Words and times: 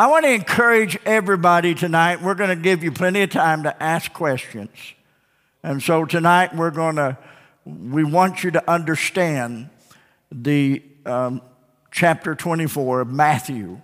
I 0.00 0.06
want 0.06 0.24
to 0.24 0.32
encourage 0.32 0.98
everybody 1.04 1.74
tonight. 1.74 2.22
We're 2.22 2.34
going 2.34 2.48
to 2.48 2.56
give 2.56 2.82
you 2.82 2.90
plenty 2.90 3.20
of 3.20 3.28
time 3.28 3.64
to 3.64 3.82
ask 3.82 4.10
questions. 4.14 4.70
And 5.62 5.82
so 5.82 6.06
tonight 6.06 6.56
we're 6.56 6.70
going 6.70 6.96
to, 6.96 7.18
we 7.66 8.02
want 8.02 8.42
you 8.42 8.50
to 8.52 8.70
understand 8.70 9.68
the 10.32 10.82
um, 11.04 11.42
chapter 11.90 12.34
24 12.34 13.02
of 13.02 13.08
Matthew. 13.08 13.78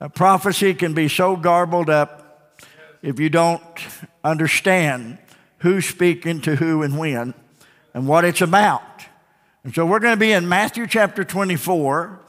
A 0.00 0.08
prophecy 0.08 0.74
can 0.74 0.92
be 0.92 1.06
so 1.06 1.36
garbled 1.36 1.88
up 1.88 2.60
if 3.00 3.20
you 3.20 3.28
don't 3.28 3.62
understand 4.24 5.18
who's 5.58 5.86
speaking 5.86 6.40
to 6.40 6.56
who 6.56 6.82
and 6.82 6.98
when 6.98 7.32
and 7.94 8.08
what 8.08 8.24
it's 8.24 8.40
about. 8.40 9.04
And 9.62 9.72
so 9.72 9.86
we're 9.86 10.00
going 10.00 10.14
to 10.14 10.20
be 10.20 10.32
in 10.32 10.48
Matthew 10.48 10.88
chapter 10.88 11.22
24, 11.22 12.22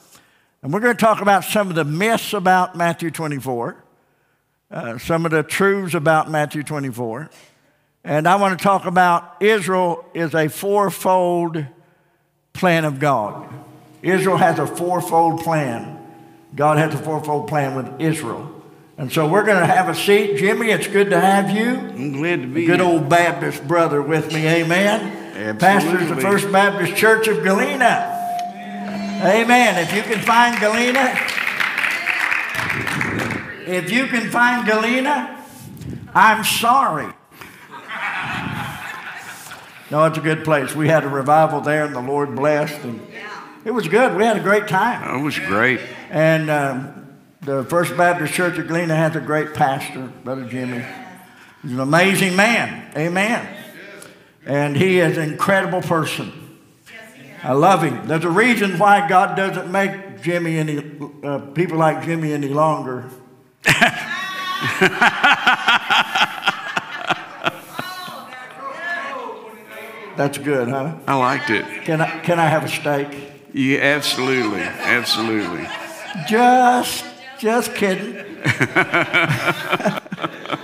and 0.61 0.73
we're 0.73 0.81
going 0.81 0.95
to 0.95 0.99
talk 0.99 1.21
about 1.21 1.43
some 1.43 1.69
of 1.69 1.75
the 1.75 1.85
myths 1.85 2.33
about 2.33 2.75
Matthew 2.75 3.11
24, 3.11 3.83
uh, 4.71 4.97
some 4.97 5.25
of 5.25 5.31
the 5.31 5.43
truths 5.43 5.93
about 5.93 6.29
Matthew 6.29 6.63
24. 6.63 7.29
And 8.04 8.27
I 8.27 8.36
want 8.36 8.57
to 8.57 8.64
talk 8.64 8.86
about 8.86 9.37
Israel 9.39 10.05
is 10.14 10.33
a 10.33 10.50
fourfold 10.50 11.65
plan 12.53 12.86
of 12.86 13.00
God. 13.00 13.47
Israel 14.01 14.37
has 14.37 14.59
a 14.59 14.67
fourfold 14.67 15.41
plan. 15.41 15.97
God 16.55 16.78
has 16.78 16.93
a 16.93 16.97
fourfold 16.97 17.47
plan 17.47 17.75
with 17.75 18.01
Israel. 18.01 18.55
And 18.97 19.11
so 19.11 19.28
we're 19.28 19.45
going 19.45 19.59
to 19.59 19.65
have 19.65 19.87
a 19.87 19.95
seat. 19.95 20.37
Jimmy, 20.37 20.71
it's 20.71 20.87
good 20.87 21.11
to 21.11 21.19
have 21.19 21.51
you. 21.51 21.69
I'm 21.69 22.14
glad 22.14 22.41
to 22.41 22.47
be 22.47 22.65
Good 22.65 22.81
here. 22.81 22.89
old 22.89 23.07
Baptist 23.07 23.65
brother 23.65 24.01
with 24.01 24.33
me, 24.33 24.45
amen. 24.45 25.57
Pastor's 25.57 26.09
of 26.09 26.17
the 26.17 26.21
First 26.21 26.51
Baptist 26.51 26.97
Church 26.97 27.28
of 27.29 27.43
Galena. 27.43 28.18
Amen. 29.21 29.78
If 29.78 29.93
you 29.93 30.01
can 30.04 30.19
find 30.19 30.57
Galena, 30.61 31.14
if 33.67 33.92
you 33.92 34.08
can 34.08 34.30
find 34.30 34.66
Galena, 34.66 35.45
I'm 36.14 36.45
sorry. 36.45 37.14
No, 39.92 40.06
it's 40.06 40.17
a 40.17 40.22
good 40.22 40.45
place. 40.45 40.73
We 40.73 40.88
had 40.88 41.03
a 41.03 41.09
revival 41.09 41.59
there, 41.59 41.84
and 41.84 41.94
the 41.94 42.02
Lord 42.02 42.34
blessed, 42.34 42.81
and 42.86 43.06
it 43.66 43.72
was 43.72 43.90
good. 43.90 44.16
We 44.16 44.23
had 44.23 44.38
a 44.38 44.44
great 44.44 44.70
time. 44.70 45.20
It 45.20 45.22
was 45.22 45.38
great. 45.38 45.81
And 46.09 46.50
um, 46.50 47.17
the 47.42 47.66
First 47.66 47.97
Baptist 47.97 48.34
Church 48.34 48.58
of 48.58 48.67
Galena 48.70 48.95
has 48.95 49.17
a 49.17 49.20
great 49.20 49.53
pastor, 49.53 50.14
Brother 50.23 50.45
Jimmy. 50.45 50.86
He's 51.62 51.73
an 51.73 51.81
amazing 51.81 52.38
man. 52.38 52.90
Amen. 52.95 53.53
And 54.45 54.78
he 54.78 55.00
is 55.00 55.17
an 55.17 55.30
incredible 55.30 55.81
person. 55.81 56.39
I 57.44 57.54
love 57.54 57.84
him. 57.84 58.08
There's 58.08 58.26
a 58.26 58.30
reason 58.30 58.78
why 58.78 59.08
God 59.08 59.36
doesn't 59.36 59.72
make 59.72 60.22
Jimmy 60.22 60.58
any 60.58 60.84
uh, 61.23 61.40
people 61.54 61.78
like 61.78 62.04
Jimmy 62.04 62.34
any 62.34 62.50
longer. 62.50 63.06
That's 70.18 70.38
good, 70.38 70.68
huh? 70.68 70.98
I 71.08 71.16
liked 71.16 71.50
it. 71.50 71.86
Can 71.86 72.02
I, 72.02 72.20
can 72.20 72.40
I 72.40 72.48
have 72.48 72.66
a 72.66 72.68
steak? 72.68 73.08
Yeah, 73.53 73.80
absolutely. 73.80 74.62
Absolutely. 74.62 75.66
Just, 76.28 77.06
just 77.40 77.74
kidding. 77.74 78.26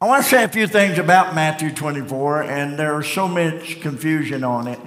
I 0.00 0.06
want 0.06 0.22
to 0.22 0.30
say 0.30 0.44
a 0.44 0.48
few 0.48 0.68
things 0.68 0.96
about 0.96 1.34
Matthew 1.34 1.74
24, 1.74 2.44
and 2.44 2.78
there 2.78 3.00
is 3.00 3.08
so 3.08 3.26
much 3.26 3.80
confusion 3.80 4.44
on 4.44 4.68
it. 4.68 4.78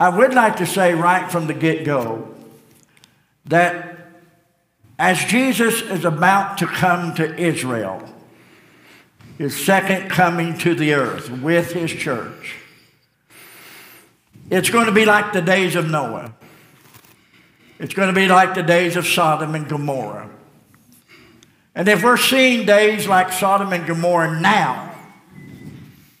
I 0.00 0.08
would 0.08 0.34
like 0.34 0.56
to 0.56 0.66
say 0.66 0.94
right 0.94 1.30
from 1.30 1.46
the 1.46 1.54
get 1.54 1.84
go 1.84 2.34
that 3.44 4.08
as 4.98 5.24
Jesus 5.26 5.80
is 5.82 6.04
about 6.04 6.58
to 6.58 6.66
come 6.66 7.14
to 7.14 7.36
Israel, 7.40 8.02
his 9.38 9.54
second 9.56 10.10
coming 10.10 10.58
to 10.58 10.74
the 10.74 10.94
earth 10.94 11.30
with 11.30 11.70
his 11.70 11.92
church, 11.92 12.56
it's 14.50 14.70
going 14.70 14.86
to 14.86 14.92
be 14.92 15.04
like 15.04 15.32
the 15.32 15.40
days 15.40 15.76
of 15.76 15.88
Noah. 15.88 16.34
It's 17.78 17.94
going 17.94 18.12
to 18.12 18.20
be 18.20 18.26
like 18.26 18.54
the 18.54 18.64
days 18.64 18.96
of 18.96 19.06
Sodom 19.06 19.54
and 19.54 19.68
Gomorrah. 19.68 20.28
And 21.74 21.88
if 21.88 22.02
we're 22.02 22.16
seeing 22.16 22.66
days 22.66 23.06
like 23.06 23.32
Sodom 23.32 23.72
and 23.72 23.86
Gomorrah 23.86 24.40
now, 24.40 24.94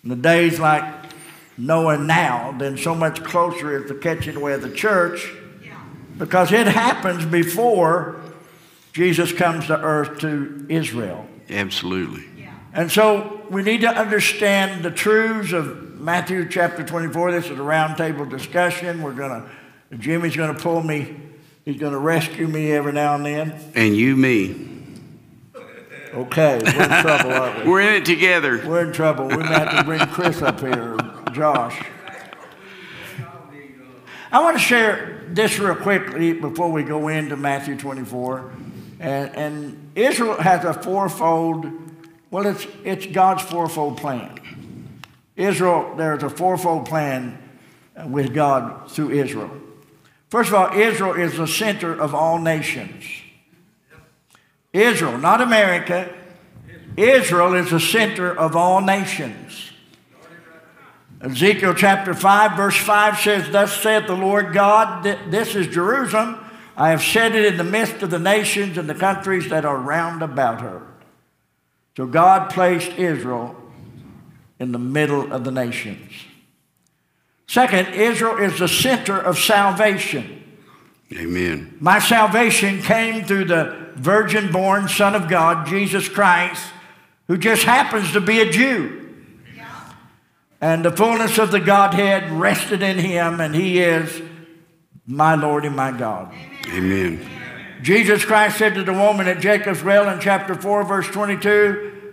and 0.02 0.12
the 0.12 0.16
days 0.16 0.58
like 0.60 0.84
Noah 1.58 1.98
now, 1.98 2.52
then 2.52 2.78
so 2.78 2.94
much 2.94 3.22
closer 3.22 3.76
is 3.76 3.88
the 3.88 3.94
catching 3.94 4.36
away 4.36 4.54
of 4.54 4.62
the 4.62 4.70
church 4.70 5.30
because 6.16 6.52
it 6.52 6.66
happens 6.66 7.24
before 7.24 8.20
Jesus 8.92 9.32
comes 9.32 9.66
to 9.66 9.78
earth 9.78 10.20
to 10.20 10.66
Israel. 10.68 11.26
Absolutely. 11.48 12.24
And 12.72 12.90
so 12.90 13.44
we 13.50 13.62
need 13.62 13.80
to 13.80 13.88
understand 13.88 14.84
the 14.84 14.90
truths 14.90 15.52
of 15.52 15.98
Matthew 16.00 16.48
chapter 16.48 16.84
24. 16.84 17.32
This 17.32 17.46
is 17.46 17.50
a 17.52 17.54
roundtable 17.54 18.28
discussion. 18.28 19.02
We're 19.02 19.12
going 19.12 19.42
to, 19.42 19.96
Jimmy's 19.96 20.36
going 20.36 20.54
to 20.54 20.62
pull 20.62 20.82
me, 20.82 21.16
he's 21.64 21.80
going 21.80 21.92
to 21.92 21.98
rescue 21.98 22.46
me 22.46 22.70
every 22.70 22.92
now 22.92 23.16
and 23.16 23.26
then. 23.26 23.72
And 23.74 23.96
you, 23.96 24.16
me. 24.16 24.79
Okay, 26.12 26.60
we're 26.64 26.82
in 26.82 27.02
trouble, 27.02 27.32
aren't 27.32 27.64
we? 27.64 27.70
We're 27.70 27.80
in 27.82 27.94
it 27.94 28.04
together. 28.04 28.60
We're 28.66 28.84
in 28.84 28.92
trouble. 28.92 29.28
We 29.28 29.36
may 29.36 29.46
have 29.46 29.78
to 29.78 29.84
bring 29.84 30.00
Chris 30.08 30.42
up 30.42 30.58
here, 30.58 30.94
or 30.94 31.32
Josh. 31.32 31.80
I 34.32 34.42
want 34.42 34.56
to 34.56 34.62
share 34.62 35.24
this 35.28 35.58
real 35.58 35.76
quickly 35.76 36.32
before 36.32 36.72
we 36.72 36.82
go 36.82 37.08
into 37.08 37.36
Matthew 37.36 37.76
24. 37.76 38.52
And, 38.98 39.36
and 39.36 39.90
Israel 39.94 40.34
has 40.40 40.64
a 40.64 40.74
fourfold, 40.74 41.66
well, 42.30 42.46
it's, 42.46 42.66
it's 42.84 43.06
God's 43.06 43.42
fourfold 43.42 43.96
plan. 43.96 44.36
Israel, 45.36 45.94
there's 45.96 46.22
a 46.24 46.30
fourfold 46.30 46.86
plan 46.86 47.38
with 48.06 48.34
God 48.34 48.90
through 48.90 49.10
Israel. 49.10 49.50
First 50.28 50.48
of 50.50 50.54
all, 50.54 50.76
Israel 50.76 51.14
is 51.14 51.36
the 51.36 51.46
center 51.46 51.92
of 51.92 52.14
all 52.14 52.38
nations. 52.38 53.04
Israel, 54.72 55.18
not 55.18 55.40
America. 55.40 56.14
Israel 56.96 57.54
is 57.54 57.70
the 57.70 57.80
center 57.80 58.36
of 58.36 58.56
all 58.56 58.80
nations. 58.80 59.70
Ezekiel 61.20 61.74
chapter 61.74 62.14
5, 62.14 62.56
verse 62.56 62.76
5 62.76 63.18
says, 63.18 63.50
Thus 63.50 63.76
saith 63.82 64.06
the 64.06 64.16
Lord 64.16 64.54
God, 64.54 65.04
this 65.30 65.54
is 65.54 65.66
Jerusalem. 65.66 66.38
I 66.76 66.90
have 66.90 67.02
set 67.02 67.34
it 67.34 67.44
in 67.44 67.56
the 67.58 67.64
midst 67.64 68.02
of 68.02 68.08
the 68.08 68.18
nations 68.18 68.78
and 68.78 68.88
the 68.88 68.94
countries 68.94 69.50
that 69.50 69.66
are 69.66 69.76
round 69.76 70.22
about 70.22 70.62
her. 70.62 70.86
So 71.96 72.06
God 72.06 72.50
placed 72.50 72.92
Israel 72.92 73.54
in 74.58 74.72
the 74.72 74.78
middle 74.78 75.30
of 75.32 75.44
the 75.44 75.50
nations. 75.50 76.10
Second, 77.46 77.88
Israel 77.94 78.38
is 78.38 78.58
the 78.58 78.68
center 78.68 79.18
of 79.18 79.38
salvation. 79.38 80.39
Amen. 81.12 81.76
My 81.80 81.98
salvation 81.98 82.82
came 82.82 83.24
through 83.24 83.46
the 83.46 83.90
virgin 83.96 84.52
born 84.52 84.88
Son 84.88 85.14
of 85.14 85.28
God, 85.28 85.66
Jesus 85.66 86.08
Christ, 86.08 86.64
who 87.26 87.36
just 87.36 87.64
happens 87.64 88.12
to 88.12 88.20
be 88.20 88.40
a 88.40 88.50
Jew. 88.50 88.96
And 90.60 90.84
the 90.84 90.92
fullness 90.92 91.38
of 91.38 91.50
the 91.50 91.60
Godhead 91.60 92.30
rested 92.30 92.82
in 92.82 92.98
him, 92.98 93.40
and 93.40 93.54
he 93.54 93.80
is 93.80 94.22
my 95.06 95.34
Lord 95.34 95.64
and 95.64 95.74
my 95.74 95.90
God. 95.90 96.32
Amen. 96.68 97.26
Jesus 97.82 98.24
Christ 98.24 98.58
said 98.58 98.74
to 98.74 98.84
the 98.84 98.92
woman 98.92 99.26
at 99.26 99.40
Jacob's 99.40 99.82
well 99.82 100.08
in 100.10 100.20
chapter 100.20 100.54
4, 100.54 100.84
verse 100.84 101.06
22, 101.08 102.12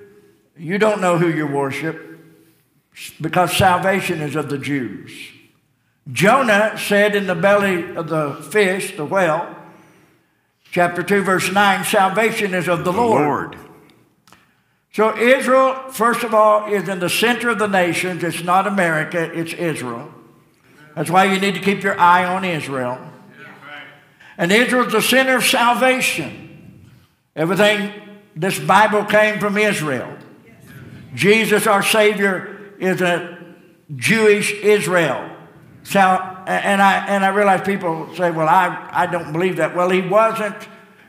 You 0.58 0.78
don't 0.78 1.02
know 1.02 1.18
who 1.18 1.28
you 1.28 1.46
worship 1.46 2.20
because 3.20 3.56
salvation 3.56 4.22
is 4.22 4.36
of 4.36 4.50
the 4.50 4.58
Jews. 4.58 5.12
Jonah 6.12 6.78
said 6.78 7.16
in 7.16 7.28
the 7.28 7.36
belly 7.36 7.96
of 7.96 8.08
the 8.08 8.34
fish, 8.50 8.96
the 8.96 9.06
whale, 9.06 9.56
chapter 10.72 11.04
2, 11.04 11.22
verse 11.22 11.52
9, 11.52 11.84
Salvation 11.84 12.54
is 12.54 12.68
of 12.68 12.80
the 12.80 12.92
The 12.92 12.98
Lord. 12.98 13.56
Lord. 13.56 13.58
So 14.94 15.16
Israel, 15.16 15.92
first 15.92 16.24
of 16.24 16.34
all, 16.34 16.74
is 16.74 16.90
in 16.90 17.00
the 17.00 17.10
center 17.10 17.50
of 17.50 17.60
the 17.60 17.68
nations. 17.68 18.24
It's 18.24 18.44
not 18.44 18.66
America, 18.66 19.32
it's 19.32 19.54
Israel. 19.54 20.12
That's 20.96 21.12
why 21.12 21.26
you 21.26 21.40
need 21.40 21.54
to 21.54 21.62
keep 21.62 21.84
your 21.84 22.00
eye 22.00 22.26
on 22.26 22.44
Israel. 22.44 23.00
And 24.38 24.52
Israel 24.52 24.88
is 24.88 24.94
the 24.94 25.02
center 25.02 25.38
of 25.38 25.44
salvation. 25.44 26.90
Everything, 27.36 27.94
this 28.36 28.58
Bible 28.58 29.04
came 29.06 29.40
from 29.40 29.58
Israel. 29.58 30.18
Jesus, 31.14 31.68
our 31.68 31.84
Savior, 31.84 32.74
is 32.80 33.02
a 33.02 33.38
Jewish 33.96 34.52
Israel. 34.52 35.37
So, 35.88 36.02
and 36.02 36.82
I, 36.82 37.08
and 37.08 37.24
I 37.24 37.30
realize 37.30 37.62
people 37.62 38.14
say, 38.14 38.30
well, 38.30 38.50
I, 38.50 38.90
I 38.92 39.06
don't 39.06 39.32
believe 39.32 39.56
that. 39.56 39.74
Well, 39.74 39.90
he 39.90 40.02
wasn't. 40.02 40.58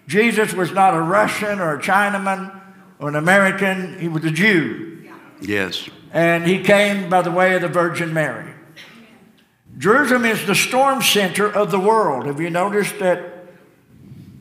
Jesus 0.07 0.53
was 0.53 0.71
not 0.71 0.95
a 0.95 1.01
Russian 1.01 1.59
or 1.59 1.75
a 1.75 1.83
Chinaman 1.83 2.63
or 3.01 3.09
an 3.09 3.17
American. 3.17 3.99
He 3.99 4.07
was 4.07 4.25
a 4.25 4.31
Jew. 4.31 5.11
Yes. 5.41 5.89
And 6.13 6.47
he 6.47 6.63
came 6.63 7.11
by 7.11 7.23
the 7.23 7.33
way 7.33 7.57
of 7.57 7.63
the 7.63 7.69
Virgin 7.69 8.15
Mary. 8.15 8.55
Jerusalem 9.79 10.25
is 10.25 10.47
the 10.47 10.55
storm 10.55 11.03
center 11.03 11.51
of 11.51 11.73
the 11.73 11.81
world. 11.81 12.27
Have 12.27 12.41
you 12.41 12.49
noticed 12.49 13.01
that 13.01 13.49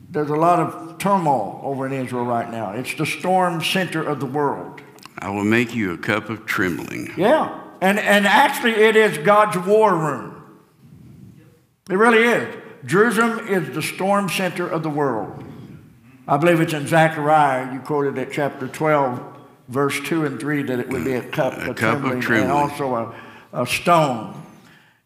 there's 0.08 0.30
a 0.30 0.36
lot 0.36 0.60
of 0.60 0.98
turmoil 0.98 1.60
over 1.64 1.84
in 1.84 1.92
Israel 1.92 2.24
right 2.24 2.48
now. 2.48 2.70
It's 2.74 2.94
the 2.94 3.06
storm 3.06 3.60
center 3.60 4.04
of 4.04 4.20
the 4.20 4.26
world. 4.26 4.82
I 5.18 5.30
will 5.30 5.44
make 5.44 5.74
you 5.74 5.94
a 5.94 5.98
cup 5.98 6.30
of 6.30 6.46
trembling. 6.46 7.12
Yeah. 7.16 7.60
And, 7.80 7.98
and 7.98 8.26
actually, 8.26 8.72
it 8.72 8.96
is 8.96 9.18
God's 9.18 9.56
war 9.66 9.94
room. 9.94 10.34
It 11.88 11.94
really 11.94 12.22
is. 12.24 12.54
Jerusalem 12.84 13.46
is 13.48 13.74
the 13.74 13.82
storm 13.82 14.28
center 14.28 14.66
of 14.68 14.82
the 14.82 14.90
world. 14.90 15.44
I 16.26 16.36
believe 16.36 16.60
it's 16.60 16.74
in 16.74 16.86
Zechariah, 16.86 17.72
you 17.72 17.80
quoted 17.80 18.18
at 18.18 18.32
chapter 18.32 18.68
12, 18.68 19.20
verse 19.68 19.98
2 20.00 20.26
and 20.26 20.38
3, 20.38 20.62
that 20.64 20.78
it 20.78 20.88
would 20.90 21.04
be 21.04 21.14
a 21.14 21.22
cup, 21.22 21.54
A 21.54 21.70
of, 21.70 21.76
cup 21.76 21.96
of 21.96 22.00
trembling, 22.02 22.20
trembling. 22.20 22.50
and 22.50 22.52
also 22.52 22.94
a, 23.52 23.62
a 23.62 23.66
stone 23.66 24.34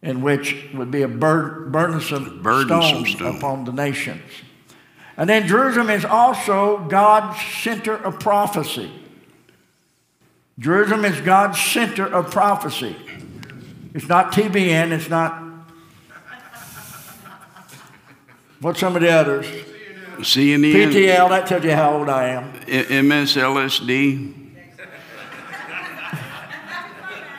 in 0.02 0.20
which 0.20 0.66
would 0.74 0.90
be 0.90 1.02
a 1.02 1.08
bur- 1.08 1.66
burdensome, 1.70 2.42
Burdensome 2.42 3.06
stone. 3.06 3.36
upon 3.36 3.64
the 3.64 3.72
nations. 3.72 4.22
And 5.16 5.28
then 5.28 5.46
Jerusalem 5.46 5.90
is 5.90 6.04
also 6.04 6.78
God's 6.88 7.40
center 7.62 7.94
of 7.94 8.18
prophecy. 8.18 8.90
Jerusalem 10.58 11.04
is 11.04 11.20
God's 11.20 11.58
center 11.60 12.06
of 12.06 12.30
prophecy. 12.30 12.96
It's 13.94 14.08
not 14.08 14.32
TBN, 14.32 14.92
it's 14.92 15.08
not 15.08 15.42
what's 18.60 18.80
some 18.80 18.94
of 18.94 19.02
the 19.02 19.10
others? 19.10 19.46
CNN, 20.18 20.72
PTL, 20.72 21.28
that 21.30 21.46
tells 21.46 21.64
you 21.64 21.72
how 21.72 21.98
old 21.98 22.08
I 22.08 22.28
am. 22.28 22.52
MSLSD. 22.62 24.40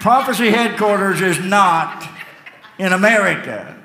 Prophecy 0.02 0.50
headquarters 0.50 1.22
is 1.22 1.40
not 1.40 2.06
in 2.78 2.92
America. 2.92 3.82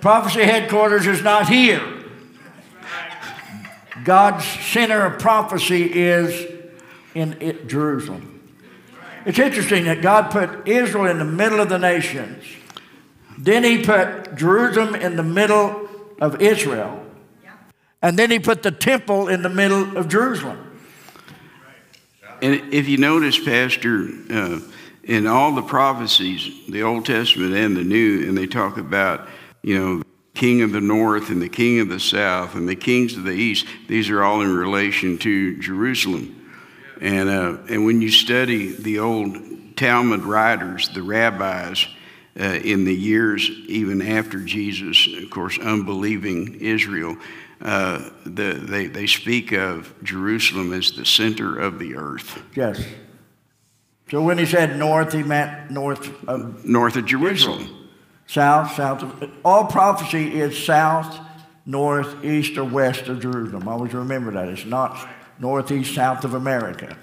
Prophecy 0.00 0.42
headquarters 0.42 1.06
is 1.06 1.22
not 1.22 1.48
here. 1.48 1.82
God's 4.02 4.44
center 4.44 5.06
of 5.06 5.20
prophecy 5.20 5.84
is 5.84 6.49
in 7.14 7.36
it, 7.40 7.68
Jerusalem. 7.68 8.40
It's 9.26 9.38
interesting 9.38 9.84
that 9.84 10.00
God 10.00 10.30
put 10.30 10.66
Israel 10.66 11.06
in 11.06 11.18
the 11.18 11.24
middle 11.24 11.60
of 11.60 11.68
the 11.68 11.78
nations. 11.78 12.42
Then 13.36 13.64
he 13.64 13.84
put 13.84 14.34
Jerusalem 14.34 14.94
in 14.94 15.16
the 15.16 15.22
middle 15.22 15.88
of 16.20 16.40
Israel. 16.40 17.04
And 18.02 18.18
then 18.18 18.30
he 18.30 18.38
put 18.38 18.62
the 18.62 18.70
temple 18.70 19.28
in 19.28 19.42
the 19.42 19.48
middle 19.48 19.96
of 19.96 20.08
Jerusalem. 20.08 20.66
And 22.42 22.72
if 22.72 22.88
you 22.88 22.96
notice, 22.96 23.38
Pastor, 23.38 24.08
uh, 24.30 24.60
in 25.04 25.26
all 25.26 25.54
the 25.54 25.62
prophecies, 25.62 26.66
the 26.68 26.82
Old 26.82 27.04
Testament 27.04 27.54
and 27.54 27.76
the 27.76 27.84
New, 27.84 28.26
and 28.26 28.36
they 28.36 28.46
talk 28.46 28.78
about, 28.78 29.28
you 29.62 29.78
know, 29.78 30.02
king 30.34 30.62
of 30.62 30.72
the 30.72 30.80
north 30.80 31.28
and 31.28 31.42
the 31.42 31.48
king 31.48 31.80
of 31.80 31.90
the 31.90 32.00
south 32.00 32.54
and 32.54 32.66
the 32.66 32.76
kings 32.76 33.16
of 33.16 33.24
the 33.24 33.32
east, 33.32 33.66
these 33.88 34.08
are 34.08 34.22
all 34.22 34.40
in 34.40 34.54
relation 34.54 35.18
to 35.18 35.58
Jerusalem. 35.58 36.39
And, 37.00 37.28
uh, 37.28 37.58
and 37.68 37.84
when 37.84 38.00
you 38.02 38.10
study 38.10 38.72
the 38.72 38.98
old 38.98 39.36
Talmud 39.76 40.22
writers, 40.24 40.88
the 40.90 41.02
rabbis, 41.02 41.86
uh, 42.38 42.44
in 42.44 42.84
the 42.84 42.94
years 42.94 43.50
even 43.66 44.00
after 44.02 44.40
Jesus, 44.40 45.08
of 45.22 45.30
course, 45.30 45.58
unbelieving 45.58 46.60
Israel, 46.60 47.16
uh, 47.60 48.08
the, 48.24 48.52
they, 48.54 48.86
they 48.86 49.06
speak 49.06 49.52
of 49.52 49.92
Jerusalem 50.02 50.72
as 50.72 50.92
the 50.92 51.04
center 51.04 51.58
of 51.58 51.78
the 51.78 51.96
earth, 51.96 52.42
Yes. 52.54 52.82
So 54.10 54.20
when 54.22 54.38
he 54.38 54.46
said 54.46 54.76
north, 54.76 55.12
he 55.12 55.22
meant 55.22 55.70
north 55.70 56.10
of 56.26 56.64
north 56.64 56.96
of 56.96 57.06
Jerusalem. 57.06 57.88
south, 58.26 58.72
south 58.74 59.02
of. 59.04 59.30
All 59.44 59.66
prophecy 59.66 60.40
is 60.40 60.58
south, 60.58 61.16
north, 61.64 62.24
east, 62.24 62.58
or 62.58 62.64
west 62.64 63.06
of 63.06 63.20
Jerusalem. 63.20 63.68
Always 63.68 63.94
remember 63.94 64.32
that. 64.32 64.48
It's 64.48 64.64
not 64.64 65.08
northeast, 65.40 65.94
south 65.94 66.24
of 66.24 66.34
America. 66.34 66.96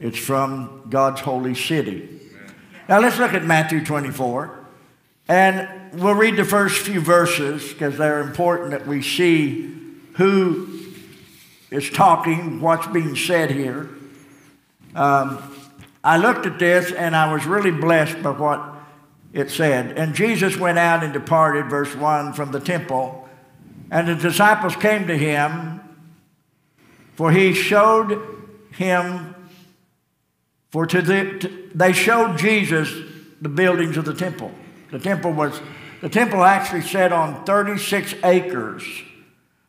It's 0.00 0.18
from 0.18 0.86
God's 0.90 1.20
holy 1.20 1.54
city. 1.54 2.20
Now 2.88 3.00
let's 3.00 3.18
look 3.18 3.34
at 3.34 3.44
Matthew 3.44 3.84
24. 3.84 4.58
And 5.28 5.68
we'll 5.92 6.14
read 6.14 6.36
the 6.36 6.44
first 6.44 6.84
few 6.84 7.00
verses 7.00 7.72
because 7.72 7.96
they're 7.96 8.20
important 8.20 8.72
that 8.72 8.86
we 8.86 9.00
see 9.00 9.76
who 10.14 10.68
is 11.70 11.88
talking, 11.88 12.60
what's 12.60 12.86
being 12.88 13.14
said 13.14 13.50
here. 13.50 13.88
Um, 14.94 15.40
I 16.02 16.16
looked 16.16 16.46
at 16.46 16.58
this 16.58 16.90
and 16.90 17.14
I 17.14 17.32
was 17.32 17.46
really 17.46 17.70
blessed 17.70 18.22
by 18.22 18.30
what 18.30 18.74
it 19.32 19.50
said. 19.50 19.96
And 19.96 20.14
Jesus 20.14 20.56
went 20.56 20.78
out 20.78 21.04
and 21.04 21.12
departed, 21.12 21.70
verse 21.70 21.94
1, 21.94 22.32
from 22.32 22.50
the 22.50 22.60
temple. 22.60 23.28
And 23.90 24.08
the 24.08 24.14
disciples 24.16 24.74
came 24.76 25.06
to 25.06 25.16
him, 25.16 25.79
for 27.20 27.30
he 27.30 27.52
showed 27.52 28.18
him, 28.72 29.34
for 30.70 30.86
to 30.86 31.02
the, 31.02 31.38
to- 31.38 31.70
they 31.74 31.92
showed 31.92 32.38
Jesus 32.38 32.90
the 33.42 33.48
buildings 33.50 33.98
of 33.98 34.06
the 34.06 34.14
temple. 34.14 34.50
The 34.90 34.98
temple 34.98 35.34
was, 35.34 35.60
the 36.00 36.08
temple 36.08 36.42
actually 36.42 36.80
sat 36.80 37.12
on 37.12 37.44
36 37.44 38.14
acres 38.24 38.82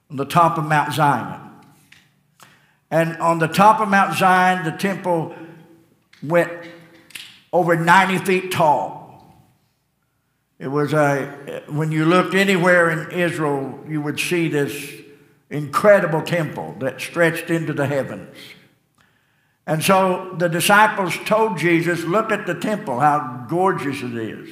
on 0.10 0.16
the 0.16 0.24
top 0.24 0.58
of 0.58 0.64
Mount 0.64 0.94
Zion. 0.94 1.42
And 2.90 3.18
on 3.18 3.40
the 3.40 3.50
top 3.50 3.82
of 3.82 3.90
Mount 3.90 4.18
Zion, 4.18 4.64
the 4.64 4.72
temple 4.72 5.36
went 6.24 6.54
over 7.52 7.76
90 7.76 8.20
feet 8.20 8.52
tall. 8.54 9.30
It 10.58 10.70
was 10.70 10.94
a, 10.94 11.64
when 11.68 11.92
you 11.92 12.06
looked 12.06 12.34
anywhere 12.34 12.90
in 12.92 13.12
Israel, 13.12 13.78
you 13.90 14.02
would 14.02 14.22
see 14.22 14.48
this 14.48 15.01
incredible 15.52 16.22
temple 16.22 16.76
that 16.80 17.00
stretched 17.00 17.50
into 17.50 17.74
the 17.74 17.86
heavens. 17.86 18.36
And 19.68 19.84
so 19.84 20.34
the 20.38 20.48
disciples 20.48 21.16
told 21.26 21.58
Jesus, 21.58 22.04
Look 22.04 22.32
at 22.32 22.48
the 22.48 22.56
temple, 22.56 23.00
how 23.00 23.46
gorgeous 23.48 24.02
it 24.02 24.16
is. 24.16 24.50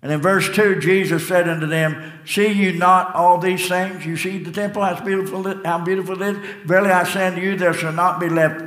And 0.00 0.10
in 0.10 0.20
verse 0.20 0.52
2, 0.54 0.80
Jesus 0.80 1.28
said 1.28 1.48
unto 1.48 1.66
them, 1.66 2.12
See 2.24 2.50
you 2.50 2.72
not 2.72 3.14
all 3.14 3.38
these 3.38 3.68
things? 3.68 4.06
You 4.06 4.16
see 4.16 4.38
the 4.38 4.50
temple, 4.50 4.82
how 4.82 5.04
beautiful 5.04 5.46
it, 5.46 5.66
how 5.66 5.84
beautiful 5.84 6.20
it 6.22 6.36
is? 6.36 6.46
Verily 6.64 6.90
I 6.90 7.04
say 7.04 7.26
unto 7.26 7.40
you, 7.40 7.56
there 7.56 7.74
shall 7.74 7.92
not 7.92 8.18
be 8.18 8.28
left 8.28 8.64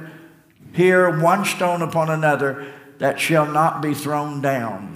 here 0.74 1.20
one 1.20 1.46
stone 1.46 1.82
upon 1.82 2.10
another 2.10 2.72
that 3.00 3.20
shall 3.20 3.46
not 3.46 3.82
be 3.82 3.94
thrown 3.94 4.42
down. 4.42 4.96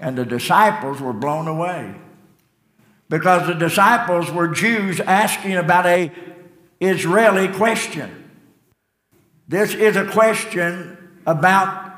And 0.00 0.18
the 0.18 0.24
disciples 0.24 1.00
were 1.00 1.12
blown 1.12 1.48
away 1.48 1.94
because 3.08 3.46
the 3.46 3.54
disciples 3.54 4.30
were 4.30 4.48
Jews 4.48 5.00
asking 5.00 5.56
about 5.56 5.86
a 5.86 6.10
Israeli 6.80 7.48
question. 7.48 8.24
This 9.46 9.74
is 9.74 9.96
a 9.96 10.06
question 10.06 10.96
about 11.26 11.92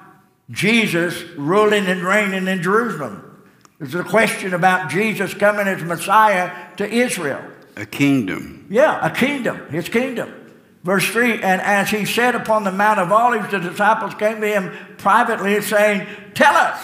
Jesus 0.50 1.22
ruling 1.36 1.86
and 1.86 2.02
reigning 2.02 2.46
in 2.48 2.62
Jerusalem. 2.62 3.22
It's 3.80 3.94
a 3.94 4.04
question 4.04 4.54
about 4.54 4.90
Jesus 4.90 5.34
coming 5.34 5.68
as 5.68 5.82
Messiah 5.82 6.76
to 6.76 6.88
Israel. 6.88 7.42
A 7.76 7.84
kingdom. 7.84 8.66
Yeah, 8.70 9.04
a 9.04 9.14
kingdom, 9.14 9.68
his 9.70 9.88
kingdom. 9.88 10.32
Verse 10.82 11.06
3 11.08 11.42
And 11.42 11.60
as 11.60 11.90
he 11.90 12.04
sat 12.04 12.34
upon 12.34 12.64
the 12.64 12.72
Mount 12.72 13.00
of 13.00 13.12
Olives, 13.12 13.50
the 13.50 13.58
disciples 13.58 14.14
came 14.14 14.40
to 14.40 14.46
him 14.46 14.72
privately, 14.98 15.60
saying, 15.60 16.06
Tell 16.34 16.54
us, 16.54 16.80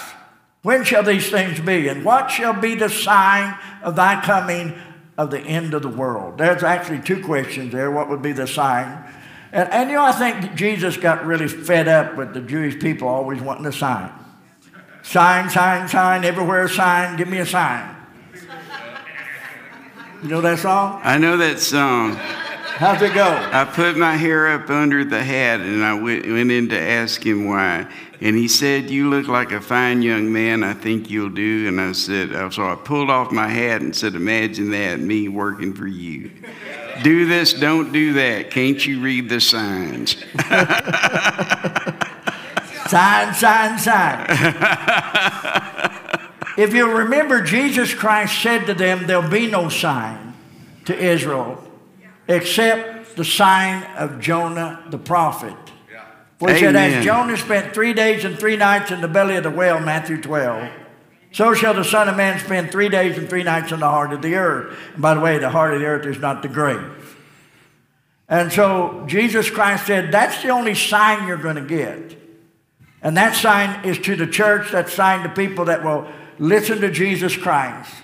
when 0.62 0.84
shall 0.84 1.02
these 1.02 1.30
things 1.30 1.60
be? 1.60 1.88
And 1.88 2.04
what 2.04 2.30
shall 2.30 2.52
be 2.52 2.74
the 2.74 2.88
sign 2.88 3.56
of 3.82 3.96
thy 3.96 4.22
coming 4.22 4.74
of 5.18 5.30
the 5.30 5.40
end 5.40 5.74
of 5.74 5.82
the 5.82 5.88
world? 5.88 6.38
There's 6.38 6.62
actually 6.62 7.00
two 7.00 7.22
questions 7.22 7.72
there. 7.72 7.90
What 7.90 8.08
would 8.08 8.22
be 8.22 8.32
the 8.32 8.46
sign? 8.46 9.04
And, 9.52 9.68
and 9.70 9.90
you 9.90 9.96
know, 9.96 10.04
I 10.04 10.12
think 10.12 10.54
Jesus 10.54 10.96
got 10.96 11.26
really 11.26 11.48
fed 11.48 11.88
up 11.88 12.16
with 12.16 12.32
the 12.32 12.40
Jewish 12.40 12.80
people 12.80 13.08
always 13.08 13.40
wanting 13.40 13.66
a 13.66 13.72
sign. 13.72 14.10
Sign, 15.02 15.50
sign, 15.50 15.88
sign, 15.88 16.24
everywhere 16.24 16.64
a 16.64 16.68
sign, 16.68 17.16
give 17.16 17.28
me 17.28 17.38
a 17.38 17.46
sign. 17.46 17.96
You 20.22 20.28
know 20.28 20.40
that 20.40 20.60
song? 20.60 21.00
I 21.02 21.18
know 21.18 21.36
that 21.36 21.58
song. 21.58 22.14
How's 22.14 23.02
it 23.02 23.12
go? 23.12 23.26
I 23.26 23.64
put 23.64 23.96
my 23.96 24.16
hair 24.16 24.48
up 24.54 24.70
under 24.70 25.04
the 25.04 25.22
hat 25.22 25.60
and 25.60 25.84
I 25.84 25.94
went, 25.94 26.26
went 26.26 26.50
in 26.50 26.68
to 26.68 26.78
ask 26.78 27.24
him 27.24 27.46
why. 27.46 27.86
And 28.22 28.36
he 28.36 28.46
said, 28.46 28.88
You 28.88 29.10
look 29.10 29.26
like 29.26 29.50
a 29.50 29.60
fine 29.60 30.00
young 30.00 30.32
man. 30.32 30.62
I 30.62 30.74
think 30.74 31.10
you'll 31.10 31.28
do. 31.28 31.66
And 31.66 31.80
I 31.80 31.90
said, 31.90 32.32
uh, 32.32 32.50
So 32.50 32.64
I 32.64 32.76
pulled 32.76 33.10
off 33.10 33.32
my 33.32 33.48
hat 33.48 33.82
and 33.82 33.94
said, 33.94 34.14
Imagine 34.14 34.70
that, 34.70 35.00
me 35.00 35.28
working 35.28 35.74
for 35.74 35.88
you. 35.88 36.30
Do 37.02 37.26
this, 37.26 37.54
don't 37.54 37.90
do 37.90 38.12
that. 38.12 38.50
Can't 38.50 38.86
you 38.86 39.00
read 39.00 39.28
the 39.28 39.40
signs? 39.40 40.12
Sign, 42.86 43.32
sign, 43.32 43.78
sign. 43.78 44.26
if 46.58 46.74
you 46.74 46.98
remember, 46.98 47.40
Jesus 47.40 47.94
Christ 47.94 48.42
said 48.42 48.66
to 48.66 48.74
them, 48.74 49.06
There'll 49.06 49.30
be 49.30 49.50
no 49.50 49.70
sign 49.70 50.34
to 50.84 50.94
Israel 50.94 51.64
except 52.28 53.16
the 53.16 53.24
sign 53.24 53.84
of 53.96 54.20
Jonah 54.20 54.84
the 54.90 54.98
prophet. 54.98 55.61
For 56.42 56.52
he 56.52 56.58
said, 56.58 56.74
As 56.74 57.04
Jonah 57.04 57.36
spent 57.36 57.72
three 57.72 57.92
days 57.92 58.24
and 58.24 58.36
three 58.36 58.56
nights 58.56 58.90
in 58.90 59.00
the 59.00 59.06
belly 59.06 59.36
of 59.36 59.44
the 59.44 59.50
whale, 59.50 59.78
Matthew 59.78 60.20
12, 60.20 60.68
so 61.30 61.54
shall 61.54 61.72
the 61.72 61.84
Son 61.84 62.08
of 62.08 62.16
Man 62.16 62.40
spend 62.40 62.72
three 62.72 62.88
days 62.88 63.16
and 63.16 63.30
three 63.30 63.44
nights 63.44 63.70
in 63.70 63.78
the 63.78 63.88
heart 63.88 64.12
of 64.12 64.22
the 64.22 64.34
earth. 64.34 64.76
And 64.94 65.00
by 65.00 65.14
the 65.14 65.20
way, 65.20 65.38
the 65.38 65.50
heart 65.50 65.72
of 65.72 65.78
the 65.78 65.86
earth 65.86 66.04
is 66.04 66.18
not 66.18 66.42
the 66.42 66.48
grave. 66.48 67.16
And 68.28 68.52
so 68.52 69.04
Jesus 69.06 69.50
Christ 69.50 69.86
said, 69.86 70.10
That's 70.10 70.42
the 70.42 70.48
only 70.48 70.74
sign 70.74 71.28
you're 71.28 71.36
going 71.36 71.54
to 71.54 71.62
get. 71.62 72.18
And 73.02 73.16
that 73.16 73.36
sign 73.36 73.84
is 73.84 74.00
to 74.00 74.16
the 74.16 74.26
church, 74.26 74.72
that 74.72 74.88
sign 74.88 75.22
to 75.22 75.28
people 75.28 75.66
that 75.66 75.84
will 75.84 76.10
listen 76.40 76.80
to 76.80 76.90
Jesus 76.90 77.36
Christ. 77.36 77.94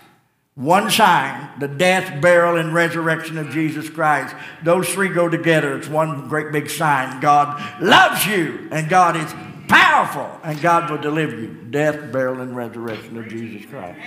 One 0.58 0.90
sign, 0.90 1.50
the 1.60 1.68
death, 1.68 2.20
burial, 2.20 2.56
and 2.56 2.74
resurrection 2.74 3.38
of 3.38 3.50
Jesus 3.50 3.88
Christ. 3.88 4.34
Those 4.64 4.88
three 4.88 5.08
go 5.08 5.28
together. 5.28 5.78
It's 5.78 5.86
one 5.86 6.28
great 6.28 6.50
big 6.50 6.68
sign. 6.68 7.20
God 7.20 7.62
loves 7.80 8.26
you, 8.26 8.66
and 8.72 8.88
God 8.88 9.16
is 9.16 9.32
powerful, 9.68 10.28
and 10.42 10.60
God 10.60 10.90
will 10.90 10.98
deliver 10.98 11.36
you. 11.36 11.54
Death, 11.70 12.10
burial, 12.10 12.40
and 12.40 12.56
resurrection 12.56 13.16
of 13.18 13.28
Jesus 13.28 13.66
Christ. 13.66 14.00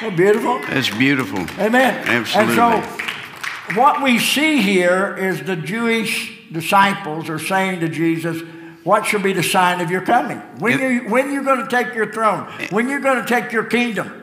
Isn't 0.00 0.16
beautiful? 0.16 0.60
That's 0.60 0.88
beautiful. 0.88 1.40
Amen. 1.62 2.08
Absolutely. 2.08 2.54
And 2.54 2.84
so, 2.86 3.74
what 3.74 4.02
we 4.02 4.18
see 4.18 4.62
here 4.62 5.14
is 5.18 5.42
the 5.42 5.56
Jewish 5.56 6.50
disciples 6.50 7.28
are 7.28 7.38
saying 7.38 7.80
to 7.80 7.90
Jesus, 7.90 8.40
what 8.82 9.04
should 9.04 9.22
be 9.22 9.34
the 9.34 9.42
sign 9.42 9.82
of 9.82 9.90
your 9.90 10.00
coming? 10.00 10.38
When, 10.58 10.78
you, 10.78 11.10
when 11.10 11.34
you're 11.34 11.44
going 11.44 11.62
to 11.62 11.68
take 11.68 11.94
your 11.94 12.10
throne? 12.10 12.50
When 12.70 12.88
you're 12.88 13.00
going 13.00 13.20
to 13.20 13.28
take 13.28 13.52
your 13.52 13.64
kingdom? 13.64 14.21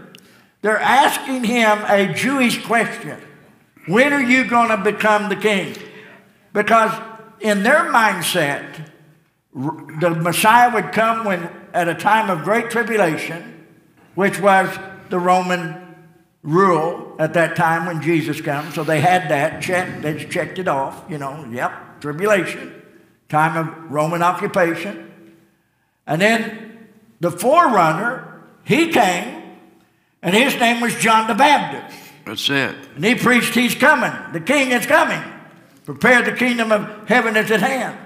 They're 0.61 0.79
asking 0.79 1.45
him 1.45 1.79
a 1.87 2.13
Jewish 2.13 2.63
question. 2.65 3.19
When 3.87 4.13
are 4.13 4.21
you 4.21 4.45
going 4.45 4.69
to 4.69 4.77
become 4.77 5.29
the 5.29 5.35
king? 5.35 5.75
Because 6.53 6.91
in 7.39 7.63
their 7.63 7.85
mindset, 7.85 8.89
the 9.53 10.11
Messiah 10.11 10.73
would 10.73 10.91
come 10.91 11.25
when, 11.25 11.49
at 11.73 11.87
a 11.87 11.95
time 11.95 12.29
of 12.29 12.43
great 12.43 12.69
tribulation, 12.69 13.67
which 14.15 14.39
was 14.39 14.69
the 15.09 15.19
Roman 15.19 15.95
rule 16.43 17.15
at 17.19 17.33
that 17.33 17.55
time 17.55 17.85
when 17.85 18.01
Jesus 18.01 18.41
comes. 18.41 18.75
So 18.75 18.83
they 18.83 18.99
had 19.01 19.29
that 19.29 19.61
checked. 19.61 20.01
They 20.01 20.25
checked 20.25 20.59
it 20.59 20.67
off. 20.67 21.03
You 21.09 21.17
know, 21.17 21.47
yep, 21.51 22.01
tribulation, 22.01 22.81
time 23.27 23.57
of 23.57 23.91
Roman 23.91 24.21
occupation. 24.21 25.11
And 26.05 26.21
then 26.21 26.87
the 27.19 27.31
forerunner, 27.31 28.41
he 28.63 28.89
came, 28.89 29.38
and 30.21 30.35
his 30.35 30.55
name 30.55 30.81
was 30.81 30.95
John 30.95 31.27
the 31.27 31.33
Baptist. 31.33 31.97
That's 32.25 32.49
it. 32.49 32.75
And 32.95 33.03
he 33.03 33.15
preached, 33.15 33.55
He's 33.55 33.75
coming. 33.75 34.11
The 34.33 34.41
King 34.41 34.71
is 34.71 34.85
coming. 34.85 35.21
Prepare 35.85 36.21
the 36.21 36.33
kingdom 36.33 36.71
of 36.71 37.07
heaven 37.07 37.35
is 37.35 37.49
at 37.49 37.61
hand. 37.61 37.97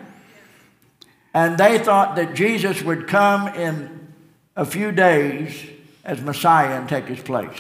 And 1.34 1.58
they 1.58 1.79
thought 1.79 2.15
that 2.15 2.34
Jesus 2.34 2.82
would 2.82 3.08
come 3.08 3.48
in 3.50 4.13
a 4.55 4.65
few 4.65 4.91
days 4.91 5.53
as 6.05 6.22
Messiah 6.22 6.79
and 6.79 6.88
take 6.88 7.05
his 7.05 7.20
place. 7.20 7.60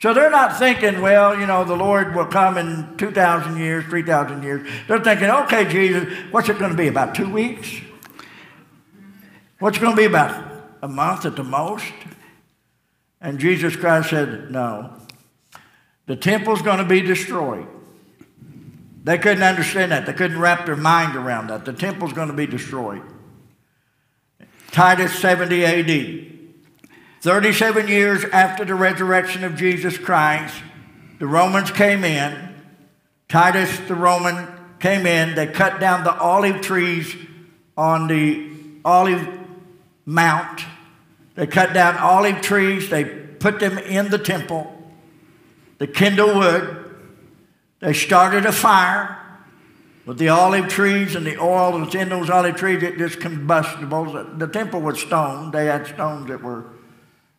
So 0.00 0.12
they're 0.12 0.30
not 0.30 0.58
thinking, 0.58 1.00
well, 1.00 1.38
you 1.38 1.46
know, 1.46 1.64
the 1.64 1.76
Lord 1.76 2.14
will 2.14 2.26
come 2.26 2.58
in 2.58 2.96
2,000 2.98 3.56
years, 3.56 3.84
3,000 3.86 4.42
years. 4.42 4.68
They're 4.86 5.02
thinking, 5.02 5.30
okay, 5.30 5.64
Jesus, 5.66 6.12
what's 6.30 6.48
it 6.48 6.58
going 6.58 6.70
to 6.70 6.76
be? 6.76 6.88
About 6.88 7.14
two 7.14 7.30
weeks? 7.30 7.80
What's 9.58 9.78
it 9.78 9.80
going 9.80 9.96
to 9.96 10.00
be 10.00 10.06
about? 10.06 10.52
A 10.82 10.88
month 10.88 11.24
at 11.24 11.36
the 11.36 11.44
most? 11.44 11.84
And 13.24 13.38
Jesus 13.38 13.74
Christ 13.74 14.10
said, 14.10 14.50
no. 14.50 14.92
The 16.04 16.14
temple's 16.14 16.60
going 16.60 16.76
to 16.76 16.84
be 16.84 17.00
destroyed. 17.00 17.66
They 19.02 19.16
couldn't 19.16 19.42
understand 19.42 19.92
that. 19.92 20.04
They 20.04 20.12
couldn't 20.12 20.38
wrap 20.38 20.66
their 20.66 20.76
mind 20.76 21.16
around 21.16 21.46
that. 21.46 21.64
The 21.64 21.72
temple's 21.72 22.12
going 22.12 22.28
to 22.28 22.34
be 22.34 22.46
destroyed. 22.46 23.00
Titus 24.72 25.18
70 25.18 25.64
AD. 25.64 26.32
37 27.22 27.88
years 27.88 28.24
after 28.24 28.66
the 28.66 28.74
resurrection 28.74 29.42
of 29.42 29.56
Jesus 29.56 29.96
Christ, 29.96 30.54
the 31.18 31.26
Romans 31.26 31.70
came 31.70 32.04
in. 32.04 32.54
Titus 33.30 33.78
the 33.88 33.94
Roman 33.94 34.48
came 34.80 35.06
in. 35.06 35.34
They 35.34 35.46
cut 35.46 35.80
down 35.80 36.04
the 36.04 36.14
olive 36.14 36.60
trees 36.60 37.16
on 37.74 38.06
the 38.06 38.50
olive 38.84 39.26
mount. 40.04 40.60
They 41.34 41.46
cut 41.46 41.72
down 41.72 41.96
olive 41.98 42.40
trees. 42.40 42.90
They 42.90 43.04
put 43.04 43.60
them 43.60 43.78
in 43.78 44.10
the 44.10 44.18
temple. 44.18 44.72
They 45.78 45.86
kindled 45.86 46.36
wood. 46.36 46.94
They 47.80 47.92
started 47.92 48.46
a 48.46 48.52
fire 48.52 49.20
with 50.06 50.18
the 50.18 50.28
olive 50.28 50.68
trees 50.68 51.14
and 51.14 51.26
the 51.26 51.38
oil 51.38 51.72
that 51.72 51.86
was 51.86 51.94
in 51.94 52.10
those 52.10 52.28
olive 52.28 52.56
trees, 52.56 52.82
it 52.82 52.98
just 52.98 53.20
combustible. 53.20 54.04
The 54.36 54.46
temple 54.46 54.80
was 54.80 55.00
stone. 55.00 55.50
They 55.50 55.66
had 55.66 55.86
stones 55.86 56.28
that 56.28 56.42
were, 56.42 56.66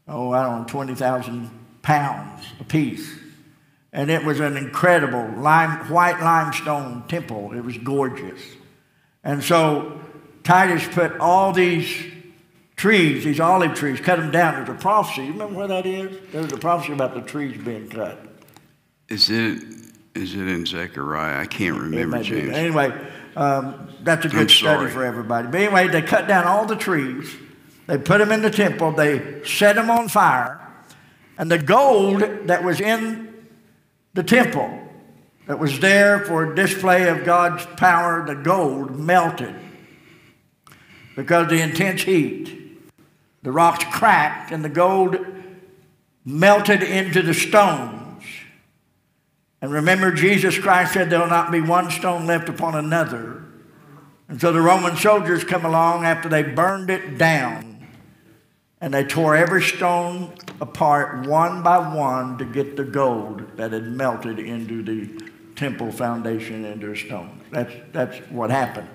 oh, 0.08 0.32
I 0.32 0.44
don't 0.44 0.62
know, 0.62 0.68
20,000 0.68 1.50
pounds 1.84 2.46
apiece. 2.60 3.08
And 3.94 4.10
it 4.10 4.24
was 4.26 4.40
an 4.40 4.58
incredible 4.58 5.30
lime, 5.38 5.90
white 5.90 6.20
limestone 6.20 7.08
temple. 7.08 7.54
It 7.54 7.62
was 7.62 7.78
gorgeous. 7.78 8.42
And 9.24 9.44
so 9.44 10.02
Titus 10.44 10.88
put 10.88 11.18
all 11.20 11.54
these 11.54 11.88
trees, 12.76 13.24
these 13.24 13.40
olive 13.40 13.74
trees, 13.74 14.00
cut 14.00 14.18
them 14.18 14.32
down. 14.32 14.56
There's 14.56 14.78
a 14.78 14.82
prophecy. 14.82 15.26
You 15.26 15.32
remember 15.32 15.56
where 15.56 15.68
that 15.68 15.86
is? 15.86 16.18
There's 16.32 16.52
a 16.52 16.58
prophecy 16.58 16.94
about 16.94 17.14
the 17.14 17.22
trees 17.22 17.62
being 17.64 17.90
cut. 17.90 18.20
Is 19.08 19.30
it 19.30 19.64
is 20.16 20.34
it 20.34 20.48
in 20.48 20.66
Zechariah? 20.66 21.42
I 21.42 21.46
can't 21.46 21.78
remember, 21.78 22.24
James. 22.24 22.56
Anyway, 22.56 22.92
um, 23.36 23.90
that's 24.02 24.26
a 24.26 24.30
good 24.30 24.50
study 24.50 24.90
for 24.90 25.04
everybody. 25.04 25.48
But 25.48 25.60
anyway, 25.62 25.88
they 25.90 26.02
cut 26.02 26.28
down 26.28 26.46
all 26.46 26.66
the 26.66 26.78
trees. 26.78 27.36
They 27.88 27.98
put 27.98 28.20
them 28.20 28.32
in 28.32 28.42
the 28.42 28.50
temple. 28.50 28.94
They 28.94 29.44
set 29.44 29.76
them 29.76 29.92
on 29.92 30.08
fire. 30.08 30.62
And 31.38 31.52
the 31.52 31.60
gold 31.60 32.22
that 32.48 32.64
was 32.64 32.80
in 32.80 33.46
the 34.14 34.24
temple, 34.24 34.88
that 35.48 35.60
was 35.60 35.80
there 35.82 36.22
for 36.22 36.54
display 36.54 37.10
of 37.10 37.26
God's 37.26 37.66
power, 37.78 38.26
the 38.26 38.36
gold 38.36 38.98
melted 38.98 39.54
because 41.16 41.44
of 41.44 41.50
the 41.50 41.62
intense 41.62 42.04
heat. 42.04 42.65
The 43.46 43.52
rocks 43.52 43.86
cracked 43.92 44.52
and 44.52 44.66
the 44.66 44.70
gold 44.70 45.24
melted 46.26 46.82
into 46.82 47.22
the 47.22 47.36
stones. 47.36 48.24
And 49.62 49.72
remember, 49.72 50.12
Jesus 50.12 50.58
Christ 50.58 50.94
said 50.94 51.12
there 51.12 51.20
will 51.20 51.28
not 51.28 51.52
be 51.52 51.62
one 51.62 51.92
stone 51.92 52.26
left 52.26 52.50
upon 52.50 52.74
another. 52.74 53.44
And 54.28 54.42
so 54.42 54.52
the 54.52 54.62
Roman 54.62 54.98
soldiers 54.98 55.44
come 55.44 55.64
along 55.64 56.06
after 56.06 56.28
they 56.28 56.42
burned 56.42 56.90
it 56.90 57.20
down 57.20 57.86
and 58.82 58.92
they 58.92 59.04
tore 59.04 59.36
every 59.36 59.62
stone 59.62 60.34
apart 60.60 61.28
one 61.28 61.62
by 61.62 61.78
one 61.96 62.40
to 62.40 62.46
get 62.46 62.76
the 62.76 62.84
gold 62.84 63.58
that 63.58 63.74
had 63.74 63.84
melted 63.84 64.40
into 64.40 64.82
the 64.82 65.24
temple 65.56 65.92
foundation 65.92 66.66
into 66.66 66.88
the 66.88 66.96
stone. 66.96 67.42
That's, 67.52 67.74
that's 67.92 68.18
what 68.32 68.50
happened. 68.50 68.90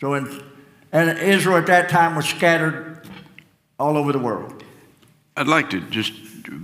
So, 0.00 0.14
in, 0.14 0.42
and 0.90 1.16
Israel 1.16 1.58
at 1.58 1.66
that 1.66 1.88
time 1.88 2.16
was 2.16 2.26
scattered 2.26 2.93
all 3.78 3.96
over 3.96 4.12
the 4.12 4.18
world. 4.18 4.62
I'd 5.36 5.48
like 5.48 5.70
to 5.70 5.80
just, 5.90 6.12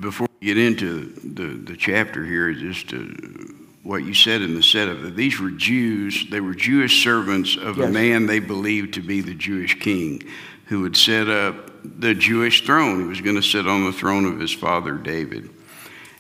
before 0.01 0.29
we 0.41 0.47
get 0.47 0.59
into 0.59 1.07
the, 1.25 1.73
the 1.73 1.77
chapter 1.77 2.25
here, 2.25 2.53
just 2.53 2.91
to 2.91 3.57
what 3.83 4.05
you 4.05 4.15
said 4.15 4.43
in 4.43 4.55
the 4.55 4.63
setup 4.63 5.03
that 5.03 5.17
these 5.17 5.41
were 5.41 5.51
Jews, 5.51 6.27
they 6.31 6.41
were 6.41 6.55
Jewish 6.55 7.03
servants 7.03 7.57
of 7.57 7.79
yes. 7.79 7.89
a 7.89 7.91
man 7.91 8.27
they 8.27 8.39
believed 8.39 8.95
to 8.95 9.01
be 9.01 9.21
the 9.21 9.35
Jewish 9.35 9.79
king 9.81 10.23
who 10.67 10.83
would 10.83 10.97
set 10.97 11.29
up 11.29 11.71
the 11.83 12.15
Jewish 12.15 12.65
throne. 12.65 13.01
He 13.01 13.07
was 13.07 13.21
going 13.21 13.37
to 13.37 13.43
sit 13.43 13.67
on 13.67 13.85
the 13.85 13.93
throne 13.93 14.25
of 14.27 14.39
his 14.39 14.53
father 14.53 14.95
David. 14.95 15.51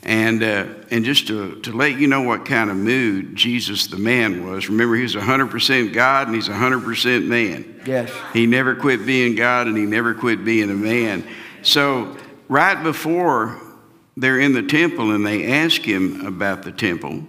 And, 0.02 0.42
uh, 0.42 0.66
and 0.90 1.04
just 1.04 1.26
to, 1.26 1.60
to 1.60 1.72
let 1.72 1.98
you 1.98 2.06
know 2.06 2.22
what 2.22 2.46
kind 2.46 2.70
of 2.70 2.76
mood 2.76 3.36
Jesus 3.36 3.86
the 3.86 3.98
man 3.98 4.48
was, 4.48 4.68
remember 4.68 4.96
he 4.96 5.02
was 5.02 5.14
100% 5.14 5.92
God 5.92 6.26
and 6.26 6.34
he's 6.34 6.48
100% 6.48 7.26
man. 7.26 7.82
Yes. 7.84 8.10
He 8.32 8.46
never 8.46 8.74
quit 8.74 9.04
being 9.04 9.34
God 9.34 9.66
and 9.66 9.76
he 9.76 9.84
never 9.84 10.14
quit 10.14 10.44
being 10.44 10.70
a 10.70 10.74
man. 10.74 11.26
So, 11.62 12.16
right 12.48 12.82
before 12.82 13.60
they're 14.16 14.40
in 14.40 14.54
the 14.54 14.62
temple 14.62 15.12
and 15.12 15.26
they 15.26 15.52
ask 15.52 15.82
him 15.82 16.24
about 16.26 16.62
the 16.62 16.72
temple. 16.72 17.24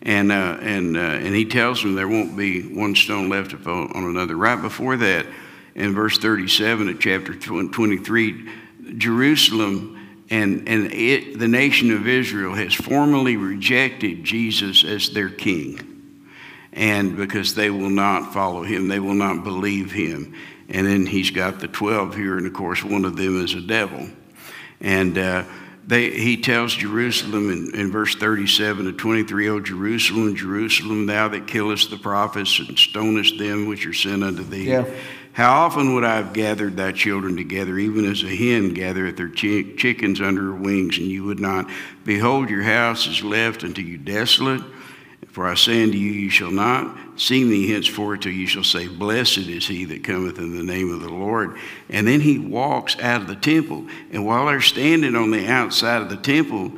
And, 0.00 0.32
uh, 0.32 0.58
and, 0.60 0.96
uh, 0.96 1.00
and 1.00 1.34
he 1.34 1.46
tells 1.46 1.82
them 1.82 1.94
there 1.94 2.08
won't 2.08 2.36
be 2.36 2.62
one 2.74 2.94
stone 2.94 3.28
left 3.28 3.54
on 3.66 3.90
another. 3.94 4.36
Right 4.36 4.60
before 4.60 4.96
that, 4.98 5.26
in 5.74 5.94
verse 5.94 6.18
37 6.18 6.88
of 6.88 7.00
chapter 7.00 7.34
23, 7.34 8.50
Jerusalem 8.96 9.93
and, 10.30 10.68
and 10.68 10.92
it, 10.92 11.38
the 11.38 11.48
nation 11.48 11.90
of 11.90 12.06
Israel 12.06 12.54
has 12.54 12.72
formally 12.72 13.36
rejected 13.36 14.24
Jesus 14.24 14.84
as 14.84 15.10
their 15.10 15.28
king. 15.28 15.90
And 16.72 17.16
because 17.16 17.54
they 17.54 17.70
will 17.70 17.90
not 17.90 18.32
follow 18.32 18.62
him, 18.62 18.88
they 18.88 18.98
will 18.98 19.14
not 19.14 19.44
believe 19.44 19.92
him. 19.92 20.34
And 20.68 20.86
then 20.86 21.06
he's 21.06 21.30
got 21.30 21.60
the 21.60 21.68
12 21.68 22.16
here, 22.16 22.36
and 22.38 22.46
of 22.46 22.52
course, 22.52 22.82
one 22.82 23.04
of 23.04 23.16
them 23.16 23.42
is 23.44 23.54
a 23.54 23.60
devil. 23.60 24.08
And 24.80 25.16
uh, 25.16 25.44
they, 25.86 26.10
he 26.10 26.38
tells 26.38 26.74
Jerusalem 26.74 27.50
in, 27.50 27.78
in 27.78 27.92
verse 27.92 28.14
37 28.14 28.86
to 28.86 28.92
23, 28.92 29.48
O 29.50 29.60
Jerusalem, 29.60 30.34
Jerusalem, 30.34 31.06
thou 31.06 31.28
that 31.28 31.46
killest 31.46 31.90
the 31.90 31.98
prophets 31.98 32.58
and 32.58 32.78
stonest 32.78 33.38
them 33.38 33.66
which 33.66 33.86
are 33.86 33.92
sent 33.92 34.24
unto 34.24 34.42
thee. 34.42 34.64
Yeah. 34.64 34.86
How 35.34 35.64
often 35.64 35.94
would 35.94 36.04
I 36.04 36.14
have 36.14 36.32
gathered 36.32 36.76
thy 36.76 36.92
children 36.92 37.36
together, 37.36 37.76
even 37.76 38.04
as 38.04 38.22
a 38.22 38.28
hen 38.28 38.72
gathereth 38.72 39.18
her 39.18 39.28
chi- 39.28 39.74
chickens 39.76 40.20
under 40.20 40.42
her 40.42 40.54
wings, 40.54 40.96
and 40.96 41.08
you 41.08 41.24
would 41.24 41.40
not? 41.40 41.68
Behold, 42.04 42.48
your 42.48 42.62
house 42.62 43.08
is 43.08 43.20
left 43.24 43.64
unto 43.64 43.82
you 43.82 43.98
desolate. 43.98 44.62
For 45.32 45.48
I 45.48 45.54
say 45.54 45.82
unto 45.82 45.98
you, 45.98 46.12
you 46.12 46.30
shall 46.30 46.52
not 46.52 46.96
see 47.16 47.42
me 47.42 47.68
henceforth 47.68 48.20
till 48.20 48.32
you 48.32 48.46
shall 48.46 48.62
say, 48.62 48.86
Blessed 48.86 49.38
is 49.38 49.66
he 49.66 49.84
that 49.86 50.04
cometh 50.04 50.38
in 50.38 50.56
the 50.56 50.62
name 50.62 50.92
of 50.92 51.00
the 51.00 51.08
Lord. 51.08 51.58
And 51.90 52.06
then 52.06 52.20
he 52.20 52.38
walks 52.38 52.96
out 53.00 53.22
of 53.22 53.26
the 53.26 53.34
temple. 53.34 53.88
And 54.12 54.24
while 54.24 54.46
they're 54.46 54.60
standing 54.60 55.16
on 55.16 55.32
the 55.32 55.48
outside 55.48 56.00
of 56.00 56.10
the 56.10 56.16
temple, 56.16 56.74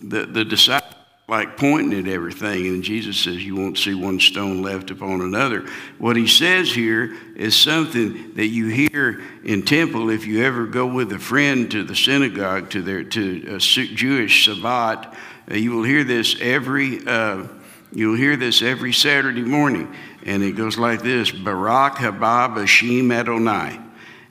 the, 0.00 0.26
the 0.26 0.44
disciples 0.44 0.85
like 1.28 1.56
pointing 1.56 1.98
at 1.98 2.06
everything. 2.06 2.66
And 2.68 2.84
Jesus 2.84 3.18
says, 3.18 3.44
You 3.44 3.56
won't 3.56 3.78
see 3.78 3.94
one 3.94 4.20
stone 4.20 4.62
left 4.62 4.90
upon 4.90 5.20
another. 5.20 5.66
What 5.98 6.16
he 6.16 6.28
says 6.28 6.72
here 6.72 7.16
is 7.34 7.56
something 7.56 8.34
that 8.34 8.46
you 8.46 8.68
hear 8.68 9.22
in 9.44 9.62
temple 9.62 10.10
if 10.10 10.26
you 10.26 10.44
ever 10.44 10.66
go 10.66 10.86
with 10.86 11.12
a 11.12 11.18
friend 11.18 11.70
to 11.72 11.82
the 11.82 11.96
synagogue, 11.96 12.70
to, 12.70 12.82
their, 12.82 13.02
to 13.04 13.56
a 13.56 13.58
Jewish 13.58 14.44
Sabbat. 14.46 15.14
Uh, 15.50 15.54
you 15.54 15.72
will 15.72 15.84
hear 15.84 16.04
this 16.04 16.36
every. 16.40 17.06
Uh, 17.06 17.48
You'll 17.92 18.16
hear 18.16 18.36
this 18.36 18.62
every 18.62 18.92
Saturday 18.92 19.42
morning, 19.42 19.94
and 20.24 20.42
it 20.42 20.52
goes 20.52 20.76
like 20.76 21.02
this 21.02 21.30
Baruch 21.30 21.94
haba 21.94 22.54
b'shem 22.54 23.10
Adonai. 23.10 23.80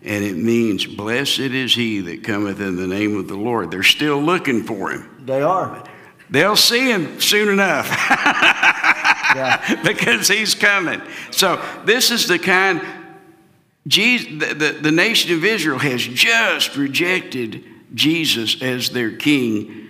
And 0.03 0.23
it 0.23 0.35
means, 0.35 0.85
Blessed 0.85 1.39
is 1.39 1.73
he 1.73 2.01
that 2.01 2.23
cometh 2.23 2.59
in 2.59 2.75
the 2.75 2.85
name 2.85 3.17
of 3.17 3.27
the 3.27 3.37
Lord. 3.37 3.71
They're 3.71 3.81
still 3.81 4.21
looking 4.21 4.63
for 4.63 4.91
him. 4.91 5.09
They 5.25 5.41
are. 5.41 5.83
They'll 6.29 6.55
see 6.55 6.91
him 6.91 7.19
soon 7.21 7.49
enough 7.49 7.87
because 9.83 10.27
he's 10.27 10.55
coming. 10.55 11.01
So, 11.31 11.61
this 11.85 12.11
is 12.11 12.27
the 12.27 12.39
kind, 12.39 12.81
Jesus, 13.87 14.27
the, 14.29 14.53
the, 14.53 14.71
the 14.81 14.91
nation 14.91 15.33
of 15.33 15.43
Israel 15.43 15.79
has 15.79 16.01
just 16.01 16.75
rejected 16.75 17.63
Jesus 17.93 18.61
as 18.61 18.89
their 18.89 19.11
king 19.11 19.85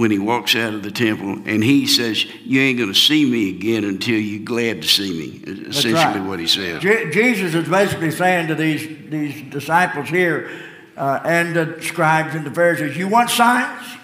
when 0.00 0.10
he 0.10 0.18
walks 0.18 0.56
out 0.56 0.72
of 0.72 0.82
the 0.82 0.90
temple 0.90 1.42
and 1.44 1.62
he 1.62 1.86
says, 1.86 2.24
You 2.24 2.60
ain't 2.60 2.78
going 2.78 2.92
to 2.92 2.98
see 2.98 3.30
me 3.30 3.50
again 3.50 3.84
until 3.84 4.18
you're 4.18 4.44
glad 4.44 4.82
to 4.82 4.88
see 4.88 5.12
me. 5.12 5.52
Essentially, 5.68 5.92
right. 5.94 6.24
what 6.24 6.40
he 6.40 6.46
says. 6.46 6.82
Je- 6.82 7.10
Jesus 7.10 7.54
is 7.54 7.68
basically 7.68 8.10
saying 8.10 8.48
to 8.48 8.54
these, 8.54 9.10
these 9.10 9.42
disciples 9.50 10.08
here 10.08 10.50
uh, 10.96 11.20
and 11.24 11.54
the 11.54 11.82
scribes 11.82 12.34
and 12.34 12.46
the 12.46 12.50
Pharisees, 12.50 12.96
You 12.96 13.08
want 13.08 13.30
signs? 13.30 13.99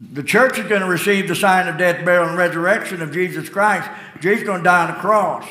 The 0.00 0.22
church 0.22 0.58
is 0.58 0.66
going 0.66 0.82
to 0.82 0.88
receive 0.88 1.26
the 1.26 1.34
sign 1.34 1.68
of 1.68 1.78
death, 1.78 2.04
burial, 2.04 2.28
and 2.28 2.36
resurrection 2.36 3.00
of 3.00 3.12
Jesus 3.12 3.48
Christ. 3.48 3.88
Jesus 4.20 4.42
is 4.42 4.46
going 4.46 4.58
to 4.58 4.64
die 4.64 4.88
on 4.88 4.94
the 4.94 5.00
cross. 5.00 5.48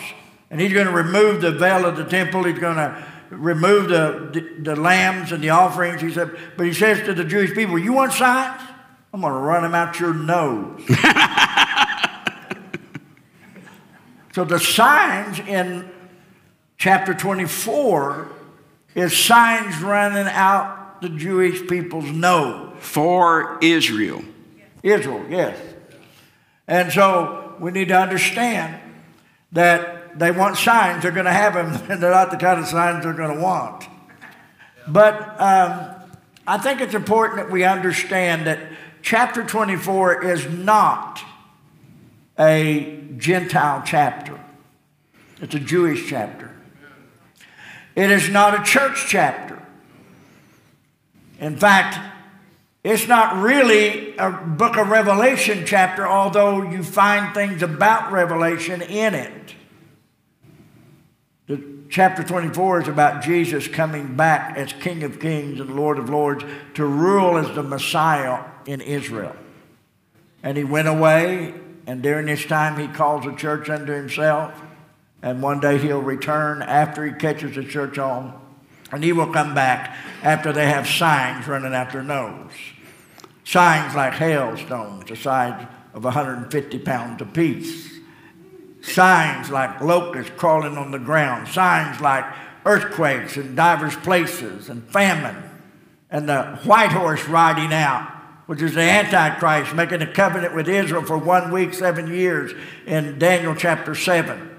And 0.51 0.61
he's 0.61 0.73
going 0.73 0.85
to 0.85 0.93
remove 0.93 1.41
the 1.41 1.51
veil 1.51 1.85
of 1.85 1.97
the 1.97 2.05
temple. 2.05 2.43
He's 2.43 2.59
going 2.59 2.75
to 2.75 3.03
remove 3.31 3.89
the, 3.89 4.29
the, 4.31 4.41
the, 4.61 4.75
lambs 4.75 5.31
and 5.31 5.43
the 5.43 5.49
offerings. 5.49 6.01
He 6.01 6.11
said, 6.11 6.37
but 6.57 6.67
he 6.67 6.73
says 6.73 7.03
to 7.07 7.13
the 7.15 7.23
Jewish 7.23 7.55
people, 7.55 7.79
You 7.79 7.93
want 7.93 8.13
signs? 8.13 8.61
I'm 9.11 9.21
going 9.21 9.33
to 9.33 9.39
run 9.39 9.63
them 9.63 9.73
out 9.73 9.99
your 9.99 10.13
nose. 10.13 10.81
so 14.33 14.43
the 14.43 14.59
signs 14.59 15.39
in 15.39 15.89
chapter 16.77 17.13
24 17.13 18.27
is 18.93 19.17
signs 19.17 19.81
running 19.81 20.27
out 20.27 21.01
the 21.01 21.09
Jewish 21.09 21.67
people's 21.67 22.11
nose. 22.11 22.73
For 22.79 23.57
Israel. 23.61 24.21
Israel, 24.85 25.25
yes. 25.29 25.57
And 26.67 26.91
so 26.91 27.55
we 27.59 27.71
need 27.71 27.87
to 27.87 27.99
understand 27.99 28.79
that 29.51 30.17
they 30.19 30.31
want 30.31 30.57
signs, 30.57 31.01
they're 31.01 31.11
going 31.11 31.25
to 31.25 31.33
have 31.33 31.55
them, 31.55 31.73
and 31.89 32.01
they're 32.03 32.11
not 32.11 32.31
the 32.31 32.37
kind 32.37 32.59
of 32.59 32.67
signs 32.67 33.03
they're 33.03 33.13
going 33.13 33.35
to 33.35 33.41
want. 33.41 33.85
But 34.87 35.41
um, 35.41 35.95
I 36.45 36.57
think 36.59 36.81
it's 36.81 36.93
important 36.93 37.39
that 37.39 37.51
we 37.51 37.63
understand 37.63 38.45
that 38.45 38.59
chapter 39.01 39.43
24 39.43 40.23
is 40.23 40.47
not 40.47 41.19
a 42.37 43.01
Gentile 43.17 43.81
chapter, 43.85 44.39
it's 45.41 45.55
a 45.55 45.59
Jewish 45.59 46.07
chapter. 46.07 46.51
It 47.95 48.11
is 48.11 48.29
not 48.29 48.59
a 48.59 48.63
church 48.63 49.05
chapter. 49.07 49.65
In 51.39 51.55
fact, 51.55 51.97
it's 52.85 53.07
not 53.07 53.41
really 53.41 54.15
a 54.15 54.29
book 54.29 54.77
of 54.77 54.89
Revelation 54.89 55.63
chapter, 55.65 56.07
although 56.07 56.69
you 56.69 56.83
find 56.83 57.33
things 57.33 57.63
about 57.63 58.11
Revelation 58.11 58.83
in 58.83 59.15
it. 59.15 59.55
The 61.47 61.63
chapter 61.89 62.23
24 62.23 62.83
is 62.83 62.87
about 62.87 63.23
Jesus 63.23 63.67
coming 63.67 64.15
back 64.15 64.55
as 64.55 64.71
King 64.71 65.01
of 65.01 65.19
Kings 65.19 65.59
and 65.59 65.75
Lord 65.75 65.97
of 65.97 66.11
Lords 66.11 66.45
to 66.75 66.85
rule 66.85 67.39
as 67.39 67.55
the 67.55 67.63
Messiah 67.63 68.43
in 68.67 68.81
Israel. 68.81 69.35
And 70.43 70.55
he 70.55 70.63
went 70.63 70.87
away, 70.87 71.55
and 71.87 72.03
during 72.03 72.27
this 72.27 72.45
time, 72.45 72.79
he 72.79 72.87
calls 72.87 73.25
the 73.25 73.33
church 73.33 73.67
unto 73.67 73.93
himself. 73.93 74.61
And 75.23 75.41
one 75.41 75.59
day 75.59 75.79
he'll 75.79 76.03
return 76.03 76.61
after 76.61 77.03
he 77.03 77.13
catches 77.13 77.55
the 77.55 77.63
church 77.63 77.97
on, 77.97 78.39
and 78.91 79.03
he 79.03 79.11
will 79.11 79.33
come 79.33 79.55
back 79.55 79.97
after 80.21 80.53
they 80.53 80.67
have 80.67 80.87
signs 80.87 81.47
running 81.47 81.73
out 81.73 81.91
their 81.91 82.03
nose. 82.03 82.51
Signs 83.45 83.95
like 83.95 84.13
hailstones, 84.13 85.05
the 85.05 85.15
size 85.15 85.67
of 85.93 86.03
150 86.03 86.79
pounds 86.79 87.21
apiece. 87.21 87.99
Signs 88.81 89.51
like 89.51 89.81
locusts 89.81 90.31
crawling 90.35 90.77
on 90.77 90.91
the 90.91 90.99
ground, 90.99 91.47
signs 91.47 92.01
like 92.01 92.25
earthquakes 92.65 93.37
in 93.37 93.55
divers 93.55 93.95
places 93.97 94.69
and 94.69 94.83
famine, 94.89 95.37
and 96.09 96.27
the 96.27 96.59
white 96.63 96.91
horse 96.91 97.27
riding 97.27 97.71
out, 97.71 98.11
which 98.47 98.63
is 98.63 98.73
the 98.73 98.81
Antichrist 98.81 99.75
making 99.75 100.01
a 100.01 100.11
covenant 100.11 100.55
with 100.55 100.67
Israel 100.67 101.03
for 101.03 101.17
one 101.17 101.51
week, 101.51 101.73
seven 101.75 102.07
years 102.07 102.51
in 102.87 103.19
Daniel 103.19 103.55
chapter 103.55 103.93
7. 103.93 104.55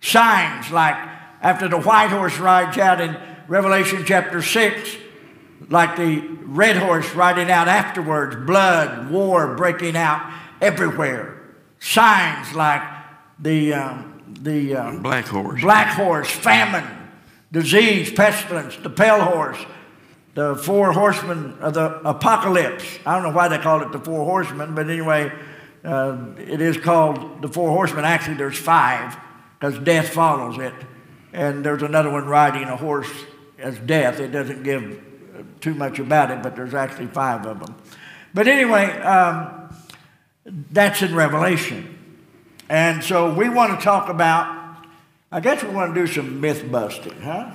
Signs 0.00 0.70
like 0.70 0.96
after 1.42 1.68
the 1.68 1.78
white 1.78 2.08
horse 2.08 2.38
rides 2.38 2.78
out 2.78 3.02
in 3.02 3.16
Revelation 3.48 4.02
chapter 4.06 4.40
6, 4.40 4.96
like 5.68 5.96
the 5.96 6.20
red 6.44 6.76
horse 6.76 7.12
riding 7.14 7.50
out 7.50 7.68
afterwards, 7.68 8.36
blood, 8.46 9.10
war 9.10 9.56
breaking 9.56 9.96
out 9.96 10.32
everywhere. 10.60 11.40
Signs 11.80 12.54
like 12.54 12.82
the, 13.38 13.74
um, 13.74 14.22
the 14.40 14.76
uh, 14.76 14.96
black 14.96 15.26
horse, 15.26 15.60
black 15.60 15.96
horse, 15.96 16.30
famine, 16.30 16.84
disease, 17.52 18.10
pestilence, 18.12 18.76
the 18.76 18.90
pale 18.90 19.22
horse, 19.22 19.58
the 20.34 20.56
four 20.56 20.92
horsemen 20.92 21.56
of 21.60 21.74
the 21.74 22.00
apocalypse. 22.08 22.84
I 23.06 23.14
don't 23.14 23.22
know 23.22 23.36
why 23.36 23.48
they 23.48 23.58
call 23.58 23.82
it 23.82 23.92
the 23.92 24.00
four 24.00 24.24
horsemen, 24.24 24.74
but 24.74 24.88
anyway, 24.88 25.32
uh, 25.84 26.18
it 26.38 26.60
is 26.60 26.76
called 26.76 27.42
the 27.42 27.48
four 27.48 27.70
horsemen. 27.70 28.04
Actually, 28.04 28.36
there's 28.36 28.58
five 28.58 29.16
because 29.58 29.78
death 29.80 30.08
follows 30.08 30.58
it, 30.58 30.74
and 31.32 31.64
there's 31.64 31.82
another 31.82 32.10
one 32.10 32.26
riding 32.26 32.64
a 32.64 32.76
horse 32.76 33.10
as 33.58 33.78
death. 33.78 34.20
It 34.20 34.28
doesn't 34.28 34.62
give 34.62 35.02
too 35.60 35.74
much 35.74 35.98
about 35.98 36.30
it, 36.30 36.42
but 36.42 36.56
there's 36.56 36.74
actually 36.74 37.06
five 37.06 37.46
of 37.46 37.60
them. 37.60 37.74
But 38.32 38.48
anyway, 38.48 38.90
um, 39.00 39.74
that's 40.44 41.02
in 41.02 41.14
Revelation. 41.14 41.98
And 42.68 43.04
so 43.04 43.32
we 43.32 43.48
want 43.48 43.78
to 43.78 43.84
talk 43.84 44.08
about, 44.08 44.78
I 45.30 45.40
guess 45.40 45.62
we 45.62 45.70
want 45.70 45.94
to 45.94 46.00
do 46.00 46.06
some 46.06 46.40
myth 46.40 46.70
busting, 46.70 47.20
huh? 47.20 47.50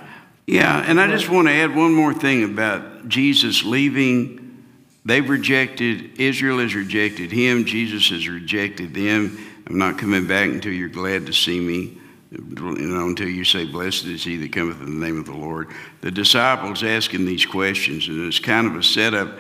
Yeah, 0.48 0.84
and 0.88 1.00
I 1.00 1.08
just 1.08 1.30
want 1.30 1.48
to 1.48 1.54
add 1.54 1.76
one 1.76 1.94
more 1.94 2.14
thing 2.14 2.44
about 2.44 3.08
Jesus 3.08 3.64
leaving. 3.64 4.66
They've 5.06 5.28
rejected, 5.28 6.20
Israel 6.20 6.60
has 6.60 6.74
rejected 6.74 7.32
him, 7.32 7.66
Jesus 7.66 8.10
has 8.10 8.28
rejected 8.28 8.94
them. 8.94 9.38
I'm 9.68 9.78
not 9.78 10.00
coming 10.00 10.26
back 10.26 10.50
until 10.50 10.74
you're 10.74 10.90
glad 10.90 11.28
to 11.28 11.34
see 11.34 11.60
me. 11.60 11.99
You 12.32 12.88
know, 12.88 13.08
until 13.08 13.28
you 13.28 13.44
say, 13.44 13.66
Blessed 13.66 14.06
is 14.06 14.24
he 14.24 14.38
that 14.38 14.52
cometh 14.52 14.80
in 14.82 15.00
the 15.00 15.06
name 15.06 15.20
of 15.20 15.26
the 15.26 15.34
Lord. 15.34 15.70
The 16.02 16.12
disciples 16.12 16.84
asking 16.84 17.26
these 17.26 17.46
questions, 17.46 18.08
and 18.08 18.28
it's 18.28 18.40
kind 18.40 18.68
of 18.68 18.76
a 18.76 18.84
setup 18.84 19.40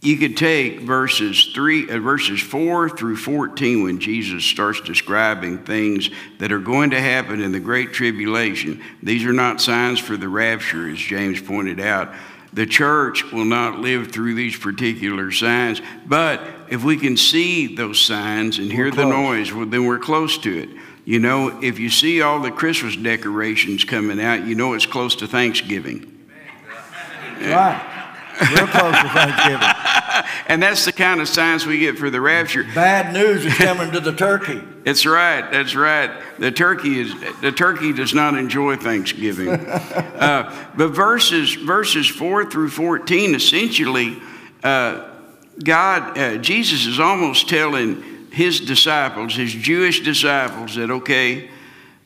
you 0.00 0.16
could 0.16 0.36
take 0.36 0.80
verses 0.80 1.50
three, 1.54 1.90
uh, 1.90 1.98
verses 1.98 2.40
four 2.40 2.88
through 2.88 3.16
fourteen 3.16 3.82
when 3.82 3.98
Jesus 3.98 4.44
starts 4.44 4.80
describing 4.80 5.64
things 5.64 6.10
that 6.38 6.52
are 6.52 6.60
going 6.60 6.90
to 6.90 7.00
happen 7.00 7.40
in 7.40 7.50
the 7.50 7.58
great 7.58 7.92
tribulation. 7.92 8.80
These 9.02 9.24
are 9.24 9.32
not 9.32 9.60
signs 9.60 9.98
for 9.98 10.16
the 10.16 10.28
rapture, 10.28 10.88
as 10.88 10.98
James 10.98 11.40
pointed 11.40 11.80
out. 11.80 12.14
The 12.52 12.64
church 12.64 13.24
will 13.32 13.44
not 13.44 13.80
live 13.80 14.12
through 14.12 14.34
these 14.34 14.56
particular 14.56 15.32
signs, 15.32 15.82
but 16.06 16.42
if 16.70 16.84
we 16.84 16.96
can 16.96 17.16
see 17.16 17.74
those 17.74 18.00
signs 18.00 18.58
and 18.58 18.72
hear 18.72 18.90
the 18.90 19.04
noise, 19.04 19.52
well, 19.52 19.66
then 19.66 19.84
we're 19.84 19.98
close 19.98 20.38
to 20.38 20.58
it. 20.62 20.68
You 21.08 21.18
know, 21.18 21.58
if 21.62 21.78
you 21.78 21.88
see 21.88 22.20
all 22.20 22.38
the 22.38 22.50
Christmas 22.50 22.94
decorations 22.94 23.82
coming 23.82 24.20
out, 24.20 24.46
you 24.46 24.54
know 24.54 24.74
it's 24.74 24.84
close 24.84 25.16
to 25.16 25.26
Thanksgiving. 25.26 26.26
Right. 27.40 28.14
Real 28.54 28.66
close 28.66 28.94
to 29.00 29.08
Thanksgiving. 29.08 29.68
and 30.48 30.62
that's 30.62 30.84
the 30.84 30.92
kind 30.92 31.22
of 31.22 31.28
signs 31.28 31.64
we 31.64 31.78
get 31.78 31.96
for 31.96 32.10
the 32.10 32.20
rapture. 32.20 32.62
Bad 32.74 33.14
news 33.14 33.46
is 33.46 33.54
coming 33.54 33.90
to 33.92 34.00
the 34.00 34.12
turkey. 34.12 34.60
That's 34.84 35.06
right. 35.06 35.50
That's 35.50 35.74
right. 35.74 36.10
The 36.38 36.52
turkey 36.52 37.00
is 37.00 37.14
the 37.40 37.52
turkey 37.52 37.94
does 37.94 38.12
not 38.12 38.36
enjoy 38.36 38.76
Thanksgiving. 38.76 39.48
uh, 39.48 40.68
but 40.76 40.88
verses 40.88 41.54
verses 41.54 42.06
four 42.06 42.50
through 42.50 42.68
fourteen 42.68 43.34
essentially, 43.34 44.20
uh, 44.62 45.08
God 45.64 46.18
uh, 46.18 46.36
Jesus 46.36 46.84
is 46.84 47.00
almost 47.00 47.48
telling 47.48 48.17
his 48.38 48.60
disciples, 48.60 49.34
his 49.34 49.52
Jewish 49.52 50.00
disciples, 50.00 50.76
that 50.76 50.90
okay, 50.90 51.50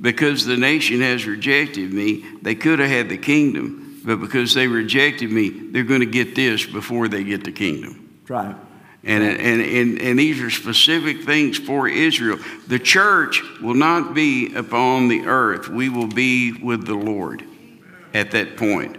because 0.01 0.45
the 0.45 0.57
nation 0.57 1.01
has 1.01 1.27
rejected 1.27 1.92
me, 1.92 2.25
they 2.42 2.55
could 2.55 2.79
have 2.79 2.90
had 2.90 3.09
the 3.09 3.18
kingdom 3.18 3.83
but 4.05 4.21
because 4.21 4.55
they 4.55 4.66
rejected 4.66 5.31
me, 5.31 5.51
they're 5.51 5.85
going 5.85 6.01
to 6.01 6.07
get 6.07 6.35
this 6.35 6.66
before 6.66 7.09
they 7.09 7.25
get 7.25 7.45
the 7.45 7.53
kingdom. 7.53 8.21
Right. 8.29 8.57
And, 9.05 9.23
and, 9.25 9.62
and, 9.62 10.01
and 10.01 10.18
these 10.18 10.40
are 10.40 10.51
specific 10.51 11.25
things 11.25 11.59
for 11.59 11.88
Israel. 11.88 12.38
The 12.68 12.79
church 12.79 13.42
will 13.61 13.75
not 13.75 14.14
be 14.14 14.55
upon 14.55 15.09
the 15.09 15.27
earth. 15.27 15.68
We 15.68 15.88
will 15.88 16.07
be 16.07 16.53
with 16.53 16.87
the 16.87 16.95
Lord 16.95 17.45
at 18.14 18.31
that 18.33 18.57
point. 18.57 18.97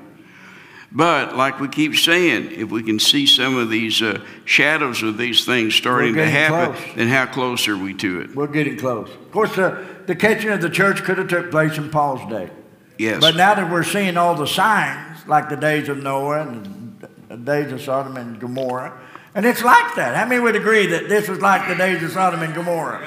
But, 0.95 1.35
like 1.35 1.59
we 1.59 1.69
keep 1.69 1.95
saying, 1.95 2.51
if 2.51 2.69
we 2.69 2.83
can 2.83 2.99
see 2.99 3.25
some 3.25 3.57
of 3.57 3.71
these 3.71 3.99
uh, 3.99 4.23
shadows 4.45 5.01
of 5.01 5.17
these 5.17 5.43
things 5.43 5.73
starting 5.73 6.13
to 6.13 6.29
happen, 6.29 6.75
close. 6.75 6.95
then 6.95 7.07
how 7.07 7.25
close 7.25 7.67
are 7.67 7.75
we 7.75 7.95
to 7.95 8.21
it? 8.21 8.35
We're 8.35 8.45
getting 8.45 8.77
close. 8.77 9.09
Of 9.09 9.31
course, 9.31 9.55
the, 9.55 9.83
the 10.05 10.15
catching 10.15 10.51
of 10.51 10.61
the 10.61 10.69
church 10.69 11.03
could 11.03 11.17
have 11.17 11.29
took 11.29 11.49
place 11.49 11.79
in 11.79 11.89
Paul's 11.89 12.29
day. 12.29 12.51
Yes. 12.99 13.21
But 13.21 13.35
now 13.35 13.55
that 13.55 13.71
we're 13.71 13.83
seeing 13.83 14.17
all 14.17 14.35
the 14.35 14.45
signs, 14.45 15.25
like 15.25 15.49
the 15.49 15.55
days 15.55 15.89
of 15.89 15.97
Noah 15.97 16.41
and 16.41 17.07
the 17.27 17.37
days 17.37 17.71
of 17.71 17.81
Sodom 17.81 18.15
and 18.15 18.39
Gomorrah, 18.39 18.95
and 19.33 19.47
it's 19.47 19.63
like 19.63 19.95
that. 19.95 20.15
How 20.15 20.27
many 20.27 20.39
would 20.39 20.55
agree 20.55 20.85
that 20.85 21.09
this 21.09 21.27
was 21.27 21.41
like 21.41 21.67
the 21.67 21.75
days 21.75 22.03
of 22.03 22.11
Sodom 22.11 22.43
and 22.43 22.53
Gomorrah? 22.53 23.01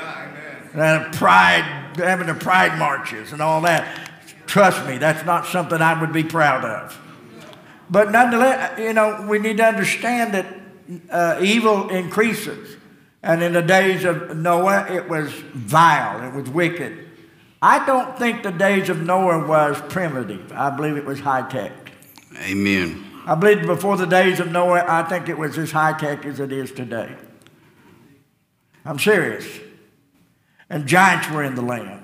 And 0.74 1.14
pride, 1.14 1.62
having 1.96 2.26
the 2.26 2.34
pride 2.34 2.78
marches 2.80 3.32
and 3.32 3.40
all 3.40 3.60
that. 3.60 4.10
Trust 4.46 4.84
me, 4.86 4.98
that's 4.98 5.24
not 5.24 5.46
something 5.46 5.80
I 5.80 5.98
would 6.00 6.12
be 6.12 6.24
proud 6.24 6.64
of. 6.64 7.00
But 7.88 8.10
nonetheless, 8.10 8.78
you 8.78 8.92
know, 8.92 9.26
we 9.28 9.38
need 9.38 9.58
to 9.58 9.64
understand 9.64 10.34
that 10.34 10.46
uh, 11.10 11.40
evil 11.42 11.88
increases. 11.88 12.76
And 13.22 13.42
in 13.42 13.52
the 13.52 13.62
days 13.62 14.04
of 14.04 14.36
Noah, 14.36 14.86
it 14.90 15.08
was 15.08 15.32
vile, 15.32 16.22
it 16.28 16.34
was 16.34 16.48
wicked. 16.48 17.06
I 17.62 17.84
don't 17.86 18.16
think 18.18 18.42
the 18.42 18.52
days 18.52 18.88
of 18.88 19.02
Noah 19.02 19.46
was 19.46 19.80
primitive. 19.88 20.52
I 20.52 20.70
believe 20.70 20.96
it 20.96 21.04
was 21.04 21.20
high 21.20 21.48
tech. 21.48 21.72
Amen. 22.38 23.04
I 23.26 23.34
believe 23.34 23.66
before 23.66 23.96
the 23.96 24.06
days 24.06 24.38
of 24.38 24.52
Noah, 24.52 24.84
I 24.86 25.02
think 25.02 25.28
it 25.28 25.36
was 25.36 25.58
as 25.58 25.72
high 25.72 25.98
tech 25.98 26.24
as 26.24 26.38
it 26.38 26.52
is 26.52 26.70
today. 26.70 27.12
I'm 28.84 29.00
serious. 29.00 29.46
And 30.70 30.86
giants 30.86 31.28
were 31.30 31.42
in 31.42 31.56
the 31.56 31.62
land. 31.62 32.02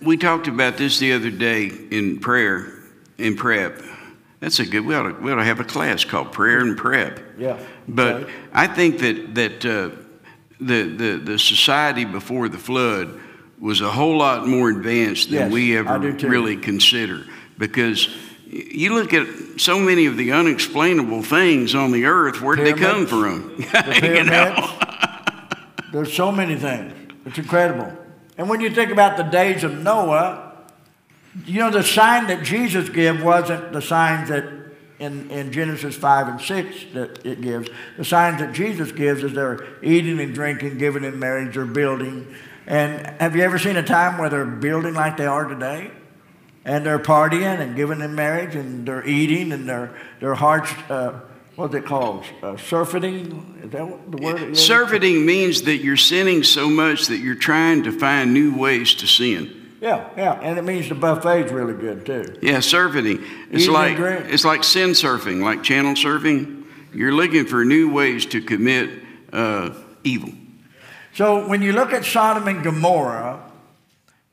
We 0.00 0.16
talked 0.16 0.48
about 0.48 0.78
this 0.78 0.98
the 0.98 1.12
other 1.12 1.30
day 1.30 1.66
in 1.66 2.20
prayer, 2.20 2.72
in 3.18 3.36
prep. 3.36 3.82
That's 4.42 4.58
a 4.58 4.66
good. 4.66 4.84
We 4.84 4.96
ought 4.96 5.04
to, 5.04 5.12
we 5.12 5.30
ought 5.30 5.36
to 5.36 5.44
have 5.44 5.60
a 5.60 5.64
class 5.64 6.04
called 6.04 6.32
prayer 6.32 6.58
and 6.58 6.76
prep. 6.76 7.20
Yeah. 7.38 7.60
But 7.86 8.14
okay. 8.22 8.32
I 8.52 8.66
think 8.66 8.98
that 8.98 9.34
that 9.36 9.64
uh, 9.64 9.90
the 10.60 10.82
the 10.82 11.20
the 11.24 11.38
society 11.38 12.04
before 12.04 12.48
the 12.48 12.58
flood 12.58 13.20
was 13.60 13.80
a 13.80 13.88
whole 13.88 14.18
lot 14.18 14.48
more 14.48 14.68
advanced 14.68 15.30
than 15.30 15.38
yes, 15.38 15.52
we 15.52 15.76
ever 15.78 15.96
really 16.00 16.56
consider 16.56 17.24
because 17.56 18.08
you 18.48 18.92
look 18.92 19.12
at 19.12 19.60
so 19.60 19.78
many 19.78 20.06
of 20.06 20.16
the 20.16 20.32
unexplainable 20.32 21.22
things 21.22 21.76
on 21.76 21.92
the 21.92 22.06
earth 22.06 22.40
where 22.40 22.56
did 22.56 22.66
they 22.66 22.72
come 22.72 23.06
from 23.06 23.56
the 23.56 24.00
you 24.16 24.24
know? 24.24 25.92
there's 25.92 26.12
so 26.12 26.32
many 26.32 26.56
things 26.56 26.92
it's 27.24 27.38
incredible 27.38 27.96
and 28.36 28.48
when 28.48 28.60
you 28.60 28.68
think 28.68 28.90
about 28.90 29.16
the 29.16 29.22
days 29.22 29.62
of 29.62 29.78
noah 29.78 30.51
you 31.46 31.60
know 31.60 31.70
the 31.70 31.82
sign 31.82 32.26
that 32.26 32.42
jesus 32.42 32.88
gave 32.88 33.22
wasn't 33.22 33.72
the 33.72 33.82
signs 33.82 34.28
that 34.28 34.44
in, 34.98 35.30
in 35.30 35.52
genesis 35.52 35.96
5 35.96 36.28
and 36.28 36.40
6 36.40 36.84
that 36.94 37.26
it 37.26 37.40
gives 37.40 37.68
the 37.96 38.04
signs 38.04 38.40
that 38.40 38.52
jesus 38.52 38.92
gives 38.92 39.22
is 39.22 39.32
they're 39.32 39.66
eating 39.82 40.20
and 40.20 40.34
drinking 40.34 40.78
giving 40.78 41.04
in 41.04 41.18
marriage 41.18 41.56
or 41.56 41.64
building 41.64 42.34
and 42.66 43.06
have 43.20 43.34
you 43.34 43.42
ever 43.42 43.58
seen 43.58 43.76
a 43.76 43.82
time 43.82 44.18
where 44.18 44.28
they're 44.28 44.44
building 44.44 44.94
like 44.94 45.16
they 45.16 45.26
are 45.26 45.44
today? 45.46 45.90
And 46.64 46.86
they're 46.86 47.00
partying 47.00 47.58
and 47.58 47.74
giving 47.74 48.00
in 48.00 48.14
marriage 48.14 48.54
and 48.54 48.86
they're 48.86 49.04
eating 49.04 49.50
and 49.50 49.68
their, 49.68 49.92
their 50.20 50.34
hearts, 50.34 50.70
uh, 50.88 51.18
what's 51.56 51.74
it 51.74 51.84
called? 51.84 52.24
Uh, 52.40 52.56
surfeiting? 52.56 53.60
Is 53.64 53.70
that 53.70 54.10
the 54.10 54.16
word? 54.22 54.56
Surfeiting 54.56 55.26
means 55.26 55.62
that 55.62 55.78
you're 55.78 55.96
sinning 55.96 56.44
so 56.44 56.70
much 56.70 57.08
that 57.08 57.18
you're 57.18 57.34
trying 57.34 57.82
to 57.82 57.92
find 57.92 58.32
new 58.32 58.56
ways 58.56 58.94
to 58.94 59.08
sin. 59.08 59.61
Yeah, 59.82 60.08
yeah, 60.16 60.38
and 60.40 60.60
it 60.60 60.62
means 60.62 60.88
the 60.88 60.94
buffet's 60.94 61.50
really 61.50 61.74
good 61.74 62.06
too. 62.06 62.38
Yeah, 62.40 62.58
surfing. 62.58 63.20
It's 63.50 63.64
Eating 63.64 63.74
like 63.74 63.98
it's 63.98 64.44
like 64.44 64.62
sin 64.62 64.90
surfing, 64.90 65.42
like 65.42 65.64
channel 65.64 65.94
surfing. 65.94 66.64
You're 66.94 67.12
looking 67.12 67.46
for 67.46 67.64
new 67.64 67.90
ways 67.90 68.24
to 68.26 68.40
commit 68.40 68.90
uh, 69.32 69.70
evil. 70.04 70.30
So 71.14 71.48
when 71.48 71.62
you 71.62 71.72
look 71.72 71.92
at 71.92 72.04
Sodom 72.04 72.46
and 72.46 72.62
Gomorrah 72.62 73.42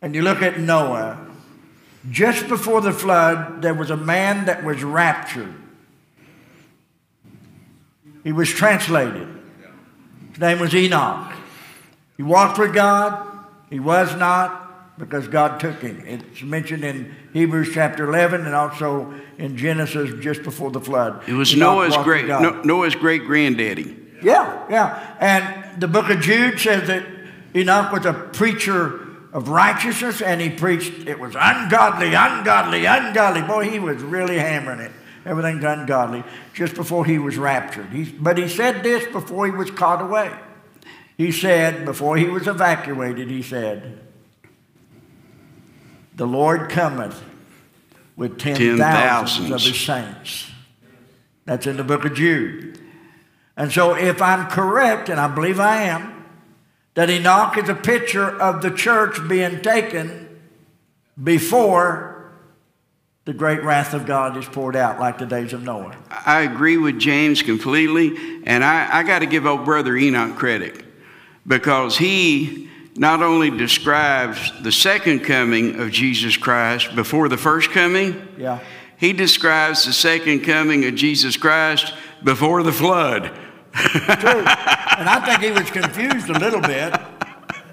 and 0.04 0.14
you 0.14 0.22
look 0.22 0.44
at 0.44 0.60
Noah, 0.60 1.18
just 2.12 2.48
before 2.48 2.82
the 2.82 2.94
flood, 2.94 3.64
there 3.64 3.74
was 3.74 3.90
a 3.90 3.98
man 3.98 4.46
that 4.46 4.64
was 4.64 4.84
raptured. 4.84 5.56
He 8.24 8.32
was 8.32 8.50
translated. 8.50 9.28
His 10.30 10.40
name 10.40 10.60
was 10.60 10.76
Enoch. 10.76 11.34
He 12.18 12.24
walked 12.24 12.60
with 12.60 12.72
God. 12.72 13.26
He 13.72 13.80
was 13.80 14.16
not 14.16 14.69
because 15.00 15.30
God 15.30 15.60
took 15.62 15.82
him. 15.82 16.04
It's 16.06 16.44
mentioned 16.44 16.84
in 16.84 17.16
Hebrews 17.32 17.70
chapter 17.74 18.08
11 18.08 18.46
and 18.46 18.54
also 18.54 19.14
in 19.38 19.56
Genesis 19.56 20.12
just 20.22 20.44
before 20.44 20.70
the 20.70 20.82
flood. 20.82 21.28
It 21.28 21.34
was 21.34 21.56
Noah's 21.56 21.96
great, 21.98 22.28
Noah's 22.28 22.96
great 22.96 23.26
granddaddy. 23.26 23.98
Yeah, 24.22 24.66
yeah. 24.70 25.16
And 25.22 25.82
the 25.82 25.88
book 25.88 26.10
of 26.10 26.20
Jude 26.20 26.60
says 26.60 26.88
that 26.90 27.06
Enoch 27.56 27.94
was 27.94 28.06
a 28.06 28.14
preacher 28.14 29.08
of 29.32 29.48
righteousness 29.48 30.22
and 30.22 30.42
he 30.42 30.50
preached 30.50 31.08
it 31.08 31.18
was 31.18 31.36
ungodly, 31.40 32.14
ungodly, 32.14 32.86
ungodly. 32.86 33.42
Boy, 33.42 33.70
he 33.70 33.80
was 33.80 34.04
really 34.04 34.38
hammering 34.38 34.82
it. 34.82 34.92
Everything's 35.26 35.64
ungodly 35.64 36.26
just 36.54 36.76
before 36.76 37.06
he 37.06 37.20
was 37.20 37.38
raptured. 37.38 37.88
He, 37.88 38.04
but 38.04 38.38
he 38.38 38.50
said 38.50 38.84
this 38.84 39.06
before 39.08 39.46
he 39.46 39.52
was 39.52 39.72
caught 39.72 40.02
away. 40.02 40.32
He 41.18 41.32
said, 41.32 41.86
before 41.86 42.18
he 42.18 42.26
was 42.26 42.48
evacuated, 42.48 43.30
he 43.30 43.42
said, 43.42 44.00
The 46.20 46.28
Lord 46.28 46.70
cometh 46.70 47.24
with 48.18 48.38
ten, 48.40 48.58
ten 48.58 48.78
thousands 48.78 49.52
of 49.52 49.62
his 49.62 49.80
saints. 49.80 50.52
That's 51.46 51.66
in 51.66 51.78
the 51.78 51.84
book 51.86 52.04
of 52.04 52.14
Jude. 52.14 52.78
And 53.56 53.72
so, 53.72 53.96
if 53.96 54.22
I'm 54.22 54.50
correct, 54.50 55.08
and 55.08 55.18
I 55.18 55.34
believe 55.34 55.62
I 55.62 55.84
am, 55.84 56.26
that 56.96 57.10
Enoch 57.10 57.58
is 57.58 57.70
a 57.70 57.74
picture 57.74 58.38
of 58.38 58.62
the 58.62 58.70
church 58.70 59.30
being 59.30 59.62
taken 59.62 60.42
before 61.24 62.34
the 63.24 63.32
great 63.32 63.64
wrath 63.64 63.94
of 63.94 64.06
God 64.06 64.36
is 64.36 64.46
poured 64.46 64.76
out, 64.76 65.00
like 65.00 65.20
the 65.20 65.26
days 65.26 65.54
of 65.54 65.64
Noah. 65.64 65.96
I 66.10 66.42
agree 66.42 66.76
with 66.76 67.00
James 67.00 67.42
completely, 67.42 68.42
and 68.44 68.62
I, 68.62 68.98
I 69.00 69.04
got 69.04 69.20
to 69.20 69.26
give 69.26 69.46
old 69.46 69.64
brother 69.64 69.96
Enoch 69.96 70.36
credit 70.36 70.84
because 71.48 71.98
he 71.98 72.70
not 73.00 73.24
only 73.24 73.50
describes 73.50 74.52
the 74.62 74.74
second 74.74 75.22
coming 75.22 75.80
of 75.80 75.90
Jesus 75.90 76.36
Christ 76.36 76.94
before 76.96 77.30
the 77.30 77.38
first 77.38 77.72
coming, 77.72 78.28
yeah. 78.38 78.60
he 78.98 79.14
describes 79.14 79.86
the 79.86 79.94
second 79.94 80.42
coming 80.42 80.84
of 80.84 80.96
Jesus 80.96 81.38
Christ 81.38 81.94
before 82.26 82.62
the 82.62 82.74
flood. 82.74 83.32
True. 83.74 84.46
And 85.00 85.08
I 85.08 85.26
think 85.26 85.42
he 85.42 85.52
was 85.52 85.72
confused 85.72 86.30
a 86.30 86.38
little 86.38 86.60
bit. 86.60 86.94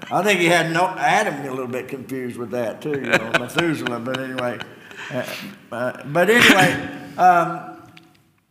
I 0.09 0.23
think 0.23 0.39
he 0.39 0.45
had 0.45 0.71
no, 0.71 0.85
Adam 0.97 1.45
a 1.45 1.49
little 1.49 1.67
bit 1.67 1.89
confused 1.89 2.37
with 2.37 2.51
that 2.51 2.81
too, 2.81 2.91
you 2.91 3.01
know, 3.01 3.31
Methuselah. 3.37 3.99
But 3.99 4.17
anyway, 4.17 4.59
uh, 5.11 5.25
uh, 5.69 6.03
but 6.05 6.29
anyway, 6.29 6.89
um, 7.17 7.81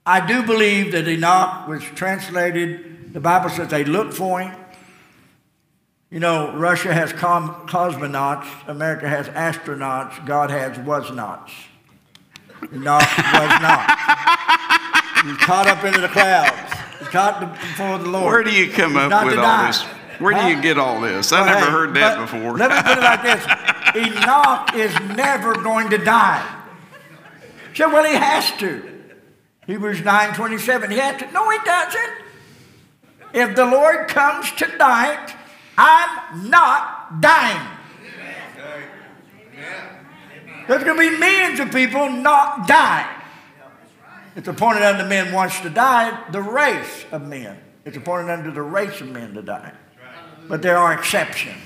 I 0.05 0.27
do 0.27 0.43
believe 0.43 0.93
that 0.93 1.09
Enoch 1.09 1.67
was 1.69 1.83
translated. 1.95 3.15
The 3.15 3.21
Bible 3.21 3.49
says 3.49 3.69
they 3.69 3.85
looked 3.85 4.13
for 4.13 4.41
him. 4.41 4.55
You 6.11 6.21
know, 6.21 6.57
Russia 6.57 6.95
has 6.95 7.13
com- 7.13 7.67
cosmonauts, 7.67 8.47
America 8.69 9.09
has 9.09 9.29
astronauts, 9.29 10.25
God 10.25 10.51
has 10.51 10.79
was 10.79 11.11
nots. 11.13 11.53
Enoch 12.73 13.03
was 13.03 13.61
not. 13.61 13.91
He 15.25 15.35
caught 15.37 15.67
up 15.67 15.85
into 15.85 16.01
the 16.01 16.09
clouds 16.09 16.77
caught 17.17 17.41
before 17.41 17.99
the 17.99 18.09
Lord. 18.09 18.25
Where 18.25 18.45
do 18.45 18.53
you 18.53 18.71
come 18.71 18.97
up 18.97 19.25
with 19.25 19.39
all 19.39 19.67
this? 19.67 19.83
Where 20.19 20.35
do 20.35 20.49
you 20.49 20.61
get 20.61 20.79
all 20.79 21.01
this? 21.01 21.33
I 21.33 21.45
never 21.45 21.67
hey, 21.67 21.71
heard 21.71 21.95
that 21.95 22.19
before. 22.19 22.57
let 22.57 22.71
me 22.71 22.77
put 22.83 22.99
it 22.99 23.03
like 23.03 23.23
this 23.23 23.45
Enoch 23.97 24.75
is 24.75 25.17
never 25.17 25.55
going 25.55 25.91
to 25.91 25.99
die. 25.99 26.65
So, 27.75 27.89
well, 27.89 28.05
he 28.05 28.15
has 28.15 28.51
to. 28.59 28.93
Hebrews 29.67 30.03
9 30.03 30.35
27. 30.35 30.91
He 30.91 30.99
had 30.99 31.19
to, 31.19 31.31
no, 31.33 31.51
he 31.51 31.59
doesn't. 31.65 32.13
If 33.35 33.57
the 33.57 33.67
Lord 33.67 34.09
comes 34.09 34.53
tonight, 34.53 35.35
I'm 35.79 36.51
not 36.51 37.21
dying. 37.21 37.69
There's 40.69 40.83
going 40.83 40.97
to 40.97 41.11
be 41.11 41.19
millions 41.19 41.61
of 41.61 41.71
people 41.71 42.11
not 42.11 42.67
dying. 42.67 43.07
It's 44.35 44.49
appointed 44.49 44.83
unto 44.83 45.09
men 45.09 45.33
once 45.33 45.61
to 45.61 45.71
die, 45.71 46.25
the 46.31 46.43
race 46.43 47.07
of 47.13 47.27
men. 47.27 47.59
It's 47.85 47.97
appointed 47.97 48.31
unto 48.31 48.51
the 48.51 48.63
race 48.63 49.01
of 49.01 49.09
men 49.09 49.35
to 49.35 49.43
die. 49.43 49.73
But 50.49 50.63
there 50.63 50.77
are 50.77 50.93
exceptions. 50.93 51.57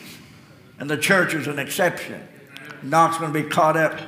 And 0.78 0.88
the 0.88 0.96
church 0.96 1.34
is 1.34 1.46
an 1.46 1.58
exception. 1.58 2.26
Knox 2.82 3.18
going 3.18 3.32
to 3.32 3.42
be 3.42 3.48
caught 3.48 3.76
up, 3.76 3.98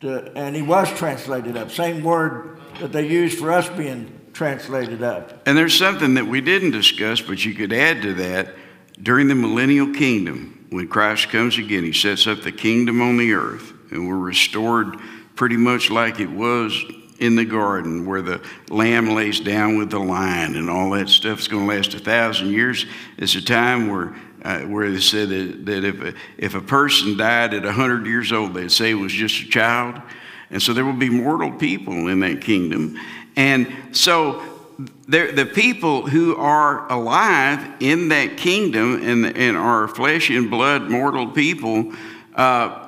to, 0.00 0.36
and 0.36 0.54
he 0.54 0.62
was 0.62 0.90
translated 0.98 1.56
up. 1.56 1.70
Same 1.70 2.04
word 2.04 2.58
that 2.80 2.92
they 2.92 3.06
use 3.08 3.38
for 3.38 3.50
us 3.52 3.68
being 3.70 4.20
translated 4.32 5.02
up. 5.02 5.46
And 5.46 5.56
there's 5.56 5.76
something 5.76 6.14
that 6.14 6.26
we 6.26 6.40
didn't 6.40 6.72
discuss, 6.72 7.20
but 7.20 7.44
you 7.44 7.54
could 7.54 7.72
add 7.72 8.02
to 8.02 8.14
that. 8.14 8.54
During 9.02 9.28
the 9.28 9.34
millennial 9.34 9.92
kingdom, 9.92 10.66
when 10.70 10.88
Christ 10.88 11.28
comes 11.28 11.58
again, 11.58 11.84
he 11.84 11.92
sets 11.92 12.26
up 12.26 12.42
the 12.42 12.52
kingdom 12.52 13.00
on 13.00 13.16
the 13.16 13.32
earth, 13.32 13.72
and 13.90 14.08
we're 14.08 14.16
restored 14.16 14.96
pretty 15.36 15.56
much 15.56 15.90
like 15.90 16.20
it 16.20 16.30
was 16.30 16.80
in 17.18 17.36
the 17.36 17.44
garden 17.44 18.06
where 18.06 18.22
the 18.22 18.40
lamb 18.70 19.10
lays 19.10 19.40
down 19.40 19.78
with 19.78 19.90
the 19.90 19.98
lion 19.98 20.56
and 20.56 20.68
all 20.68 20.90
that 20.90 21.08
stuff's 21.08 21.48
going 21.48 21.68
to 21.68 21.74
last 21.74 21.94
a 21.94 21.98
thousand 21.98 22.50
years. 22.50 22.86
It's 23.16 23.34
a 23.34 23.42
time 23.42 23.88
where 23.88 24.14
uh, 24.44 24.60
where 24.60 24.90
they 24.90 25.00
said 25.00 25.30
that, 25.30 25.64
that 25.64 25.84
if, 25.84 26.02
a, 26.02 26.14
if 26.36 26.54
a 26.54 26.60
person 26.60 27.16
died 27.16 27.54
at 27.54 27.64
100 27.64 28.06
years 28.06 28.30
old, 28.30 28.52
they'd 28.52 28.70
say 28.70 28.90
it 28.90 28.94
was 28.94 29.12
just 29.12 29.42
a 29.42 29.48
child. 29.48 30.00
And 30.50 30.62
so 30.62 30.74
there 30.74 30.84
will 30.84 30.92
be 30.92 31.08
mortal 31.08 31.50
people 31.50 32.08
in 32.08 32.20
that 32.20 32.42
kingdom. 32.42 32.98
And 33.36 33.72
so 33.92 34.53
the 35.06 35.50
people 35.52 36.06
who 36.08 36.36
are 36.36 36.90
alive 36.90 37.76
in 37.80 38.08
that 38.08 38.36
kingdom 38.36 39.02
and, 39.02 39.36
and 39.36 39.56
are 39.56 39.86
flesh 39.88 40.30
and 40.30 40.50
blood 40.50 40.90
mortal 40.90 41.28
people, 41.28 41.92
uh, 42.34 42.80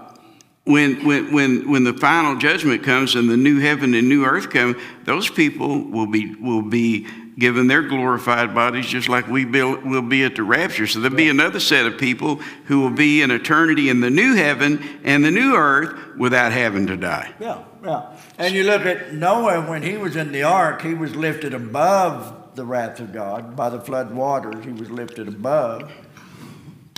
when, 0.65 1.05
when, 1.07 1.33
when, 1.33 1.71
when 1.71 1.85
the 1.85 1.93
final 1.95 2.37
judgment 2.37 2.83
comes 2.83 3.15
and 3.15 3.31
the 3.31 3.37
new 3.37 3.61
heaven 3.61 3.95
and 3.95 4.09
new 4.09 4.25
earth 4.25 4.51
come, 4.51 4.77
those 5.05 5.31
people 5.31 5.85
will 5.85 6.09
be, 6.09 6.35
will 6.35 6.63
be 6.63 7.07
given 7.39 7.69
their 7.69 7.83
glorified 7.83 8.55
bodies 8.55 8.87
just 8.87 9.09
like 9.09 9.29
we 9.29 9.45
will 9.45 10.03
be 10.03 10.25
at 10.25 10.35
the 10.35 10.43
rapture. 10.43 10.87
So 10.87 11.01
there'll 11.01 11.17
be 11.17 11.29
another 11.29 11.61
set 11.61 11.87
of 11.87 11.99
people 11.99 12.37
who 12.65 12.81
will 12.81 12.91
be 12.91 13.23
in 13.23 13.31
eternity 13.31 13.91
in 13.91 14.01
the 14.01 14.11
new 14.11 14.35
heaven 14.35 14.83
and 15.05 15.25
the 15.25 15.31
new 15.31 15.55
earth 15.55 16.17
without 16.17 16.51
having 16.51 16.87
to 16.89 16.97
die. 16.97 17.33
Yeah, 17.39 17.63
yeah. 17.85 18.16
And 18.39 18.55
you 18.55 18.65
look 18.65 18.85
at 18.85 19.15
Noah, 19.15 19.69
when 19.69 19.83
he 19.83 19.97
was 19.97 20.15
in 20.15 20.33
the 20.33 20.43
ark, 20.43 20.83
he 20.83 20.95
was 20.95 21.17
lifted 21.17 21.55
above 21.55 22.55
the 22.55 22.65
wrath 22.65 23.01
of 23.01 23.13
God 23.13 23.57
by 23.57 23.71
the 23.71 23.81
flood 23.81 24.15
waters. 24.15 24.65
He 24.65 24.73
was 24.73 24.91
lifted 24.91 25.29
above. 25.29 25.91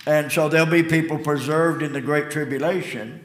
And 0.06 0.32
so 0.32 0.48
there'll 0.48 0.66
be 0.66 0.82
people 0.82 1.18
preserved 1.18 1.82
in 1.82 1.92
the 1.92 2.00
great 2.00 2.30
tribulation, 2.30 3.24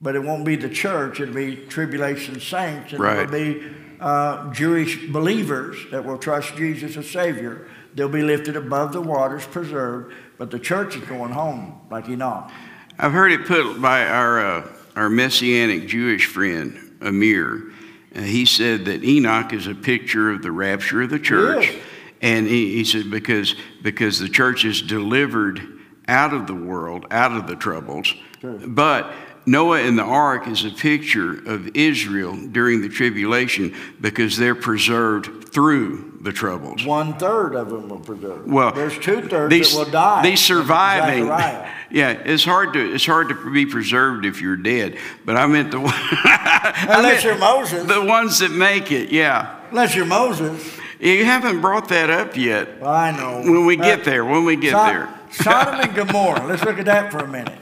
but 0.00 0.14
it 0.14 0.22
won't 0.22 0.44
be 0.44 0.56
the 0.56 0.68
church, 0.68 1.20
it'll 1.20 1.34
be 1.34 1.56
tribulation 1.56 2.38
saints, 2.38 2.92
and 2.92 3.00
right. 3.00 3.20
it'll 3.20 3.32
be 3.32 3.62
uh, 3.98 4.52
Jewish 4.52 5.06
believers 5.06 5.78
that 5.90 6.04
will 6.04 6.18
trust 6.18 6.54
Jesus 6.56 6.96
as 6.96 7.10
Savior. 7.10 7.66
They'll 7.94 8.08
be 8.08 8.22
lifted 8.22 8.56
above 8.56 8.92
the 8.92 9.00
waters, 9.00 9.46
preserved, 9.46 10.14
but 10.36 10.50
the 10.50 10.58
church 10.58 10.96
is 10.96 11.02
going 11.04 11.32
home 11.32 11.80
like 11.90 12.08
Enoch. 12.08 12.50
I've 12.98 13.12
heard 13.12 13.32
it 13.32 13.46
put 13.46 13.80
by 13.80 14.06
our, 14.06 14.44
uh, 14.44 14.68
our 14.96 15.08
Messianic 15.08 15.88
Jewish 15.88 16.26
friend, 16.26 16.87
Amir. 17.00 17.72
Uh, 18.14 18.20
he 18.20 18.44
said 18.44 18.84
that 18.86 19.04
Enoch 19.04 19.52
is 19.52 19.66
a 19.66 19.74
picture 19.74 20.30
of 20.30 20.42
the 20.42 20.50
rapture 20.50 21.02
of 21.02 21.10
the 21.10 21.18
church. 21.18 21.76
And 22.20 22.46
he, 22.46 22.74
he 22.74 22.84
said, 22.84 23.10
because, 23.10 23.54
because 23.82 24.18
the 24.18 24.28
church 24.28 24.64
is 24.64 24.82
delivered 24.82 25.60
out 26.08 26.32
of 26.32 26.46
the 26.46 26.54
world, 26.54 27.06
out 27.10 27.32
of 27.32 27.46
the 27.46 27.54
troubles. 27.54 28.12
Sure. 28.40 28.54
But 28.54 29.12
Noah 29.48 29.80
and 29.80 29.98
the 29.98 30.04
ark 30.04 30.46
is 30.46 30.64
a 30.64 30.70
picture 30.70 31.32
of 31.48 31.74
Israel 31.74 32.36
during 32.36 32.82
the 32.82 32.88
tribulation 32.88 33.74
because 34.00 34.36
they're 34.36 34.54
preserved 34.54 35.48
through 35.52 36.18
the 36.20 36.32
troubles. 36.32 36.84
One 36.84 37.14
third 37.14 37.54
of 37.54 37.70
them 37.70 37.90
are 37.90 37.98
preserved. 37.98 38.50
Well, 38.50 38.72
there's 38.72 38.98
two 38.98 39.22
thirds 39.22 39.50
these, 39.50 39.72
that 39.72 39.78
will 39.78 39.90
die. 39.90 40.22
These 40.22 40.40
surviving. 40.40 41.28
Yeah, 41.90 42.10
it's 42.10 42.44
hard 42.44 42.74
to 42.74 42.94
it's 42.94 43.06
hard 43.06 43.30
to 43.30 43.50
be 43.50 43.64
preserved 43.64 44.26
if 44.26 44.42
you're 44.42 44.58
dead. 44.58 44.98
But 45.24 45.38
I 45.38 45.46
meant 45.46 45.70
the 45.70 45.78
unless 46.86 47.24
you're 47.24 47.38
Moses. 47.38 47.86
The 47.86 48.04
ones 48.04 48.40
that 48.40 48.50
make 48.50 48.92
it, 48.92 49.10
yeah. 49.10 49.58
Unless 49.70 49.94
you're 49.94 50.04
Moses. 50.04 50.70
You 51.00 51.24
haven't 51.24 51.62
brought 51.62 51.88
that 51.88 52.10
up 52.10 52.36
yet. 52.36 52.78
Well, 52.82 52.90
I 52.90 53.12
know. 53.12 53.40
When 53.40 53.64
we 53.64 53.76
get 53.76 54.00
uh, 54.00 54.04
there, 54.04 54.22
when 54.22 54.44
we 54.44 54.56
get 54.56 54.72
there. 54.72 55.08
Sodom 55.30 55.80
and 55.80 55.94
Gomorrah. 55.94 56.46
Let's 56.46 56.62
look 56.62 56.78
at 56.78 56.84
that 56.84 57.10
for 57.10 57.20
a 57.20 57.28
minute. 57.28 57.58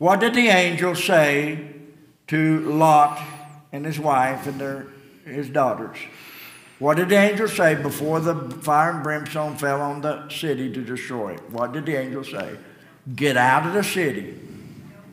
What 0.00 0.20
did 0.20 0.32
the 0.32 0.48
angel 0.48 0.94
say 0.94 1.62
to 2.28 2.60
Lot 2.60 3.22
and 3.70 3.84
his 3.84 4.00
wife 4.00 4.46
and 4.46 4.58
their, 4.58 4.86
his 5.26 5.50
daughters? 5.50 5.98
What 6.78 6.96
did 6.96 7.10
the 7.10 7.18
angel 7.18 7.46
say 7.46 7.74
before 7.74 8.18
the 8.18 8.34
fire 8.62 8.92
and 8.92 9.02
brimstone 9.02 9.58
fell 9.58 9.82
on 9.82 10.00
the 10.00 10.26
city 10.30 10.72
to 10.72 10.80
destroy 10.80 11.34
it? 11.34 11.50
What 11.50 11.72
did 11.72 11.84
the 11.84 11.96
angel 11.96 12.24
say? 12.24 12.56
Get 13.14 13.36
out 13.36 13.66
of 13.66 13.74
the 13.74 13.84
city 13.84 14.38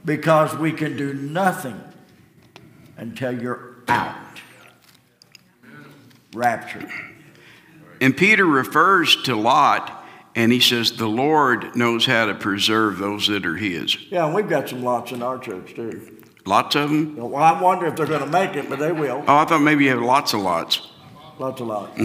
because 0.06 0.56
we 0.56 0.72
can 0.72 0.96
do 0.96 1.14
nothing 1.14 1.82
until 2.96 3.42
you're 3.42 3.76
out. 3.90 4.40
Rapture. 6.34 6.90
And 8.00 8.16
Peter 8.16 8.46
refers 8.46 9.22
to 9.24 9.36
Lot 9.36 10.07
and 10.38 10.52
he 10.52 10.60
says, 10.60 10.94
The 10.94 11.08
Lord 11.08 11.76
knows 11.76 12.06
how 12.06 12.28
to 12.28 12.36
preserve 12.36 13.00
those 13.00 13.28
that 13.28 13.46
are 13.46 13.58
his. 13.58 13.98
Yeah, 14.10 14.26
and 14.26 14.36
we've 14.36 14.48
got 14.48 14.70
some 14.70 14.84
lots 14.84 15.12
in 15.12 15.24
our 15.24 15.40
church 15.40 15.74
too. 15.74 16.24
Lots 16.46 16.76
of 16.76 16.92
them? 16.92 17.18
Well, 17.18 17.36
I 17.36 17.60
wonder 17.60 17.88
if 17.88 17.96
they're 17.96 18.06
going 18.06 18.22
to 18.22 18.28
make 18.28 18.56
it, 18.56 18.70
but 18.70 18.80
they 18.80 18.92
will. 18.92 19.26
Oh, 19.28 19.38
I 19.38 19.46
thought 19.46 19.62
maybe 19.62 19.86
you 19.86 19.90
have 19.90 20.02
lots 20.02 20.34
of 20.34 20.42
lots. 20.42 20.88
Lots 21.40 21.60
of 21.60 21.68
lots. 21.68 21.98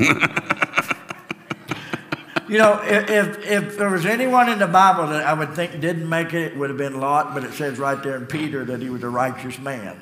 you 2.48 2.58
know, 2.58 2.80
if, 2.82 3.10
if, 3.10 3.46
if, 3.46 3.78
there 3.78 3.90
was 3.90 4.06
anyone 4.06 4.48
in 4.48 4.58
the 4.58 4.66
Bible 4.66 5.06
that 5.08 5.24
I 5.24 5.34
would 5.34 5.54
think 5.54 5.78
didn't 5.80 6.08
make 6.08 6.32
it, 6.32 6.52
it 6.52 6.56
would 6.56 6.70
have 6.70 6.78
been 6.78 6.98
Lot, 6.98 7.34
but 7.34 7.44
it 7.44 7.52
says 7.52 7.78
right 7.78 8.02
there 8.02 8.16
in 8.16 8.26
Peter 8.26 8.64
that 8.64 8.80
he 8.80 8.88
was 8.88 9.02
a 9.02 9.10
righteous 9.10 9.58
man. 9.58 10.00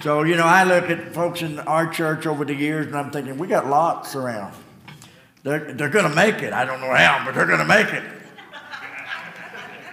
So, 0.00 0.22
you 0.22 0.36
know, 0.36 0.46
I 0.46 0.62
look 0.64 0.90
at 0.90 1.12
folks 1.12 1.42
in 1.42 1.58
our 1.60 1.88
church 1.88 2.26
over 2.26 2.44
the 2.44 2.54
years 2.54 2.86
and 2.86 2.96
I'm 2.96 3.10
thinking, 3.10 3.36
we 3.36 3.48
got 3.48 3.66
lots 3.66 4.14
around. 4.14 4.54
They're, 5.42 5.72
they're 5.72 5.88
going 5.88 6.08
to 6.08 6.14
make 6.14 6.42
it. 6.42 6.52
I 6.52 6.64
don't 6.64 6.80
know 6.80 6.94
how, 6.94 7.24
but 7.24 7.34
they're 7.34 7.46
going 7.46 7.58
to 7.58 7.64
make 7.64 7.88
it. 7.92 8.04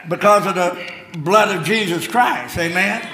Because 0.08 0.46
of 0.46 0.56
the 0.56 1.20
blood 1.20 1.56
of 1.56 1.64
Jesus 1.64 2.08
Christ. 2.08 2.58
Amen? 2.58 3.08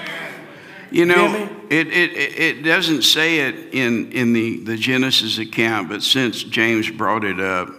You 0.92 1.06
know, 1.06 1.50
it, 1.70 1.88
it, 1.88 2.12
it 2.14 2.62
doesn't 2.64 3.02
say 3.02 3.40
it 3.40 3.74
in, 3.74 4.12
in 4.12 4.34
the, 4.34 4.64
the 4.64 4.78
Genesis 4.78 5.38
account, 5.40 5.90
but 5.90 6.04
since 6.04 6.44
James 6.44 6.90
brought 6.90 7.24
it 7.24 7.40
up, 7.40 7.70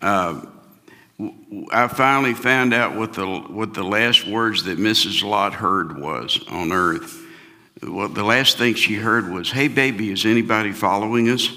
uh, 0.00 0.42
I 1.70 1.88
finally 1.88 2.34
found 2.34 2.72
out 2.72 2.94
what 2.94 3.14
the, 3.14 3.26
what 3.26 3.74
the 3.74 3.82
last 3.82 4.26
words 4.26 4.64
that 4.64 4.78
Mrs. 4.78 5.22
Lot 5.22 5.54
heard 5.54 5.98
was 5.98 6.42
on 6.48 6.72
earth. 6.72 7.22
Well, 7.82 8.08
the 8.08 8.24
last 8.24 8.58
thing 8.58 8.74
she 8.74 8.94
heard 8.94 9.30
was, 9.30 9.50
Hey, 9.50 9.68
baby, 9.68 10.10
is 10.10 10.24
anybody 10.24 10.72
following 10.72 11.28
us? 11.28 11.50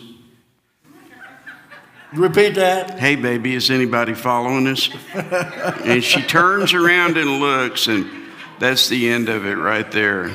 Repeat 2.13 2.55
that. 2.55 2.97
Hey, 2.97 3.15
baby, 3.15 3.53
is 3.53 3.69
anybody 3.69 4.15
following 4.15 4.67
us? 4.67 4.89
and 5.13 6.03
she 6.03 6.23
turns 6.23 6.73
around 6.73 7.17
and 7.17 7.39
looks, 7.39 7.87
and 7.87 8.09
that's 8.57 8.89
the 8.89 9.09
end 9.09 9.29
of 9.29 9.45
it 9.45 9.55
right 9.55 9.89
there. 9.91 10.31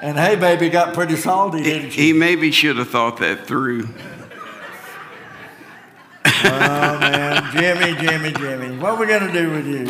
And 0.00 0.18
hey, 0.18 0.36
baby 0.36 0.70
got 0.70 0.94
pretty 0.94 1.16
salty, 1.16 1.62
didn't 1.62 1.90
she? 1.90 2.06
He 2.06 2.12
maybe 2.14 2.50
should 2.50 2.78
have 2.78 2.88
thought 2.88 3.18
that 3.18 3.46
through. 3.46 3.88
oh, 6.24 6.98
man. 6.98 7.52
Jimmy, 7.52 7.94
Jimmy, 8.00 8.32
Jimmy. 8.32 8.78
What 8.78 8.94
are 8.94 9.00
we 9.00 9.06
going 9.06 9.26
to 9.26 9.32
do 9.32 9.50
with 9.50 9.66
you? 9.66 9.84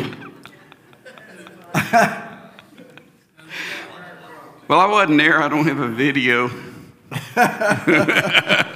well, 4.67 4.79
I 4.81 4.85
wasn't 4.85 5.19
there. 5.19 5.41
I 5.41 5.47
don't 5.47 5.65
have 5.65 5.79
a 5.79 5.87
video. 5.87 6.51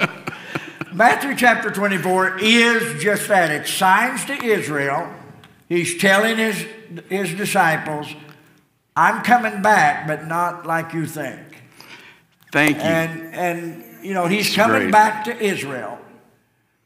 Matthew 0.98 1.36
chapter 1.36 1.70
24 1.70 2.40
is 2.40 3.04
just 3.04 3.28
that. 3.28 3.52
It's 3.52 3.72
signs 3.72 4.26
to 4.26 4.34
Israel. 4.34 5.08
He's 5.70 5.96
telling 5.96 6.38
his, 6.38 6.66
his 7.08 7.36
disciples, 7.36 8.08
I'm 8.96 9.24
coming 9.24 9.62
back, 9.62 10.08
but 10.08 10.26
not 10.26 10.66
like 10.66 10.94
you 10.94 11.06
think. 11.06 11.62
Thank 12.52 12.78
you. 12.78 12.82
And, 12.82 13.36
and 13.36 14.04
you 14.04 14.16
know, 14.16 14.26
he's 14.26 14.56
coming 14.56 14.82
great. 14.82 14.92
back 14.92 15.26
to 15.26 15.38
Israel. 15.38 16.00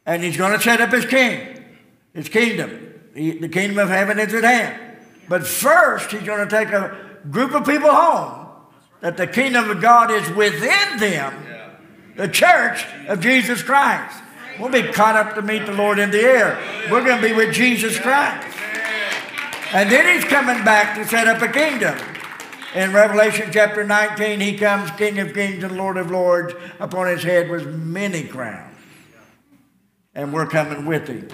And 0.06 0.21
he's 0.21 0.36
going 0.36 0.58
to 0.58 0.62
set 0.62 0.82
up 0.82 0.91
his 0.91 1.06
king, 1.06 1.63
his 2.13 2.28
kingdom. 2.28 2.93
He, 3.15 3.38
the 3.38 3.47
kingdom 3.47 3.78
of 3.78 3.88
heaven 3.88 4.19
is 4.19 4.34
at 4.34 4.43
hand. 4.43 4.97
But 5.30 5.47
first, 5.47 6.12
he's 6.12 6.24
going 6.24 6.45
to 6.45 6.54
take 6.54 6.67
a 6.74 6.97
group 7.30 7.54
of 7.54 7.65
people 7.65 7.89
home 7.89 8.50
that 9.00 9.15
the 9.15 9.28
kingdom 9.28 9.69
of 9.69 9.82
God 9.82 10.12
is 10.12 10.30
within 10.32 10.97
them, 10.97 11.34
the 12.22 12.28
church 12.28 12.86
of 13.08 13.20
Jesus 13.20 13.64
Christ. 13.64 14.16
We'll 14.60 14.70
be 14.70 14.84
caught 14.84 15.16
up 15.16 15.34
to 15.34 15.42
meet 15.42 15.66
the 15.66 15.74
Lord 15.74 15.98
in 15.98 16.12
the 16.12 16.22
air. 16.22 16.60
We're 16.92 17.04
going 17.04 17.20
to 17.20 17.28
be 17.28 17.34
with 17.34 17.52
Jesus 17.52 17.98
Christ. 17.98 18.48
And 19.74 19.90
then 19.90 20.14
he's 20.14 20.30
coming 20.30 20.64
back 20.64 20.96
to 20.98 21.08
set 21.08 21.28
up 21.28 21.42
a 21.42 21.48
kingdom. 21.48 21.98
In 22.76 22.94
Revelation 22.94 23.50
chapter 23.52 23.84
19, 23.84 24.40
he 24.40 24.56
comes 24.56 24.92
King 24.92 25.18
of 25.18 25.34
kings 25.34 25.64
and 25.64 25.76
Lord 25.76 25.98
of 25.98 26.12
lords. 26.12 26.54
Upon 26.80 27.08
his 27.08 27.24
head 27.24 27.50
was 27.50 27.66
many 27.66 28.24
crowns. 28.24 28.78
And 30.14 30.32
we're 30.32 30.46
coming 30.46 30.86
with 30.86 31.08
him 31.08 31.28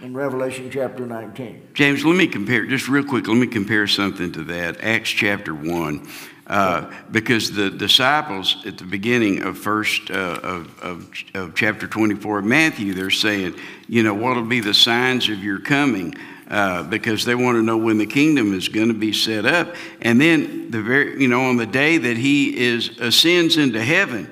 in 0.00 0.14
Revelation 0.14 0.68
chapter 0.68 1.06
19. 1.06 1.68
James, 1.74 2.04
let 2.04 2.16
me 2.16 2.26
compare, 2.26 2.66
just 2.66 2.88
real 2.88 3.04
quick, 3.04 3.28
let 3.28 3.36
me 3.36 3.46
compare 3.46 3.86
something 3.86 4.32
to 4.32 4.42
that. 4.44 4.82
Acts 4.82 5.10
chapter 5.10 5.54
1. 5.54 6.08
Uh, 6.46 6.90
because 7.12 7.52
the 7.52 7.70
disciples 7.70 8.56
at 8.66 8.76
the 8.76 8.84
beginning 8.84 9.42
of 9.42 9.56
first 9.56 10.10
uh, 10.10 10.40
of, 10.42 10.82
of, 10.82 11.14
of, 11.34 11.54
chapter 11.54 11.86
24 11.86 12.40
of 12.40 12.44
Matthew, 12.44 12.94
they're 12.94 13.10
saying, 13.10 13.54
you 13.88 14.02
know, 14.02 14.12
what'll 14.12 14.42
be 14.42 14.60
the 14.60 14.74
signs 14.74 15.28
of 15.28 15.42
your 15.42 15.60
coming? 15.60 16.14
Uh, 16.48 16.82
because 16.82 17.24
they 17.24 17.36
want 17.36 17.56
to 17.56 17.62
know 17.62 17.78
when 17.78 17.96
the 17.96 18.06
kingdom 18.06 18.52
is 18.52 18.68
going 18.68 18.88
to 18.88 18.94
be 18.94 19.12
set 19.12 19.46
up. 19.46 19.74
And 20.02 20.20
then 20.20 20.70
the 20.70 20.82
very, 20.82 21.22
you 21.22 21.28
know, 21.28 21.44
on 21.44 21.56
the 21.56 21.64
day 21.66 21.96
that 21.96 22.16
he 22.16 22.58
is 22.58 22.98
ascends 22.98 23.56
into 23.56 23.82
heaven, 23.82 24.28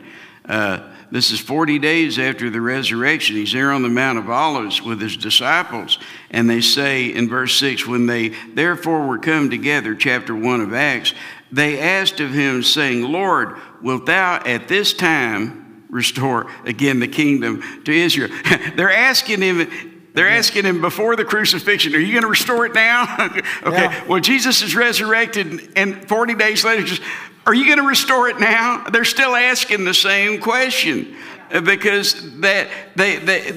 uh, 0.46 0.80
this 1.10 1.30
is 1.32 1.40
40 1.40 1.78
days 1.78 2.18
after 2.18 2.50
the 2.50 2.60
resurrection. 2.60 3.36
He's 3.36 3.52
there 3.52 3.72
on 3.72 3.82
the 3.82 3.88
Mount 3.88 4.18
of 4.18 4.30
Olives 4.30 4.82
with 4.82 5.00
his 5.00 5.16
disciples. 5.16 5.98
And 6.30 6.48
they 6.48 6.60
say 6.60 7.06
in 7.06 7.28
verse 7.28 7.56
6 7.56 7.86
when 7.86 8.06
they 8.06 8.28
therefore 8.54 9.06
were 9.06 9.18
come 9.18 9.50
together, 9.50 9.94
chapter 9.94 10.36
1 10.36 10.60
of 10.60 10.72
Acts, 10.72 11.14
they 11.52 11.80
asked 11.80 12.20
of 12.20 12.32
him, 12.32 12.62
saying, 12.62 13.02
Lord, 13.02 13.56
wilt 13.82 14.06
thou 14.06 14.42
at 14.44 14.68
this 14.68 14.92
time 14.92 15.84
restore 15.88 16.50
again 16.64 17.00
the 17.00 17.08
kingdom 17.08 17.62
to 17.84 17.92
Israel? 17.92 18.30
They're 18.76 18.92
asking 18.92 19.42
him, 19.42 19.70
they're 20.12 20.28
asking 20.28 20.64
him 20.64 20.80
before 20.80 21.14
the 21.14 21.24
crucifixion, 21.24 21.94
Are 21.94 22.00
you 22.00 22.12
going 22.12 22.22
to 22.22 22.28
restore 22.28 22.66
it 22.66 22.74
now? 22.74 23.26
okay, 23.62 23.82
yeah. 23.84 24.04
well, 24.06 24.20
Jesus 24.20 24.60
is 24.60 24.74
resurrected, 24.74 25.72
and 25.76 26.06
40 26.08 26.34
days 26.34 26.64
later, 26.64 26.82
just, 26.82 27.02
Are 27.46 27.54
you 27.54 27.64
going 27.66 27.78
to 27.78 27.86
restore 27.86 28.28
it 28.28 28.40
now? 28.40 28.88
They're 28.90 29.04
still 29.04 29.36
asking 29.36 29.84
the 29.84 29.94
same 29.94 30.40
question 30.40 31.16
because 31.50 32.38
that 32.40 32.68
they, 32.94 33.16
they, 33.16 33.50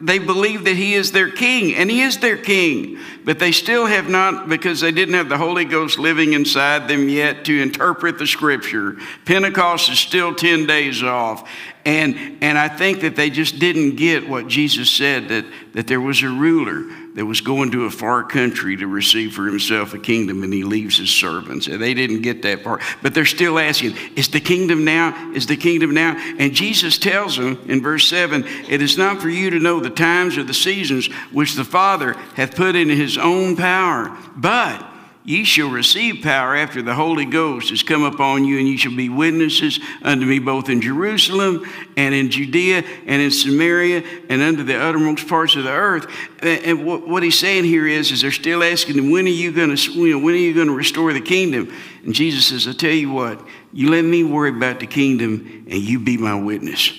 they 0.00 0.18
believe 0.18 0.64
that 0.64 0.76
he 0.76 0.94
is 0.94 1.10
their 1.10 1.30
king, 1.30 1.74
and 1.74 1.90
he 1.90 2.02
is 2.02 2.18
their 2.18 2.36
king. 2.36 2.98
But 3.24 3.38
they 3.38 3.50
still 3.50 3.86
have 3.86 4.08
not, 4.08 4.48
because 4.48 4.80
they 4.80 4.92
didn't 4.92 5.14
have 5.14 5.28
the 5.28 5.38
Holy 5.38 5.64
Ghost 5.64 5.98
living 5.98 6.34
inside 6.34 6.88
them 6.88 7.08
yet 7.08 7.44
to 7.46 7.60
interpret 7.60 8.18
the 8.18 8.26
scripture. 8.26 8.96
Pentecost 9.24 9.90
is 9.90 9.98
still 9.98 10.34
10 10.34 10.66
days 10.66 11.02
off. 11.02 11.48
And, 11.84 12.38
and 12.42 12.56
I 12.56 12.68
think 12.68 13.00
that 13.00 13.16
they 13.16 13.30
just 13.30 13.58
didn't 13.58 13.96
get 13.96 14.28
what 14.28 14.46
Jesus 14.46 14.90
said 14.90 15.28
that, 15.28 15.44
that 15.72 15.86
there 15.86 16.00
was 16.00 16.22
a 16.22 16.28
ruler 16.28 16.84
that 17.14 17.24
was 17.24 17.40
going 17.40 17.70
to 17.70 17.84
a 17.84 17.90
far 17.90 18.24
country 18.24 18.76
to 18.76 18.86
receive 18.86 19.34
for 19.34 19.46
himself 19.46 19.94
a 19.94 19.98
kingdom 19.98 20.42
and 20.42 20.52
he 20.52 20.64
leaves 20.64 20.98
his 20.98 21.10
servants. 21.10 21.68
And 21.68 21.80
they 21.80 21.94
didn't 21.94 22.22
get 22.22 22.42
that 22.42 22.64
part. 22.64 22.82
But 23.02 23.14
they're 23.14 23.24
still 23.24 23.58
asking, 23.58 23.96
Is 24.16 24.28
the 24.28 24.40
kingdom 24.40 24.84
now? 24.84 25.32
Is 25.32 25.46
the 25.46 25.56
kingdom 25.56 25.94
now? 25.94 26.16
And 26.38 26.52
Jesus 26.52 26.98
tells 26.98 27.36
them 27.36 27.60
in 27.66 27.82
verse 27.82 28.08
7 28.08 28.44
It 28.68 28.82
is 28.82 28.98
not 28.98 29.22
for 29.22 29.28
you 29.28 29.50
to 29.50 29.60
know 29.60 29.78
the 29.78 29.90
times 29.90 30.36
or 30.36 30.42
the 30.42 30.54
seasons 30.54 31.06
which 31.30 31.54
the 31.54 31.64
Father 31.64 32.14
hath 32.34 32.56
put 32.56 32.74
in 32.74 32.88
his 32.88 33.16
own 33.16 33.56
power, 33.56 34.16
but 34.36 34.93
Ye 35.26 35.44
shall 35.44 35.70
receive 35.70 36.22
power 36.22 36.54
after 36.54 36.82
the 36.82 36.92
Holy 36.92 37.24
Ghost 37.24 37.70
has 37.70 37.82
come 37.82 38.02
upon 38.02 38.44
you, 38.44 38.58
and 38.58 38.68
ye 38.68 38.76
shall 38.76 38.94
be 38.94 39.08
witnesses 39.08 39.80
unto 40.02 40.26
me 40.26 40.38
both 40.38 40.68
in 40.68 40.82
Jerusalem 40.82 41.64
and 41.96 42.14
in 42.14 42.30
Judea 42.30 42.84
and 43.06 43.22
in 43.22 43.30
Samaria 43.30 44.04
and 44.28 44.42
unto 44.42 44.62
the 44.64 44.78
uttermost 44.78 45.26
parts 45.26 45.56
of 45.56 45.64
the 45.64 45.70
earth. 45.70 46.06
And 46.42 46.84
what 46.84 47.22
he's 47.22 47.38
saying 47.38 47.64
here 47.64 47.86
is, 47.86 48.12
is 48.12 48.20
they're 48.20 48.32
still 48.32 48.62
asking 48.62 48.98
him, 48.98 49.10
when 49.10 49.24
are 49.24 49.30
you 49.30 49.50
going 49.50 49.74
to, 49.74 49.92
you 49.92 50.10
know, 50.10 50.18
when 50.18 50.34
are 50.34 50.38
you 50.38 50.52
going 50.52 50.66
to 50.66 50.76
restore 50.76 51.14
the 51.14 51.22
kingdom? 51.22 51.72
And 52.04 52.14
Jesus 52.14 52.48
says, 52.48 52.68
I 52.68 52.76
tell 52.76 52.90
you 52.90 53.10
what, 53.10 53.40
you 53.72 53.90
let 53.90 54.02
me 54.04 54.24
worry 54.24 54.50
about 54.50 54.80
the 54.80 54.86
kingdom, 54.86 55.66
and 55.70 55.80
you 55.80 56.00
be 56.00 56.18
my 56.18 56.34
witness. 56.34 56.92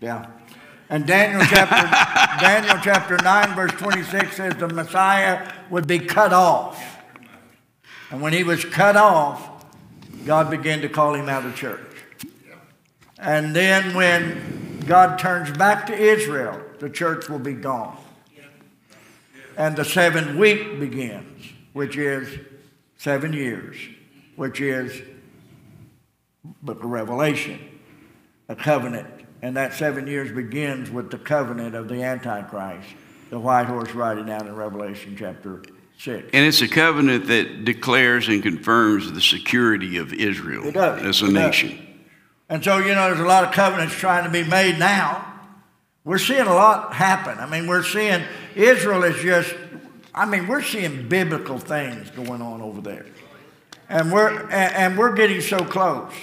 Yeah. 0.00 0.26
And 0.88 1.06
Daniel 1.06 1.42
chapter, 1.44 2.40
Daniel 2.44 2.78
chapter 2.82 3.16
9, 3.22 3.54
verse 3.54 3.72
26 3.80 4.36
says 4.36 4.56
the 4.56 4.66
Messiah 4.66 5.52
would 5.70 5.86
be 5.86 6.00
cut 6.00 6.32
off. 6.32 6.99
And 8.10 8.20
when 8.20 8.32
he 8.32 8.42
was 8.42 8.64
cut 8.64 8.96
off, 8.96 9.64
God 10.26 10.50
began 10.50 10.80
to 10.82 10.88
call 10.88 11.14
him 11.14 11.28
out 11.28 11.46
of 11.46 11.54
church. 11.54 11.80
And 13.18 13.54
then 13.54 13.94
when 13.94 14.80
God 14.86 15.18
turns 15.18 15.56
back 15.56 15.86
to 15.86 15.94
Israel, 15.94 16.60
the 16.78 16.90
church 16.90 17.28
will 17.28 17.38
be 17.38 17.52
gone. 17.52 17.96
And 19.56 19.76
the 19.76 19.84
seventh 19.84 20.36
week 20.36 20.80
begins, 20.80 21.44
which 21.72 21.96
is 21.96 22.38
seven 22.96 23.32
years, 23.32 23.76
which 24.36 24.60
is 24.60 25.02
book 26.62 26.82
of 26.82 26.90
Revelation, 26.90 27.60
a 28.48 28.56
covenant. 28.56 29.06
And 29.42 29.56
that 29.56 29.74
seven 29.74 30.06
years 30.06 30.32
begins 30.32 30.90
with 30.90 31.10
the 31.10 31.18
covenant 31.18 31.74
of 31.74 31.88
the 31.88 32.02
Antichrist, 32.02 32.88
the 33.30 33.38
white 33.38 33.66
horse 33.66 33.92
riding 33.92 34.30
out 34.30 34.46
in 34.46 34.54
Revelation 34.54 35.14
chapter 35.18 35.62
And 36.06 36.46
it's 36.46 36.62
a 36.62 36.68
covenant 36.68 37.26
that 37.26 37.64
declares 37.64 38.28
and 38.28 38.42
confirms 38.42 39.12
the 39.12 39.20
security 39.20 39.98
of 39.98 40.14
Israel 40.14 40.66
as 40.76 41.20
a 41.20 41.26
it 41.26 41.32
nation. 41.32 41.68
Does. 41.68 41.86
And 42.48 42.64
so, 42.64 42.78
you 42.78 42.94
know, 42.94 43.08
there's 43.08 43.20
a 43.20 43.24
lot 43.24 43.44
of 43.44 43.52
covenants 43.52 43.94
trying 43.94 44.24
to 44.24 44.30
be 44.30 44.42
made 44.42 44.78
now. 44.78 45.26
We're 46.04 46.18
seeing 46.18 46.46
a 46.46 46.54
lot 46.54 46.94
happen. 46.94 47.38
I 47.38 47.46
mean, 47.46 47.66
we're 47.66 47.82
seeing 47.82 48.22
Israel 48.54 49.04
is 49.04 49.22
just, 49.22 49.54
I 50.14 50.24
mean, 50.24 50.48
we're 50.48 50.62
seeing 50.62 51.06
biblical 51.06 51.58
things 51.58 52.10
going 52.10 52.40
on 52.40 52.62
over 52.62 52.80
there. 52.80 53.04
And 53.90 54.10
we're, 54.10 54.48
and 54.50 54.96
we're 54.96 55.14
getting 55.14 55.42
so 55.42 55.58
close. 55.58 56.14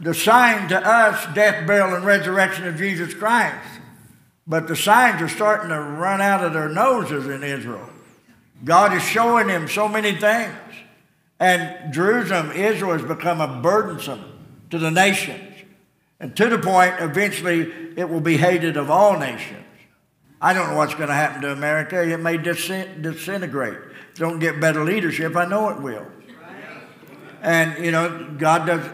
The 0.00 0.14
sign 0.14 0.68
to 0.70 0.78
us, 0.78 1.26
death, 1.34 1.66
burial, 1.66 1.94
and 1.94 2.04
resurrection 2.04 2.66
of 2.66 2.76
Jesus 2.76 3.12
Christ. 3.12 3.68
But 4.46 4.68
the 4.68 4.76
signs 4.76 5.20
are 5.20 5.28
starting 5.28 5.68
to 5.68 5.78
run 5.78 6.22
out 6.22 6.42
of 6.42 6.54
their 6.54 6.70
noses 6.70 7.26
in 7.26 7.44
Israel. 7.44 7.89
God 8.64 8.92
is 8.94 9.02
showing 9.02 9.48
him 9.48 9.68
so 9.68 9.88
many 9.88 10.12
things. 10.12 10.54
And 11.38 11.92
Jerusalem, 11.92 12.52
Israel, 12.52 12.92
has 12.92 13.02
become 13.02 13.40
a 13.40 13.60
burdensome 13.62 14.24
to 14.70 14.78
the 14.78 14.90
nations. 14.90 15.40
And 16.18 16.36
to 16.36 16.48
the 16.48 16.58
point, 16.58 16.94
eventually, 16.98 17.72
it 17.96 18.08
will 18.08 18.20
be 18.20 18.36
hated 18.36 18.76
of 18.76 18.90
all 18.90 19.18
nations. 19.18 19.64
I 20.40 20.52
don't 20.52 20.70
know 20.70 20.76
what's 20.76 20.94
going 20.94 21.08
to 21.08 21.14
happen 21.14 21.42
to 21.42 21.52
America. 21.52 22.02
It 22.02 22.20
may 22.20 22.36
disintegrate. 22.36 23.78
Don't 24.14 24.38
get 24.38 24.60
better 24.60 24.84
leadership, 24.84 25.34
I 25.36 25.46
know 25.46 25.70
it 25.70 25.80
will. 25.80 26.06
And, 27.42 27.82
you 27.82 27.90
know, 27.90 28.34
God 28.36 28.66
does, 28.66 28.86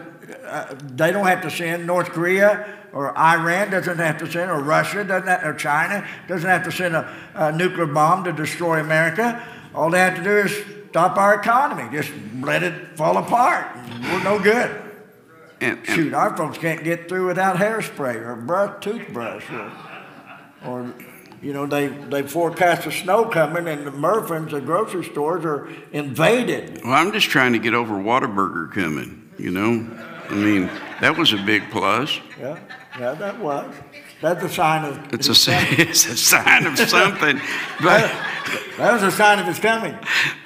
uh, 0.45 0.75
they 0.81 1.11
don't 1.11 1.27
have 1.27 1.41
to 1.41 1.51
send 1.51 1.85
North 1.85 2.09
Korea 2.09 2.77
or 2.93 3.17
Iran 3.17 3.69
doesn't 3.69 3.99
have 3.99 4.17
to 4.19 4.31
send, 4.31 4.49
or 4.49 4.59
Russia 4.59 5.03
doesn't 5.03 5.27
have, 5.27 5.43
or 5.43 5.53
China 5.53 6.07
doesn't 6.27 6.49
have 6.49 6.63
to 6.63 6.71
send 6.71 6.95
a, 6.95 7.15
a 7.35 7.51
nuclear 7.51 7.85
bomb 7.85 8.23
to 8.23 8.33
destroy 8.33 8.79
America. 8.79 9.45
All 9.77 9.91
they 9.91 9.99
have 9.99 10.15
to 10.15 10.23
do 10.23 10.37
is 10.39 10.65
stop 10.89 11.17
our 11.17 11.39
economy, 11.39 11.87
just 11.95 12.11
let 12.41 12.63
it 12.63 12.97
fall 12.97 13.15
apart. 13.17 13.77
We're 14.01 14.23
no 14.23 14.39
good. 14.39 14.71
And, 15.61 15.77
and 15.77 15.85
Shoot, 15.85 16.15
our 16.15 16.35
folks 16.35 16.57
can't 16.57 16.83
get 16.83 17.07
through 17.07 17.27
without 17.27 17.57
hairspray 17.57 18.15
or 18.15 18.35
brush, 18.37 18.83
toothbrush, 18.83 19.45
or, 19.51 19.71
or 20.65 20.93
you 21.43 21.53
know, 21.53 21.67
they, 21.67 21.89
they 21.89 22.23
forecast 22.23 22.85
the 22.85 22.91
snow 22.91 23.25
coming, 23.25 23.67
and 23.67 23.85
the 23.85 23.91
Murphins, 23.91 24.51
the 24.51 24.61
grocery 24.61 25.05
stores, 25.05 25.45
are 25.45 25.69
invaded. 25.91 26.81
Well, 26.83 26.93
I'm 26.93 27.11
just 27.11 27.29
trying 27.29 27.53
to 27.53 27.59
get 27.59 27.75
over 27.75 27.93
Whataburger 27.93 28.71
coming, 28.73 29.29
you 29.37 29.51
know? 29.51 29.87
I 30.27 30.33
mean, 30.33 30.71
that 31.01 31.15
was 31.15 31.33
a 31.33 31.37
big 31.37 31.69
plus. 31.69 32.19
Yeah, 32.39 32.57
yeah, 32.99 33.13
that 33.13 33.39
was. 33.39 33.75
That's 34.21 34.43
a 34.43 34.49
sign 34.49 34.85
of. 34.85 35.13
It's 35.13 35.27
a, 35.27 35.31
it's 35.79 36.05
a 36.05 36.17
sign 36.17 36.65
of 36.65 36.77
something. 36.77 37.39
But 37.79 38.11
that 38.77 38.93
was 38.93 39.03
a 39.03 39.11
sign 39.11 39.39
of 39.39 39.45
his 39.45 39.59
coming. 39.59 39.95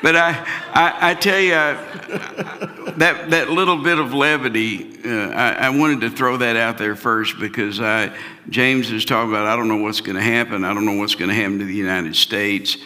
But 0.02 0.16
I, 0.16 0.32
I, 0.74 1.12
I 1.12 1.14
tell 1.14 1.40
you, 1.40 1.52
that 1.52 3.30
that 3.30 3.50
little 3.50 3.78
bit 3.78 4.00
of 4.00 4.14
levity, 4.14 5.00
uh, 5.06 5.30
I, 5.30 5.52
I, 5.54 5.70
wanted 5.70 6.02
to 6.02 6.10
throw 6.10 6.38
that 6.38 6.56
out 6.56 6.78
there 6.78 6.96
first 6.96 7.40
because 7.40 7.80
I, 7.80 8.14
James 8.50 8.92
is 8.92 9.06
talking 9.06 9.30
about 9.30 9.48
I 9.48 9.56
don't 9.56 9.68
know 9.68 9.78
what's 9.78 10.02
going 10.02 10.18
to 10.18 10.24
happen. 10.24 10.66
I 10.66 10.74
don't 10.74 10.86
know 10.86 10.98
what's 10.98 11.16
going 11.16 11.30
to 11.30 11.36
happen 11.36 11.60
to 11.60 11.66
the 11.66 11.74
United 11.74 12.16
States, 12.16 12.78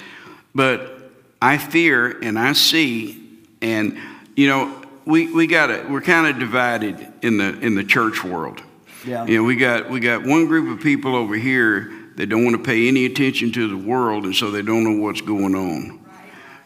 but 0.54 1.12
I 1.42 1.58
fear 1.58 2.20
and 2.22 2.38
I 2.38 2.54
see, 2.54 3.24
and 3.62 3.98
you 4.36 4.48
know, 4.48 4.82
we 5.06 5.32
we 5.32 5.48
got 5.48 5.72
it. 5.72 5.90
We're 5.90 6.02
kind 6.02 6.28
of 6.28 6.40
divided 6.40 7.14
in 7.22 7.38
the 7.38 7.60
in 7.60 7.76
the 7.76 7.84
church 7.84 8.24
world. 8.24 8.62
Yeah. 9.06 9.26
You 9.26 9.38
know, 9.38 9.44
we 9.44 9.56
got 9.56 9.90
we 9.90 10.00
got 10.00 10.24
one 10.24 10.48
group 10.48 10.76
of 10.76 10.84
people 10.84 11.16
over 11.16 11.36
here 11.36 11.92
that 12.16 12.28
don't 12.28 12.44
want 12.44 12.58
to 12.58 12.64
pay 12.64 12.88
any 12.88 13.06
attention 13.06 13.52
to 13.54 13.68
the 13.68 13.78
world, 13.78 14.26
and 14.26 14.36
so 14.36 14.52
they 14.52 14.62
don't 14.62 14.84
know 14.84 15.04
what's 15.04 15.22
going 15.22 15.56
on. 15.56 16.00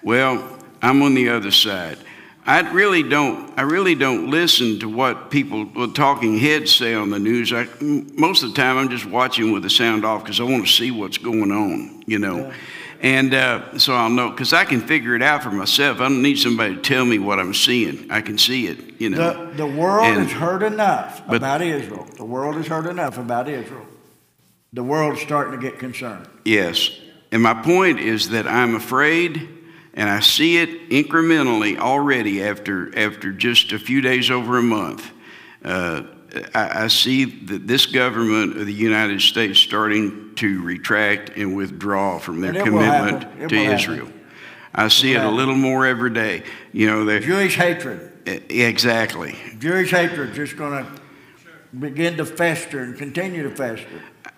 Well, 0.04 0.60
I'm 0.82 1.02
on 1.02 1.16
the 1.16 1.30
other 1.30 1.52
side. 1.52 1.98
I 2.46 2.62
really 2.72 3.04
don't. 3.04 3.58
I 3.60 3.64
really 3.64 3.96
don't 3.96 4.32
listen 4.32 4.80
to 4.80 4.90
what 4.90 5.30
people, 5.30 5.66
what 5.66 5.94
talking 5.94 6.38
heads 6.38 6.74
say 6.74 6.94
on 6.94 7.10
the 7.10 7.20
news. 7.20 7.54
I, 7.54 7.68
most 7.82 8.44
of 8.44 8.50
the 8.50 8.56
time, 8.56 8.78
I'm 8.78 8.90
just 8.90 9.06
watching 9.06 9.52
with 9.52 9.64
the 9.64 9.70
sound 9.70 10.06
off 10.06 10.24
because 10.24 10.40
I 10.40 10.44
want 10.44 10.66
to 10.66 10.72
see 10.72 10.90
what's 10.90 11.18
going 11.18 11.52
on. 11.52 12.04
You 12.08 12.20
know, 12.20 12.38
yeah. 12.38 12.54
And 13.02 13.34
uh, 13.34 13.78
so 13.78 13.94
I'll 13.94 14.10
know 14.10 14.30
because 14.30 14.54
I 14.54 14.66
can 14.66 14.82
figure 14.82 15.16
it 15.16 15.22
out 15.22 15.44
for 15.44 15.52
myself. 15.52 16.00
I 16.00 16.04
don't 16.04 16.22
need 16.22 16.38
somebody 16.38 16.76
to 16.76 16.82
tell 16.82 17.06
me 17.06 17.20
what 17.20 17.40
I'm 17.40 17.54
seeing. 17.54 18.12
I 18.12 18.22
can 18.22 18.38
see 18.38 18.68
it. 18.68 19.00
You 19.00 19.10
know, 19.10 19.48
the, 19.52 19.58
the 19.58 19.68
world 19.68 20.08
and, 20.08 20.24
has 20.24 20.32
heard 20.32 20.64
enough 20.64 21.22
but, 21.28 21.38
about 21.38 21.62
Israel. 21.62 22.06
The 22.18 22.26
world 22.26 22.56
has 22.56 22.68
heard 22.68 22.86
enough 22.86 23.18
about 23.18 23.48
Israel. 23.48 23.86
The 24.74 24.84
world's 24.84 25.22
starting 25.22 25.60
to 25.60 25.70
get 25.70 25.80
concerned. 25.80 26.28
Yes, 26.46 26.92
and 27.32 27.42
my 27.42 27.54
point 27.54 28.00
is 28.00 28.30
that 28.30 28.48
I'm 28.48 28.76
afraid 28.76 29.48
and 29.94 30.10
I 30.10 30.20
see 30.20 30.58
it 30.58 30.90
incrementally 30.90 31.78
already 31.78 32.44
after, 32.44 32.98
after 32.98 33.32
just 33.32 33.72
a 33.72 33.80
few 33.80 34.02
days 34.02 34.32
over 34.32 34.58
a 34.58 34.62
month. 34.62 35.12
Uh, 35.64 36.04
I, 36.54 36.84
I, 36.84 36.88
see 36.88 37.26
that 37.26 37.68
this 37.68 37.86
government 37.86 38.58
of 38.58 38.66
the 38.66 38.74
United 38.74 39.22
States 39.22 39.60
starting 39.60 40.36
to 40.36 40.62
retract 40.62 41.38
and 41.38 41.56
withdraw 41.56 42.20
from 42.20 42.42
their 42.42 42.54
commitment 42.54 43.50
to 43.50 43.56
Israel. 43.56 44.06
Happen. 44.06 44.26
I 44.74 44.88
see 44.88 45.14
it, 45.14 45.24
a 45.24 45.30
little 45.30 45.56
more 45.56 45.86
every 45.86 46.12
day. 46.12 46.44
You 46.72 46.88
know, 46.88 47.06
the 47.06 47.20
Jewish 47.20 47.56
hatred. 47.56 48.06
Exactly. 48.26 49.36
Jewish 49.58 49.92
hatred 49.92 50.34
just 50.34 50.56
going 50.56 50.86
to 50.86 51.02
begin 51.78 52.18
to 52.18 52.26
fester 52.26 52.80
and 52.80 52.96
continue 52.96 53.44
to 53.44 53.56
fester. 53.56 53.88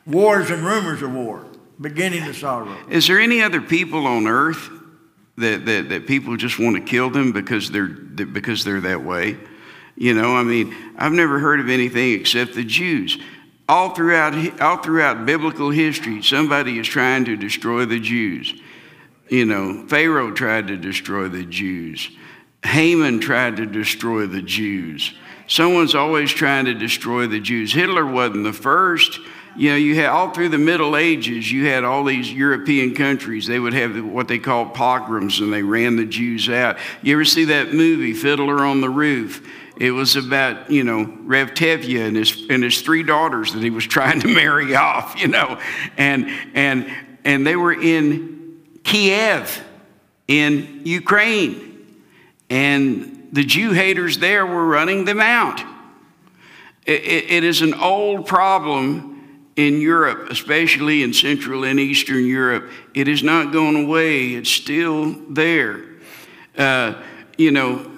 Wars 0.05 0.49
and 0.49 0.63
rumors 0.63 1.01
of 1.01 1.13
war 1.13 1.45
beginning 1.79 2.23
to 2.25 2.33
sorrow. 2.33 2.77
Is 2.89 3.07
there 3.07 3.19
any 3.19 3.41
other 3.41 3.59
people 3.59 4.07
on 4.07 4.27
earth 4.27 4.69
that, 5.37 5.65
that, 5.65 5.89
that 5.89 6.07
people 6.07 6.37
just 6.37 6.59
want 6.59 6.75
to 6.75 6.81
kill 6.81 7.09
them 7.09 7.31
because 7.31 7.71
they're, 7.71 7.87
because 7.87 8.63
they're 8.63 8.81
that 8.81 9.03
way. 9.03 9.37
You 10.01 10.15
know, 10.15 10.35
I 10.35 10.41
mean, 10.41 10.75
I've 10.97 11.11
never 11.11 11.37
heard 11.37 11.59
of 11.59 11.69
anything 11.69 12.13
except 12.13 12.55
the 12.55 12.63
Jews. 12.63 13.19
All 13.69 13.91
throughout, 13.91 14.59
all 14.59 14.77
throughout 14.77 15.27
biblical 15.27 15.69
history, 15.69 16.23
somebody 16.23 16.79
is 16.79 16.87
trying 16.87 17.25
to 17.25 17.35
destroy 17.35 17.85
the 17.85 17.99
Jews. 17.99 18.51
You 19.29 19.45
know, 19.45 19.85
Pharaoh 19.87 20.31
tried 20.31 20.69
to 20.69 20.75
destroy 20.75 21.27
the 21.27 21.43
Jews. 21.43 22.09
Haman 22.65 23.19
tried 23.19 23.57
to 23.57 23.67
destroy 23.67 24.25
the 24.25 24.41
Jews. 24.41 25.13
Someone's 25.45 25.93
always 25.93 26.31
trying 26.31 26.65
to 26.65 26.73
destroy 26.73 27.27
the 27.27 27.39
Jews. 27.39 27.71
Hitler 27.71 28.03
wasn't 28.03 28.43
the 28.43 28.53
first 28.53 29.19
you 29.55 29.69
know, 29.69 29.75
you 29.75 29.95
had 29.95 30.05
all 30.05 30.31
through 30.31 30.49
the 30.49 30.57
Middle 30.57 30.95
Ages, 30.95 31.51
you 31.51 31.67
had 31.67 31.83
all 31.83 32.03
these 32.03 32.31
European 32.31 32.95
countries. 32.95 33.47
They 33.47 33.59
would 33.59 33.73
have 33.73 34.03
what 34.03 34.27
they 34.27 34.39
called 34.39 34.73
pogroms, 34.73 35.39
and 35.41 35.51
they 35.51 35.63
ran 35.63 35.97
the 35.97 36.05
Jews 36.05 36.49
out. 36.49 36.77
You 37.01 37.13
ever 37.13 37.25
see 37.25 37.45
that 37.45 37.73
movie, 37.73 38.13
Fiddler 38.13 38.63
on 38.63 38.81
the 38.81 38.89
Roof? 38.89 39.45
It 39.81 39.89
was 39.89 40.15
about, 40.15 40.69
you 40.69 40.83
know, 40.83 41.11
Rev 41.23 41.55
Tevye 41.55 42.05
and 42.05 42.15
his, 42.15 42.45
and 42.51 42.63
his 42.63 42.83
three 42.83 43.01
daughters 43.01 43.51
that 43.53 43.63
he 43.63 43.71
was 43.71 43.83
trying 43.87 44.19
to 44.19 44.27
marry 44.27 44.75
off, 44.75 45.19
you 45.19 45.27
know. 45.27 45.59
And, 45.97 46.29
and, 46.53 46.87
and 47.25 47.47
they 47.47 47.55
were 47.55 47.73
in 47.73 48.61
Kiev, 48.83 49.63
in 50.27 50.81
Ukraine. 50.83 51.97
And 52.47 53.29
the 53.31 53.43
Jew 53.43 53.71
haters 53.71 54.19
there 54.19 54.45
were 54.45 54.67
running 54.67 55.05
them 55.05 55.19
out. 55.19 55.61
it, 56.85 57.01
it, 57.01 57.31
it 57.31 57.43
is 57.43 57.63
an 57.63 57.73
old 57.73 58.27
problem 58.27 59.47
in 59.55 59.81
Europe, 59.81 60.29
especially 60.29 61.01
in 61.01 61.11
Central 61.11 61.63
and 61.63 61.79
Eastern 61.79 62.27
Europe, 62.27 62.69
It 62.93 63.07
is 63.07 63.23
not 63.23 63.51
going 63.51 63.85
away. 63.85 64.35
It's 64.35 64.51
still 64.51 65.15
there. 65.27 65.83
Uh, 66.55 67.01
you 67.35 67.49
know, 67.49 67.90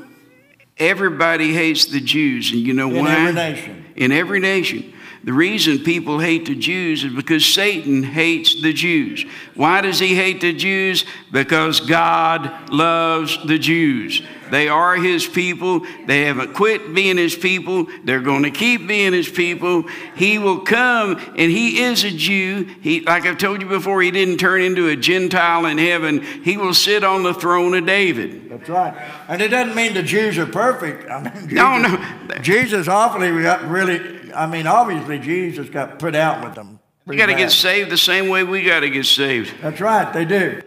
everybody 0.78 1.54
hates 1.54 1.86
the 1.86 2.00
Jews, 2.00 2.52
and 2.52 2.62
you 2.62 2.74
know 2.74 2.90
in 2.90 3.04
why? 3.04 3.12
In 3.12 3.18
every 3.18 3.34
nation. 3.34 3.86
In 3.96 4.12
every 4.12 4.40
nation. 4.40 4.93
The 5.24 5.34
reason 5.34 5.80
people 5.80 6.20
hate 6.20 6.46
the 6.48 6.56
Jews 6.56 7.06
is 7.06 7.14
because 7.14 7.46
Satan 7.46 8.04
hates 8.04 8.62
the 8.62 8.74
Jews. 8.74 9.26
Why 9.56 9.80
does 9.80 9.98
he 10.00 10.16
hate 10.16 10.42
the 10.42 10.52
Jews? 10.52 11.06
Because 11.32 11.80
God 11.80 12.70
loves 12.70 13.38
the 13.46 13.58
Jews. 13.58 14.22
They 14.52 14.68
are 14.68 14.96
his 14.96 15.26
people. 15.26 15.86
They 16.06 16.26
haven't 16.26 16.54
quit 16.54 16.94
being 16.94 17.18
his 17.18 17.36
people. 17.36 17.88
They're 18.04 18.20
going 18.20 18.44
to 18.44 18.52
keep 18.52 18.86
being 18.86 19.14
his 19.14 19.30
people. 19.30 19.88
He 20.16 20.38
will 20.38 20.60
come, 20.60 21.20
and 21.38 21.52
he 21.52 21.82
is 21.84 22.04
a 22.04 22.12
Jew. 22.12 22.66
He, 22.82 23.00
like 23.00 23.26
I've 23.26 23.38
told 23.38 23.62
you 23.62 23.68
before, 23.68 24.02
he 24.02 24.12
didn't 24.12 24.38
turn 24.38 24.62
into 24.62 24.90
a 24.90 24.96
Gentile 24.96 25.66
in 25.66 25.78
heaven. 25.78 26.22
He 26.22 26.58
will 26.58 26.76
sit 26.76 27.04
on 27.04 27.24
the 27.24 27.34
throne 27.34 27.74
of 27.74 27.86
David. 27.86 28.50
That's 28.50 28.70
right. 28.70 28.94
And 29.28 29.42
it 29.42 29.48
doesn't 29.48 29.76
mean 29.76 29.94
the 29.94 30.04
Jews 30.04 30.38
are 30.38 30.46
perfect. 30.46 31.10
I 31.10 31.22
mean, 31.24 31.34
Jesus, 31.34 31.54
no, 31.54 31.78
no. 31.80 32.38
Jesus 32.42 32.88
awfully 32.88 33.32
really, 33.32 34.13
I 34.36 34.48
mean, 34.48 34.68
obviously 34.68 35.20
Jesus 35.20 35.70
got 35.70 36.00
put 36.00 36.16
out 36.16 36.44
with 36.44 36.56
them. 36.56 36.80
You 37.06 37.18
got 37.18 37.26
to 37.26 37.36
get 37.36 37.52
saved 37.52 37.90
the 37.90 37.98
same 37.98 38.30
way 38.30 38.44
we 38.44 38.64
got 38.64 38.82
to 38.82 38.90
get 38.90 39.06
saved. 39.06 39.54
That's 39.62 39.82
right, 39.82 40.12
they 40.14 40.26
do. 40.26 40.62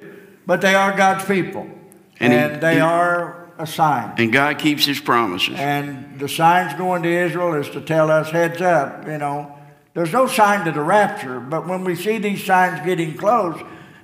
But 0.45 0.61
they 0.61 0.75
are 0.75 0.97
God's 0.97 1.25
people. 1.25 1.69
And, 2.21 2.33
and 2.33 2.55
he, 2.55 2.61
they 2.61 2.75
he, 2.75 2.81
are 2.81 3.51
a 3.59 3.67
sign. 3.67 4.15
And 4.19 4.33
God 4.33 4.59
keeps 4.59 4.85
his 4.85 5.01
promises. 5.01 5.59
And 5.59 6.19
the 6.19 6.29
signs 6.29 6.75
going 6.75 7.03
to 7.05 7.09
Israel 7.09 7.55
is 7.55 7.69
to 7.71 7.81
tell 7.81 8.11
us, 8.11 8.31
heads 8.31 8.61
up, 8.61 9.07
you 9.07 9.19
know. 9.19 9.57
There's 9.95 10.13
no 10.13 10.27
sign 10.27 10.67
to 10.67 10.73
the 10.73 10.83
rapture, 10.83 11.41
but 11.41 11.67
when 11.67 11.83
we 11.83 11.95
see 11.95 12.19
these 12.19 12.45
signs 12.45 12.85
getting 12.85 13.17
close, 13.17 13.59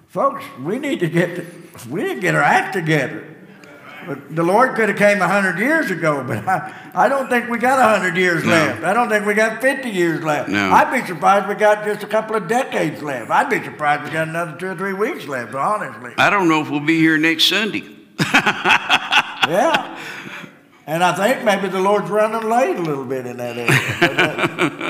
folks, 0.06 0.42
we 0.58 0.78
need 0.78 1.00
to 1.00 1.08
get 1.08 1.44
we 1.86 2.02
need 2.02 2.14
to 2.14 2.20
get 2.20 2.34
our 2.34 2.42
act 2.42 2.72
together. 2.72 3.31
But 4.07 4.34
the 4.34 4.42
Lord 4.42 4.74
could 4.74 4.88
have 4.88 4.98
came 4.98 5.20
a 5.20 5.28
hundred 5.28 5.59
years 5.59 5.90
ago, 5.90 6.24
but 6.26 6.46
I, 6.46 6.90
I 6.94 7.09
don't 7.09 7.28
think 7.28 7.48
we 7.48 7.59
got 7.59 7.78
a 7.78 7.98
hundred 7.98 8.16
years 8.16 8.44
no. 8.44 8.50
left. 8.50 8.84
I 8.84 8.92
don't 8.92 9.09
think 9.09 9.26
we 9.26 9.34
got 9.34 9.61
fifty 9.61 9.90
years 9.90 10.22
left. 10.22 10.48
No. 10.48 10.70
I'd 10.70 10.92
be 10.92 11.07
surprised 11.07 11.48
we 11.48 11.55
got 11.55 11.84
just 11.84 12.03
a 12.03 12.07
couple 12.07 12.36
of 12.36 12.48
decades 12.48 13.03
left. 13.03 13.30
I'd 13.30 13.50
be 13.50 13.62
surprised 13.62 14.05
we 14.05 14.11
got 14.11 14.28
another 14.28 14.57
two 14.59 14.68
or 14.68 14.76
three 14.76 14.92
weeks 14.92 15.26
left, 15.26 15.55
honestly. 15.55 16.12
I 16.18 16.30
don't 16.30 16.48
know 16.48 16.61
if 16.61 16.70
we'll 16.70 16.80
be 16.80 16.98
here 16.98 17.18
next 17.18 17.44
Sunday. 17.44 17.84
yeah. 18.18 19.98
And 20.86 21.05
I 21.05 21.14
think 21.14 21.44
maybe 21.44 21.68
the 21.68 21.80
Lord's 21.80 22.11
running 22.11 22.48
late 22.48 22.76
a 22.76 22.82
little 22.82 23.05
bit 23.05 23.26
in 23.26 23.36
that 23.36 23.57
area. 23.57 23.70
Uh, 24.03 24.88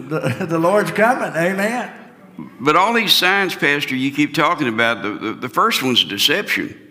the, 0.40 0.46
the, 0.46 0.58
Lord's 0.58 0.90
coming. 0.90 1.34
Amen. 1.34 1.90
But 2.60 2.76
all 2.76 2.92
these 2.92 3.12
signs, 3.12 3.54
Pastor, 3.54 3.96
you 3.96 4.10
keep 4.12 4.34
talking 4.34 4.68
about, 4.68 5.02
the, 5.02 5.10
the, 5.14 5.32
the 5.32 5.48
first 5.48 5.82
one's 5.82 6.04
deception. 6.04 6.81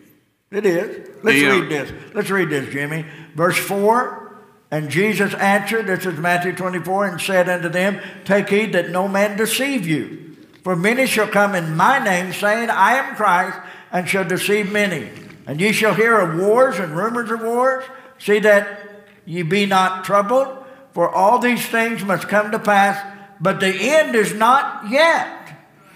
It 0.52 0.66
is. 0.66 1.10
Let's 1.24 1.38
yeah. 1.38 1.60
read 1.60 1.70
this. 1.70 1.91
Let's 2.14 2.30
read 2.30 2.49
this, 2.49 2.72
Jimmy. 2.74 3.06
Verse 3.36 3.58
4 3.58 4.36
And 4.70 4.89
Jesus 4.89 5.34
answered, 5.34 5.88
this 5.88 6.06
is 6.06 6.20
Matthew 6.20 6.54
24, 6.54 7.06
and 7.06 7.22
said 7.22 7.47
unto 7.47 7.70
them, 7.70 8.02
Take 8.26 8.49
heed 8.49 8.74
that 8.74 8.89
no 8.89 9.08
man 9.08 9.38
deceive 9.38 9.88
you. 9.88 10.36
For 10.64 10.76
many 10.76 11.08
shall 11.08 11.28
come 11.28 11.56
in 11.56 11.76
my 11.76 12.04
name, 12.04 12.34
saying, 12.34 12.70
I 12.70 12.95
am 12.95 13.16
Christ, 13.16 13.58
and 13.91 14.08
shall 14.08 14.26
deceive 14.26 14.72
many. 14.72 15.10
And 15.47 15.60
ye 15.60 15.72
shall 15.72 15.93
hear 15.93 16.20
of 16.20 16.39
wars 16.39 16.78
and 16.80 16.95
rumors 16.95 17.32
of 17.32 17.41
wars. 17.41 17.84
See 18.20 18.39
that 18.39 18.80
ye 19.26 19.41
be 19.41 19.66
not 19.66 20.04
troubled, 20.04 20.49
for 20.91 21.10
all 21.10 21.39
these 21.39 21.66
things 21.66 22.04
must 22.04 22.28
come 22.28 22.52
to 22.52 22.60
pass, 22.60 23.02
but 23.39 23.60
the 23.60 23.74
end 23.74 24.16
is 24.16 24.34
not 24.34 24.89
yet. 24.89 25.38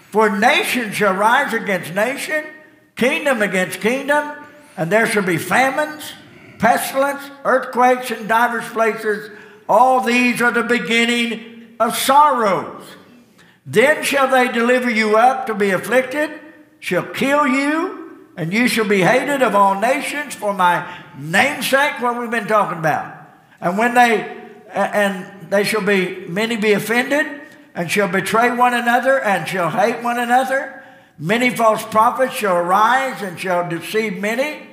For 0.10 0.30
nation 0.30 0.94
shall 0.94 1.14
rise 1.14 1.54
against 1.54 1.94
nation, 1.94 2.46
kingdom 2.96 3.42
against 3.42 3.82
kingdom, 3.82 4.45
and 4.78 4.92
there 4.92 5.08
shall 5.08 5.24
be 5.24 5.38
famines, 5.38 6.14
pestilence, 6.60 7.22
earthquakes 7.44 8.12
in 8.12 8.28
divers 8.28 8.68
places. 8.70 9.32
All 9.68 10.02
these 10.02 10.42
are 10.42 10.52
the 10.52 10.64
beginning 10.64 11.76
of 11.80 11.96
sorrows. 11.96 12.84
Then 13.66 14.04
shall 14.04 14.28
they 14.28 14.52
deliver 14.52 14.90
you 14.90 15.18
up 15.18 15.48
to 15.48 15.56
be 15.56 15.72
afflicted, 15.72 16.30
shall 16.80 17.04
kill 17.04 17.48
you 17.48 18.06
and 18.38 18.52
you 18.52 18.68
shall 18.68 18.88
be 18.88 19.02
hated 19.02 19.42
of 19.42 19.56
all 19.56 19.80
nations 19.80 20.36
for 20.36 20.54
my 20.54 20.86
namesake, 21.18 22.02
what 22.02 22.20
we've 22.20 22.32
been 22.32 22.48
talking 22.48 22.80
about. 22.80 23.16
And 23.62 23.78
when 23.78 23.94
they, 23.94 24.38
and 24.70 25.50
they 25.50 25.64
shall 25.64 25.82
be, 25.82 26.26
many 26.28 26.58
be 26.58 26.74
offended, 26.74 27.42
and 27.74 27.90
shall 27.90 28.10
betray 28.10 28.56
one 28.56 28.74
another, 28.74 29.20
and 29.22 29.48
shall 29.48 29.70
hate 29.70 30.04
one 30.04 30.20
another. 30.20 30.75
Many 31.18 31.50
false 31.50 31.84
prophets 31.86 32.34
shall 32.34 32.58
arise, 32.58 33.22
and 33.22 33.40
shall 33.40 33.70
deceive 33.70 34.20
many. 34.20 34.68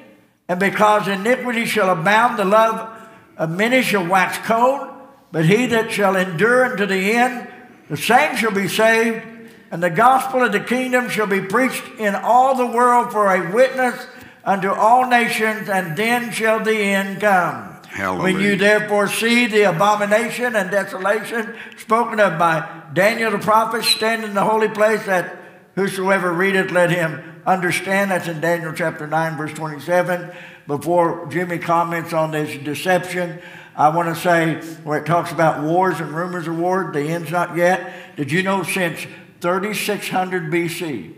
And 0.48 0.58
because 0.58 1.08
iniquity 1.08 1.66
shall 1.66 1.90
abound, 1.90 2.38
the 2.38 2.44
love 2.44 2.90
of 3.36 3.50
many 3.50 3.82
shall 3.82 4.06
wax 4.06 4.38
cold. 4.46 4.88
But 5.30 5.46
he 5.46 5.66
that 5.66 5.90
shall 5.90 6.16
endure 6.16 6.66
unto 6.66 6.84
the 6.84 7.12
end, 7.12 7.48
the 7.88 7.96
same 7.96 8.36
shall 8.36 8.52
be 8.52 8.68
saved 8.68 9.24
and 9.72 9.82
the 9.82 9.88
gospel 9.88 10.42
of 10.42 10.52
the 10.52 10.60
kingdom 10.60 11.08
shall 11.08 11.26
be 11.26 11.40
preached 11.40 11.82
in 11.98 12.14
all 12.14 12.54
the 12.54 12.66
world 12.66 13.10
for 13.10 13.34
a 13.34 13.54
witness 13.54 14.06
unto 14.44 14.68
all 14.70 15.08
nations, 15.08 15.66
and 15.70 15.96
then 15.96 16.30
shall 16.30 16.62
the 16.62 16.76
end 16.76 17.22
come. 17.22 17.78
Hallelujah. 17.88 18.22
When 18.22 18.40
you 18.42 18.56
therefore 18.56 19.08
see 19.08 19.46
the 19.46 19.62
abomination 19.62 20.56
and 20.56 20.70
desolation 20.70 21.54
spoken 21.78 22.20
of 22.20 22.38
by 22.38 22.68
Daniel 22.92 23.30
the 23.30 23.38
prophet 23.38 23.84
stand 23.84 24.24
in 24.24 24.34
the 24.34 24.44
holy 24.44 24.68
place, 24.68 25.06
that 25.06 25.38
whosoever 25.74 26.32
readeth, 26.32 26.70
let 26.70 26.90
him 26.90 27.42
understand 27.46 28.10
that's 28.10 28.28
in 28.28 28.40
Daniel 28.40 28.72
chapter 28.72 29.06
9, 29.06 29.36
verse 29.36 29.52
27. 29.52 30.32
Before 30.66 31.26
Jimmy 31.30 31.58
comments 31.58 32.12
on 32.12 32.30
this 32.30 32.56
deception, 32.62 33.40
I 33.74 33.88
want 33.88 34.14
to 34.14 34.20
say 34.20 34.54
where 34.84 34.98
it 34.98 35.06
talks 35.06 35.32
about 35.32 35.62
wars 35.62 35.98
and 35.98 36.10
rumors 36.12 36.46
of 36.46 36.58
war, 36.58 36.90
the 36.92 37.00
end's 37.00 37.30
not 37.30 37.56
yet. 37.56 38.16
Did 38.16 38.30
you 38.30 38.42
know 38.42 38.62
since 38.62 39.06
3600 39.40 40.52
BC, 40.52 41.14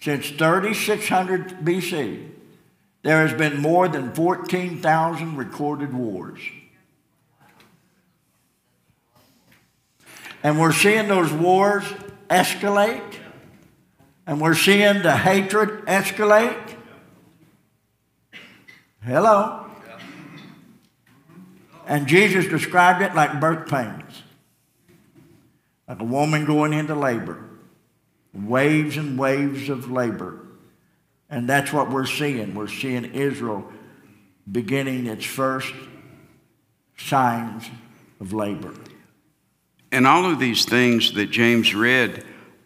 since 0.00 0.30
3600 0.30 1.58
BC, 1.58 2.30
there 3.02 3.26
has 3.26 3.36
been 3.36 3.60
more 3.60 3.88
than 3.88 4.12
14,000 4.14 5.36
recorded 5.36 5.92
wars. 5.92 6.40
And 10.42 10.60
we're 10.60 10.72
seeing 10.72 11.08
those 11.08 11.32
wars 11.32 11.84
escalate, 12.28 13.16
and 14.26 14.40
we're 14.40 14.54
seeing 14.54 15.02
the 15.02 15.16
hatred 15.16 15.86
escalate. 15.86 16.76
Hello. 19.02 19.66
And 21.86 22.06
Jesus 22.06 22.46
described 22.46 23.02
it 23.02 23.14
like 23.14 23.40
birth 23.40 23.70
pains, 23.70 24.22
like 25.88 26.00
a 26.00 26.04
woman 26.04 26.44
going 26.44 26.74
into 26.74 26.94
labor, 26.94 27.42
waves 28.34 28.98
and 28.98 29.18
waves 29.18 29.70
of 29.70 29.90
labor. 29.90 30.44
And 31.30 31.48
that's 31.48 31.72
what 31.72 31.90
we're 31.90 32.06
seeing. 32.06 32.54
We're 32.54 32.68
seeing 32.68 33.06
Israel 33.06 33.70
beginning 34.50 35.06
its 35.06 35.24
first 35.24 35.72
signs 36.98 37.68
of 38.20 38.32
labor. 38.32 38.74
And 39.90 40.06
all 40.06 40.30
of 40.30 40.38
these 40.38 40.64
things 40.64 41.12
that 41.12 41.30
James 41.30 41.74
read, 41.74 42.24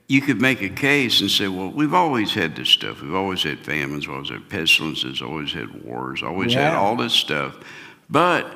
you 0.08 0.20
could 0.20 0.40
make 0.40 0.60
a 0.60 0.68
case 0.68 1.20
and 1.20 1.30
say, 1.30 1.48
well, 1.48 1.70
we've 1.70 1.94
always 1.94 2.34
had 2.34 2.56
this 2.56 2.68
stuff. 2.68 3.00
We've 3.00 3.14
always 3.14 3.42
had 3.42 3.60
famines, 3.60 4.08
always 4.08 4.28
had 4.28 4.48
pestilences, 4.48 5.22
always 5.22 5.52
had 5.52 5.84
wars, 5.84 6.22
always 6.22 6.52
yeah. 6.52 6.70
had 6.70 6.74
all 6.74 6.96
this 6.96 7.14
stuff. 7.14 7.56
But, 8.10 8.52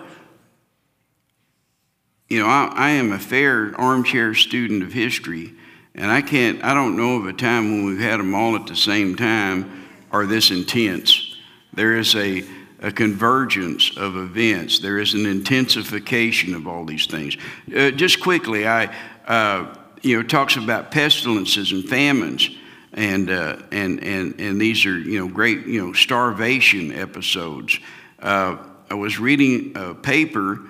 you 2.28 2.40
know, 2.40 2.46
I, 2.46 2.72
I 2.74 2.90
am 2.90 3.12
a 3.12 3.18
fair 3.18 3.72
armchair 3.80 4.34
student 4.34 4.82
of 4.82 4.92
history, 4.92 5.54
and 5.94 6.10
I 6.10 6.20
can't, 6.20 6.62
I 6.64 6.74
don't 6.74 6.96
know 6.96 7.16
of 7.16 7.26
a 7.26 7.32
time 7.32 7.70
when 7.70 7.86
we've 7.86 8.00
had 8.00 8.20
them 8.20 8.34
all 8.34 8.56
at 8.56 8.66
the 8.66 8.76
same 8.76 9.14
time 9.14 9.86
or 10.12 10.26
this 10.26 10.50
intense. 10.50 11.36
There 11.72 11.96
is 11.96 12.14
a 12.16 12.44
a 12.80 12.92
convergence 12.92 13.96
of 13.96 14.16
events. 14.16 14.78
There 14.78 14.98
is 14.98 15.14
an 15.14 15.26
intensification 15.26 16.54
of 16.54 16.66
all 16.66 16.84
these 16.84 17.06
things. 17.06 17.36
Uh, 17.74 17.90
just 17.90 18.20
quickly, 18.20 18.66
I, 18.66 18.94
uh, 19.26 19.74
you 20.02 20.16
know, 20.16 20.22
talks 20.22 20.56
about 20.56 20.90
pestilences 20.90 21.72
and 21.72 21.88
famines, 21.88 22.50
and 22.92 23.30
uh, 23.30 23.58
and 23.72 24.02
and 24.02 24.40
and 24.40 24.60
these 24.60 24.84
are 24.86 24.98
you 24.98 25.18
know 25.18 25.28
great 25.28 25.66
you 25.66 25.84
know 25.84 25.92
starvation 25.92 26.92
episodes. 26.92 27.78
Uh, 28.20 28.56
I 28.90 28.94
was 28.94 29.18
reading 29.18 29.72
a 29.74 29.94
paper 29.94 30.60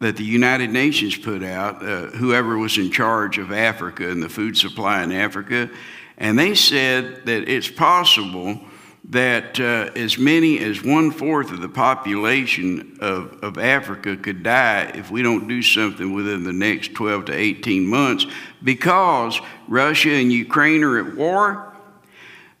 that 0.00 0.16
the 0.16 0.24
United 0.24 0.70
Nations 0.70 1.16
put 1.16 1.44
out. 1.44 1.82
Uh, 1.82 2.06
whoever 2.08 2.58
was 2.58 2.76
in 2.76 2.90
charge 2.90 3.38
of 3.38 3.52
Africa 3.52 4.10
and 4.10 4.22
the 4.22 4.28
food 4.28 4.56
supply 4.56 5.02
in 5.02 5.12
Africa, 5.12 5.70
and 6.18 6.38
they 6.38 6.54
said 6.54 7.24
that 7.26 7.48
it's 7.48 7.68
possible 7.68 8.60
that 9.04 9.58
uh, 9.58 9.90
as 9.96 10.16
many 10.16 10.60
as 10.60 10.82
one 10.82 11.10
fourth 11.10 11.50
of 11.50 11.60
the 11.60 11.68
population 11.68 12.96
of, 13.00 13.42
of 13.42 13.58
Africa 13.58 14.16
could 14.16 14.42
die 14.42 14.92
if 14.94 15.10
we 15.10 15.22
don't 15.22 15.48
do 15.48 15.60
something 15.60 16.12
within 16.12 16.44
the 16.44 16.52
next 16.52 16.94
12 16.94 17.26
to 17.26 17.32
18 17.32 17.84
months 17.84 18.26
because 18.62 19.40
Russia 19.66 20.10
and 20.12 20.32
Ukraine 20.32 20.84
are 20.84 20.98
at 20.98 21.16
war. 21.16 21.74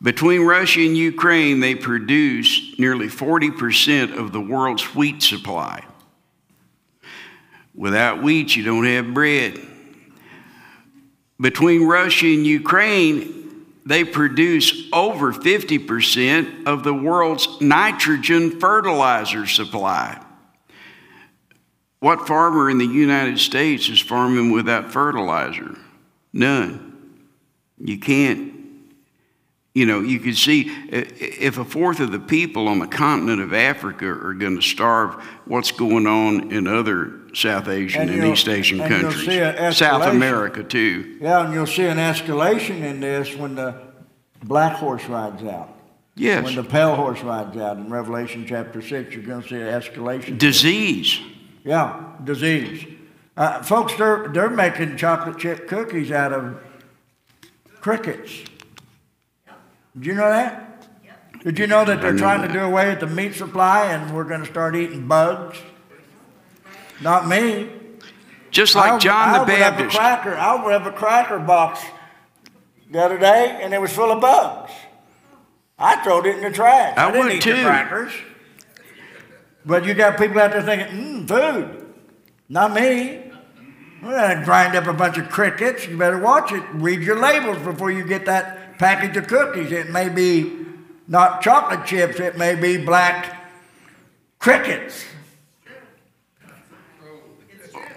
Between 0.02 0.40
Russia 0.44 0.80
and 0.80 0.96
Ukraine, 0.96 1.60
they 1.60 1.76
produce 1.76 2.76
nearly 2.76 3.06
40% 3.06 4.18
of 4.18 4.32
the 4.32 4.40
world's 4.40 4.82
wheat 4.96 5.22
supply. 5.22 5.84
Without 7.72 8.20
wheat, 8.20 8.56
you 8.56 8.64
don't 8.64 8.84
have 8.84 9.14
bread. 9.14 9.60
Between 11.40 11.86
Russia 11.86 12.26
and 12.26 12.44
Ukraine, 12.44 13.41
they 13.84 14.04
produce 14.04 14.88
over 14.92 15.32
50% 15.32 16.66
of 16.66 16.84
the 16.84 16.94
world's 16.94 17.60
nitrogen 17.60 18.60
fertilizer 18.60 19.46
supply. 19.46 20.22
What 22.00 22.26
farmer 22.26 22.68
in 22.68 22.78
the 22.78 22.86
United 22.86 23.38
States 23.38 23.88
is 23.88 24.00
farming 24.00 24.50
without 24.50 24.92
fertilizer? 24.92 25.76
None. 26.32 26.92
You 27.78 27.98
can't. 27.98 28.51
You 29.74 29.86
know, 29.86 30.00
you 30.00 30.20
can 30.20 30.34
see 30.34 30.70
if 30.90 31.56
a 31.56 31.64
fourth 31.64 32.00
of 32.00 32.12
the 32.12 32.18
people 32.18 32.68
on 32.68 32.78
the 32.78 32.86
continent 32.86 33.40
of 33.40 33.54
Africa 33.54 34.06
are 34.06 34.34
going 34.34 34.56
to 34.56 34.62
starve, 34.62 35.14
what's 35.46 35.72
going 35.72 36.06
on 36.06 36.52
in 36.52 36.66
other 36.66 37.20
South 37.32 37.68
Asian 37.68 38.02
and, 38.02 38.10
and 38.10 38.32
East 38.32 38.48
Asian 38.48 38.78
countries, 38.86 39.76
South 39.76 40.06
America 40.06 40.62
too. 40.62 41.16
Yeah, 41.20 41.44
and 41.44 41.54
you'll 41.54 41.66
see 41.66 41.84
an 41.84 41.96
escalation 41.96 42.82
in 42.82 43.00
this 43.00 43.34
when 43.34 43.54
the 43.54 43.80
black 44.42 44.76
horse 44.76 45.06
rides 45.06 45.42
out. 45.44 45.70
Yes. 46.16 46.44
When 46.44 46.54
the 46.54 46.64
pale 46.64 46.94
horse 46.94 47.22
rides 47.22 47.56
out 47.56 47.78
in 47.78 47.90
Revelation 47.90 48.44
chapter 48.46 48.82
6, 48.82 49.14
you're 49.14 49.24
going 49.24 49.42
to 49.42 49.48
see 49.48 49.54
an 49.54 49.80
escalation. 49.80 50.36
Disease. 50.36 51.18
Yeah, 51.64 52.12
disease. 52.22 52.86
Uh, 53.36 53.62
folks, 53.62 53.94
they're, 53.96 54.28
they're 54.28 54.50
making 54.50 54.98
chocolate 54.98 55.38
chip 55.38 55.66
cookies 55.66 56.10
out 56.10 56.34
of 56.34 56.62
crickets. 57.80 58.44
Did 59.94 60.06
you 60.06 60.14
know 60.14 60.30
that? 60.30 60.68
Did 61.44 61.58
you 61.58 61.66
know 61.66 61.84
that 61.84 62.00
they're 62.00 62.16
trying 62.16 62.46
to 62.46 62.52
do 62.52 62.60
away 62.60 62.90
with 62.90 63.00
the 63.00 63.06
meat 63.06 63.34
supply 63.34 63.86
and 63.86 64.14
we're 64.14 64.24
going 64.24 64.42
to 64.42 64.46
start 64.46 64.76
eating 64.76 65.08
bugs? 65.08 65.58
Not 67.00 67.26
me. 67.26 67.68
Just 68.50 68.74
like 68.74 69.00
John 69.00 69.30
I 69.30 69.38
the 69.40 69.46
Baptist. 69.46 69.94
Would 69.94 70.02
Have 70.02 70.20
a 70.20 70.22
cracker, 70.22 70.36
I 70.36 70.62
would 70.62 70.72
have 70.72 70.86
a 70.86 70.92
cracker 70.92 71.38
box 71.38 71.82
the 72.90 73.02
other 73.02 73.18
day, 73.18 73.58
and 73.60 73.72
it 73.74 73.80
was 73.80 73.92
full 73.92 74.12
of 74.12 74.20
bugs. 74.20 74.70
I 75.78 75.96
threw 76.04 76.20
it 76.20 76.36
in 76.36 76.42
the 76.42 76.50
trash. 76.50 76.96
I, 76.96 77.08
I 77.08 77.10
didn't 77.10 77.32
eat 77.32 77.42
too. 77.42 77.56
the 77.56 77.62
crackers. 77.62 78.12
But 79.64 79.84
you 79.84 79.94
got 79.94 80.18
people 80.18 80.38
out 80.38 80.52
there 80.52 80.62
thinking, 80.62 81.26
mmm, 81.26 81.28
food. 81.28 81.94
Not 82.48 82.72
me. 82.74 83.32
We're 84.02 84.16
going 84.16 84.38
to 84.38 84.44
grind 84.44 84.76
up 84.76 84.86
a 84.86 84.92
bunch 84.92 85.16
of 85.16 85.28
crickets. 85.28 85.86
You 85.86 85.96
better 85.96 86.18
watch 86.18 86.52
it. 86.52 86.62
Read 86.72 87.00
your 87.00 87.18
labels 87.18 87.58
before 87.58 87.90
you 87.90 88.04
get 88.04 88.26
that 88.26 88.61
package 88.78 89.16
of 89.16 89.26
cookies. 89.26 89.72
It 89.72 89.90
may 89.90 90.08
be 90.08 90.62
not 91.08 91.42
chocolate 91.42 91.84
chips, 91.86 92.20
it 92.20 92.38
may 92.38 92.54
be 92.54 92.78
black 92.78 93.36
crickets. 94.38 95.04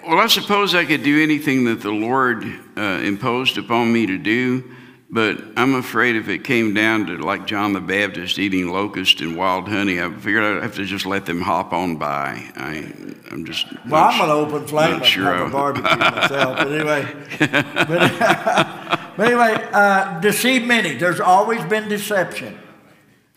Well, 0.08 0.20
I 0.20 0.28
suppose 0.28 0.76
I 0.76 0.86
could 0.86 1.02
do 1.02 1.24
anything 1.24 1.66
that 1.66 1.82
the 1.82 1.92
Lord 1.92 2.46
uh, 2.78 3.02
imposed 3.04 3.58
upon 3.58 3.92
me 3.92 4.06
to 4.06 4.20
do, 4.20 4.64
but 5.10 5.42
I'm 5.58 5.74
afraid 5.74 6.16
if 6.16 6.30
it 6.30 6.44
came 6.44 6.76
down 6.76 7.08
to 7.08 7.18
like 7.18 7.48
John 7.48 7.74
the 7.74 7.82
Baptist 7.82 8.38
eating 8.38 8.70
locust 8.72 9.22
and 9.22 9.36
wild 9.36 9.68
honey, 9.68 10.00
I 10.00 10.12
figured 10.12 10.44
I'd 10.44 10.62
have 10.62 10.76
to 10.76 10.86
just 10.86 11.08
let 11.08 11.26
them 11.26 11.42
hop 11.42 11.74
on 11.74 11.96
by. 11.96 12.44
I, 12.56 12.94
I'm 13.32 13.46
just. 13.46 13.66
Well, 13.88 14.04
I'm 14.04 14.22
an 14.22 14.30
open 14.30 14.68
flame. 14.68 15.00
Not 15.00 15.06
sure. 15.08 15.34
I'm 15.34 15.48
a 15.48 15.50
barbecue 15.50 15.98
myself, 15.98 16.58
but 16.58 16.72
anyway. 16.72 17.12
but, 17.40 18.90
but 19.18 19.28
anyway, 19.28 19.68
uh, 19.72 20.20
deceive 20.20 20.66
many. 20.66 20.96
There's 20.96 21.20
always 21.20 21.64
been 21.66 21.88
deception. 21.88 22.60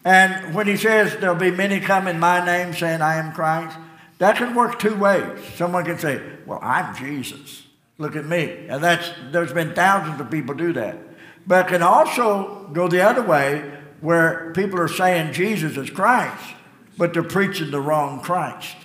And 0.05 0.55
when 0.55 0.67
he 0.67 0.77
says 0.77 1.17
there'll 1.17 1.37
be 1.37 1.51
many 1.51 1.81
come 1.81 2.09
in 2.09 2.19
my 2.19 2.45
name 2.45 2.75
saying 2.75 3.03
I 3.03 3.17
am 3.17 3.33
Christ, 3.33 3.77
that 4.19 4.37
can 4.37 4.55
work 4.55 4.79
two 4.79 4.97
ways. 4.97 5.39
Someone 5.55 5.85
can 5.85 5.99
say, 5.99 6.21
Well, 6.47 6.59
I'm 6.63 6.95
Jesus. 6.97 7.65
Look 7.99 8.17
at 8.17 8.25
me. 8.25 8.67
And 8.69 8.83
that's 8.83 9.11
there's 9.31 9.53
been 9.53 9.75
thousands 9.75 10.21
of 10.21 10.31
people 10.31 10.55
do 10.55 10.73
that. 10.75 10.99
But 11.47 11.67
it 11.67 11.69
can 11.71 11.83
also 11.83 12.69
go 12.73 12.89
the 12.89 13.03
other 13.03 13.23
way 13.23 13.73
where 14.01 14.53
people 14.55 14.81
are 14.81 14.89
saying 14.89 15.33
Jesus 15.33 15.77
is 15.77 15.91
Christ, 15.91 16.55
but 16.97 17.13
they're 17.13 17.23
preaching 17.23 17.71
the 17.71 17.81
wrong 17.81 18.21
Christ. 18.21 18.77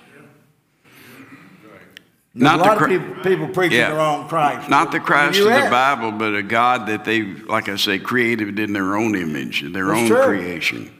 Not 2.36 2.60
a 2.60 2.64
lot 2.64 2.80
the, 2.80 2.86
of 2.86 2.90
people, 2.90 3.24
people 3.24 3.48
preaching 3.50 3.78
yeah, 3.78 3.92
the 3.92 3.96
wrong 3.96 4.28
Christ. 4.28 4.68
Not 4.68 4.92
the 4.92 5.00
Christ 5.00 5.40
of 5.40 5.46
the 5.46 5.70
Bible, 5.70 6.12
but 6.12 6.34
a 6.34 6.42
God 6.42 6.88
that 6.88 7.06
they, 7.06 7.22
like 7.22 7.70
I 7.70 7.76
say, 7.76 8.00
created 8.00 8.58
in 8.58 8.74
their 8.74 8.96
own 8.96 9.16
image, 9.16 9.62
their 9.72 9.88
That's 9.88 10.00
own 10.00 10.08
true. 10.08 10.24
creation. 10.24 10.92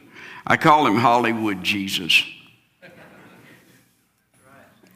I 0.46 0.56
call 0.56 0.86
him 0.86 0.96
Hollywood 0.96 1.64
Jesus. 1.64 2.22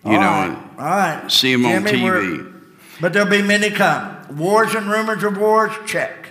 You 0.05 0.13
all 0.13 0.21
know, 0.21 0.21
right. 0.21 0.59
all 0.79 0.85
right. 0.85 1.31
see 1.31 1.53
him 1.53 1.67
on 1.67 1.83
TV. 1.83 2.55
But 3.01 3.13
there'll 3.13 3.29
be 3.29 3.43
many 3.43 3.71
come. 3.71 4.37
Wars 4.37 4.75
and 4.75 4.89
rumors 4.89 5.25
of 5.25 5.39
wars, 5.39 5.73
check. 5.87 6.31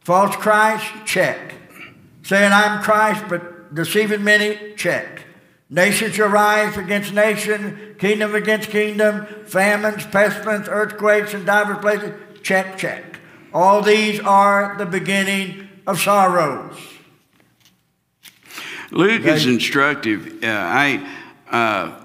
False 0.00 0.34
Christ, 0.36 0.86
check. 1.04 1.54
Saying 2.22 2.52
I'm 2.52 2.82
Christ, 2.82 3.24
but 3.28 3.74
deceiving 3.74 4.24
many, 4.24 4.74
check. 4.74 5.26
Nation 5.68 6.12
shall 6.12 6.28
rise 6.28 6.76
against 6.76 7.12
nation, 7.12 7.83
kingdom 7.98 8.34
against 8.34 8.70
kingdom, 8.70 9.26
famines, 9.46 10.04
pestilence, 10.06 10.68
earthquakes, 10.68 11.34
and 11.34 11.46
divers 11.46 11.78
places, 11.78 12.12
check, 12.42 12.76
check. 12.76 13.20
All 13.52 13.82
these 13.82 14.20
are 14.20 14.76
the 14.78 14.86
beginning 14.86 15.68
of 15.86 16.00
sorrows. 16.00 16.76
Luke 18.90 19.24
is 19.24 19.46
instructive. 19.46 20.42
Uh, 20.42 20.46
I 20.46 21.18
uh, 21.50 22.00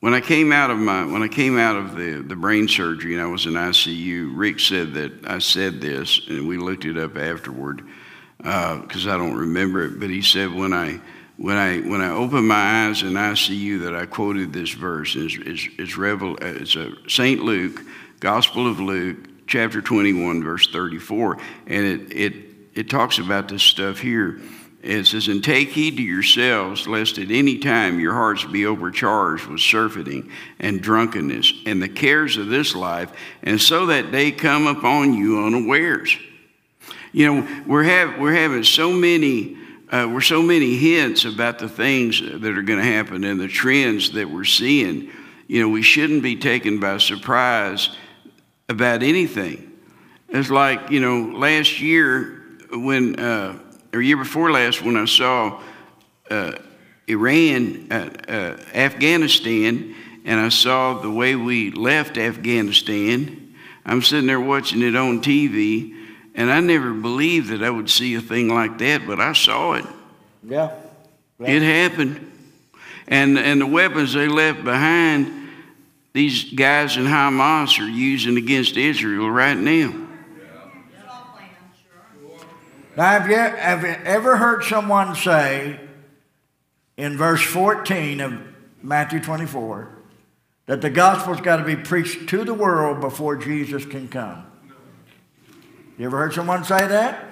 when 0.00 0.14
I 0.14 0.20
came 0.20 0.50
out 0.50 0.70
of 0.70 0.78
my 0.78 1.04
when 1.04 1.22
I 1.22 1.28
came 1.28 1.56
out 1.56 1.76
of 1.76 1.96
the, 1.96 2.22
the 2.26 2.34
brain 2.34 2.66
surgery 2.68 3.14
and 3.14 3.22
I 3.22 3.26
was 3.26 3.46
in 3.46 3.52
ICU, 3.52 4.32
Rick 4.34 4.60
said 4.60 4.94
that 4.94 5.12
I 5.26 5.38
said 5.38 5.80
this, 5.80 6.20
and 6.28 6.48
we 6.48 6.58
looked 6.58 6.84
it 6.84 6.98
up 6.98 7.16
afterward 7.16 7.82
because 8.38 9.06
uh, 9.06 9.14
I 9.14 9.16
don't 9.16 9.36
remember 9.36 9.84
it. 9.84 10.00
But 10.00 10.10
he 10.10 10.20
said 10.20 10.52
when 10.52 10.72
I 10.72 11.00
when 11.42 11.56
I 11.56 11.80
when 11.80 12.00
I 12.00 12.10
opened 12.10 12.46
my 12.46 12.86
eyes 12.86 13.02
in 13.02 13.14
ICU 13.14 13.82
that 13.82 13.96
I 13.96 14.06
quoted 14.06 14.52
this 14.52 14.70
verse. 14.70 15.16
It's, 15.16 15.36
it's, 15.40 15.68
it's, 15.76 15.96
Revel, 15.96 16.36
it's 16.40 16.76
a 16.76 16.92
Saint 17.08 17.40
Luke, 17.40 17.80
Gospel 18.20 18.70
of 18.70 18.78
Luke, 18.78 19.16
chapter 19.48 19.82
21, 19.82 20.44
verse 20.44 20.70
34, 20.70 21.38
and 21.66 21.84
it 21.84 22.12
it 22.16 22.34
it 22.74 22.90
talks 22.90 23.18
about 23.18 23.48
this 23.48 23.64
stuff 23.64 23.98
here. 23.98 24.40
It 24.82 25.04
says, 25.06 25.26
And 25.26 25.42
take 25.42 25.70
heed 25.70 25.96
to 25.96 26.02
yourselves, 26.02 26.86
lest 26.86 27.18
at 27.18 27.30
any 27.30 27.58
time 27.58 27.98
your 27.98 28.14
hearts 28.14 28.44
be 28.44 28.64
overcharged 28.66 29.46
with 29.46 29.60
surfeiting 29.60 30.30
and 30.60 30.80
drunkenness 30.80 31.52
and 31.66 31.82
the 31.82 31.88
cares 31.88 32.36
of 32.36 32.48
this 32.48 32.74
life, 32.76 33.12
and 33.42 33.60
so 33.60 33.86
that 33.86 34.12
they 34.12 34.30
come 34.30 34.68
upon 34.68 35.14
you 35.14 35.44
unawares. 35.44 36.16
You 37.12 37.34
know, 37.34 37.62
we're, 37.66 37.82
have, 37.82 38.18
we're 38.18 38.34
having 38.34 38.62
so 38.62 38.92
many. 38.92 39.58
Uh, 39.92 40.08
we're 40.10 40.22
so 40.22 40.40
many 40.40 40.74
hints 40.78 41.26
about 41.26 41.58
the 41.58 41.68
things 41.68 42.18
that 42.18 42.56
are 42.56 42.62
going 42.62 42.78
to 42.78 42.84
happen 42.84 43.24
and 43.24 43.38
the 43.38 43.46
trends 43.46 44.12
that 44.12 44.30
we're 44.30 44.42
seeing. 44.42 45.10
You 45.48 45.60
know, 45.60 45.68
we 45.68 45.82
shouldn't 45.82 46.22
be 46.22 46.34
taken 46.34 46.80
by 46.80 46.96
surprise 46.96 47.90
about 48.70 49.02
anything. 49.02 49.70
It's 50.30 50.48
like, 50.48 50.88
you 50.88 50.98
know, 50.98 51.36
last 51.38 51.82
year 51.82 52.42
when 52.70 53.20
uh, 53.20 53.58
or 53.92 54.00
year 54.00 54.16
before 54.16 54.50
last 54.50 54.80
when 54.80 54.96
I 54.96 55.04
saw 55.04 55.60
uh, 56.30 56.52
Iran, 57.06 57.92
uh, 57.92 58.56
Afghanistan, 58.72 59.94
and 60.24 60.40
I 60.40 60.48
saw 60.48 61.02
the 61.02 61.10
way 61.10 61.36
we 61.36 61.70
left 61.70 62.16
Afghanistan. 62.16 63.54
I'm 63.84 64.00
sitting 64.00 64.26
there 64.26 64.40
watching 64.40 64.80
it 64.80 64.96
on 64.96 65.20
TV, 65.20 66.01
and 66.34 66.50
I 66.50 66.60
never 66.60 66.92
believed 66.92 67.50
that 67.50 67.62
I 67.62 67.70
would 67.70 67.90
see 67.90 68.14
a 68.14 68.20
thing 68.20 68.48
like 68.48 68.78
that, 68.78 69.06
but 69.06 69.20
I 69.20 69.32
saw 69.32 69.74
it. 69.74 69.84
Yeah. 70.42 70.70
yeah. 71.38 71.46
It 71.46 71.62
happened. 71.62 72.30
And, 73.06 73.38
and 73.38 73.60
the 73.60 73.66
weapons 73.66 74.14
they 74.14 74.28
left 74.28 74.64
behind, 74.64 75.50
these 76.12 76.52
guys 76.52 76.96
in 76.96 77.04
Hamas 77.04 77.78
are 77.78 77.88
using 77.88 78.36
against 78.36 78.76
Israel 78.76 79.30
right 79.30 79.56
now. 79.56 80.08
Now, 82.94 83.04
have 83.04 83.28
you, 83.28 83.36
have 83.36 83.82
you 83.82 83.96
ever 84.04 84.36
heard 84.36 84.64
someone 84.64 85.14
say 85.14 85.80
in 86.98 87.16
verse 87.16 87.42
14 87.42 88.20
of 88.20 88.38
Matthew 88.82 89.20
24 89.20 89.88
that 90.66 90.82
the 90.82 90.90
gospel's 90.90 91.40
got 91.40 91.56
to 91.56 91.64
be 91.64 91.76
preached 91.76 92.28
to 92.28 92.44
the 92.44 92.52
world 92.52 93.00
before 93.00 93.36
Jesus 93.36 93.86
can 93.86 94.08
come? 94.08 94.51
You 95.98 96.06
ever 96.06 96.18
heard 96.18 96.34
someone 96.34 96.64
say 96.64 96.86
that? 96.86 97.28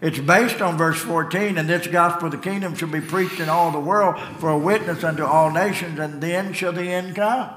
It's 0.00 0.18
based 0.18 0.62
on 0.62 0.78
verse 0.78 0.98
14, 1.00 1.58
and 1.58 1.68
this 1.68 1.86
gospel 1.86 2.26
of 2.26 2.32
the 2.32 2.38
kingdom 2.38 2.74
shall 2.74 2.88
be 2.88 3.02
preached 3.02 3.38
in 3.38 3.50
all 3.50 3.70
the 3.70 3.80
world 3.80 4.18
for 4.38 4.48
a 4.48 4.58
witness 4.58 5.04
unto 5.04 5.24
all 5.24 5.50
nations, 5.50 5.98
and 5.98 6.22
then 6.22 6.54
shall 6.54 6.72
the 6.72 6.84
end 6.84 7.16
come. 7.16 7.50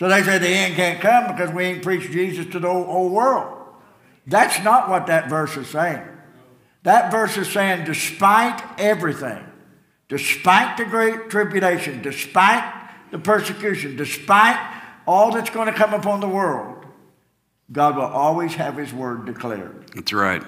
So 0.00 0.08
they 0.08 0.22
say 0.24 0.38
the 0.38 0.48
end 0.48 0.74
can't 0.74 1.00
come 1.00 1.28
because 1.28 1.54
we 1.54 1.64
ain't 1.64 1.84
preached 1.84 2.10
Jesus 2.10 2.46
to 2.46 2.58
the 2.58 2.68
whole 2.68 3.10
world. 3.10 3.56
That's 4.26 4.62
not 4.64 4.88
what 4.88 5.06
that 5.06 5.28
verse 5.28 5.56
is 5.56 5.68
saying. 5.68 6.02
That 6.82 7.12
verse 7.12 7.36
is 7.36 7.48
saying, 7.48 7.84
despite 7.84 8.60
everything, 8.80 9.44
despite 10.08 10.76
the 10.76 10.86
great 10.86 11.30
tribulation, 11.30 12.02
despite 12.02 12.64
the 13.12 13.18
persecution, 13.18 13.96
despite 13.96 14.58
all 15.06 15.30
that's 15.30 15.50
going 15.50 15.66
to 15.66 15.72
come 15.72 15.94
upon 15.94 16.20
the 16.20 16.28
world, 16.28 16.79
God 17.72 17.96
will 17.96 18.02
always 18.02 18.54
have 18.54 18.76
His 18.76 18.92
word 18.92 19.26
declared. 19.26 19.90
That's 19.94 20.12
right. 20.12 20.42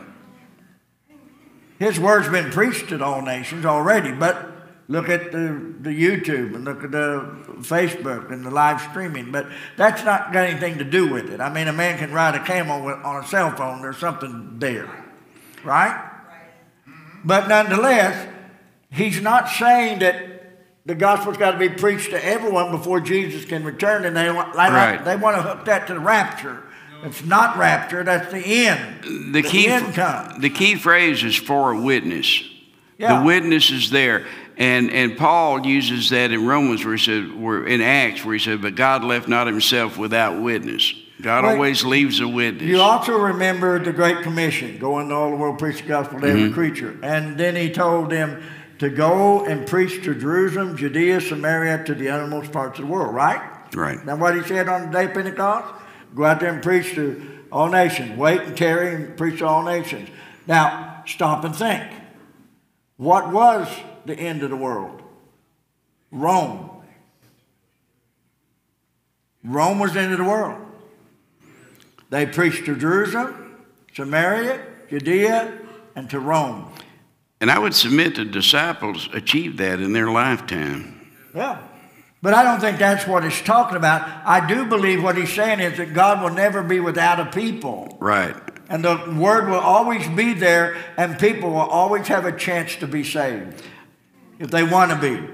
His 1.78 1.98
word's 1.98 2.28
been 2.28 2.50
preached 2.50 2.90
to 2.90 3.04
all 3.04 3.22
nations 3.22 3.64
already, 3.64 4.12
but 4.12 4.52
look 4.88 5.08
at 5.08 5.32
the, 5.32 5.74
the 5.80 5.90
YouTube 5.90 6.54
and 6.54 6.64
look 6.64 6.84
at 6.84 6.92
the 6.92 7.28
Facebook 7.58 8.30
and 8.30 8.44
the 8.44 8.50
live 8.50 8.80
streaming. 8.80 9.32
But 9.32 9.46
that's 9.76 10.04
not 10.04 10.32
got 10.32 10.46
anything 10.46 10.78
to 10.78 10.84
do 10.84 11.10
with 11.10 11.30
it. 11.30 11.40
I 11.40 11.52
mean, 11.52 11.66
a 11.66 11.72
man 11.72 11.98
can 11.98 12.12
ride 12.12 12.34
a 12.34 12.44
camel 12.44 12.86
on 12.86 13.24
a 13.24 13.26
cell 13.26 13.50
phone, 13.56 13.82
there's 13.82 13.96
something 13.96 14.58
there, 14.58 14.88
right? 15.64 16.10
Mm-hmm. 16.88 17.26
But 17.26 17.48
nonetheless, 17.48 18.28
he's 18.90 19.20
not 19.20 19.48
saying 19.48 20.00
that 20.00 20.32
the 20.84 20.94
gospel's 20.94 21.36
got 21.36 21.52
to 21.52 21.58
be 21.58 21.68
preached 21.68 22.10
to 22.10 22.24
everyone 22.24 22.70
before 22.70 23.00
Jesus 23.00 23.44
can 23.44 23.64
return, 23.64 24.04
and 24.04 24.16
they 24.16 24.30
want, 24.30 24.54
right. 24.54 25.04
they 25.04 25.16
want 25.16 25.36
to 25.36 25.42
hook 25.42 25.64
that 25.66 25.86
to 25.86 25.94
the 25.94 26.00
rapture. 26.00 26.62
It's 27.02 27.24
not 27.24 27.56
rapture, 27.56 28.04
that's 28.04 28.32
the 28.32 28.38
end. 28.38 29.04
The, 29.34 29.42
the 29.42 29.48
key, 29.48 29.66
end 29.66 29.94
comes. 29.94 30.40
The 30.40 30.50
key 30.50 30.76
phrase 30.76 31.24
is 31.24 31.36
for 31.36 31.72
a 31.72 31.80
witness. 31.80 32.42
Yeah. 32.98 33.18
The 33.18 33.26
witness 33.26 33.70
is 33.70 33.90
there. 33.90 34.26
And, 34.56 34.90
and 34.90 35.16
Paul 35.16 35.66
uses 35.66 36.10
that 36.10 36.30
in 36.30 36.46
Romans 36.46 36.84
where 36.84 36.94
he 36.94 37.02
said, 37.02 37.34
where, 37.34 37.66
in 37.66 37.80
Acts, 37.80 38.24
where 38.24 38.34
he 38.34 38.38
said, 38.38 38.62
But 38.62 38.74
God 38.76 39.02
left 39.02 39.26
not 39.26 39.46
himself 39.46 39.98
without 39.98 40.40
witness. 40.40 40.94
God 41.20 41.44
always 41.44 41.84
leaves 41.84 42.20
a 42.20 42.26
witness. 42.26 42.64
You 42.64 42.80
also 42.80 43.16
remember 43.16 43.78
the 43.78 43.92
Great 43.92 44.22
Commission, 44.22 44.78
go 44.78 44.98
into 44.98 45.14
all 45.14 45.30
the 45.30 45.36
world, 45.36 45.58
preach 45.58 45.82
the 45.82 45.88
gospel 45.88 46.20
to 46.20 46.26
every 46.26 46.42
mm-hmm. 46.42 46.54
creature. 46.54 46.98
And 47.02 47.38
then 47.38 47.54
he 47.54 47.70
told 47.70 48.10
them 48.10 48.42
to 48.78 48.90
go 48.90 49.44
and 49.44 49.66
preach 49.66 50.02
to 50.04 50.14
Jerusalem, 50.14 50.76
Judea, 50.76 51.20
Samaria, 51.20 51.84
to 51.84 51.94
the 51.94 52.08
uttermost 52.08 52.50
parts 52.50 52.80
of 52.80 52.86
the 52.86 52.92
world, 52.92 53.14
right? 53.14 53.40
Right. 53.72 54.04
Now, 54.04 54.16
what 54.16 54.34
he 54.34 54.42
said 54.42 54.68
on 54.68 54.86
the 54.86 54.98
day 54.98 55.04
of 55.04 55.14
Pentecost? 55.14 55.81
Go 56.14 56.24
out 56.24 56.40
there 56.40 56.52
and 56.52 56.62
preach 56.62 56.94
to 56.94 57.40
all 57.50 57.68
nations. 57.68 58.16
Wait 58.18 58.40
and 58.40 58.56
tarry 58.56 58.94
and 58.94 59.16
preach 59.16 59.38
to 59.38 59.46
all 59.46 59.62
nations. 59.62 60.08
Now, 60.46 61.02
stop 61.06 61.44
and 61.44 61.54
think. 61.54 61.90
What 62.96 63.32
was 63.32 63.68
the 64.04 64.14
end 64.14 64.42
of 64.42 64.50
the 64.50 64.56
world? 64.56 65.02
Rome. 66.10 66.70
Rome 69.44 69.78
was 69.78 69.94
the 69.94 70.00
end 70.00 70.12
of 70.12 70.18
the 70.18 70.24
world. 70.24 70.60
They 72.10 72.26
preached 72.26 72.66
to 72.66 72.76
Jerusalem, 72.76 73.56
Samaria, 73.94 74.64
Judea, 74.90 75.58
and 75.96 76.08
to 76.10 76.20
Rome. 76.20 76.70
And 77.40 77.50
I 77.50 77.58
would 77.58 77.74
submit 77.74 78.14
the 78.14 78.24
disciples 78.24 79.08
achieved 79.12 79.58
that 79.58 79.80
in 79.80 79.92
their 79.92 80.10
lifetime. 80.10 81.10
Yeah. 81.34 81.58
But 82.22 82.34
I 82.34 82.44
don't 82.44 82.60
think 82.60 82.78
that's 82.78 83.06
what 83.06 83.24
he's 83.24 83.42
talking 83.42 83.76
about. 83.76 84.08
I 84.24 84.46
do 84.46 84.64
believe 84.64 85.02
what 85.02 85.16
he's 85.16 85.32
saying 85.32 85.58
is 85.58 85.76
that 85.78 85.92
God 85.92 86.22
will 86.22 86.30
never 86.30 86.62
be 86.62 86.78
without 86.78 87.18
a 87.18 87.26
people. 87.26 87.96
Right. 88.00 88.36
And 88.68 88.84
the 88.84 89.16
word 89.18 89.48
will 89.48 89.58
always 89.58 90.06
be 90.08 90.32
there, 90.32 90.76
and 90.96 91.18
people 91.18 91.50
will 91.50 91.58
always 91.58 92.06
have 92.06 92.24
a 92.24 92.32
chance 92.32 92.76
to 92.76 92.86
be 92.86 93.02
saved 93.02 93.62
if 94.38 94.50
they 94.50 94.62
want 94.62 94.92
to 94.92 94.98
be. 94.98 95.28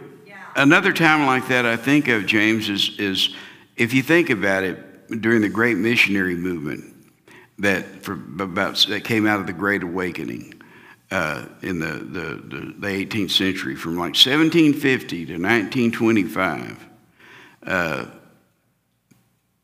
Another 0.56 0.92
time 0.92 1.26
like 1.26 1.46
that 1.48 1.64
I 1.64 1.76
think 1.76 2.08
of, 2.08 2.26
James, 2.26 2.68
is, 2.68 2.98
is 2.98 3.34
if 3.76 3.92
you 3.92 4.02
think 4.02 4.30
about 4.30 4.64
it, 4.64 5.20
during 5.20 5.40
the 5.40 5.48
great 5.48 5.76
missionary 5.76 6.34
movement 6.34 6.94
that 7.58 8.02
for 8.02 8.12
about 8.12 8.76
that 8.88 9.04
came 9.04 9.26
out 9.26 9.40
of 9.40 9.46
the 9.46 9.52
Great 9.52 9.82
Awakening 9.82 10.57
uh, 11.10 11.46
in 11.62 11.78
the, 11.78 11.86
the, 11.86 12.34
the, 12.34 12.74
the, 12.78 13.06
18th 13.06 13.30
century, 13.30 13.74
from 13.74 13.92
like 13.92 14.14
1750 14.14 15.26
to 15.26 15.32
1925. 15.32 16.86
Uh, 17.66 18.06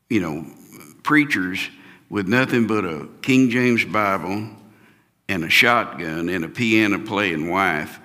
you 0.09 0.19
know, 0.19 0.45
preachers 1.03 1.69
with 2.09 2.27
nothing 2.27 2.67
but 2.67 2.83
a 2.85 3.07
King 3.21 3.49
James 3.49 3.85
Bible 3.85 4.49
and 5.27 5.43
a 5.43 5.49
shotgun 5.49 6.29
and 6.29 6.45
a 6.45 6.49
piano 6.49 6.99
playing 6.99 7.49
wife 7.49 7.99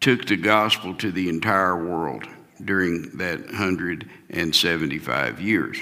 took 0.00 0.26
the 0.26 0.36
gospel 0.36 0.94
to 0.94 1.10
the 1.10 1.28
entire 1.28 1.84
world 1.84 2.26
during 2.64 3.16
that 3.18 3.44
175 3.46 5.40
years. 5.40 5.78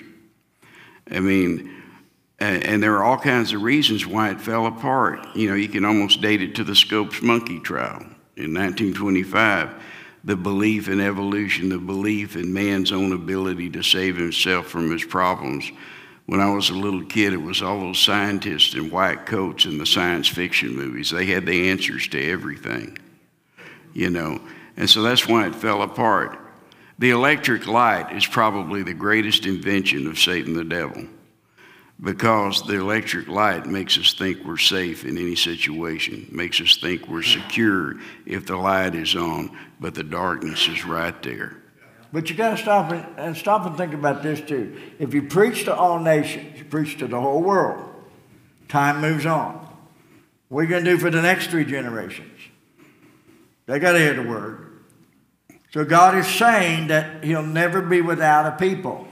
I 1.11 1.21
mean, 1.21 1.83
and 2.41 2.83
there 2.83 2.97
are 2.97 3.05
all 3.05 3.19
kinds 3.19 3.53
of 3.53 3.63
reasons 3.63 4.07
why 4.07 4.31
it 4.31 4.41
fell 4.41 4.67
apart. 4.67 5.25
You 5.35 5.49
know, 5.49 5.55
you 5.55 5.69
can 5.69 5.85
almost 5.85 6.21
date 6.21 6.43
it 6.43 6.57
to 6.57 6.65
the 6.65 6.75
Scopes 6.75 7.23
monkey 7.23 7.61
trial 7.61 8.01
in 8.37 8.53
1925. 8.53 9.83
The 10.25 10.37
belief 10.37 10.89
in 10.89 11.01
evolution, 11.01 11.69
the 11.69 11.79
belief 11.79 12.35
in 12.35 12.53
man's 12.53 12.93
own 12.93 13.13
ability 13.13 13.71
to 13.71 13.83
save 13.83 14.17
himself 14.17 14.67
from 14.67 14.91
his 14.91 15.05
problems. 15.05 15.71
When 16.27 16.41
I 16.41 16.51
was 16.51 16.71
a 16.71 16.75
little 16.75 17.05
kid, 17.05 17.35
it 17.35 17.43
was 17.43 17.63
all 17.63 17.79
those 17.79 17.99
scientists 17.99 18.75
in 18.75 18.91
white 18.91 19.27
coats 19.27 19.67
in 19.67 19.77
the 19.77 19.85
science 19.85 20.27
fiction 20.27 20.75
movies. 20.75 21.11
They 21.11 21.27
had 21.27 21.45
the 21.45 21.69
answers 21.69 22.09
to 22.09 22.31
everything, 22.31 22.99
you 23.93 24.09
know. 24.09 24.41
And 24.77 24.89
so 24.89 25.03
that's 25.03 25.29
why 25.29 25.47
it 25.47 25.55
fell 25.55 25.83
apart. 25.83 26.39
The 26.99 27.11
electric 27.11 27.67
light 27.67 28.17
is 28.17 28.27
probably 28.27 28.83
the 28.83 28.95
greatest 28.95 29.45
invention 29.45 30.07
of 30.07 30.19
Satan 30.19 30.55
the 30.55 30.65
devil. 30.65 31.05
Because 32.01 32.63
the 32.67 32.75
electric 32.75 33.29
light 33.29 33.67
makes 33.67 33.99
us 33.99 34.15
think 34.15 34.45
we're 34.45 34.57
safe 34.57 35.05
in 35.05 35.17
any 35.17 35.37
situation, 35.37 36.29
makes 36.31 36.61
us 36.61 36.77
think 36.77 37.09
we're 37.09 37.23
secure 37.23 37.95
if 38.27 38.47
the 38.47 38.57
light 38.57 38.95
is 38.95 39.15
on, 39.15 39.57
but 39.81 39.95
the 39.95 40.03
darkness 40.03 40.69
is 40.69 40.85
right 40.85 41.23
there. 41.23 41.57
But 42.13 42.31
you 42.31 42.37
got 42.37 42.51
to 42.51 42.57
stop 42.57 42.93
and, 42.93 43.07
and 43.19 43.37
stop 43.37 43.67
and 43.67 43.77
think 43.77 43.93
about 43.93 44.23
this 44.23 44.41
too. 44.41 44.81
If 44.99 45.15
you 45.15 45.23
preach 45.23 45.65
to 45.65 45.75
all 45.75 45.99
nations, 45.99 46.59
you 46.59 46.65
preach 46.65 46.99
to 46.99 47.09
the 47.09 47.21
whole 47.21 47.43
world. 47.43 47.91
Time 48.69 49.01
moves 49.01 49.27
on. 49.27 49.69
What 50.49 50.61
are 50.61 50.63
you 50.65 50.71
going 50.71 50.85
to 50.85 50.91
do 50.93 50.99
for 50.99 51.11
the 51.11 51.23
next 51.23 51.49
three 51.51 51.65
generations? 51.65 52.39
They 53.67 53.79
got 53.79 53.93
to 53.93 53.99
hear 53.99 54.15
the 54.15 54.23
word. 54.23 54.83
So 55.73 55.85
God 55.85 56.17
is 56.17 56.29
saying 56.29 56.89
that 56.89 57.25
He'll 57.25 57.43
never 57.43 57.83
be 57.83 58.01
without 58.01 58.47
a 58.47 58.57
people. 58.57 59.09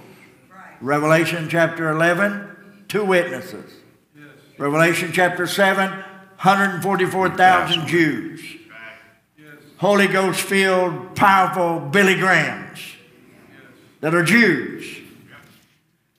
Revelation 0.81 1.49
chapter 1.49 1.91
11, 1.91 2.52
two 2.93 3.05
witnesses. 3.07 3.73
Yes. 4.15 4.27
Revelation 4.59 5.13
chapter 5.15 5.47
7, 5.47 5.89
144,000 5.91 7.87
Jews. 7.87 8.43
Yes. 9.39 9.47
Holy 9.79 10.07
Ghost 10.07 10.43
filled, 10.43 11.17
powerful 11.17 11.81
Billy 11.81 12.17
Grahams 12.17 12.81
that 14.03 14.15
are 14.15 14.23
Jews 14.23 14.85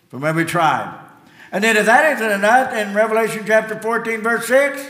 from 0.10 0.24
every 0.24 0.46
tribe. 0.46 1.00
And 1.52 1.64
then, 1.64 1.78
if 1.78 1.86
that 1.86 2.16
isn't 2.16 2.32
enough, 2.32 2.74
in 2.74 2.96
Revelation 2.96 3.44
chapter 3.46 3.80
14, 3.80 4.22
verse 4.22 4.48
6, 4.48 4.84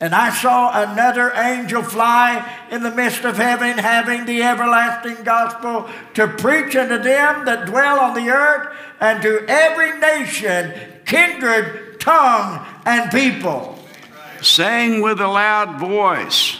and 0.00 0.14
I 0.14 0.28
saw 0.28 0.82
another 0.92 1.32
angel 1.32 1.82
fly 1.82 2.46
in 2.70 2.82
the 2.82 2.90
midst 2.90 3.24
of 3.24 3.38
heaven, 3.38 3.78
having 3.78 4.26
the 4.26 4.42
everlasting 4.42 5.24
gospel 5.24 5.88
to 6.12 6.28
preach 6.28 6.76
unto 6.76 6.98
them 6.98 7.46
that 7.46 7.64
dwell 7.64 8.00
on 8.00 8.12
the 8.12 8.28
earth 8.28 8.76
and 9.00 9.22
to 9.22 9.46
every 9.48 9.98
nation, 9.98 10.93
kindred, 11.14 12.00
tongue, 12.00 12.66
and 12.84 13.10
people. 13.10 13.78
Saying 14.42 15.00
with 15.00 15.20
a 15.20 15.28
loud 15.28 15.80
voice. 15.80 16.58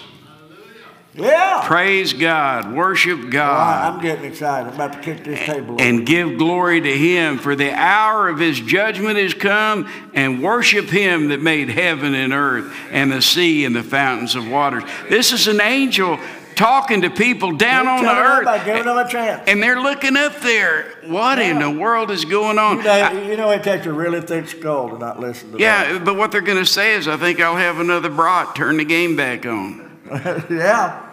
Yeah. 1.16 1.62
Praise 1.64 2.12
God. 2.12 2.74
Worship 2.74 3.30
God. 3.30 3.94
I'm 3.94 4.02
getting 4.02 4.24
excited. 4.24 4.68
I'm 4.68 4.74
about 4.74 4.94
to 4.94 5.00
kick 5.00 5.22
this 5.22 5.38
table 5.46 5.76
And 5.78 5.98
over. 5.98 6.04
give 6.04 6.38
glory 6.38 6.80
to 6.80 6.98
Him, 6.98 7.38
for 7.38 7.54
the 7.54 7.72
hour 7.72 8.28
of 8.28 8.40
His 8.40 8.58
judgment 8.58 9.16
is 9.18 9.32
come, 9.32 9.88
and 10.12 10.42
worship 10.42 10.86
Him 10.86 11.28
that 11.28 11.40
made 11.40 11.68
heaven 11.68 12.14
and 12.14 12.32
earth, 12.32 12.74
and 12.90 13.12
the 13.12 13.22
sea 13.22 13.64
and 13.64 13.76
the 13.76 13.84
fountains 13.84 14.34
of 14.34 14.48
waters. 14.48 14.82
This 15.08 15.32
is 15.32 15.46
an 15.46 15.60
angel 15.60 16.18
talking 16.54 17.02
to 17.02 17.10
people 17.10 17.52
down 17.52 17.86
on 17.86 18.02
the 18.04 18.10
earth. 18.10 18.64
Giving 18.64 18.84
them 18.84 18.96
a 18.96 19.08
chance. 19.08 19.42
And 19.46 19.62
they're 19.62 19.80
looking 19.80 20.16
up 20.16 20.40
there. 20.40 20.94
What 21.06 21.38
yeah. 21.38 21.50
in 21.50 21.58
the 21.58 21.70
world 21.70 22.10
is 22.10 22.24
going 22.24 22.58
on? 22.58 22.78
You 22.78 22.82
know, 22.84 22.90
I, 22.90 23.22
you 23.22 23.36
know, 23.36 23.50
it 23.50 23.62
takes 23.62 23.86
a 23.86 23.92
really 23.92 24.20
thick 24.20 24.48
skull 24.48 24.90
to 24.90 24.98
not 24.98 25.20
listen 25.20 25.52
to 25.52 25.58
Yeah, 25.58 25.92
that. 25.92 26.04
but 26.04 26.16
what 26.16 26.32
they're 26.32 26.40
going 26.40 26.58
to 26.58 26.66
say 26.66 26.94
is, 26.94 27.08
I 27.08 27.16
think 27.16 27.40
I'll 27.40 27.56
have 27.56 27.78
another 27.78 28.10
brat. 28.10 28.54
Turn 28.54 28.76
the 28.76 28.84
game 28.84 29.16
back 29.16 29.46
on. 29.46 29.98
yeah. 30.50 31.10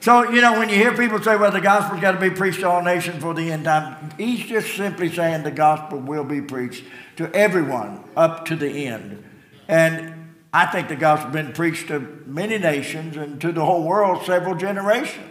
So, 0.00 0.30
you 0.30 0.40
know, 0.40 0.58
when 0.58 0.68
you 0.68 0.76
hear 0.76 0.96
people 0.96 1.20
say, 1.20 1.36
well, 1.36 1.50
the 1.50 1.60
gospel's 1.60 2.00
got 2.00 2.12
to 2.12 2.20
be 2.20 2.30
preached 2.30 2.60
to 2.60 2.68
all 2.68 2.82
nations 2.82 3.22
for 3.22 3.34
the 3.34 3.50
end 3.50 3.64
time, 3.64 4.10
he's 4.16 4.44
just 4.46 4.76
simply 4.76 5.12
saying 5.12 5.42
the 5.42 5.50
gospel 5.50 5.98
will 5.98 6.22
be 6.24 6.40
preached 6.40 6.84
to 7.16 7.28
everyone 7.34 8.04
up 8.16 8.44
to 8.46 8.56
the 8.56 8.86
end. 8.86 9.24
And 9.68 10.15
I 10.56 10.64
think 10.64 10.88
the 10.88 10.96
gospel's 10.96 11.34
been 11.34 11.52
preached 11.52 11.88
to 11.88 12.00
many 12.24 12.56
nations 12.56 13.18
and 13.18 13.38
to 13.42 13.52
the 13.52 13.62
whole 13.62 13.82
world 13.82 14.24
several 14.24 14.54
generations. 14.54 15.30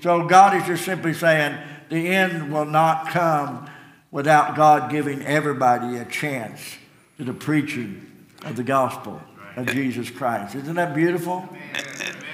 So 0.00 0.28
God 0.28 0.56
is 0.56 0.64
just 0.68 0.84
simply 0.84 1.14
saying 1.14 1.58
the 1.88 2.06
end 2.06 2.52
will 2.52 2.64
not 2.64 3.08
come 3.08 3.68
without 4.12 4.54
God 4.54 4.88
giving 4.88 5.20
everybody 5.22 5.96
a 5.96 6.04
chance 6.04 6.76
to 7.18 7.24
the 7.24 7.32
preaching 7.32 8.24
of 8.44 8.54
the 8.54 8.62
gospel 8.62 9.20
of 9.56 9.66
Jesus 9.66 10.10
Christ. 10.10 10.54
Isn't 10.54 10.76
that 10.76 10.94
beautiful? 10.94 11.48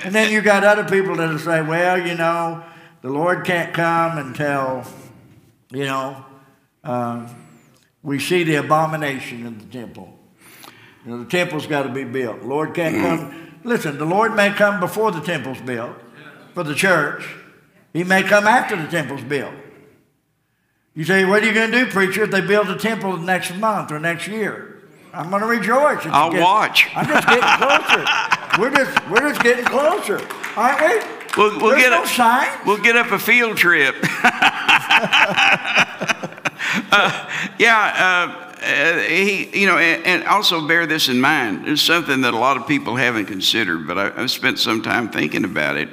And 0.05 0.14
then 0.14 0.31
you 0.31 0.43
got 0.43 0.64
other 0.64 0.85
people 0.85 1.16
that'll 1.16 1.39
say, 1.39 1.62
well, 1.62 1.99
you 2.07 2.14
know, 2.14 2.62
the 3.01 3.09
Lord 3.09 3.47
can't 3.47 3.72
come 3.72 4.18
until, 4.18 4.85
you 5.70 5.87
know, 5.87 6.26
uh, 6.85 7.26
we 8.03 8.18
see 8.18 8.45
the 8.45 8.57
abomination 8.57 9.47
in 9.47 9.57
the 9.57 9.64
temple. 9.64 10.18
You 11.09 11.16
know, 11.16 11.24
the 11.24 11.30
temple's 11.30 11.66
got 11.66 11.84
to 11.84 11.88
be 11.88 12.04
built. 12.04 12.42
Lord 12.42 12.74
can't 12.74 12.94
come. 12.96 13.54
Listen, 13.64 13.96
the 13.96 14.04
Lord 14.04 14.36
may 14.36 14.50
come 14.50 14.78
before 14.78 15.11
the 15.11 15.22
temple's 15.22 15.59
built 15.59 15.96
for 16.52 16.62
the 16.62 16.74
church. 16.74 17.26
He 17.94 18.04
may 18.04 18.22
come 18.22 18.46
after 18.46 18.76
the 18.76 18.86
temple's 18.88 19.22
built. 19.22 19.54
You 20.94 21.04
say, 21.04 21.24
what 21.24 21.42
are 21.42 21.46
you 21.46 21.54
going 21.54 21.70
to 21.70 21.86
do, 21.86 21.90
preacher, 21.90 22.24
if 22.24 22.30
they 22.30 22.42
build 22.42 22.68
a 22.68 22.76
temple 22.76 23.16
next 23.16 23.56
month 23.56 23.90
or 23.90 23.98
next 23.98 24.28
year? 24.28 24.82
I'm 25.14 25.30
going 25.30 25.40
to 25.40 25.48
rejoice. 25.48 26.04
I'll 26.04 26.38
watch. 26.38 26.90
I'm 26.94 27.06
just 27.06 27.26
getting 27.26 27.56
closer. 27.56 28.04
we're 28.61 28.70
just 28.70 29.09
we're 29.09 29.30
just 29.30 29.42
getting 29.42 29.64
closer, 29.64 30.20
aren't 30.56 30.78
we? 30.78 31.00
We'll, 31.38 31.59
we'll 31.59 31.76
get 31.78 31.88
no 31.88 32.02
a, 32.02 32.06
sign. 32.06 32.48
We'll 32.66 32.82
get 32.82 32.96
up 32.96 33.12
a 33.12 33.18
field 33.18 33.56
trip. 33.56 33.96
uh, 36.92 37.30
yeah, 37.59 38.34
uh, 38.36 38.47
he, 38.61 39.61
you 39.61 39.66
know, 39.66 39.78
and, 39.78 40.24
also 40.24 40.66
bear 40.66 40.86
this 40.86 41.09
in 41.09 41.20
mind. 41.20 41.66
There's 41.66 41.82
something 41.82 42.22
that 42.22 42.34
a 42.34 42.38
lot 42.38 42.56
of 42.56 42.66
people 42.66 42.96
haven't 42.96 43.26
considered, 43.26 43.86
but 43.86 43.98
I, 43.98 44.22
I've 44.22 44.30
spent 44.30 44.59
some 44.59 44.82
time 44.82 45.09
thinking 45.11 45.44
about 45.44 45.76
it. 45.76 45.88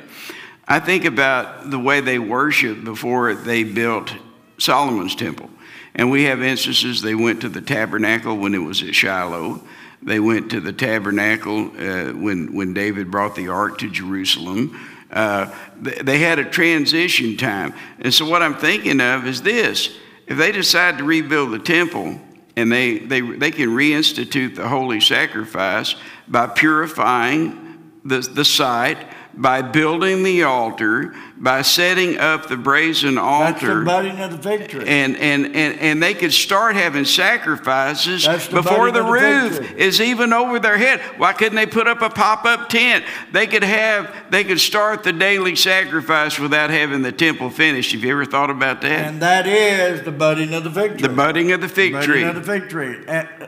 I 0.68 0.80
think 0.80 1.05
about 1.05 1.70
the 1.70 1.80
way 1.80 2.01
they 2.01 2.20
worshiped 2.20 2.84
before 2.84 3.36
they 3.36 3.63
built 3.63 4.13
Solomon's 4.57 5.16
temple. 5.16 5.49
And 5.93 6.11
we 6.11 6.24
have 6.24 6.41
instances 6.41 7.01
they 7.01 7.16
went 7.16 7.41
to 7.41 7.49
the 7.49 7.61
tabernacle 7.61 8.36
when 8.38 8.53
it 8.53 8.59
was 8.59 8.82
at 8.84 8.95
Shiloh. 8.95 9.61
They 10.01 10.20
went 10.20 10.51
to 10.51 10.59
the 10.59 10.74
tabernacle 10.74 11.72
uh, 11.78 12.11
when, 12.11 12.53
when 12.53 12.74
David 12.74 13.09
brought 13.09 13.36
the 13.36 13.47
ark 13.47 13.78
to 13.80 13.89
Jerusalem. 13.89 14.78
Uh, 15.11 15.53
they 15.80 16.20
had 16.20 16.39
a 16.39 16.45
transition 16.45 17.38
time. 17.38 17.74
And 17.99 18.13
so, 18.13 18.28
what 18.28 18.41
I'm 18.41 18.55
thinking 18.55 18.99
of 18.99 19.26
is 19.26 19.41
this 19.41 19.95
if 20.28 20.38
they 20.38 20.51
decide 20.51 20.97
to 20.97 21.03
rebuild 21.03 21.51
the 21.51 21.59
temple 21.59 22.20
and 22.56 22.72
they, 22.72 22.99
they, 22.99 23.22
they 23.22 23.51
can 23.51 23.70
reinstitute 23.70 24.56
the 24.56 24.68
holy 24.68 25.01
sacrifice 25.01 25.95
by 26.28 26.47
purifying 26.47 27.91
the, 28.03 28.20
the 28.20 28.45
site, 28.45 28.97
by 29.38 29.62
building 29.62 30.24
the 30.24 30.44
altar, 30.44 31.14
by 31.38 31.62
setting 31.62 32.18
up 32.18 32.48
the 32.48 32.56
brazen 32.56 33.18
altar. 33.18 33.52
That's 33.52 33.80
the 33.80 33.86
budding 33.86 34.20
of 34.22 34.32
the 34.32 34.38
fig 34.38 34.70
tree. 34.70 34.86
And, 34.88 35.18
and, 35.18 35.46
and, 35.48 35.80
and 35.80 36.02
they 36.02 36.14
could 36.14 36.32
start 36.32 36.76
having 36.76 37.04
sacrifices 37.04 38.24
the 38.24 38.48
before 38.50 38.92
the, 38.92 39.04
roof 39.04 39.60
victory. 39.60 39.82
is 39.82 40.00
even 40.00 40.32
over 40.32 40.60
their 40.60 40.78
head. 40.78 41.02
Why 41.18 41.34
couldn't 41.34 41.56
they 41.56 41.66
put 41.66 41.88
up 41.88 42.02
a 42.02 42.10
pop-up 42.10 42.70
tent? 42.70 43.04
They 43.34 43.46
could 43.48 43.64
have, 43.64 44.14
they 44.30 44.44
could 44.44 44.60
start 44.60 45.04
the 45.04 45.14
daily 45.14 45.56
sacrifice 45.56 46.40
without 46.40 46.70
having 46.70 47.02
the 47.02 47.12
temple 47.12 47.50
finished. 47.50 47.92
Have 47.92 48.04
you 48.04 48.12
ever 48.12 48.26
thought 48.26 48.50
about 48.50 48.82
that? 48.82 49.06
And 49.06 49.22
that 49.22 49.48
is 49.48 50.04
the 50.04 50.12
budding 50.12 50.54
of 50.54 50.64
the 50.64 50.72
fig 50.72 50.92
tree. 50.98 51.08
The 51.08 51.14
budding 51.14 51.52
of 51.52 51.60
the 51.60 51.70
fig 51.70 51.94
the 51.94 52.02
tree. 52.02 52.24
Budding 52.24 52.38
of 52.38 52.46
the 52.46 52.60
fig 52.60 52.70
tree. 52.70 53.00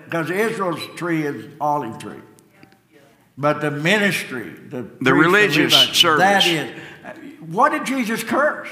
Because 0.03 0.29
Israel's 0.29 0.85
tree 0.97 1.25
is 1.25 1.45
olive 1.61 1.97
tree. 1.99 2.19
But 3.37 3.61
the 3.61 3.69
ministry, 3.69 4.49
the, 4.49 4.89
the 4.99 5.13
religious 5.13 5.73
service. 5.73 6.19
That 6.19 6.47
is. 6.47 6.81
What 7.39 7.71
did 7.71 7.85
Jesus 7.85 8.23
curse? 8.23 8.69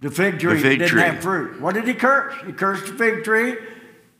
The 0.00 0.10
fig 0.10 0.40
tree 0.40 0.56
the 0.56 0.60
fig 0.60 0.78
didn't 0.80 0.90
tree. 0.90 1.02
have 1.02 1.22
fruit. 1.22 1.60
What 1.60 1.74
did 1.74 1.86
he 1.86 1.94
curse? 1.94 2.34
He 2.44 2.52
cursed 2.52 2.86
the 2.86 2.94
fig 2.94 3.22
tree. 3.22 3.56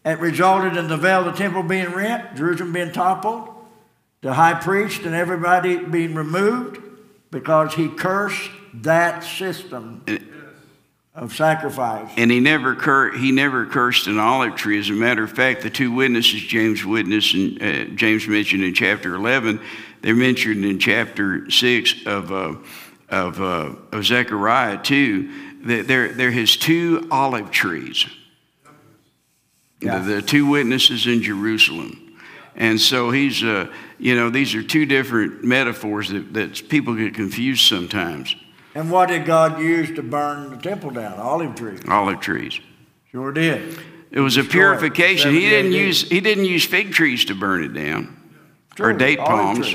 It 0.05 0.19
resulted 0.21 0.77
in 0.77 0.89
the 0.89 0.97
veil 0.97 1.27
of 1.27 1.33
the 1.33 1.33
temple 1.33 1.65
being 1.65 1.91
rent, 1.93 2.37
Jerusalem 2.37 2.73
being 2.73 2.93
toppled, 2.93 3.49
the 4.21 4.35
high 4.35 4.55
priest 4.55 5.03
and 5.03 5.15
everybody 5.15 5.77
being 5.77 6.15
removed 6.15 6.81
because 7.31 7.75
he 7.75 7.89
cursed 7.89 8.51
that 8.75 9.25
system 9.25 10.05
of 11.15 11.35
sacrifice. 11.35 12.11
And 12.17 12.31
he 12.31 12.41
never 12.41 12.75
cur- 12.75 13.17
he 13.17 13.33
never 13.33 13.67
cursed 13.67 14.07
an 14.07 14.19
olive 14.19 14.55
tree. 14.55 14.79
As 14.79 14.89
a 14.89 14.95
matter 14.95 15.25
of 15.25 15.33
fact, 15.33 15.63
the 15.63 15.71
two 15.71 15.93
witnesses 15.93 16.41
James 16.41 16.85
witness 16.85 17.35
and 17.35 17.63
uh, 17.63 17.85
James 17.95 18.27
mentioned 18.27 18.65
in 18.65 18.75
chapter 18.75 19.15
11, 19.15 19.61
they're 20.01 20.15
mentioned 20.15 20.65
in 20.65 20.79
chapter 20.79 21.51
6 21.51 22.07
of, 22.07 22.33
uh, 22.33 22.55
of, 23.11 23.41
uh, 23.41 23.75
of 23.93 24.05
Zechariah 24.05 24.79
too. 24.79 25.51
That 25.67 25.87
they're, 25.87 26.13
they're 26.13 26.31
his 26.33 26.57
two 26.57 27.07
olive 27.11 27.51
trees. 27.51 28.07
Yeah. 29.81 29.99
The, 29.99 30.15
the, 30.15 30.23
two 30.23 30.47
witnesses 30.47 31.07
in 31.07 31.23
Jerusalem. 31.23 32.17
And 32.57 32.81
so 32.81 33.11
he's, 33.11 33.43
uh, 33.43 33.73
you 33.99 34.15
know, 34.17 34.31
these 34.31 34.55
are 34.55 34.63
two 34.63 34.87
different 34.87 35.45
metaphors 35.45 36.09
that, 36.11 36.33
that 36.35 36.69
people 36.69 36.95
get 36.95 37.15
confused 37.15 37.67
sometimes. 37.67 38.35
And 38.75 38.91
what 38.91 39.09
did 39.09 39.27
God 39.27 39.61
use 39.61 39.95
to 39.97 40.03
burn 40.03 40.51
the 40.51 40.57
temple 40.57 40.91
down? 40.91 41.19
Olive 41.19 41.55
trees. 41.55 41.81
Olive 41.89 42.21
trees. 42.21 42.61
Sure 43.11 43.33
did. 43.33 43.79
It 44.11 44.21
was 44.21 44.37
a 44.37 44.45
purification. 44.45 45.33
He 45.33 45.49
didn't 45.49 45.73
use 45.73 46.03
he 46.03 46.21
didn't 46.21 46.45
use 46.45 46.65
fig 46.65 46.93
trees 46.93 47.25
to 47.27 47.35
burn 47.35 47.65
it 47.65 47.75
down, 47.75 48.17
True. 48.75 48.87
or 48.89 48.93
date 48.93 49.19
palms. 49.19 49.75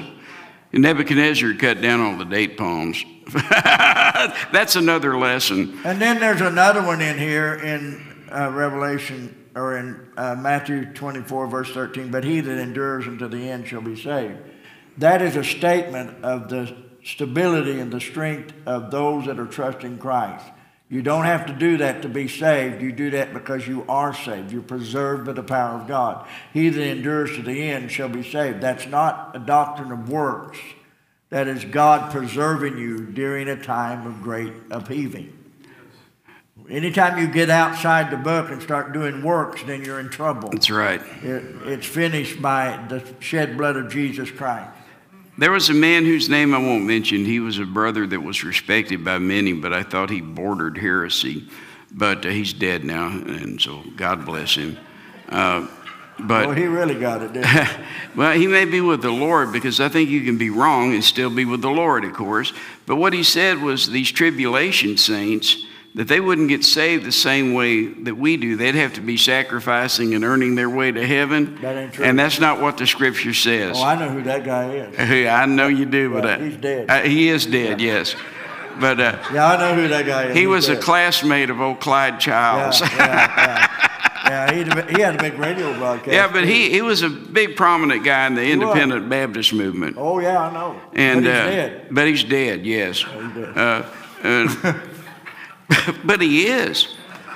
And 0.74 0.84
Nebuchadnezzar 0.84 1.54
cut 1.54 1.82
down 1.82 2.02
all 2.02 2.18
the 2.18 2.26
date 2.26 2.58
palms. 2.58 3.04
That's 3.34 4.76
another 4.76 5.18
lesson. 5.18 5.80
And 5.84 6.02
then 6.02 6.20
there's 6.20 6.42
another 6.42 6.84
one 6.84 7.02
in 7.02 7.18
here 7.18 7.56
in 7.56 8.26
uh, 8.32 8.52
Revelation 8.52 9.50
or 9.56 9.78
in 9.78 10.08
uh, 10.18 10.36
Matthew 10.36 10.94
24, 10.94 11.48
verse 11.48 11.72
13, 11.72 12.12
but 12.12 12.24
he 12.24 12.42
that 12.42 12.60
endures 12.60 13.08
unto 13.08 13.28
the 13.28 13.50
end 13.50 13.68
shall 13.68 13.82
be 13.82 13.96
saved. 13.96 14.38
That 14.98 15.22
is 15.22 15.36
a 15.36 15.44
statement 15.44 16.24
of 16.24 16.50
the 16.50 16.76
stability 17.08 17.80
and 17.80 17.92
the 17.92 18.02
strength 18.02 18.54
of 18.66 18.92
those 18.92 19.26
that 19.26 19.40
are 19.40 19.46
trusting 19.46 19.98
Christ. 19.98 20.46
You 20.90 21.02
don't 21.02 21.26
have 21.26 21.46
to 21.48 21.54
do 21.54 21.78
that 21.78 22.02
to 22.04 22.10
be 22.10 22.28
saved. 22.28 22.82
You 22.82 22.92
do 22.92 23.12
that 23.12 23.34
because 23.34 23.68
you 23.68 23.86
are 23.90 24.14
saved. 24.14 24.52
You're 24.52 24.62
preserved 24.62 25.26
by 25.26 25.34
the 25.34 25.44
power 25.44 25.80
of 25.80 25.88
God. 25.88 26.28
He 26.54 26.70
that 26.70 26.82
endures 26.82 27.36
to 27.36 27.42
the 27.42 27.70
end 27.70 27.92
shall 27.92 28.10
be 28.10 28.24
saved. 28.24 28.62
That's 28.62 28.88
not 28.88 29.36
a 29.36 29.40
doctrine 29.40 29.92
of 29.92 30.10
works. 30.10 30.58
That 31.30 31.48
is 31.48 31.66
God 31.66 32.12
preserving 32.12 32.78
you 32.78 33.06
during 33.06 33.50
a 33.50 33.62
time 33.62 34.08
of 34.08 34.22
great 34.22 34.54
upheaving. 34.72 35.34
Anytime 36.70 37.20
you 37.20 37.28
get 37.28 37.50
outside 37.50 38.12
the 38.12 38.18
book 38.18 38.50
and 38.50 38.62
start 38.62 38.94
doing 38.94 39.24
works, 39.24 39.64
then 39.64 39.84
you're 39.84 40.00
in 40.00 40.10
trouble. 40.10 40.50
That's 40.50 40.70
right. 40.70 41.02
It, 41.22 41.44
it's 41.66 41.86
finished 41.86 42.42
by 42.42 42.86
the 42.90 43.04
shed 43.20 43.58
blood 43.58 43.78
of 43.78 43.90
Jesus 43.90 44.32
Christ. 44.32 44.72
There 45.38 45.52
was 45.52 45.70
a 45.70 45.74
man 45.74 46.04
whose 46.06 46.30
name 46.30 46.56
I 46.56 46.58
won't 46.58 46.86
mention. 46.86 47.24
He 47.24 47.40
was 47.40 47.60
a 47.60 47.66
brother 47.66 48.08
that 48.08 48.22
was 48.22 48.44
respected 48.44 49.06
by 49.06 49.20
many, 49.20 49.54
but 49.54 49.72
I 49.72 49.84
thought 49.84 50.10
he 50.10 50.20
bordered 50.20 50.78
heresy. 50.78 51.48
But 51.92 52.26
uh, 52.26 52.30
he's 52.30 52.54
dead 52.54 52.84
now, 52.84 53.08
and 53.08 53.62
so 53.62 53.84
God 53.96 54.26
bless 54.26 54.56
him. 54.56 54.78
Uh, 55.30 55.68
but 56.20 56.48
well, 56.48 56.56
he 56.56 56.66
really 56.66 57.00
got 57.00 57.22
it, 57.22 57.34
didn't 57.34 57.48
he? 57.48 57.84
well, 58.16 58.38
he 58.38 58.48
may 58.48 58.66
be 58.66 58.82
with 58.82 59.04
the 59.04 59.12
Lord 59.12 59.52
because 59.52 59.80
I 59.80 59.88
think 59.88 60.10
you 60.10 60.24
can 60.24 60.38
be 60.38 60.50
wrong 60.50 60.94
and 60.94 61.04
still 61.04 61.30
be 61.30 61.46
with 61.46 61.62
the 61.62 61.70
Lord, 61.70 62.04
of 62.04 62.14
course. 62.14 62.52
But 62.88 62.96
what 62.96 63.14
he 63.14 63.24
said 63.24 63.62
was 63.62 63.88
these 63.88 64.12
tribulation 64.12 64.98
saints 64.98 65.64
that 65.96 66.08
they 66.08 66.20
wouldn't 66.20 66.50
get 66.50 66.64
saved 66.64 67.06
the 67.06 67.12
same 67.12 67.54
way 67.54 67.88
that 67.88 68.16
we 68.16 68.38
do. 68.38 68.56
They'd 68.56 68.76
have 68.76 68.94
to 68.94 69.02
be 69.02 69.18
sacrificing 69.18 70.14
and 70.14 70.24
earning 70.24 70.54
their 70.56 70.70
way 70.70 70.92
to 70.92 71.06
heaven. 71.08 71.58
That 71.62 71.76
ain't 71.76 71.94
true. 71.94 72.06
And 72.06 72.20
that's 72.20 72.40
not 72.40 72.62
what 72.62 72.78
the 72.78 72.86
scripture 72.86 73.34
says. 73.34 73.78
Oh, 73.80 73.84
I 73.84 73.98
know 73.98 74.10
who 74.10 74.22
that 74.24 74.44
guy 74.44 74.70
is. 74.74 75.28
I 75.28 75.46
know 75.48 75.68
you 75.68 75.86
do, 75.86 76.12
but 76.14 76.24
Yeah, 76.26 76.36
uh, 76.36 76.40
he's 76.40 76.58
dead. 76.58 76.90
uh, 76.92 77.02
he 77.02 77.30
is 77.30 77.46
dead, 77.48 77.82
yes. 77.82 78.16
But 78.80 79.00
uh, 79.00 79.18
Yeah, 79.34 79.48
I 79.48 79.58
know 79.58 79.82
who 79.82 79.88
that 79.88 80.06
guy 80.06 80.26
is. 80.26 80.34
he 80.36 80.42
He's 80.42 80.48
was 80.50 80.70
a 80.70 80.76
classmate 80.78 81.50
of 81.50 81.60
old 81.60 81.80
Clyde 81.80 82.20
Childs. 82.20 82.80
yeah, 82.82 82.88
yeah. 82.96 83.68
yeah 84.30 84.52
he, 84.54 84.60
had 84.60 84.78
a, 84.78 84.94
he 84.96 85.02
had 85.02 85.16
a 85.16 85.18
big 85.18 85.40
radio 85.40 85.76
broadcast. 85.80 86.14
Yeah, 86.14 86.28
but 86.32 86.42
too. 86.42 86.46
he, 86.48 86.70
he 86.70 86.84
was 86.84 87.02
a 87.02 87.10
big 87.10 87.56
prominent 87.56 88.04
guy 88.04 88.28
in 88.28 88.36
the 88.36 88.44
independent 88.48 89.10
Baptist 89.10 89.52
movement. 89.52 89.96
Oh, 89.98 90.20
yeah, 90.20 90.38
I 90.44 90.54
know. 90.54 90.80
And 90.94 91.24
but 91.24 91.32
he's 91.32 91.40
uh, 91.42 91.46
dead. 91.50 91.88
but 91.90 92.08
he's 92.08 92.24
dead, 92.24 92.66
yes. 92.68 92.98
he's 93.02 93.34
dead. 93.34 93.58
Uh, 93.58 93.84
and- 94.22 94.82
but 96.04 96.22
he 96.22 96.48
is. 96.48 96.96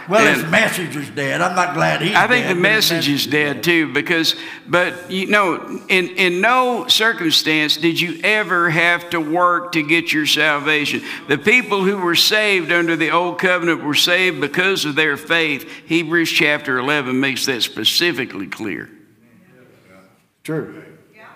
Well, 0.10 0.26
and- 0.26 0.42
his 0.42 0.50
message 0.52 0.96
is 0.96 1.10
dead. 1.12 1.42
I'm 1.42 1.56
not 1.56 1.74
glad 1.74 2.02
he's 2.02 2.16
I 2.16 2.28
think 2.28 2.46
dead, 2.46 2.58
the 2.58 2.62
but 2.62 2.72
his 2.72 2.92
message 2.92 3.10
is 3.10 3.28
dead 3.28 3.64
too, 3.64 3.94
because, 3.94 4.36
but 4.68 5.12
you 5.12 5.28
know, 5.28 5.80
in, 5.90 6.10
in 6.10 6.42
no 6.42 6.88
circumstance 6.88 7.78
did 7.78 8.02
you 8.02 8.20
ever 8.24 8.70
have 8.70 9.10
to 9.12 9.20
work 9.20 9.74
to 9.74 9.84
get 9.84 10.12
your 10.12 10.26
salvation. 10.26 11.02
The 11.28 11.38
people 11.38 11.84
who 11.84 11.98
were 11.98 12.16
saved 12.16 12.72
under 12.72 12.96
the 12.96 13.12
old 13.12 13.40
covenant 13.40 13.84
were 13.84 13.94
saved 13.96 14.42
because 14.42 14.86
of 14.86 14.96
their 14.96 15.18
faith. 15.18 15.70
Hebrews 15.86 16.32
chapter 16.32 16.78
11 16.80 17.20
makes 17.20 17.46
that 17.46 17.62
specifically 17.62 18.48
clear. 18.48 18.90
True. 20.44 20.84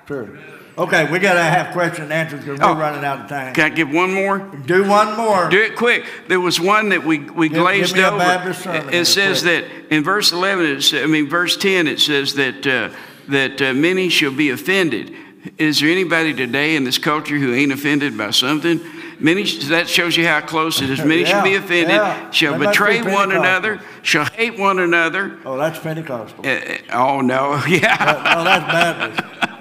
True. 0.06 0.38
Okay, 0.78 1.10
we 1.10 1.20
got 1.20 1.36
to 1.36 1.42
have 1.44 1.72
question 1.72 2.04
and 2.04 2.12
answers 2.14 2.42
because 2.44 2.60
we're 2.60 2.66
Oh. 2.66 2.76
running 2.76 3.06
out 3.06 3.22
of 3.22 3.30
time. 3.30 3.54
Can 3.54 3.66
I 3.66 3.70
give 3.70 3.90
one 3.90 4.12
more? 4.14 4.40
Do 4.66 4.84
one 4.84 5.16
more. 5.16 5.48
Do 5.50 5.62
it 5.62 5.76
quick. 5.78 6.04
There 6.28 6.40
was 6.42 6.60
one 6.60 6.90
that 6.90 7.06
we, 7.06 7.20
we 7.20 7.48
Give- 7.48 7.60
glazed 7.60 7.96
give 7.96 8.04
over. 8.14 8.54
It 8.92 9.06
says 9.08 9.42
quick. 9.42 9.66
that 9.90 9.94
in 9.96 10.04
verse 10.04 10.34
11, 10.34 10.66
it 10.66 10.82
sa- 10.82 10.98
I 10.98 11.06
mean, 11.06 11.30
verse 11.30 11.56
10, 11.56 11.88
it 11.88 12.02
says 12.02 12.34
that, 12.34 12.68
uh, 12.68 12.90
that 13.30 13.62
uh, 13.62 13.74
many 13.74 14.10
shall 14.10 14.32
be 14.34 14.50
offended. 14.50 15.14
Is 15.58 15.80
there 15.80 15.90
anybody 15.90 16.34
today 16.34 16.76
in 16.76 16.84
this 16.84 16.98
culture 16.98 17.38
who 17.38 17.54
ain't 17.54 17.72
offended 17.72 18.18
by 18.18 18.32
something? 18.32 18.82
Many, 19.18 19.44
that 19.70 19.88
shows 19.88 20.18
you 20.18 20.28
how 20.28 20.42
close 20.42 20.82
it 20.82 20.90
is. 20.90 21.00
Many 21.06 21.24
shall 21.24 21.42
be 21.44 21.56
offended, 21.56 21.96
yeah. 21.96 22.30
shall 22.32 22.52
That 22.54 22.60
be 22.60 22.66
betray 22.68 23.02
one 23.02 23.32
another, 23.32 23.80
shall 24.02 24.26
hate 24.26 24.60
one 24.60 24.80
another. 24.80 25.38
Oh, 25.46 25.56
that's 25.58 25.80
Pentecostal. 25.80 26.46
Uh, 26.46 26.50
uh, 26.50 26.78
oh, 26.92 27.22
no, 27.22 27.64
yeah. 27.68 27.96
oh, 28.38 28.44
that's 28.44 28.66
Baptist. 28.66 29.52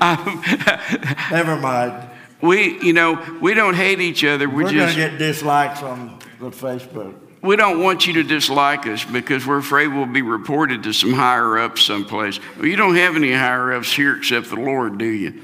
Um, 0.00 0.42
Never 1.30 1.56
mind. 1.56 2.08
we, 2.40 2.80
you 2.82 2.92
know, 2.92 3.38
we 3.40 3.54
don't 3.54 3.74
hate 3.74 4.00
each 4.00 4.24
other. 4.24 4.48
We're, 4.48 4.56
We're 4.56 4.62
going 4.62 4.74
just, 4.74 4.94
to 4.94 5.00
get 5.10 5.18
dislikes 5.18 5.82
on 5.82 6.18
the 6.40 6.50
Facebook. 6.50 7.14
we 7.42 7.56
don't 7.56 7.82
want 7.82 8.06
you 8.06 8.14
to 8.14 8.22
dislike 8.22 8.86
us 8.86 9.04
because 9.04 9.46
we're 9.46 9.58
afraid 9.58 9.88
we'll 9.88 10.06
be 10.06 10.22
reported 10.22 10.82
to 10.84 10.92
some 10.92 11.12
higher 11.12 11.58
ups 11.58 11.82
someplace. 11.82 12.38
Well, 12.56 12.66
you 12.66 12.76
don't 12.76 12.96
have 12.96 13.16
any 13.16 13.32
higher 13.32 13.72
ups 13.72 13.92
here 13.92 14.16
except 14.16 14.48
the 14.50 14.56
Lord, 14.56 14.98
do 14.98 15.06
you? 15.06 15.42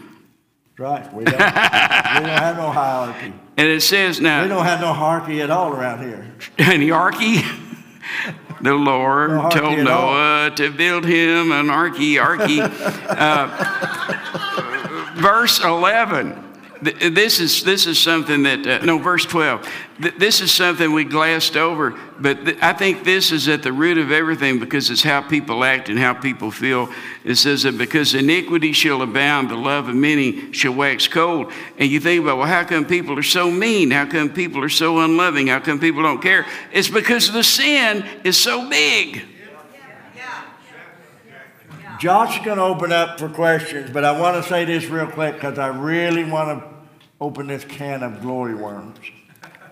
Right. 0.79 1.13
We 1.13 1.25
don't, 1.25 1.35
we 1.35 1.39
don't 1.39 1.45
have 1.45 2.57
no 2.57 2.71
hierarchy. 2.71 3.33
And 3.57 3.69
it 3.69 3.83
says 3.83 4.21
now. 4.21 4.43
We 4.43 4.49
don't 4.49 4.65
have 4.65 4.81
no 4.81 4.93
hierarchy 4.93 5.41
at 5.43 5.51
all 5.51 5.73
around 5.73 6.03
here. 6.03 6.35
Any 6.59 6.89
arky. 6.89 7.43
The 8.63 8.75
Lord 8.75 9.31
No 9.31 9.51
told. 9.51 9.79
Noah 9.79 10.53
to 10.57 10.71
build 10.71 11.05
him 11.05 11.51
an 11.51 11.67
arky, 11.67 12.15
arky. 12.15 12.61
uh, 13.09 13.49
verse 15.21 15.63
11. 15.65 16.52
Th- 16.85 17.15
This 17.15 17.39
is, 17.39 17.63
this 17.63 17.87
is 17.87 17.99
something 17.99 18.43
that, 18.43 18.67
uh, 18.67 18.85
no, 18.85 18.99
verse 18.99 19.25
12. 19.25 19.69
Th- 20.01 20.15
This 20.17 20.41
is 20.41 20.51
something 20.51 20.93
we 20.93 21.05
glassed 21.05 21.57
over, 21.57 21.95
but 22.19 22.45
th- 22.45 22.59
I 22.61 22.73
think 22.73 23.05
this 23.05 23.31
is 23.31 23.47
at 23.49 23.63
the 23.63 23.73
root 23.73 23.99
of 23.99 24.11
everything 24.11 24.59
because 24.59 24.91
it's 24.91 25.03
how 25.03 25.23
people 25.23 25.63
act 25.63 25.89
and 25.89 25.99
how 25.99 26.13
people 26.15 26.51
feel. 26.51 26.89
It 27.25 27.37
says 27.37 27.63
that 27.63 27.79
because 27.79 28.15
iniquity 28.15 28.73
shall 28.73 29.03
abound, 29.03 29.49
the 29.51 29.57
love 29.57 29.89
of 29.89 29.95
many 29.95 30.53
shall 30.53 30.75
wax 30.75 31.07
cold. 31.07 31.53
And 31.79 31.89
you 31.91 32.01
think 32.01 32.23
about, 32.23 32.39
well, 32.39 32.49
how 32.49 32.65
come 32.65 32.85
people 32.85 33.17
are 33.19 33.23
so 33.23 33.51
mean? 33.51 33.91
How 33.93 34.07
come 34.07 34.29
people 34.31 34.63
are 34.65 34.69
so 34.69 34.99
unloving? 35.01 35.47
How 35.49 35.61
come 35.61 35.79
people 35.79 36.03
don't 36.03 36.23
care? 36.23 36.47
It's 36.73 36.89
because 36.89 37.31
the 37.31 37.45
sin 37.45 38.05
is 38.25 38.37
so 38.37 38.69
big. 38.69 39.27
Josh 42.01 42.41
is 42.41 42.45
going 42.45 42.57
to 42.59 42.65
open 42.65 42.91
up 42.91 43.21
for 43.21 43.29
questions, 43.29 43.89
but 43.93 44.05
I 44.05 44.19
want 44.19 44.43
to 44.43 44.49
say 44.49 44.65
this 44.65 44.87
real 44.87 45.07
quick 45.07 45.35
because 45.35 45.57
I 45.57 45.69
really 45.69 46.25
want 46.25 46.61
to 46.61 46.72
open 47.23 47.47
this 47.47 47.65
can 47.65 48.03
of 48.03 48.21
glory 48.21 48.55
worms. 48.55 48.99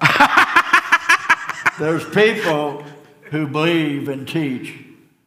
There's 1.80 2.04
people 2.10 2.84
who 3.24 3.48
believe 3.48 4.08
and 4.08 4.26
teach 4.26 4.78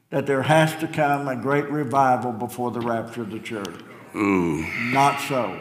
that 0.09 0.25
there 0.25 0.43
has 0.43 0.73
to 0.77 0.87
come 0.87 1.27
a 1.27 1.35
great 1.35 1.69
revival 1.69 2.31
before 2.31 2.71
the 2.71 2.79
rapture 2.79 3.23
of 3.23 3.31
the 3.31 3.39
church. 3.39 3.75
Ooh. 4.15 4.65
Not 4.93 5.19
so. 5.19 5.59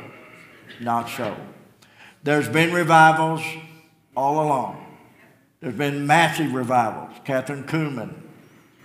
Not 0.80 1.08
so. 1.08 1.36
There's 2.22 2.48
been 2.48 2.72
revivals 2.72 3.42
all 4.16 4.46
along. 4.46 4.86
There's 5.60 5.74
been 5.74 6.06
massive 6.06 6.52
revivals. 6.52 7.10
Kathryn 7.24 7.64
Kuhlman, 7.64 8.14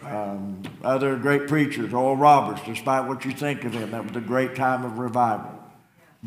um, 0.03 0.63
other 0.84 1.15
great 1.15 1.47
preachers, 1.47 1.93
Oral 1.93 2.15
Roberts, 2.15 2.61
despite 2.65 3.07
what 3.07 3.23
you 3.23 3.32
think 3.32 3.65
of 3.65 3.73
him, 3.73 3.91
that 3.91 4.03
was 4.07 4.15
a 4.15 4.21
great 4.21 4.55
time 4.55 4.84
of 4.84 4.97
revival. 4.97 5.56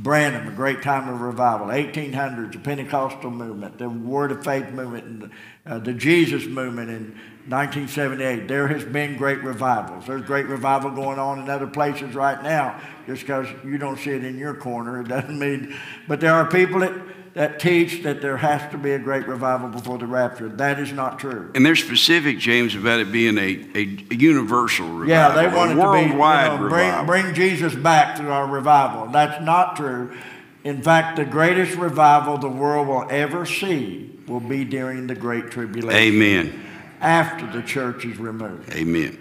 Branham, 0.02 0.48
a 0.48 0.52
great 0.52 0.82
time 0.82 1.12
of 1.12 1.20
revival. 1.20 1.66
1800s, 1.66 2.52
the 2.52 2.58
Pentecostal 2.58 3.30
movement, 3.30 3.76
the 3.76 3.88
Word 3.88 4.32
of 4.32 4.42
Faith 4.42 4.70
movement, 4.70 5.04
and 5.04 5.30
uh, 5.66 5.78
the 5.78 5.92
Jesus 5.92 6.46
movement 6.46 6.88
in 6.88 7.18
1978. 7.48 8.48
There 8.48 8.68
has 8.68 8.82
been 8.82 9.18
great 9.18 9.42
revivals. 9.42 10.06
There's 10.06 10.22
great 10.22 10.46
revival 10.46 10.90
going 10.90 11.18
on 11.18 11.38
in 11.38 11.50
other 11.50 11.66
places 11.66 12.14
right 12.14 12.42
now. 12.42 12.80
Just 13.06 13.22
because 13.22 13.46
you 13.62 13.76
don't 13.76 13.98
see 13.98 14.12
it 14.12 14.24
in 14.24 14.38
your 14.38 14.54
corner, 14.54 15.02
it 15.02 15.08
doesn't 15.08 15.38
mean. 15.38 15.76
But 16.08 16.20
there 16.20 16.32
are 16.32 16.46
people 16.46 16.80
that, 16.80 16.94
that 17.34 17.60
teach 17.60 18.02
that 18.02 18.20
there 18.20 18.36
has 18.36 18.70
to 18.72 18.78
be 18.78 18.90
a 18.92 18.98
great 18.98 19.26
revival 19.28 19.68
before 19.68 19.98
the 19.98 20.06
rapture. 20.06 20.48
That 20.48 20.80
is 20.80 20.92
not 20.92 21.18
true. 21.18 21.50
And 21.54 21.64
they're 21.64 21.76
specific, 21.76 22.38
James, 22.38 22.74
about 22.74 23.00
it 23.00 23.12
being 23.12 23.38
a, 23.38 23.66
a 23.74 24.14
universal 24.14 24.88
revival. 24.88 25.08
Yeah, 25.08 25.28
they 25.34 25.56
want 25.56 25.72
it 25.72 25.74
to 25.74 25.92
be 25.92 26.00
you 26.00 26.06
worldwide 26.08 26.60
know, 26.60 26.68
bring, 26.68 26.86
revival. 26.86 27.06
bring 27.06 27.34
Jesus 27.34 27.74
back 27.74 28.16
through 28.16 28.32
our 28.32 28.46
revival. 28.46 29.12
That's 29.12 29.42
not 29.44 29.76
true. 29.76 30.16
In 30.64 30.82
fact, 30.82 31.16
the 31.16 31.24
greatest 31.24 31.76
revival 31.76 32.36
the 32.36 32.48
world 32.48 32.88
will 32.88 33.06
ever 33.10 33.46
see 33.46 34.18
will 34.26 34.40
be 34.40 34.64
during 34.64 35.06
the 35.06 35.14
Great 35.14 35.50
Tribulation, 35.50 35.98
Amen. 35.98 36.66
after 37.00 37.46
the 37.50 37.62
church 37.62 38.04
is 38.04 38.18
removed, 38.18 38.70
Amen. 38.74 39.18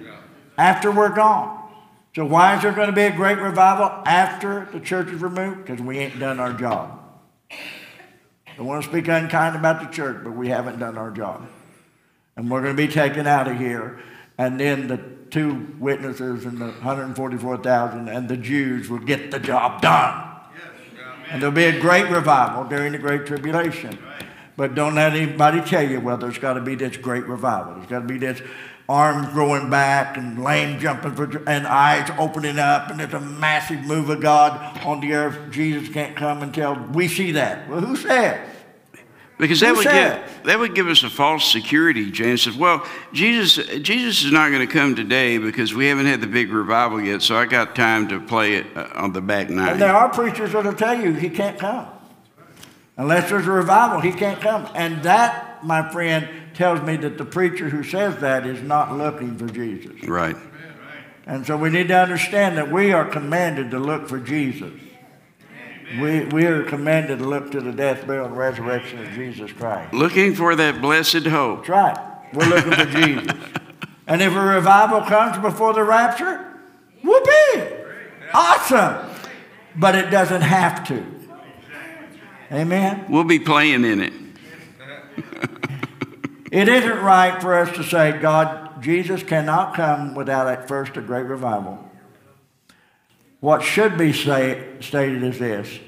after 0.58 0.92
we're 0.92 1.16
gone. 1.16 1.58
So 2.16 2.26
why 2.26 2.58
is 2.58 2.64
there 2.64 2.74
going 2.74 2.90
to 2.90 2.96
be 2.96 3.04
a 3.04 3.16
great 3.16 3.38
revival 3.38 3.86
after 4.06 4.68
the 4.74 4.80
church 4.80 5.08
is 5.08 5.22
removed? 5.22 5.66
Because 5.66 5.80
we 5.80 6.00
ain't 6.00 6.20
done 6.20 6.40
our 6.40 6.52
job. 6.54 7.00
I 8.60 8.62
want 8.64 8.84
to 8.84 8.90
speak 8.90 9.08
unkind 9.08 9.56
about 9.56 9.80
the 9.80 9.88
church, 9.88 10.18
but 10.22 10.32
we 10.32 10.50
haven't 10.50 10.80
done 10.80 10.98
our 10.98 11.12
job. 11.12 11.48
And 12.36 12.52
we're 12.52 12.62
going 12.62 12.76
to 12.76 12.88
be 12.88 12.92
taken 12.92 13.26
out 13.26 13.48
of 13.48 13.58
here. 13.58 14.00
And 14.38 14.60
then 14.60 14.88
the 14.88 14.98
two 15.30 15.76
witnesses 15.80 16.46
and 16.46 16.58
the 16.58 16.66
144,000 16.66 18.10
and 18.10 18.28
the 18.28 18.36
Jews 18.36 18.90
will 18.90 19.00
get 19.00 19.32
the 19.32 19.40
job 19.40 19.82
done. 19.82 20.42
Yes, 20.54 21.04
And 21.32 21.42
there'll 21.42 21.56
be 21.56 21.66
a 21.66 21.80
great 21.80 22.10
revival 22.10 22.66
during 22.66 22.92
the 22.92 22.98
Great 22.98 23.26
Tribulation. 23.26 23.98
But 24.58 24.76
don't 24.76 24.96
let 24.96 25.14
anybody 25.14 25.62
tell 25.62 25.90
you, 25.90 26.02
well, 26.02 26.18
there's 26.18 26.38
got 26.38 26.56
to 26.56 26.62
be 26.62 26.76
this 26.76 26.98
great 26.98 27.26
revival. 27.28 27.76
There's 27.76 27.88
got 27.88 28.00
to 28.00 28.08
be 28.08 28.18
this 28.18 28.42
arms 28.90 29.28
growing 29.34 29.70
back 29.70 30.18
and 30.18 30.44
lame 30.44 30.80
jumping 30.80 31.14
for, 31.16 31.26
and 31.48 31.68
eyes 31.68 32.10
opening 32.18 32.58
up, 32.58 32.90
and 32.90 33.00
there's 33.00 33.14
a 33.14 33.20
massive 33.22 33.80
move 33.86 34.10
of 34.10 34.20
God 34.20 34.84
on 34.84 35.00
the 35.00 35.14
earth. 35.14 35.52
Jesus 35.52 35.88
can't 35.90 36.16
come 36.16 36.42
until 36.42 36.76
we 36.94 37.08
see 37.08 37.32
that. 37.34 37.70
Well, 37.70 37.82
who 37.82 37.96
said? 37.96 38.50
Because 39.38 39.62
that 39.62 39.70
Who 39.70 39.76
would 39.76 39.84
said? 39.84 40.26
give 40.26 40.44
that 40.44 40.60
would 40.60 40.76
give 40.76 40.88
us 40.88 41.04
a 41.04 41.10
false 41.10 41.50
security. 41.50 42.12
James 42.12 42.42
says, 42.42 42.58
"Well, 42.58 42.86
Jesus 43.14 43.56
Jesus 43.80 44.26
is 44.26 44.34
not 44.34 44.52
going 44.52 44.68
to 44.68 44.74
come 44.74 44.96
today 44.96 45.38
because 45.38 45.74
we 45.74 45.86
haven't 45.86 46.08
had 46.08 46.20
the 46.20 46.28
big 46.28 46.52
revival 46.52 47.00
yet, 47.00 47.22
so 47.22 47.38
I 47.38 47.46
got 47.46 47.74
time 47.74 48.10
to 48.10 48.20
play 48.20 48.56
it 48.56 48.66
uh, 48.76 48.90
on 48.96 49.14
the 49.14 49.22
back 49.22 49.48
And 49.48 49.56
nine." 49.56 49.80
there 49.80 49.96
are 49.96 50.10
preachers 50.10 50.52
that'll 50.52 50.74
tell 50.74 51.00
you 51.00 51.14
he 51.14 51.30
can't 51.30 51.58
come. 51.58 51.88
Unless 52.98 53.30
there's 53.30 53.48
a 53.48 53.52
revival, 53.52 54.02
he 54.02 54.12
can't 54.12 54.42
come. 54.42 54.68
And 54.76 55.02
that, 55.04 55.49
my 55.64 55.90
friend, 55.92 56.28
tells 56.54 56.82
me 56.82 56.98
that 56.98 57.18
the 57.18 57.26
preacher 57.26 57.70
who 57.70 57.84
says 57.84 58.18
that 58.18 58.46
is 58.46 58.62
not 58.62 58.98
looking 58.98 59.38
for 59.38 59.48
Jesus. 59.48 60.04
Right. 60.08 60.36
And 61.26 61.46
so 61.46 61.58
we 61.58 61.70
need 61.70 61.90
to 61.90 61.98
understand 61.98 62.58
that 62.58 62.72
we 62.72 62.92
are 62.92 63.06
commanded 63.06 63.72
to 63.72 63.80
look 63.80 64.08
for 64.08 64.20
Jesus. 64.20 64.74
We, 66.00 66.26
we 66.26 66.46
are 66.46 66.64
commanded 66.64 67.20
to 67.20 67.26
look 67.26 67.52
to 67.52 67.62
the 67.62 67.72
death, 67.72 68.06
burial, 68.06 68.28
and 68.28 68.38
resurrection 68.38 69.00
of 69.00 69.12
Jesus 69.12 69.52
Christ. 69.52 69.94
Looking 69.94 70.36
for 70.36 70.56
that 70.56 70.82
blessed 70.82 71.26
hope. 71.26 71.66
That's 71.66 71.70
right. 71.70 72.34
We're 72.34 72.48
looking 72.48 72.74
for 72.74 72.86
Jesus. 72.86 73.34
And 74.10 74.24
if 74.24 74.34
a 74.34 74.42
revival 74.42 75.02
comes 75.02 75.38
before 75.38 75.72
the 75.74 75.84
rapture, 75.84 76.44
whoopee! 77.04 77.76
Awesome! 78.34 79.08
But 79.76 79.94
it 79.94 80.10
doesn't 80.10 80.42
have 80.42 80.88
to. 80.88 81.06
Amen? 82.52 83.06
We'll 83.08 83.24
be 83.24 83.38
playing 83.38 83.86
in 83.86 84.02
it. 84.02 84.14
It 86.52 86.68
isn't 86.68 87.00
right 87.00 87.40
for 87.42 87.58
us 87.58 87.76
to 87.76 87.84
say, 87.84 88.18
God, 88.20 88.82
Jesus 88.82 89.22
cannot 89.24 89.76
come 89.76 90.16
without 90.16 90.48
at 90.48 90.68
first 90.68 90.98
a 90.98 91.02
great 91.02 91.26
revival. 91.26 91.90
What 93.40 93.62
should 93.64 93.98
be 93.98 94.14
say, 94.14 94.66
stated 94.80 95.24
is 95.24 95.40
this 95.40 95.80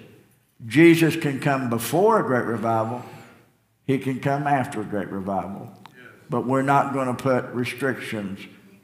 Jesus 0.66 1.16
can 1.16 1.40
come 1.40 1.70
before 1.70 2.20
a 2.20 2.24
great 2.24 2.46
revival, 2.46 3.04
he 3.86 3.98
can 3.98 4.20
come 4.20 4.46
after 4.48 4.82
a 4.82 4.86
great 4.86 5.10
revival. 5.10 5.72
But 6.30 6.46
we're 6.46 6.62
not 6.62 6.94
going 6.94 7.08
to 7.08 7.22
put 7.22 7.46
restrictions 7.48 8.40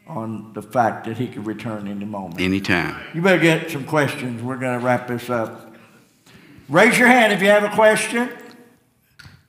on 0.08 0.54
the 0.54 0.62
fact 0.62 1.06
that 1.06 1.18
he 1.18 1.28
can 1.28 1.43
return 1.43 1.88
any 1.88 2.06
moment. 2.06 2.41
Anytime. 2.41 3.02
You 3.14 3.22
better 3.22 3.41
get 3.41 3.70
some 3.72 3.86
questions. 3.86 4.41
We're 4.41 4.58
going 4.58 4.80
to 4.80 4.86
wrap 4.86 5.08
this 5.08 5.30
up. 5.30 5.76
Raise 6.68 6.98
your 6.98 7.08
hand 7.08 7.32
if 7.32 7.41
you 7.41 7.48
have 7.48 7.64
a 7.64 7.74
question. 7.74 8.30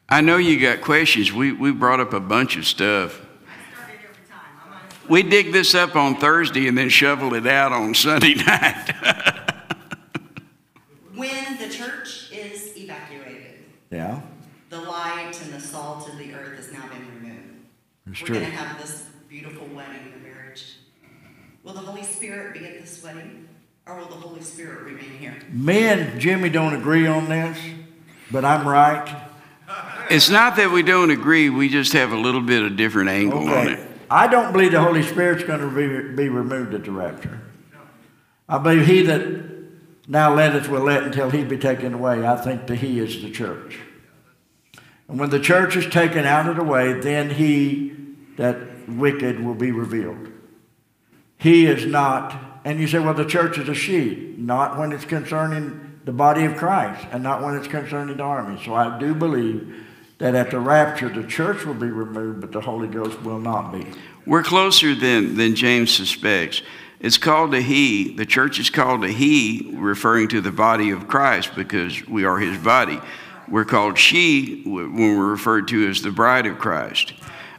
I 0.09 0.21
know 0.23 0.37
you 0.39 0.59
got 0.61 0.81
questions. 0.81 1.33
We 1.33 1.53
we 1.53 1.71
brought 1.73 2.01
up 2.01 2.13
a 2.13 2.21
bunch 2.21 2.57
of 2.57 2.67
stuff. 2.67 3.21
We 5.09 5.23
dig 5.23 5.53
this 5.53 5.75
up 5.75 5.97
on 5.97 6.17
Thursday 6.17 6.69
and 6.69 6.77
then 6.77 6.91
shovel 6.91 7.33
it 7.35 7.47
out 7.47 7.73
on 7.73 7.95
Sunday 7.95 8.35
night. 8.47 8.93
When 11.15 11.57
the 11.59 11.69
church 11.71 12.31
is 12.33 12.77
evacuated, 12.77 13.65
Yeah, 13.91 14.21
the 14.69 14.81
light 14.81 15.33
and 15.43 15.53
the 15.55 15.61
salt 15.61 16.09
of 16.09 16.19
the 16.19 16.35
earth 16.35 16.57
has 16.57 16.73
now 16.73 16.87
been 16.89 17.07
removed. 17.23 17.43
it's 18.11 18.21
We're 18.21 18.27
true. 18.27 18.39
going 18.41 18.51
to 18.51 18.57
have 18.57 18.79
this 18.81 19.07
beautiful 19.31 19.67
wedding, 19.69 20.13
the 20.13 20.29
marriage. 20.29 20.77
Will 21.65 21.73
the 21.73 21.81
Holy 21.81 22.03
Spirit 22.05 22.53
be 22.53 22.67
at 22.67 22.79
this 22.81 23.03
wedding, 23.03 23.49
or 23.87 23.97
will 23.97 24.07
the 24.09 24.15
Holy 24.15 24.43
Spirit 24.43 24.83
remain 24.85 25.11
here? 25.19 25.35
Me 25.51 25.85
and 25.87 26.21
Jimmy 26.21 26.51
don't 26.51 26.75
agree 26.75 27.07
on 27.07 27.29
this, 27.31 27.59
but 28.31 28.45
I'm 28.45 28.69
right. 28.69 29.28
It's 30.11 30.31
not 30.31 30.57
that 30.57 30.71
we 30.71 30.83
don't 30.83 31.11
agree, 31.11 31.51
we 31.51 31.69
just 31.69 31.93
have 31.93 32.13
a 32.13 32.17
little 32.17 32.41
bit 32.41 32.63
of 32.63 32.77
different 32.77 33.11
angle 33.11 33.47
on 33.49 33.69
it. 33.69 33.89
I 34.11 34.27
don't 34.27 34.53
believe 34.53 34.73
the 34.73 34.83
Holy 34.83 35.03
Spirit's 35.03 35.45
going 35.45 35.61
to 35.61 35.69
be, 35.69 36.15
be 36.15 36.29
removed 36.29 36.73
at 36.75 36.85
the 36.85 36.91
rapture. 36.91 37.41
I 38.49 38.57
believe 38.59 38.87
he 38.87 39.03
that 39.03 39.49
now 40.09 40.35
letteth 40.35 40.69
will 40.69 40.85
let 40.85 41.03
until 41.03 41.29
he 41.29 41.45
be 41.45 41.59
taken 41.59 41.93
away. 41.93 42.27
I 42.27 42.37
think 42.37 42.67
that 42.69 42.77
he 42.77 42.99
is 42.99 43.21
the 43.21 43.31
church. 43.31 43.79
And 45.09 45.19
when 45.19 45.29
the 45.29 45.41
church 45.41 45.77
is 45.77 45.87
taken 45.87 46.25
out 46.25 46.49
of 46.49 46.57
the 46.57 46.65
way, 46.65 46.95
then 46.95 47.31
he 47.31 47.95
that 48.37 48.89
wicked 48.89 49.45
will 49.45 49.55
be 49.55 49.73
revealed. 49.73 50.33
He 51.37 51.67
is 51.67 51.85
not, 51.85 52.61
and 52.65 52.81
you 52.81 52.89
say, 52.89 52.99
well, 52.99 53.15
the 53.15 53.25
church 53.25 53.59
is 53.59 53.69
a 53.69 53.75
sheep. 53.75 54.39
Not 54.39 54.79
when 54.79 54.93
it's 54.93 55.05
concerning 55.05 55.88
the 56.09 56.13
body 56.15 56.47
of 56.47 56.57
Christ 56.57 57.07
and 57.13 57.23
not 57.23 57.43
when 57.43 57.55
it's 57.55 57.69
concerning 57.69 58.17
the 58.17 58.23
army. 58.23 58.59
So 58.65 58.73
I 58.73 58.99
do 58.99 59.15
believe 59.15 59.85
that 60.17 60.35
at 60.35 60.51
the 60.51 60.59
rapture, 60.59 61.11
the 61.11 61.23
church 61.23 61.67
will 61.67 61.75
be 61.75 61.91
removed, 61.91 62.41
but 62.41 62.51
the 62.51 62.63
Holy 62.63 62.89
Ghost 62.89 63.21
will 63.21 63.39
not 63.39 63.73
be. 63.73 63.85
We're 64.25 64.43
closer 64.43 64.95
than, 64.95 65.37
than 65.37 65.55
James 65.55 65.91
suspects. 65.91 66.63
It's 66.99 67.19
called 67.19 67.53
a 67.53 67.61
he. 67.61 68.17
The 68.17 68.25
church 68.25 68.59
is 68.59 68.71
called 68.71 69.05
a 69.05 69.09
he, 69.09 69.71
referring 69.75 70.29
to 70.29 70.41
the 70.41 70.51
body 70.51 70.93
of 70.93 71.09
Christ 71.09 71.55
because 71.55 72.09
we 72.09 72.25
are 72.25 72.39
his 72.39 72.57
body. 72.57 72.99
We're 73.47 73.67
called 73.67 73.99
she 73.99 74.63
when 74.65 75.19
we're 75.19 75.27
referred 75.27 75.69
to 75.69 75.91
as 75.91 76.01
the 76.01 76.11
bride 76.11 76.47
of 76.47 76.59
Christ. 76.59 77.13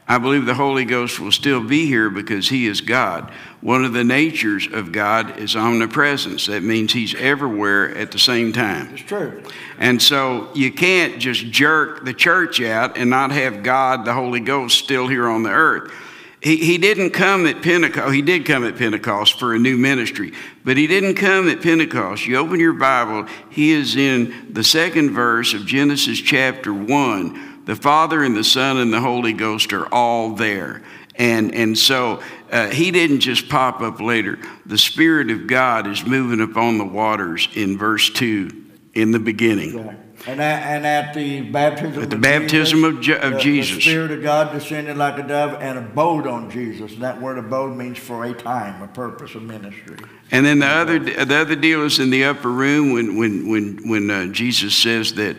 I 0.10 0.18
believe 0.18 0.47
the 0.47 0.55
Holy 0.55 0.86
Ghost 0.86 1.20
will 1.20 1.32
still 1.32 1.64
be 1.64 1.86
here 1.86 2.10
because 2.10 2.49
he 2.49 2.66
is 2.66 2.82
God. 2.82 3.32
One 3.62 3.86
of 3.86 3.93
the 3.93 4.03
natures 4.03 4.68
of 4.68 4.91
God 4.91 5.38
is 5.38 5.55
omnipresence. 5.55 6.47
That 6.47 6.64
means 6.64 6.91
he's 6.91 7.14
everywhere 7.14 7.95
at 7.95 8.12
the 8.12 8.18
same 8.18 8.51
time. 8.51 8.91
It's 8.91 9.03
true. 9.03 9.43
And 9.78 10.01
so 10.01 10.49
you 10.55 10.72
can't 10.72 11.20
just 11.20 11.45
jerk 11.51 12.05
the 12.05 12.14
church 12.16 12.60
out 12.60 12.97
and 12.97 13.12
not 13.12 13.32
have 13.32 13.62
God, 13.62 14.03
the 14.03 14.14
Holy 14.14 14.39
Ghost, 14.39 14.80
still 14.80 15.07
here 15.07 15.28
on 15.28 15.43
the 15.43 15.51
earth. 15.51 15.93
He, 16.41 16.55
he 16.55 16.80
didn't 16.80 17.12
come 17.12 17.45
at 17.45 17.62
Pentecost. 17.62 18.12
He 18.16 18.24
did 18.24 18.45
come 18.45 18.66
at 18.66 18.78
Pentecost 18.78 19.38
for 19.38 19.53
a 19.53 19.60
new 19.60 19.78
ministry, 19.78 20.34
but 20.64 20.76
he 20.76 20.88
didn't 20.88 21.16
come 21.16 21.47
at 21.49 21.62
Pentecost. 21.62 22.26
You 22.26 22.38
open 22.38 22.60
your 22.60 22.74
Bible, 22.74 23.28
he 23.51 23.74
is 23.74 23.95
in 23.95 24.53
the 24.53 24.64
second 24.64 25.12
verse 25.12 25.53
of 25.53 25.68
Genesis 25.68 26.20
chapter 26.20 26.74
1. 26.74 27.49
The 27.70 27.76
Father 27.76 28.24
and 28.24 28.36
the 28.36 28.43
Son 28.43 28.78
and 28.78 28.91
the 28.91 28.99
Holy 28.99 29.32
Ghost 29.32 29.74
are 29.74 29.86
all 29.93 30.32
there. 30.32 30.82
And, 31.13 31.53
and 31.53 31.78
so 31.78 32.20
uh, 32.51 32.70
he 32.70 32.89
didn't 32.89 33.20
just 33.20 33.47
pop 33.47 33.82
up 33.82 34.01
later. 34.01 34.39
The 34.65 34.80
Spirit 34.80 35.30
of 35.30 35.45
God 35.45 35.86
is 35.86 36.03
moving 36.03 36.41
upon 36.41 36.80
the 36.80 36.84
waters 36.84 37.47
in 37.53 37.78
verse 37.78 38.09
2 38.09 38.49
in 38.95 39.11
the 39.11 39.20
beginning. 39.20 39.78
And 40.26 40.41
at, 40.41 40.63
and 40.63 40.88
at 40.88 41.13
the 41.13 41.41
baptism 41.41 42.01
At 42.01 42.09
the 42.09 42.15
of 42.15 42.22
baptism 42.24 42.80
Jesus, 42.80 42.95
of 42.95 43.01
Je- 43.01 43.20
of 43.20 43.34
the, 43.34 43.39
Jesus. 43.39 43.76
the 43.76 43.82
Spirit 43.82 44.11
of 44.13 44.24
God 44.24 44.51
descended 44.51 44.97
like 44.97 45.24
a 45.24 45.28
dove 45.28 45.61
and 45.61 45.78
abode 45.78 46.26
on 46.26 46.49
Jesus. 46.49 46.93
And 46.93 47.03
that 47.03 47.22
word 47.22 47.38
abode 47.38 47.78
means 47.78 47.99
for 47.99 48.26
a 48.26 48.34
time, 48.34 48.82
a 48.82 48.88
purpose, 48.88 49.36
a 49.36 49.39
ministry. 49.39 49.97
And 50.32 50.43
then 50.43 50.57
the 50.57 50.65
other 50.65 50.97
the 50.97 51.36
other 51.36 51.55
deal 51.55 51.84
is 51.84 51.99
in 51.99 52.09
the 52.09 52.24
upper 52.24 52.49
room 52.49 52.93
when 52.93 53.15
when 53.15 53.47
when 53.47 53.88
when 53.88 54.09
uh, 54.09 54.26
Jesus 54.34 54.76
says 54.76 55.13
that. 55.13 55.38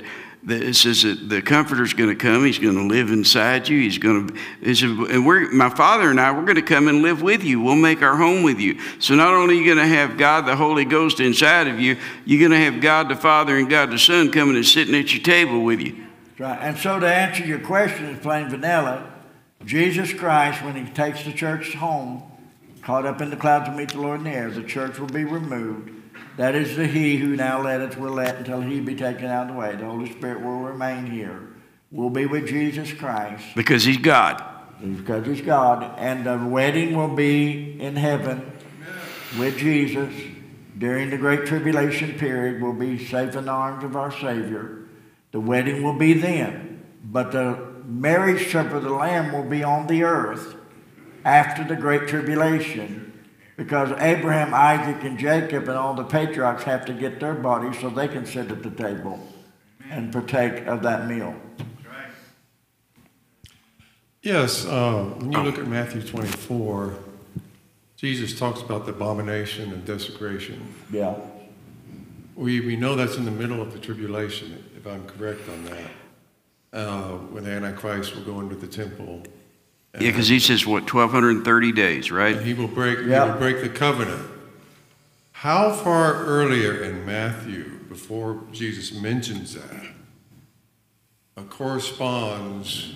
It 0.49 0.75
says 0.75 1.03
that 1.03 1.29
the 1.29 1.43
Comforter's 1.43 1.93
going 1.93 2.09
to 2.09 2.17
come. 2.17 2.47
He's 2.47 2.59
going 2.59 2.77
to 2.77 2.87
live 2.87 3.11
inside 3.11 3.69
you. 3.69 3.79
He's 3.79 3.99
going 3.99 4.29
to, 4.29 5.07
and 5.11 5.27
we're, 5.27 5.51
my 5.53 5.69
Father 5.69 6.11
and 6.11 6.19
I, 6.19 6.33
we're 6.33 6.47
going 6.47 6.55
to 6.55 6.63
come 6.63 6.89
and 6.89 7.03
live 7.03 7.21
with 7.21 7.45
you. 7.45 7.61
We'll 7.61 7.75
make 7.75 8.01
our 8.01 8.17
home 8.17 8.43
with 8.43 8.59
you. 8.59 8.81
So 9.01 9.15
not 9.15 9.35
only 9.35 9.57
are 9.57 9.61
you 9.61 9.67
going 9.67 9.87
to 9.87 9.95
have 9.95 10.17
God 10.17 10.47
the 10.47 10.57
Holy 10.57 10.87
Ghost 10.87 11.21
inside 11.21 11.69
of 11.69 11.79
you, 11.79 11.99
you're 12.25 12.41
going 12.41 12.59
to 12.59 12.71
have 12.71 12.81
God 12.81 13.11
the 13.11 13.17
Father 13.17 13.59
and 13.59 13.69
God 13.69 13.91
the 13.91 13.99
Son 13.99 14.33
coming 14.33 14.57
and 14.57 14.65
sitting 14.65 14.95
at 14.95 15.13
your 15.13 15.23
table 15.23 15.63
with 15.63 15.81
you. 15.81 16.07
Right. 16.39 16.59
And 16.59 16.79
so 16.79 16.99
to 16.99 17.07
answer 17.07 17.45
your 17.45 17.61
question 17.61 18.07
in 18.07 18.19
plain 18.19 18.49
vanilla, 18.49 19.13
Jesus 19.67 20.15
Christ, 20.15 20.65
when 20.65 20.75
he 20.75 20.91
takes 20.91 21.23
the 21.23 21.33
church 21.33 21.75
home, 21.75 22.23
caught 22.81 23.05
up 23.05 23.21
in 23.21 23.29
the 23.29 23.37
clouds 23.37 23.67
to 23.67 23.73
meet 23.73 23.91
the 23.91 24.01
Lord 24.01 24.21
in 24.21 24.25
the 24.25 24.31
air, 24.31 24.51
the 24.51 24.63
church 24.63 24.99
will 24.99 25.07
be 25.07 25.25
removed. 25.25 26.00
That 26.41 26.55
is 26.55 26.75
the 26.75 26.87
he 26.87 27.19
who 27.19 27.37
now 27.37 27.61
letteth 27.61 27.99
will 27.99 28.15
let 28.15 28.37
until 28.37 28.63
he 28.63 28.81
be 28.81 28.95
taken 28.95 29.27
out 29.27 29.49
of 29.49 29.53
the 29.53 29.61
way. 29.61 29.77
The 29.77 29.85
Holy 29.85 30.11
Spirit 30.11 30.41
will 30.41 30.61
remain 30.61 31.05
here. 31.05 31.51
We'll 31.91 32.09
be 32.09 32.25
with 32.25 32.49
Jesus 32.49 32.95
Christ. 32.95 33.45
Because 33.55 33.85
He's 33.85 33.99
God. 33.99 34.43
because 34.81 35.27
he's 35.27 35.43
God. 35.43 35.99
And 35.99 36.25
the 36.25 36.39
wedding 36.39 36.97
will 36.97 37.15
be 37.15 37.79
in 37.79 37.95
heaven 37.95 38.53
with 39.39 39.59
Jesus 39.59 40.15
during 40.79 41.11
the 41.11 41.19
great 41.19 41.45
tribulation 41.45 42.15
period. 42.19 42.63
We'll 42.63 42.73
be 42.73 42.97
safe 42.97 43.37
in 43.37 43.45
the 43.45 43.51
arms 43.51 43.85
of 43.85 43.95
our 43.95 44.11
Savior. 44.11 44.87
The 45.33 45.41
wedding 45.41 45.83
will 45.83 45.99
be 45.99 46.15
then. 46.15 46.87
But 47.05 47.33
the 47.33 47.59
marriage 47.85 48.51
supper 48.51 48.77
of 48.77 48.85
the 48.85 48.95
Lamb 48.95 49.35
will 49.35 49.45
be 49.45 49.63
on 49.63 49.89
the 49.89 50.05
earth 50.05 50.57
after 51.23 51.65
the 51.65 51.77
great 51.77 52.09
tribulation. 52.09 53.10
Because 53.61 53.93
Abraham, 54.01 54.55
Isaac, 54.55 55.05
and 55.05 55.19
Jacob 55.19 55.69
and 55.69 55.77
all 55.77 55.93
the 55.93 56.03
patriarchs 56.03 56.63
have 56.63 56.87
to 56.87 56.95
get 56.95 57.21
their 57.21 57.35
bodies 57.35 57.79
so 57.79 57.91
they 57.91 58.09
can 58.09 58.25
sit 58.25 58.51
at 58.51 58.63
the 58.63 58.71
table 58.71 59.21
and 59.91 60.11
partake 60.11 60.67
of 60.67 60.83
that 60.83 61.07
meal. 61.07 61.37
Yes, 64.23 64.65
uh, 64.65 65.13
when 65.19 65.33
you 65.33 65.43
look 65.43 65.59
at 65.59 65.67
Matthew 65.67 66.01
24, 66.01 66.95
Jesus 67.99 68.39
talks 68.39 68.63
about 68.63 68.87
the 68.87 68.93
abomination 68.93 69.75
and 69.75 69.85
desecration. 69.85 70.67
Yeah. 70.91 71.17
We, 72.37 72.61
we 72.61 72.77
know 72.77 72.97
that's 72.97 73.17
in 73.17 73.27
the 73.27 73.31
middle 73.31 73.61
of 73.61 73.75
the 73.75 73.79
tribulation, 73.79 74.65
if 74.75 74.87
I'm 74.87 75.07
correct 75.07 75.47
on 75.51 75.65
that, 75.67 75.91
uh, 76.73 77.09
when 77.29 77.45
the 77.45 77.51
Antichrist 77.51 78.17
will 78.17 78.25
go 78.25 78.41
into 78.41 78.55
the 78.55 78.67
temple 78.67 79.23
Yeah, 79.95 80.11
because 80.11 80.29
he 80.29 80.39
says, 80.39 80.65
what, 80.67 80.83
1,230 80.93 81.73
days, 81.73 82.11
right? 82.13 82.37
And 82.37 82.47
he 82.47 82.55
will 82.55 82.69
break, 82.69 82.99
Yeah. 83.07 83.25
he 83.25 83.31
will 83.33 83.39
break 83.39 83.61
the 83.61 83.69
covenant. 83.69 84.25
How 85.33 85.73
far 85.73 86.15
earlier 86.25 86.83
in 86.85 87.05
Matthew, 87.05 87.79
before 87.89 88.41
Jesus 88.53 88.93
mentions 88.93 89.55
that, 89.55 89.87
uh, 91.37 91.43
corresponds 91.45 92.95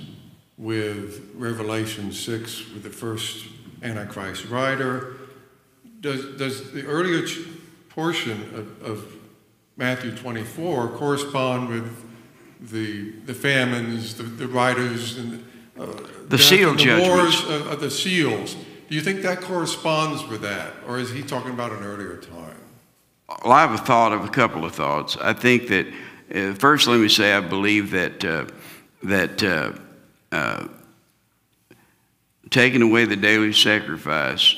with 0.57 1.31
Revelation 1.35 2.13
6 2.13 2.73
with 2.75 2.83
the 2.85 2.91
first 2.91 3.45
Antichrist 3.83 4.45
rider? 4.49 5.17
Does, 6.01 6.37
does 6.37 6.71
the 6.73 6.87
earlier 6.87 7.27
ch- 7.27 7.39
portion 7.89 8.41
of, 8.55 8.83
of 8.83 9.13
Matthew 9.77 10.15
24 10.15 10.89
correspond 10.91 11.71
with 11.71 12.05
the, 12.71 13.11
the 13.27 13.35
famines, 13.35 14.15
the, 14.15 14.23
the 14.23 14.47
riders, 14.47 15.19
and 15.19 15.45
uh, 15.79 15.87
The 16.29 16.39
seal 16.39 16.73
the 16.73 16.79
judgments. 16.79 17.47
wars 17.47 17.67
of, 17.67 17.81
the 17.81 17.91
seals? 17.91 18.55
Do 18.89 18.95
you 18.95 19.01
think 19.01 19.23
that 19.23 19.41
corresponds 19.41 20.27
with 20.29 20.43
that, 20.43 20.73
or 20.87 20.99
is 20.99 21.11
he 21.11 21.23
talking 21.23 21.51
about 21.53 21.73
an 21.73 21.83
earlier 21.83 22.17
time? 22.17 22.57
Well, 23.29 23.53
I 23.53 23.63
have 23.63 23.73
a 23.73 23.79
thought 23.79 24.13
of 24.13 24.25
a 24.25 24.29
couple 24.29 24.65
of 24.65 24.75
thoughts. 24.75 25.17
I 25.17 25.33
think 25.33 25.69
that, 25.69 25.87
uh, 26.35 26.55
first, 26.55 26.87
let 26.87 27.01
me 27.01 27.09
say, 27.09 27.33
I 27.33 27.41
believe 27.41 27.91
that, 27.93 28.25
uh, 28.25 28.47
that 29.03 29.43
uh, 29.43 29.73
uh, 30.31 30.69
taking 32.51 32.83
away 32.83 33.07
the 33.07 33.17
daily 33.17 33.53
sacrifice 33.53 34.55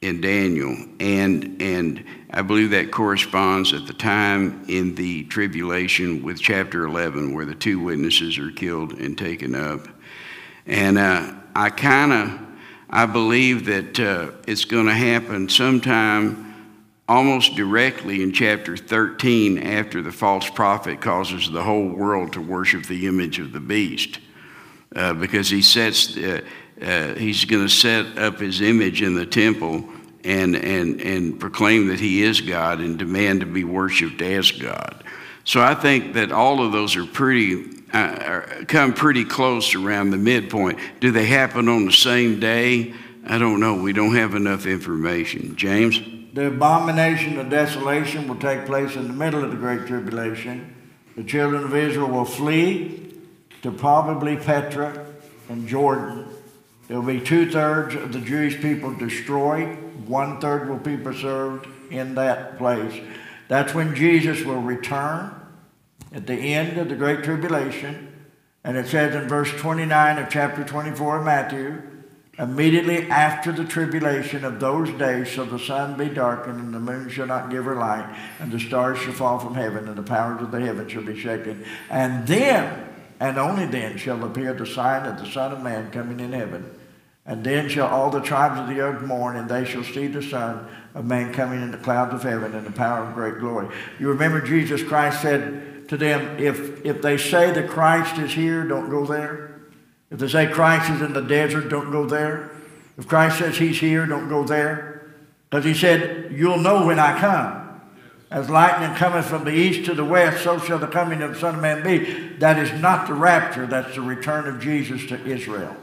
in 0.00 0.20
Daniel, 0.20 0.76
and, 1.00 1.60
and 1.60 2.04
I 2.30 2.42
believe 2.42 2.70
that 2.70 2.92
corresponds 2.92 3.72
at 3.72 3.86
the 3.86 3.92
time 3.94 4.64
in 4.68 4.94
the 4.94 5.24
tribulation 5.24 6.22
with 6.22 6.40
chapter 6.40 6.84
11, 6.84 7.34
where 7.34 7.44
the 7.44 7.54
two 7.54 7.80
witnesses 7.80 8.38
are 8.38 8.52
killed 8.52 8.92
and 8.92 9.18
taken 9.18 9.54
up. 9.54 9.88
And 10.66 10.98
uh, 10.98 11.32
I 11.54 11.70
kind 11.70 12.12
of, 12.12 12.40
I 12.90 13.06
believe 13.06 13.66
that 13.66 14.00
uh, 14.00 14.32
it's 14.46 14.64
going 14.64 14.86
to 14.86 14.94
happen 14.94 15.48
sometime 15.48 16.54
almost 17.08 17.54
directly 17.54 18.22
in 18.22 18.32
chapter 18.32 18.76
13 18.76 19.58
after 19.58 20.02
the 20.02 20.10
false 20.10 20.50
prophet 20.50 21.00
causes 21.00 21.50
the 21.50 21.62
whole 21.62 21.88
world 21.88 22.32
to 22.32 22.40
worship 22.40 22.84
the 22.86 23.06
image 23.06 23.38
of 23.38 23.52
the 23.52 23.60
beast. 23.60 24.18
Uh, 24.94 25.12
because 25.12 25.48
he 25.48 25.62
sets, 25.62 26.16
uh, 26.16 26.40
he's 27.16 27.44
going 27.44 27.66
to 27.66 27.72
set 27.72 28.18
up 28.18 28.38
his 28.38 28.60
image 28.60 29.02
in 29.02 29.14
the 29.14 29.26
temple 29.26 29.84
and, 30.24 30.56
and, 30.56 31.00
and 31.00 31.38
proclaim 31.38 31.88
that 31.88 32.00
he 32.00 32.22
is 32.22 32.40
God 32.40 32.80
and 32.80 32.98
demand 32.98 33.40
to 33.40 33.46
be 33.46 33.62
worshiped 33.62 34.20
as 34.22 34.50
God. 34.50 35.04
So 35.46 35.62
I 35.62 35.74
think 35.74 36.14
that 36.14 36.32
all 36.32 36.60
of 36.60 36.72
those 36.72 36.96
are 36.96 37.06
pretty, 37.06 37.64
uh, 37.92 38.64
come 38.66 38.92
pretty 38.92 39.24
close 39.24 39.76
around 39.76 40.10
the 40.10 40.16
midpoint. 40.16 40.80
Do 40.98 41.12
they 41.12 41.24
happen 41.24 41.68
on 41.68 41.86
the 41.86 41.92
same 41.92 42.40
day? 42.40 42.92
I 43.24 43.38
don't 43.38 43.60
know. 43.60 43.80
We 43.80 43.92
don't 43.92 44.16
have 44.16 44.34
enough 44.34 44.66
information. 44.66 45.54
James? 45.54 46.00
The 46.34 46.48
abomination 46.48 47.38
of 47.38 47.48
desolation 47.48 48.26
will 48.26 48.40
take 48.40 48.66
place 48.66 48.96
in 48.96 49.06
the 49.06 49.12
middle 49.12 49.44
of 49.44 49.52
the 49.52 49.56
Great 49.56 49.86
Tribulation. 49.86 50.74
The 51.16 51.22
children 51.22 51.62
of 51.62 51.74
Israel 51.74 52.08
will 52.08 52.24
flee 52.24 53.14
to 53.62 53.70
probably 53.70 54.36
Petra 54.36 55.06
and 55.48 55.68
Jordan. 55.68 56.26
There 56.88 57.00
will 57.00 57.06
be 57.06 57.20
two 57.20 57.52
thirds 57.52 57.94
of 57.94 58.12
the 58.12 58.20
Jewish 58.20 58.60
people 58.60 58.92
destroyed, 58.94 59.78
one 60.08 60.40
third 60.40 60.68
will 60.68 60.76
be 60.76 60.96
preserved 60.96 61.68
in 61.92 62.16
that 62.16 62.58
place. 62.58 63.00
That's 63.48 63.74
when 63.74 63.94
Jesus 63.94 64.44
will 64.44 64.60
return 64.60 65.35
at 66.16 66.26
the 66.26 66.34
end 66.54 66.78
of 66.78 66.88
the 66.88 66.96
Great 66.96 67.22
Tribulation. 67.22 68.10
And 68.64 68.76
it 68.76 68.88
says 68.88 69.14
in 69.14 69.28
verse 69.28 69.52
29 69.52 70.18
of 70.18 70.30
chapter 70.30 70.64
24 70.64 71.18
of 71.18 71.24
Matthew, 71.26 71.82
immediately 72.38 73.08
after 73.10 73.52
the 73.52 73.66
tribulation 73.66 74.42
of 74.42 74.58
those 74.58 74.90
days 74.98 75.28
shall 75.28 75.44
the 75.44 75.58
sun 75.58 75.96
be 75.98 76.08
darkened, 76.08 76.58
and 76.58 76.74
the 76.74 76.80
moon 76.80 77.10
shall 77.10 77.26
not 77.26 77.50
give 77.50 77.66
her 77.66 77.76
light, 77.76 78.16
and 78.40 78.50
the 78.50 78.58
stars 78.58 78.98
shall 78.98 79.12
fall 79.12 79.38
from 79.38 79.54
heaven, 79.54 79.86
and 79.86 79.96
the 79.96 80.02
powers 80.02 80.40
of 80.40 80.50
the 80.50 80.60
heaven 80.60 80.88
shall 80.88 81.04
be 81.04 81.20
shaken. 81.20 81.64
And 81.90 82.26
then, 82.26 82.88
and 83.20 83.36
only 83.36 83.66
then, 83.66 83.98
shall 83.98 84.24
appear 84.24 84.54
the 84.54 84.66
sign 84.66 85.06
of 85.06 85.18
the 85.18 85.30
Son 85.30 85.52
of 85.52 85.62
Man 85.62 85.90
coming 85.90 86.18
in 86.18 86.32
heaven. 86.32 86.64
And 87.26 87.44
then 87.44 87.68
shall 87.68 87.88
all 87.88 88.08
the 88.08 88.20
tribes 88.20 88.58
of 88.58 88.68
the 88.74 88.80
earth 88.80 89.02
mourn, 89.02 89.36
and 89.36 89.50
they 89.50 89.66
shall 89.66 89.84
see 89.84 90.06
the 90.06 90.22
Son 90.22 90.66
of 90.94 91.04
Man 91.04 91.34
coming 91.34 91.60
in 91.60 91.72
the 91.72 91.78
clouds 91.78 92.14
of 92.14 92.22
heaven 92.22 92.54
in 92.54 92.64
the 92.64 92.72
power 92.72 93.04
of 93.04 93.14
great 93.14 93.38
glory. 93.38 93.68
You 93.98 94.08
remember 94.08 94.40
Jesus 94.40 94.82
Christ 94.82 95.20
said 95.20 95.75
to 95.88 95.96
them, 95.96 96.38
if, 96.38 96.84
if 96.84 97.02
they 97.02 97.16
say 97.16 97.50
that 97.52 97.68
Christ 97.68 98.18
is 98.18 98.32
here, 98.32 98.64
don't 98.64 98.90
go 98.90 99.06
there. 99.06 99.60
If 100.10 100.18
they 100.18 100.28
say 100.28 100.46
Christ 100.46 100.90
is 100.90 101.02
in 101.02 101.12
the 101.12 101.20
desert, 101.20 101.68
don't 101.68 101.90
go 101.90 102.06
there. 102.06 102.50
If 102.96 103.06
Christ 103.08 103.38
says 103.38 103.58
he's 103.58 103.78
here, 103.78 104.06
don't 104.06 104.28
go 104.28 104.44
there. 104.44 105.14
Because 105.50 105.64
he 105.64 105.74
said, 105.74 106.32
You'll 106.32 106.58
know 106.58 106.86
when 106.86 106.98
I 106.98 107.18
come. 107.18 107.80
As 108.30 108.50
lightning 108.50 108.96
cometh 108.96 109.26
from 109.26 109.44
the 109.44 109.52
east 109.52 109.86
to 109.86 109.94
the 109.94 110.04
west, 110.04 110.42
so 110.42 110.58
shall 110.58 110.78
the 110.78 110.88
coming 110.88 111.22
of 111.22 111.34
the 111.34 111.40
Son 111.40 111.54
of 111.54 111.62
Man 111.62 111.84
be. 111.84 112.36
That 112.38 112.58
is 112.58 112.72
not 112.80 113.06
the 113.06 113.14
rapture, 113.14 113.66
that's 113.66 113.94
the 113.94 114.00
return 114.00 114.48
of 114.48 114.60
Jesus 114.60 115.06
to 115.06 115.24
Israel. 115.24 115.76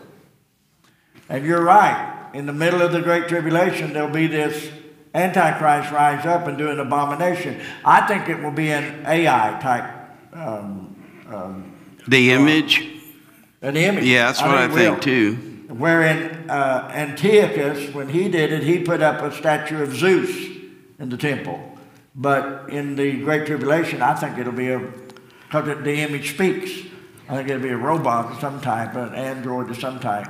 And 1.29 1.45
you're 1.45 1.63
right. 1.63 2.29
In 2.33 2.45
the 2.45 2.53
middle 2.53 2.81
of 2.81 2.91
the 2.91 3.01
Great 3.01 3.29
Tribulation, 3.29 3.93
there'll 3.93 4.09
be 4.09 4.27
this 4.27 4.69
Antichrist 5.13 5.91
rise 5.91 6.25
up 6.25 6.47
and 6.47 6.57
do 6.57 6.69
an 6.69 6.79
abomination. 6.79 7.61
I 7.85 8.07
think 8.07 8.29
it 8.29 8.41
will 8.41 8.51
be 8.51 8.71
an 8.71 9.05
AI 9.05 9.59
type, 9.61 9.93
um, 10.33 10.95
um, 11.29 11.73
The 12.07 12.31
image? 12.31 12.87
an 13.61 13.77
image. 13.77 14.03
Yeah, 14.03 14.25
that's 14.27 14.41
what 14.41 14.55
I 14.55 14.67
think 14.67 15.01
too. 15.01 15.35
Wherein 15.69 16.49
uh, 16.49 16.91
Antiochus, 16.93 17.93
when 17.93 18.09
he 18.09 18.27
did 18.27 18.51
it, 18.51 18.63
he 18.63 18.79
put 18.79 19.01
up 19.01 19.21
a 19.21 19.31
statue 19.35 19.81
of 19.81 19.95
Zeus 19.95 20.29
in 20.99 21.09
the 21.09 21.17
temple. 21.17 21.77
But 22.15 22.69
in 22.69 22.95
the 22.95 23.21
Great 23.21 23.47
Tribulation, 23.47 24.01
I 24.01 24.13
think 24.13 24.37
it'll 24.37 24.51
be 24.51 24.69
a, 24.69 24.79
because 24.79 25.83
the 25.83 25.95
image 25.95 26.33
speaks. 26.33 26.71
I 27.29 27.37
think 27.37 27.49
it'll 27.49 27.63
be 27.63 27.69
a 27.69 27.77
robot 27.77 28.33
of 28.33 28.39
some 28.39 28.61
type, 28.61 28.95
an 28.95 29.15
android 29.15 29.69
of 29.69 29.77
some 29.77 29.99
type. 29.99 30.27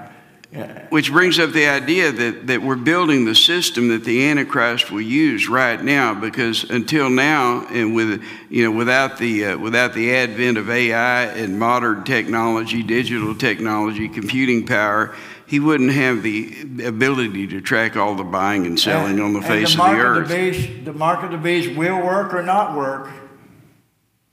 Which 0.89 1.11
brings 1.11 1.39
up 1.39 1.51
the 1.51 1.65
idea 1.65 2.11
that, 2.11 2.45
that 2.45 2.61
we're 2.61 2.75
building 2.75 3.25
the 3.25 3.33
system 3.33 3.87
that 3.87 4.03
the 4.03 4.27
Antichrist 4.27 4.91
will 4.91 5.01
use 5.01 5.49
right 5.49 5.81
now, 5.81 6.13
because 6.13 6.63
until 6.69 7.09
now, 7.09 7.65
and 7.69 7.95
with 7.95 8.23
you 8.49 8.63
know, 8.63 8.71
without 8.71 9.17
the 9.17 9.45
uh, 9.45 9.57
without 9.57 9.95
the 9.95 10.13
advent 10.15 10.59
of 10.59 10.69
AI 10.69 11.23
and 11.25 11.57
modern 11.57 12.03
technology, 12.03 12.83
digital 12.83 13.33
technology, 13.33 14.07
computing 14.07 14.67
power, 14.67 15.15
he 15.47 15.59
wouldn't 15.59 15.91
have 15.91 16.21
the 16.21 16.85
ability 16.85 17.47
to 17.47 17.59
track 17.59 17.97
all 17.97 18.13
the 18.13 18.23
buying 18.23 18.67
and 18.67 18.79
selling 18.79 19.19
on 19.19 19.33
the 19.33 19.39
And 19.39 19.47
face 19.47 19.71
of 19.73 19.77
the 19.77 19.99
earth. 19.99 20.27
the 20.27 20.51
beast, 20.51 20.85
the 20.85 20.93
mark 20.93 21.23
of 21.23 21.31
the 21.31 21.37
beast 21.37 21.75
will 21.75 21.99
work 21.99 22.31
or 22.31 22.43
not 22.43 22.77
work. 22.77 23.09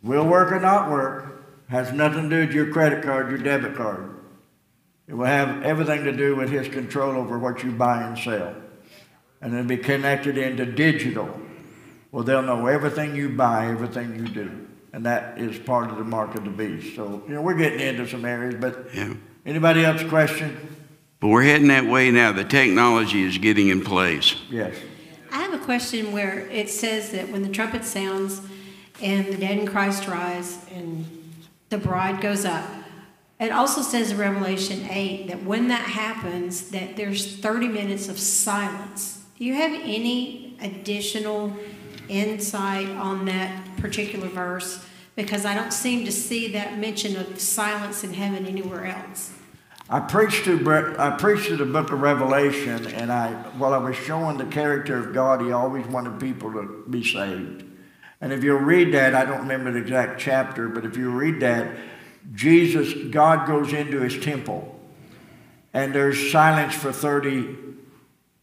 Will 0.03 0.27
work 0.27 0.53
or 0.53 0.61
not 0.61 0.91
work. 0.91 1.43
Has 1.69 1.93
nothing 1.93 2.29
to 2.29 2.37
do 2.37 2.47
with 2.47 2.55
your 2.55 2.71
credit 2.73 3.03
card, 3.03 3.31
your 3.31 3.39
debit 3.39 3.75
card. 3.75 4.20
It 5.11 5.15
will 5.15 5.27
have 5.27 5.65
everything 5.65 6.05
to 6.05 6.13
do 6.13 6.37
with 6.37 6.51
his 6.51 6.69
control 6.69 7.17
over 7.17 7.37
what 7.37 7.65
you 7.65 7.73
buy 7.73 8.05
and 8.05 8.17
sell. 8.17 8.55
And 9.41 9.53
it'll 9.53 9.67
be 9.67 9.77
connected 9.77 10.39
into 10.39 10.65
digital. 10.65 11.37
Well, 12.13 12.23
they'll 12.23 12.43
know 12.43 12.69
everything 12.69 13.17
you 13.17 13.31
buy, 13.31 13.67
everything 13.67 14.15
you 14.15 14.29
do. 14.29 14.69
And 14.93 15.05
that 15.07 15.37
is 15.37 15.59
part 15.59 15.91
of 15.91 15.97
the 15.99 16.05
mark 16.05 16.37
of 16.37 16.45
the 16.45 16.51
beast. 16.51 16.95
So, 16.95 17.25
you 17.27 17.35
know, 17.35 17.43
we're 17.43 17.57
getting 17.57 17.81
into 17.81 18.07
some 18.07 18.25
areas, 18.25 18.55
but 18.61 18.91
Yeah. 18.95 19.15
anybody 19.45 19.85
else 19.85 20.05
question? 20.05 20.57
But 21.19 21.27
we're 21.29 21.43
heading 21.43 21.69
that 21.69 21.87
way 21.87 22.13
now. 22.13 22.31
The 22.31 22.45
technology 22.45 23.25
is 23.25 23.37
getting 23.39 23.67
in 23.67 23.81
place. 23.81 24.37
Yes. 24.49 24.77
I 25.33 25.43
have 25.43 25.53
a 25.53 25.59
question 25.59 26.13
where 26.13 26.47
it 26.53 26.71
says 26.71 27.11
that 27.11 27.31
when 27.31 27.43
the 27.43 27.49
trumpet 27.49 27.85
sounds 27.85 28.43
and 29.03 29.27
the 29.27 29.37
dead 29.39 29.59
in 29.59 29.67
Christ 29.67 30.07
rise 30.07 30.59
and 30.73 31.05
the 31.69 31.79
bride 31.79 32.21
goes 32.21 32.45
up, 32.45 32.65
it 33.41 33.53
also 33.53 33.81
says 33.81 34.11
in 34.11 34.19
Revelation 34.19 34.87
8 34.91 35.29
that 35.29 35.43
when 35.45 35.69
that 35.69 35.85
happens, 35.85 36.71
that 36.71 36.97
there's 36.97 37.37
30 37.39 37.69
minutes 37.69 38.09
of 38.09 38.19
silence. 38.19 39.25
Do 39.39 39.45
you 39.47 39.55
have 39.55 39.73
any 39.73 40.59
additional 40.61 41.57
insight 42.11 42.89
on 42.91 43.25
that 43.25 43.77
particular 43.79 44.29
verse? 44.29 44.85
Because 45.17 45.47
I 45.47 45.55
don't 45.55 45.73
seem 45.73 46.05
to 46.05 46.13
see 46.13 46.49
that 46.53 46.79
mention 46.79 47.17
of 47.17 47.41
silence 47.41 48.05
in 48.05 48.13
heaven 48.13 48.45
anywhere 48.47 48.87
else. 48.87 49.33
I 49.89 49.99
preached 49.99 50.45
to 50.45 50.95
I 50.99 51.11
preached 51.11 51.57
the 51.57 51.67
book 51.67 51.91
of 51.91 52.01
Revelation, 52.01 52.87
and 52.89 53.11
I 53.11 53.33
while 53.59 53.75
I 53.75 53.79
was 53.79 53.97
showing 53.97 54.39
the 54.39 54.45
character 54.45 54.97
of 54.97 55.13
God, 55.13 55.41
He 55.41 55.51
always 55.51 55.85
wanted 55.87 56.21
people 56.21 56.53
to 56.53 56.85
be 56.89 57.03
saved. 57.03 57.65
And 58.21 58.33
if 58.33 58.45
you 58.45 58.57
read 58.57 58.95
that, 58.95 59.17
I 59.17 59.25
don't 59.25 59.41
remember 59.41 59.73
the 59.73 59.79
exact 59.79 60.21
chapter, 60.21 60.69
but 60.69 60.85
if 60.85 60.97
you 60.97 61.11
read 61.11 61.41
that, 61.41 61.75
Jesus, 62.35 62.93
God 63.11 63.47
goes 63.47 63.73
into 63.73 64.01
His 64.01 64.19
temple, 64.23 64.79
and 65.73 65.95
there's 65.95 66.31
silence 66.31 66.75
for 66.75 66.93
thirty 66.93 67.57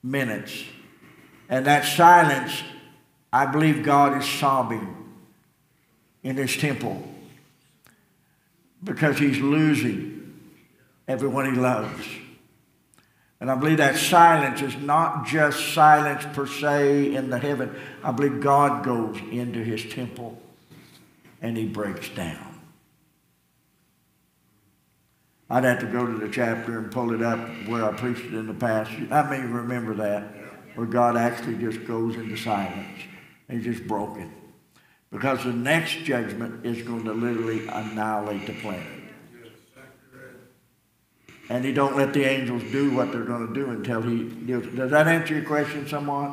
minutes, 0.03 0.63
and 1.49 1.65
that 1.65 1.85
silence, 1.85 2.63
I 3.31 3.45
believe 3.45 3.83
God 3.83 4.17
is 4.21 4.27
sobbing 4.27 4.95
in 6.23 6.37
His 6.37 6.55
temple 6.57 7.07
because 8.83 9.17
He's 9.17 9.39
losing 9.39 10.17
everyone 11.07 11.53
he 11.53 11.59
loves. 11.59 12.05
And 13.39 13.51
I 13.51 13.55
believe 13.55 13.77
that 13.77 13.95
silence 13.95 14.61
is 14.61 14.75
not 14.77 15.27
just 15.27 15.73
silence 15.73 16.25
per 16.33 16.47
se 16.47 17.13
in 17.13 17.29
the 17.29 17.37
heaven. 17.37 17.75
I 18.03 18.11
believe 18.11 18.41
God 18.41 18.83
goes 18.83 19.17
into 19.31 19.63
his 19.63 19.85
temple 19.93 20.41
and 21.41 21.55
he 21.55 21.65
breaks 21.65 22.09
down. 22.09 22.46
I'd 25.49 25.63
have 25.63 25.79
to 25.79 25.85
go 25.85 26.05
to 26.05 26.17
the 26.17 26.29
chapter 26.29 26.77
and 26.77 26.91
pull 26.91 27.13
it 27.13 27.21
up 27.21 27.39
where 27.67 27.85
I 27.85 27.93
preached 27.93 28.25
it 28.25 28.33
in 28.33 28.47
the 28.47 28.53
past. 28.53 28.91
I 29.11 29.29
may 29.29 29.41
remember 29.41 29.93
that, 29.95 30.23
where 30.75 30.85
God 30.85 31.15
actually 31.15 31.57
just 31.57 31.87
goes 31.87 32.15
into 32.15 32.35
silence. 32.35 32.99
He's 33.49 33.63
just 33.63 33.87
broken. 33.87 34.33
Because 35.09 35.45
the 35.45 35.53
next 35.53 36.03
judgment 36.03 36.65
is 36.65 36.81
going 36.85 37.05
to 37.05 37.13
literally 37.13 37.65
annihilate 37.69 38.45
the 38.45 38.53
planet. 38.59 38.85
And 41.49 41.63
he 41.63 41.71
don't 41.71 41.95
let 41.95 42.11
the 42.11 42.25
angels 42.25 42.61
do 42.73 42.93
what 42.93 43.13
they're 43.13 43.23
going 43.23 43.47
to 43.47 43.53
do 43.53 43.69
until 43.69 44.01
he 44.01 44.23
deals. 44.25 44.65
Does 44.75 44.91
that 44.91 45.07
answer 45.07 45.35
your 45.35 45.45
question 45.45 45.87
somewhat? 45.87 46.29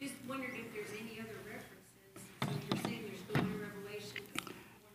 Just 0.00 0.14
wondered 0.28 0.50
if 0.54 0.72
there's 0.72 0.90
any 0.92 1.18
other 1.18 1.34
references, 1.44 2.62
you're 2.70 2.78
saying 2.84 3.02
there's 3.08 3.20
going 3.34 3.52
in 3.52 3.58
when 3.58 3.68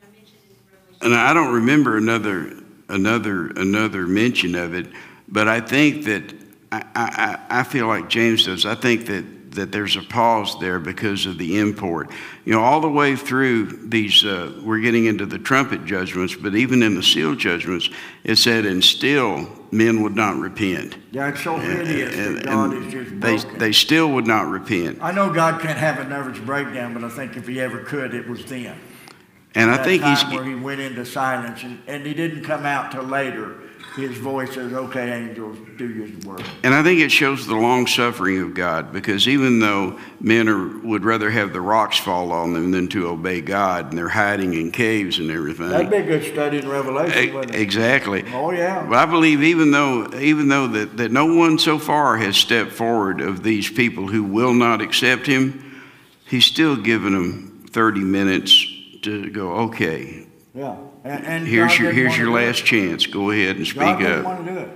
I 0.01 0.05
mentioned 0.15 0.39
in 0.49 0.55
Revelation. 0.71 0.97
And 1.01 1.13
I 1.13 1.33
don't 1.33 1.53
remember 1.53 1.97
another 1.97 2.62
another 2.93 3.47
another 3.47 4.07
mention 4.07 4.55
of 4.55 4.73
it, 4.73 4.87
but 5.27 5.47
I 5.47 5.59
think 5.59 6.05
that 6.05 6.33
I, 6.71 6.83
I, 6.95 7.59
I 7.59 7.63
feel 7.63 7.87
like 7.87 8.09
James 8.09 8.45
does. 8.45 8.65
I 8.65 8.75
think 8.75 9.05
that 9.07 9.25
that 9.55 9.71
there's 9.71 9.95
a 9.95 10.01
pause 10.01 10.59
there 10.59 10.79
because 10.79 11.27
of 11.27 11.37
the 11.37 11.59
import. 11.59 12.09
You 12.43 12.53
know, 12.53 12.61
all 12.61 12.81
the 12.81 12.89
way 12.89 13.15
through 13.15 13.87
these, 13.87 14.25
uh, 14.25 14.51
we're 14.63 14.79
getting 14.79 15.05
into 15.05 15.27
the 15.27 15.37
trumpet 15.37 15.85
judgments, 15.85 16.35
but 16.35 16.55
even 16.55 16.81
in 16.81 16.95
the 16.95 17.03
seal 17.03 17.35
judgments, 17.35 17.87
it 18.23 18.37
said, 18.37 18.65
and 18.65 18.83
still 18.83 19.47
men 19.71 20.01
would 20.01 20.15
not 20.15 20.37
repent. 20.37 20.97
Yeah, 21.11 21.29
it's 21.29 21.43
so 21.43 21.57
hideous 21.57 22.15
And- 22.15 22.37
that 22.37 22.45
God 22.45 22.73
is 22.73 22.91
just 22.91 23.19
they, 23.19 23.37
they 23.59 23.71
still 23.71 24.11
would 24.13 24.25
not 24.25 24.47
repent. 24.49 24.97
I 25.01 25.11
know 25.11 25.31
God 25.31 25.61
can't 25.61 25.77
have 25.77 25.99
a 25.99 26.03
nervous 26.05 26.39
breakdown, 26.39 26.95
but 26.95 27.03
I 27.03 27.09
think 27.09 27.37
if 27.37 27.47
he 27.47 27.61
ever 27.61 27.79
could, 27.83 28.13
it 28.15 28.27
was 28.27 28.43
then. 28.45 28.75
And 29.55 29.69
I 29.69 29.83
think 29.83 30.03
he's, 30.03 30.23
where 30.25 30.43
he 30.43 30.55
went 30.55 30.81
into 30.81 31.05
silence, 31.05 31.63
and, 31.63 31.79
and 31.87 32.05
he 32.05 32.13
didn't 32.13 32.43
come 32.43 32.65
out 32.65 32.91
till 32.91 33.03
later. 33.03 33.57
His 33.95 34.17
voice 34.17 34.55
says, 34.55 34.73
"Okay, 34.73 35.11
angels, 35.11 35.55
do 35.77 35.87
your 35.87 36.07
work." 36.25 36.41
And 36.63 36.73
I 36.73 36.81
think 36.81 36.99
it 36.99 37.11
shows 37.11 37.45
the 37.45 37.53
long 37.53 37.85
suffering 37.85 38.39
of 38.41 38.55
God 38.55 38.91
because 38.91 39.27
even 39.27 39.59
though 39.59 39.99
men 40.19 40.49
are, 40.49 40.79
would 40.79 41.05
rather 41.05 41.29
have 41.29 41.53
the 41.53 41.61
rocks 41.61 41.99
fall 41.99 42.31
on 42.31 42.53
them 42.53 42.71
than 42.71 42.87
to 42.87 43.07
obey 43.07 43.41
God, 43.41 43.89
and 43.89 43.97
they're 43.97 44.09
hiding 44.09 44.55
in 44.55 44.71
caves 44.71 45.19
and 45.19 45.29
everything. 45.29 45.69
That'd 45.69 45.91
be 45.91 45.97
a 45.97 46.03
good 46.03 46.23
study 46.23 46.57
in 46.57 46.67
Revelation, 46.67 47.29
E- 47.29 47.31
wouldn't 47.31 47.53
it? 47.53 47.61
Exactly. 47.61 48.23
Oh 48.33 48.49
yeah. 48.49 48.83
But 48.89 48.97
I 48.97 49.05
believe 49.05 49.43
even 49.43 49.69
though 49.69 50.11
even 50.15 50.47
though 50.47 50.65
that, 50.69 50.97
that 50.97 51.11
no 51.11 51.27
one 51.27 51.59
so 51.59 51.77
far 51.77 52.17
has 52.17 52.35
stepped 52.35 52.71
forward 52.71 53.21
of 53.21 53.43
these 53.43 53.69
people 53.69 54.07
who 54.07 54.23
will 54.23 54.55
not 54.55 54.81
accept 54.81 55.27
him, 55.27 55.83
he's 56.25 56.45
still 56.45 56.75
given 56.75 57.13
them 57.13 57.67
30 57.69 57.99
minutes 57.99 58.72
to 59.03 59.29
go, 59.29 59.51
okay, 59.67 60.27
Yeah. 60.53 60.77
And, 61.03 61.25
and 61.25 61.47
here's 61.47 61.71
God 61.71 61.79
your 61.81 61.91
here's 61.91 62.17
your 62.17 62.27
do 62.27 62.37
it. 62.37 62.45
last 62.45 62.65
chance. 62.65 63.05
Go 63.05 63.31
ahead 63.31 63.57
and 63.57 63.67
speak 63.67 63.81
God 63.81 63.99
didn't 63.99 64.19
up. 64.19 64.25
want 64.25 64.45
to 64.45 64.51
do 64.53 64.57
it. 64.59 64.69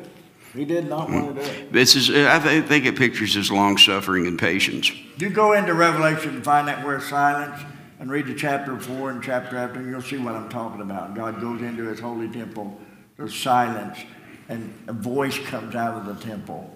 He 0.53 0.65
did 0.65 0.89
not 0.89 1.09
want 1.09 1.35
to 1.35 1.41
do 1.41 1.47
it. 1.47 1.53
Mm-hmm. 1.53 1.73
This 1.73 1.95
is 1.95 2.09
I 2.09 2.39
think 2.61 2.85
it 2.85 2.97
pictures 2.97 3.33
his 3.33 3.51
long 3.51 3.77
suffering 3.77 4.27
and 4.27 4.37
patience. 4.37 4.91
You 5.17 5.29
go 5.29 5.53
into 5.53 5.73
Revelation 5.73 6.35
and 6.35 6.43
find 6.43 6.67
that 6.67 6.85
word 6.85 7.01
silence 7.03 7.61
and 7.99 8.11
read 8.11 8.27
the 8.27 8.35
chapter 8.35 8.73
before 8.75 9.09
and 9.09 9.23
chapter 9.23 9.57
after, 9.57 9.79
and 9.79 9.89
you'll 9.89 10.01
see 10.01 10.17
what 10.17 10.35
I'm 10.35 10.49
talking 10.49 10.81
about. 10.81 11.15
God 11.15 11.41
goes 11.41 11.61
into 11.61 11.83
his 11.85 11.99
holy 11.99 12.29
temple, 12.29 12.79
there's 13.15 13.35
silence, 13.35 13.97
and 14.49 14.73
a 14.87 14.93
voice 14.93 15.39
comes 15.39 15.75
out 15.75 15.95
of 15.95 16.05
the 16.05 16.25
temple 16.25 16.73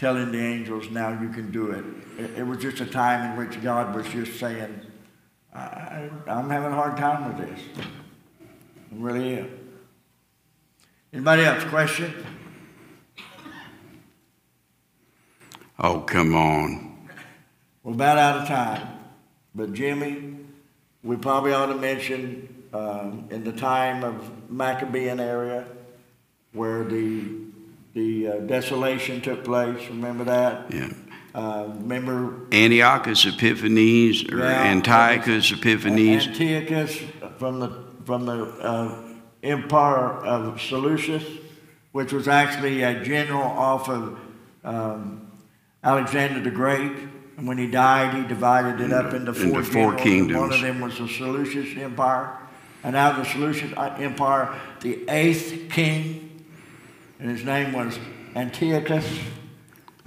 telling 0.00 0.32
the 0.32 0.38
angels, 0.40 0.90
now 0.90 1.10
you 1.20 1.28
can 1.28 1.50
do 1.52 1.70
it. 1.72 1.84
It, 2.18 2.38
it 2.38 2.42
was 2.46 2.58
just 2.58 2.80
a 2.80 2.86
time 2.86 3.30
in 3.30 3.36
which 3.36 3.62
God 3.62 3.94
was 3.94 4.08
just 4.08 4.40
saying, 4.40 4.80
I, 5.54 6.08
I'm 6.26 6.48
having 6.48 6.72
a 6.72 6.74
hard 6.74 6.96
time 6.96 7.36
with 7.36 7.48
this. 7.48 7.60
I 7.80 8.94
really 8.96 9.38
am. 9.38 9.50
Anybody 11.12 11.42
else? 11.42 11.64
Question? 11.64 12.14
Oh, 15.78 16.00
come 16.00 16.34
on. 16.34 17.08
We're 17.82 17.94
about 17.94 18.18
out 18.18 18.42
of 18.42 18.48
time. 18.48 18.86
But 19.54 19.72
Jimmy, 19.72 20.36
we 21.02 21.16
probably 21.16 21.52
ought 21.52 21.66
to 21.66 21.74
mention 21.74 22.64
um, 22.72 23.26
in 23.30 23.42
the 23.42 23.52
time 23.52 24.04
of 24.04 24.50
Maccabean 24.50 25.18
area 25.18 25.66
where 26.52 26.84
the 26.84 27.40
the 27.94 28.28
uh, 28.28 28.36
desolation 28.40 29.20
took 29.20 29.44
place. 29.44 29.88
Remember 29.88 30.22
that? 30.24 30.72
Yeah. 30.72 30.92
Uh, 31.34 31.66
remember 31.78 32.34
Antiochus 32.52 33.24
Epiphanes 33.26 34.24
or 34.32 34.38
Yeah. 34.38 34.64
Antiochus 34.64 35.52
Epiphanes. 35.52 36.26
Antiochus 36.26 36.98
from 37.38 37.60
the 37.60 37.70
from 38.04 38.26
the 38.26 38.44
uh, 38.60 39.02
empire 39.42 40.08
of 40.26 40.60
Seleucus, 40.60 41.22
which 41.92 42.12
was 42.12 42.26
actually 42.26 42.82
a 42.82 43.02
general 43.04 43.42
off 43.42 43.88
of 43.88 44.18
um, 44.64 45.30
Alexander 45.84 46.40
the 46.40 46.50
Great. 46.50 46.92
And 47.36 47.46
when 47.48 47.56
he 47.58 47.68
died, 47.68 48.12
he 48.14 48.26
divided 48.28 48.80
it 48.80 48.92
up 48.92 49.14
into 49.14 49.32
four, 49.32 49.44
Into 49.60 49.62
four 49.62 49.80
and 49.82 49.92
One 49.94 49.98
kingdoms. 49.98 50.54
of 50.56 50.60
them 50.60 50.80
was 50.80 50.98
the 50.98 51.08
Seleucus 51.08 51.76
Empire. 51.78 52.36
And 52.82 52.96
out 52.96 53.18
of 53.18 53.24
the 53.24 53.30
Seleucid 53.32 53.74
Empire, 53.78 54.54
the 54.80 55.04
eighth 55.08 55.70
king, 55.70 56.44
and 57.18 57.30
his 57.30 57.44
name 57.44 57.72
was 57.72 57.98
Antiochus. 58.34 59.06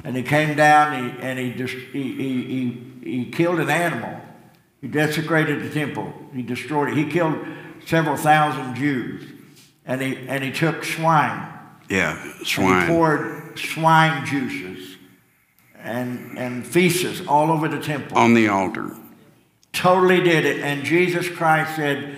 And 0.04 0.16
he 0.16 0.24
came 0.24 0.56
down 0.56 1.12
he, 1.12 1.22
and 1.22 1.40
he, 1.40 1.54
just, 1.54 1.74
he, 1.74 2.14
he, 2.14 2.44
he, 2.44 3.10
he 3.24 3.32
killed 3.32 3.60
an 3.60 3.70
animal. 3.70 4.20
He 4.82 4.88
desecrated 4.88 5.62
the 5.64 5.70
temple. 5.70 6.14
He 6.34 6.42
destroyed 6.42 6.90
it. 6.90 6.98
He 6.98 7.06
killed 7.06 7.38
several 7.86 8.18
thousand 8.18 8.76
Jews. 8.76 9.24
And 9.86 10.02
he, 10.02 10.18
and 10.28 10.44
he 10.44 10.52
took 10.52 10.84
swine. 10.84 11.50
Yeah, 11.90 12.22
And 12.22 12.34
he 12.40 12.46
swine. 12.46 12.88
poured 12.88 13.60
swine 13.60 14.26
juices 14.26 14.98
and, 15.78 16.38
and 16.38 16.66
feces 16.66 17.26
all 17.28 17.52
over 17.52 17.68
the 17.68 17.80
temple. 17.80 18.18
On 18.18 18.34
the 18.34 18.48
altar. 18.48 18.96
Totally 19.74 20.22
did 20.22 20.46
it. 20.46 20.62
And 20.62 20.84
Jesus 20.84 21.30
Christ 21.30 21.76
said, 21.76 22.18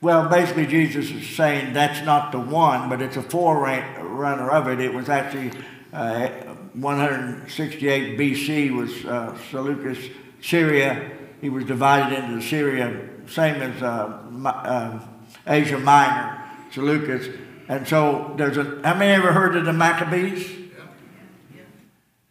well, 0.00 0.28
basically, 0.28 0.66
Jesus 0.66 1.10
is 1.10 1.28
saying 1.28 1.74
that's 1.74 2.04
not 2.06 2.32
the 2.32 2.40
one, 2.40 2.88
but 2.88 3.02
it's 3.02 3.16
a 3.16 3.22
forerunner 3.22 4.50
of 4.50 4.68
it. 4.68 4.80
It 4.80 4.94
was 4.94 5.08
actually 5.08 5.52
uh, 5.92 6.28
168 6.74 8.18
BC 8.18 8.76
was 8.76 9.04
uh, 9.04 9.36
Seleucus, 9.50 9.98
Syria. 10.40 11.10
He 11.40 11.48
was 11.48 11.64
divided 11.64 12.18
into 12.18 12.40
Syria, 12.40 13.08
same 13.26 13.56
as 13.56 13.82
uh, 13.82 14.22
uh, 14.44 15.00
Asia 15.46 15.78
Minor, 15.78 16.44
Seleucus. 16.70 17.28
And 17.68 17.86
so 17.86 18.34
there's 18.36 18.56
a, 18.56 18.80
how 18.84 18.94
many 18.94 19.12
ever 19.12 19.32
heard 19.32 19.56
of 19.56 19.64
the 19.64 19.72
Maccabees? 19.72 20.58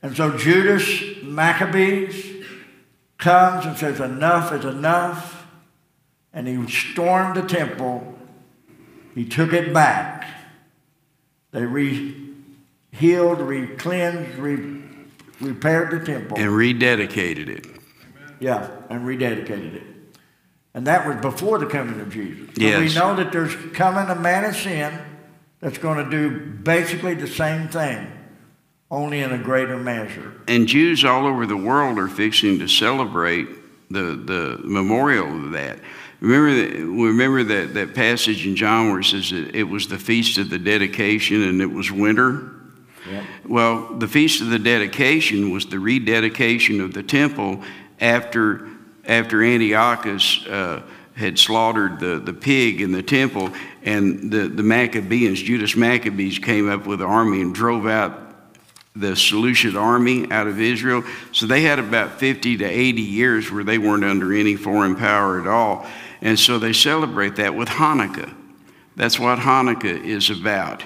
And 0.02 0.16
so 0.16 0.38
Judas 0.38 1.24
Maccabees 1.24 2.46
comes 3.18 3.66
and 3.66 3.78
says, 3.78 4.00
Enough 4.00 4.54
is 4.54 4.66
enough. 4.66 5.48
And 6.32 6.48
he 6.48 6.70
stormed 6.72 7.36
the 7.36 7.42
temple. 7.42 8.18
He 9.16 9.26
took 9.26 9.52
it 9.52 9.74
back. 9.74 10.26
They 11.52 11.66
re 11.66 12.29
healed, 12.92 13.40
re 13.40 13.68
cleansed, 13.68 14.38
re 14.38 14.82
repaired 15.40 15.92
the 15.92 16.06
temple. 16.06 16.38
And 16.38 16.48
rededicated 16.48 17.48
it. 17.48 17.68
Yeah, 18.40 18.70
and 18.90 19.06
rededicated 19.06 19.76
it. 19.76 19.84
And 20.74 20.86
that 20.88 21.08
was 21.08 21.18
before 21.18 21.58
the 21.60 21.66
coming 21.66 22.00
of 22.00 22.12
Jesus. 22.12 22.50
So 22.56 22.62
Yes. 22.62 22.80
we 22.80 23.00
know 23.00 23.16
that 23.16 23.32
there's 23.32 23.56
coming 23.74 24.10
a 24.10 24.20
man 24.20 24.46
of 24.46 24.56
sin 24.56 24.94
that's 25.60 25.78
going 25.78 26.04
to 26.04 26.10
do 26.10 26.30
basically 26.62 27.16
the 27.16 27.28
same 27.28 27.68
thing, 27.68 28.08
only 28.92 29.20
in 29.20 29.32
a 29.32 29.38
greater 29.38 29.78
measure. 29.78 30.34
And 30.48 30.68
Jews 30.68 31.04
all 31.04 31.26
over 31.26 31.46
the 31.46 31.58
world 31.58 31.98
are 31.98 32.08
fixing 32.08 32.60
to 32.60 32.68
celebrate 32.68 33.48
the, 33.90 34.16
the 34.16 34.60
memorial 34.64 35.46
of 35.46 35.52
that. 35.52 35.80
Remember 36.22 36.54
that, 36.54 36.86
remember 36.86 37.44
that, 37.44 37.74
that 37.74 37.96
passage 37.96 38.46
in 38.46 38.56
John 38.56 38.90
where 38.90 39.00
it 39.00 39.06
says 39.06 39.32
that 39.32 39.56
it 39.56 39.64
was 39.64 39.88
the 39.88 39.98
feast 39.98 40.38
of 40.38 40.50
the 40.50 40.60
dedication 40.60 41.44
and 41.44 41.62
it 41.62 41.72
was 41.72 41.92
winter? 41.92 42.54
Well, 43.48 43.96
the 43.96 44.08
Feast 44.08 44.42
of 44.42 44.50
the 44.50 44.60
Dedication 44.60 45.52
was 45.52 45.66
the 45.66 45.80
rededication 45.80 46.82
of 46.82 46.94
the 46.94 47.04
temple 47.04 47.64
after, 48.00 48.68
after 49.06 49.44
Antiochus 49.44 50.46
uh, 50.48 50.82
had 51.16 51.38
slaughtered 51.38 52.00
the, 52.00 52.20
the 52.20 52.34
pig 52.34 52.82
in 52.82 52.92
the 52.92 53.04
temple, 53.04 53.52
and 53.84 54.32
the, 54.32 54.48
the 54.48 54.64
Maccabees, 54.64 55.42
Judas 55.42 55.76
Maccabees, 55.76 56.40
came 56.40 56.70
up 56.70 56.86
with 56.86 57.02
an 57.02 57.08
army 57.08 57.42
and 57.42 57.54
drove 57.54 57.88
out 57.88 58.30
the 58.96 59.16
Seleucid 59.16 59.76
army 59.76 60.30
out 60.32 60.48
of 60.48 60.60
Israel. 60.60 61.04
So 61.32 61.46
they 61.46 61.62
had 61.62 61.80
about 61.80 62.20
50 62.20 62.58
to 62.58 62.66
80 62.66 63.02
years 63.02 63.52
where 63.52 63.64
they 63.64 63.78
weren't 63.78 64.04
under 64.04 64.34
any 64.34 64.56
foreign 64.56 64.96
power 64.96 65.40
at 65.40 65.48
all. 65.48 65.86
And 66.22 66.38
so 66.38 66.60
they 66.60 66.74
celebrate 66.74 67.38
that 67.38 67.56
with 67.56 67.70
Hanukkah. 67.70 68.34
That's 68.96 69.20
what 69.20 69.40
Hanukkah 69.40 70.04
is 70.04 70.30
about. 70.30 70.84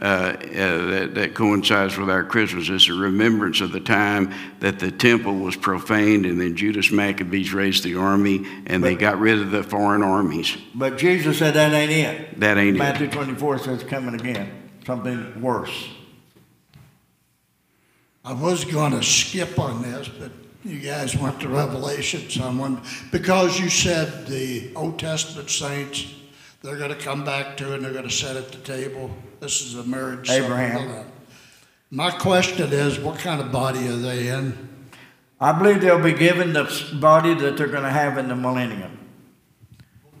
Uh, 0.00 0.04
uh, 0.04 0.36
that, 0.36 1.12
that 1.14 1.34
coincides 1.34 1.96
with 1.96 2.10
our 2.10 2.22
Christmas. 2.22 2.68
It's 2.68 2.88
a 2.88 2.92
remembrance 2.92 3.62
of 3.62 3.72
the 3.72 3.80
time 3.80 4.32
that 4.60 4.78
the 4.78 4.90
temple 4.90 5.36
was 5.36 5.56
profaned, 5.56 6.26
and 6.26 6.38
then 6.40 6.54
Judas 6.54 6.90
Maccabees 6.90 7.54
raised 7.54 7.82
the 7.82 7.96
army, 7.96 8.46
and 8.66 8.84
they 8.84 8.94
got 8.94 9.18
rid 9.18 9.38
of 9.38 9.50
the 9.50 9.62
foreign 9.62 10.02
armies. 10.02 10.56
But 10.74 10.98
Jesus 10.98 11.38
said 11.38 11.54
that 11.54 11.72
ain't 11.72 11.90
it. 11.90 12.40
That 12.40 12.58
ain't 12.58 12.76
it. 12.76 12.78
Matthew 12.78 13.08
24 13.08 13.58
says 13.58 13.82
coming 13.84 14.14
again, 14.14 14.70
something 14.84 15.40
worse. 15.40 15.88
I 18.22 18.32
was 18.32 18.64
going 18.64 18.92
to 18.92 19.02
skip 19.02 19.58
on 19.58 19.82
this, 19.82 20.08
but 20.08 20.32
you 20.64 20.80
guys 20.80 21.16
went 21.16 21.40
to 21.40 21.48
Revelation, 21.48 22.28
someone, 22.28 22.82
because 23.12 23.58
you 23.58 23.70
said 23.70 24.26
the 24.26 24.72
Old 24.74 24.98
Testament 24.98 25.48
saints, 25.48 26.12
they're 26.62 26.76
going 26.76 26.90
to 26.90 26.96
come 26.96 27.24
back 27.24 27.56
to 27.58 27.74
and 27.74 27.84
they're 27.84 27.92
going 27.92 28.08
to 28.08 28.10
sit 28.14 28.36
at 28.36 28.50
the 28.50 28.58
table. 28.58 29.10
This 29.40 29.62
is 29.62 29.74
a 29.74 29.84
marriage. 29.84 30.30
Abraham. 30.30 31.06
My 31.90 32.10
question 32.10 32.72
is, 32.72 32.98
what 32.98 33.18
kind 33.18 33.40
of 33.40 33.52
body 33.52 33.86
are 33.88 33.96
they 33.96 34.28
in? 34.28 34.68
I 35.40 35.52
believe 35.52 35.80
they'll 35.80 36.02
be 36.02 36.12
given 36.14 36.52
the 36.52 36.64
body 37.00 37.34
that 37.34 37.56
they're 37.56 37.68
going 37.68 37.84
to 37.84 37.90
have 37.90 38.18
in 38.18 38.28
the 38.28 38.36
millennium. 38.36 38.98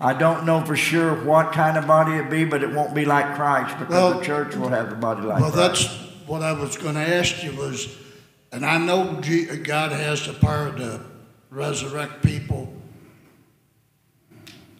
I 0.00 0.12
don't 0.12 0.44
know 0.44 0.62
for 0.64 0.76
sure 0.76 1.24
what 1.24 1.52
kind 1.52 1.78
of 1.78 1.86
body 1.86 2.12
it 2.16 2.28
be, 2.30 2.44
but 2.44 2.62
it 2.62 2.70
won't 2.70 2.94
be 2.94 3.06
like 3.06 3.34
Christ 3.34 3.78
because 3.78 3.94
Well- 3.94 4.18
the 4.18 4.24
church 4.24 4.54
will 4.54 4.68
have 4.68 4.92
a 4.92 4.96
body 4.96 5.22
like 5.22 5.38
that. 5.38 5.42
Well, 5.42 5.52
Christ. 5.52 5.88
that's 5.88 6.28
what 6.28 6.42
I 6.42 6.52
was 6.52 6.76
going 6.76 6.94
to 6.96 7.00
ask 7.00 7.42
you 7.42 7.52
was, 7.52 7.88
and 8.52 8.64
I 8.64 8.76
know 8.78 9.20
God 9.64 9.92
has 9.92 10.26
the 10.26 10.34
power 10.34 10.70
to 10.76 11.00
resurrect 11.50 12.22
people 12.22 12.72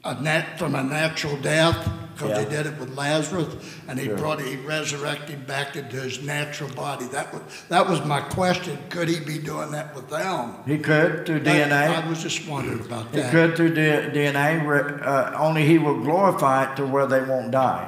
a 0.06 0.20
nat, 0.22 0.58
from 0.58 0.74
a 0.74 0.82
natural 0.82 1.36
death, 1.38 1.76
because 2.14 2.30
Yeah. 2.30 2.44
he 2.44 2.50
did 2.50 2.66
it 2.66 2.78
with 2.80 2.96
Lazarus, 2.96 3.54
and 3.88 3.98
he 3.98 4.06
Sure. 4.06 4.16
brought, 4.16 4.40
he 4.40 4.56
resurrected 4.56 5.30
him 5.30 5.44
back 5.44 5.76
into 5.76 5.96
his 5.96 6.22
natural 6.22 6.70
body. 6.70 7.04
That 7.06 7.32
was, 7.32 7.42
that 7.68 7.86
was 7.88 8.02
my 8.04 8.20
question. 8.20 8.78
Could 8.88 9.08
he 9.08 9.20
be 9.20 9.38
doing 9.38 9.70
that 9.72 9.94
with 9.94 10.08
them? 10.08 10.54
He 10.66 10.78
could 10.78 11.26
through 11.26 11.40
That- 11.40 11.68
DNA. 11.70 12.02
I 12.04 12.08
was 12.08 12.22
just 12.22 12.46
wondering 12.48 12.80
about 12.80 13.12
that. 13.12 13.24
He 13.26 13.30
could 13.30 13.56
through 13.56 13.74
D- 13.74 14.10
DNA. 14.12 14.60
Uh, 15.02 15.32
only 15.38 15.66
he 15.66 15.76
will 15.78 16.00
glorify 16.02 16.64
it 16.70 16.76
to 16.76 16.86
where 16.86 17.06
they 17.06 17.20
won't 17.20 17.50
die. 17.50 17.86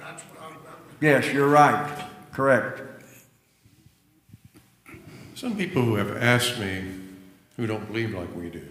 That's 0.00 0.22
what 0.24 0.42
I'm- 0.42 0.58
Yes, 1.00 1.32
you're 1.32 1.48
right. 1.48 1.88
Correct. 2.32 2.82
Some 5.34 5.56
people 5.56 5.82
who 5.82 5.94
have 5.94 6.16
asked 6.20 6.58
me, 6.58 6.82
who 7.56 7.66
don't 7.68 7.86
believe 7.86 8.12
like 8.12 8.34
we 8.34 8.48
do, 8.50 8.62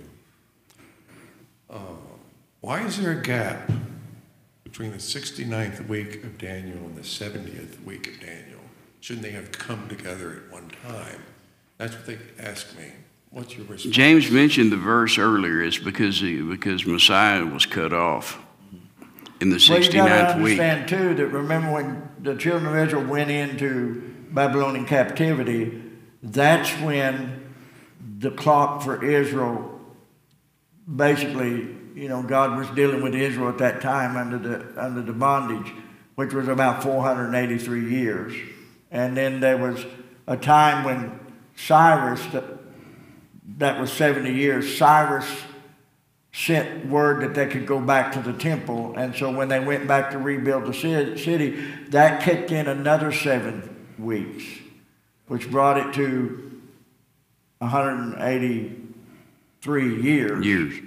why 2.67 2.81
is 2.81 3.01
there 3.01 3.11
a 3.13 3.21
gap 3.21 3.71
between 4.65 4.91
the 4.91 4.97
69th 4.97 5.87
week 5.87 6.21
of 6.25 6.37
Daniel 6.37 6.79
and 6.79 6.97
the 6.97 7.01
70th 7.01 7.81
week 7.85 8.07
of 8.09 8.19
Daniel? 8.19 8.59
Shouldn't 8.99 9.23
they 9.23 9.31
have 9.31 9.53
come 9.53 9.87
together 9.87 10.43
at 10.43 10.51
one 10.51 10.69
time? 10.85 11.23
That's 11.77 11.95
what 11.95 12.05
they 12.05 12.17
ask 12.37 12.77
me. 12.77 12.91
What's 13.29 13.55
your 13.55 13.65
response? 13.67 13.95
James 13.95 14.29
mentioned 14.29 14.73
the 14.73 14.75
verse 14.75 15.17
earlier. 15.17 15.63
It's 15.63 15.77
because 15.77 16.19
he, 16.19 16.41
because 16.41 16.85
Messiah 16.85 17.45
was 17.45 17.65
cut 17.65 17.93
off 17.93 18.37
in 19.39 19.49
the 19.49 19.55
69th 19.55 19.69
Well, 19.69 19.79
you 19.79 19.91
got 19.93 20.33
to 20.33 20.33
69th 20.33 20.43
week. 20.43 20.59
understand 20.59 20.89
too 20.89 21.15
that 21.15 21.27
remember 21.27 21.71
when 21.71 22.09
the 22.19 22.35
children 22.35 22.69
of 22.69 22.85
Israel 22.85 23.05
went 23.05 23.31
into 23.31 24.13
Babylonian 24.31 24.85
captivity, 24.85 25.83
that's 26.21 26.71
when 26.81 27.53
the 28.19 28.31
clock 28.31 28.81
for 28.81 29.05
Israel 29.05 29.79
basically, 30.93 31.76
you 31.97 32.07
know, 32.09 32.21
God 32.21 32.55
was 32.55 32.69
dealing 32.75 33.01
with 33.01 33.15
Israel 33.15 33.49
at 33.49 33.57
that 33.57 33.81
time 33.81 34.15
under 34.15 34.37
the 34.37 34.63
under 34.79 35.01
the 35.01 35.13
bondage, 35.13 35.73
which 36.13 36.31
was 36.31 36.47
about 36.47 36.83
483 36.83 37.89
years. 37.89 38.35
And 38.91 39.17
then 39.17 39.39
there 39.39 39.57
was 39.57 39.83
a 40.27 40.37
time 40.37 40.83
when 40.83 41.19
Cyrus 41.55 42.23
that 43.57 43.79
was 43.79 43.91
70 43.91 44.31
years. 44.31 44.77
Cyrus 44.77 45.25
sent 46.31 46.85
word 46.85 47.23
that 47.23 47.33
they 47.33 47.47
could 47.47 47.65
go 47.65 47.79
back 47.79 48.11
to 48.11 48.21
the 48.21 48.33
temple. 48.33 48.93
And 48.95 49.15
so 49.15 49.31
when 49.31 49.47
they 49.47 49.59
went 49.59 49.87
back 49.87 50.11
to 50.11 50.19
rebuild 50.19 50.67
the 50.67 50.73
city, 50.73 51.65
that 51.89 52.21
kicked 52.21 52.51
in 52.51 52.67
another 52.67 53.11
seven 53.11 53.87
weeks, 53.97 54.43
which 55.27 55.49
brought 55.49 55.77
it 55.77 55.95
to 55.95 56.61
183 57.57 60.03
years, 60.03 60.45
Years. 60.45 60.79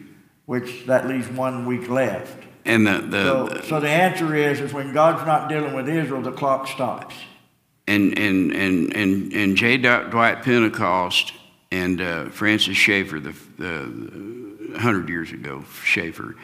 Which 0.51 0.85
that 0.87 1.07
leaves 1.07 1.29
one 1.29 1.65
week 1.65 1.89
left. 1.89 2.43
And 2.65 2.85
the, 2.85 2.99
the, 3.03 3.23
So, 3.23 3.61
so 3.69 3.79
the 3.79 3.89
answer 3.89 4.35
is, 4.35 4.59
is 4.59 4.73
when 4.73 4.93
God's 4.93 5.25
not 5.25 5.49
dealing 5.49 5.75
with 5.75 5.89
Israel, 5.89 6.23
the 6.23 6.33
clock 6.33 6.67
stops. 6.67 7.15
and 7.87 8.19
and 8.19 8.51
and 8.51 8.93
and 8.97 9.33
and 9.33 9.57
J. 9.57 9.77
Dwight 9.77 10.43
Pentecost 10.43 11.35
and 11.71 12.01
uh, 12.01 12.31
Francis 12.31 12.77
Schaeffer, 12.77 13.21
the, 13.21 13.33
the 13.59 14.77
hundred 14.77 15.09
years 15.09 15.31
ago, 15.31 15.63
Schaeffer, 15.85 16.35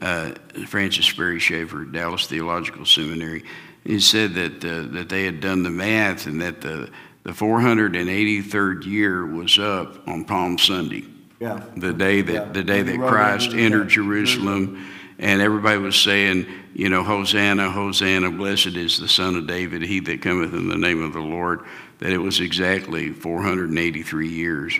uh, 0.00 0.30
Francis 0.66 1.04
Sperry 1.04 1.38
Schaeffer, 1.38 1.84
Dallas 1.84 2.26
Theological 2.26 2.86
Seminary, 2.86 3.44
he 3.84 4.00
said 4.00 4.32
that 4.32 4.64
uh, 4.64 4.90
that 4.94 5.10
they 5.10 5.26
had 5.26 5.40
done 5.40 5.62
the 5.62 5.68
math 5.68 6.26
and 6.26 6.40
that 6.40 6.62
the 6.62 6.88
the 7.24 7.32
483rd 7.32 8.86
year 8.86 9.26
was 9.26 9.58
up 9.58 10.08
on 10.08 10.24
Palm 10.24 10.56
Sunday 10.56 11.04
Yeah. 11.42 11.60
the 11.76 11.92
day 11.92 12.22
that 12.22 12.32
Yeah. 12.32 12.52
the 12.52 12.62
day 12.62 12.82
that 12.82 12.98
Christ 12.98 13.52
entered. 13.52 13.88
Jerusalem, 13.88 14.86
and 15.18 15.42
everybody 15.42 15.78
was 15.78 15.96
saying, 15.96 16.46
you 16.72 16.88
know, 16.88 17.02
Hosanna, 17.02 17.68
Hosanna, 17.70 18.30
blessed 18.30 18.76
is 18.76 18.98
the 18.98 19.08
Son 19.08 19.34
of 19.34 19.48
David, 19.48 19.82
he 19.82 19.98
that 20.00 20.22
cometh 20.22 20.54
in 20.54 20.68
the 20.68 20.76
name 20.76 21.02
of 21.02 21.12
the 21.12 21.20
Lord. 21.20 21.60
That 21.98 22.10
it 22.12 22.18
was 22.18 22.38
exactly 22.40 23.10
483 23.10 24.28
years. 24.28 24.78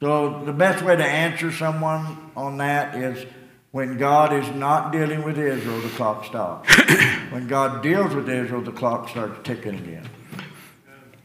So 0.00 0.42
the 0.44 0.52
best 0.52 0.82
way 0.82 0.96
to 0.96 1.04
answer 1.04 1.52
someone 1.52 2.30
on 2.36 2.58
that 2.58 2.94
is 2.94 3.26
when 3.70 3.98
God 3.98 4.32
is 4.32 4.48
not 4.54 4.92
dealing 4.92 5.22
with 5.24 5.38
Israel, 5.38 5.80
the 5.80 5.88
clock 5.90 6.24
stops. 6.24 6.74
when 7.30 7.48
God 7.48 7.82
deals 7.82 8.14
with 8.14 8.28
Israel, 8.28 8.62
the 8.62 8.72
clock 8.72 9.08
starts 9.10 9.38
ticking 9.44 9.74
again. 9.74 10.08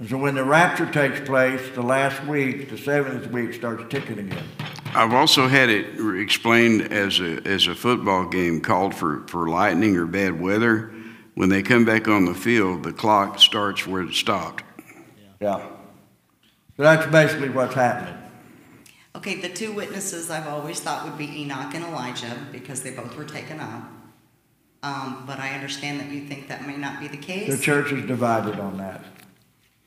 And 0.04 0.10
so 0.10 0.18
when 0.18 0.36
the 0.36 0.44
rapture 0.44 0.86
takes 0.86 1.22
place, 1.22 1.62
the 1.76 1.82
last 1.82 2.22
week, 2.26 2.70
the 2.70 2.78
seventh 2.78 3.28
week, 3.28 3.54
starts 3.54 3.86
ticking 3.88 4.20
again. 4.20 4.44
I've 4.88 5.14
also 5.14 5.48
had 5.48 5.70
it 5.70 5.98
explained 6.20 6.92
as 6.92 7.22
a 7.22 7.42
as 7.48 7.68
a 7.68 7.74
football 7.74 8.26
game 8.26 8.60
called 8.60 8.94
for 8.94 9.26
for 9.30 9.48
lightning 9.48 9.96
or 9.96 10.06
bad 10.06 10.42
weather. 10.42 10.94
When 11.36 11.48
they 11.48 11.64
come 11.64 11.86
back 11.86 12.10
on 12.10 12.26
the 12.26 12.34
field, 12.34 12.84
the 12.84 12.92
clock 12.92 13.40
starts 13.40 13.88
where 13.88 14.02
it 14.02 14.14
stopped. 14.14 14.66
Yeah. 15.40 15.60
So 16.76 16.84
that's 16.84 17.10
basically 17.10 17.52
what's 17.52 17.74
happening. 17.74 18.22
Okay, 19.16 19.40
the 19.40 19.48
two 19.48 19.72
witnesses 19.72 20.30
I've 20.30 20.48
always 20.48 20.82
thought 20.82 21.06
would 21.06 21.18
be 21.18 21.44
Enoch 21.44 21.74
and 21.76 21.86
Elijah 21.86 22.46
because 22.52 22.84
they 22.84 22.92
both 22.92 23.16
were 23.16 23.24
taken 23.24 23.62
up. 23.62 23.90
Um, 24.84 25.24
but 25.26 25.40
I 25.40 25.52
understand 25.52 26.02
that 26.02 26.10
you 26.10 26.28
think 26.28 26.50
that 26.50 26.68
may 26.68 26.76
not 26.76 27.00
be 27.00 27.08
the 27.08 27.16
case. 27.16 27.56
The 27.56 27.64
church 27.64 27.94
is 27.94 28.06
divided 28.06 28.60
on 28.60 28.80
that. 28.80 29.02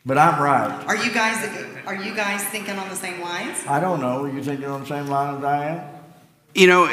But 0.06 0.18
I'm 0.18 0.40
right. 0.40 0.84
Are 0.86 0.96
you 0.96 1.12
guys, 1.12 1.66
are 1.84 1.96
you 1.96 2.14
guys 2.14 2.44
thinking 2.44 2.78
on 2.78 2.88
the 2.88 2.94
same 2.94 3.20
lines? 3.20 3.58
I 3.66 3.80
don't 3.80 4.00
know. 4.00 4.24
Are 4.24 4.28
you 4.28 4.40
thinking 4.40 4.66
on 4.66 4.82
the 4.82 4.86
same 4.86 5.08
line 5.08 5.38
as 5.38 5.44
I 5.44 5.66
am? 5.66 5.88
You 6.54 6.68
know, 6.68 6.84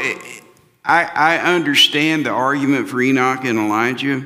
I, 0.84 1.04
I 1.14 1.38
understand 1.56 2.26
the 2.26 2.32
argument 2.32 2.90
for 2.90 3.00
Enoch 3.04 3.46
and 3.46 3.60
Elijah. 3.60 4.26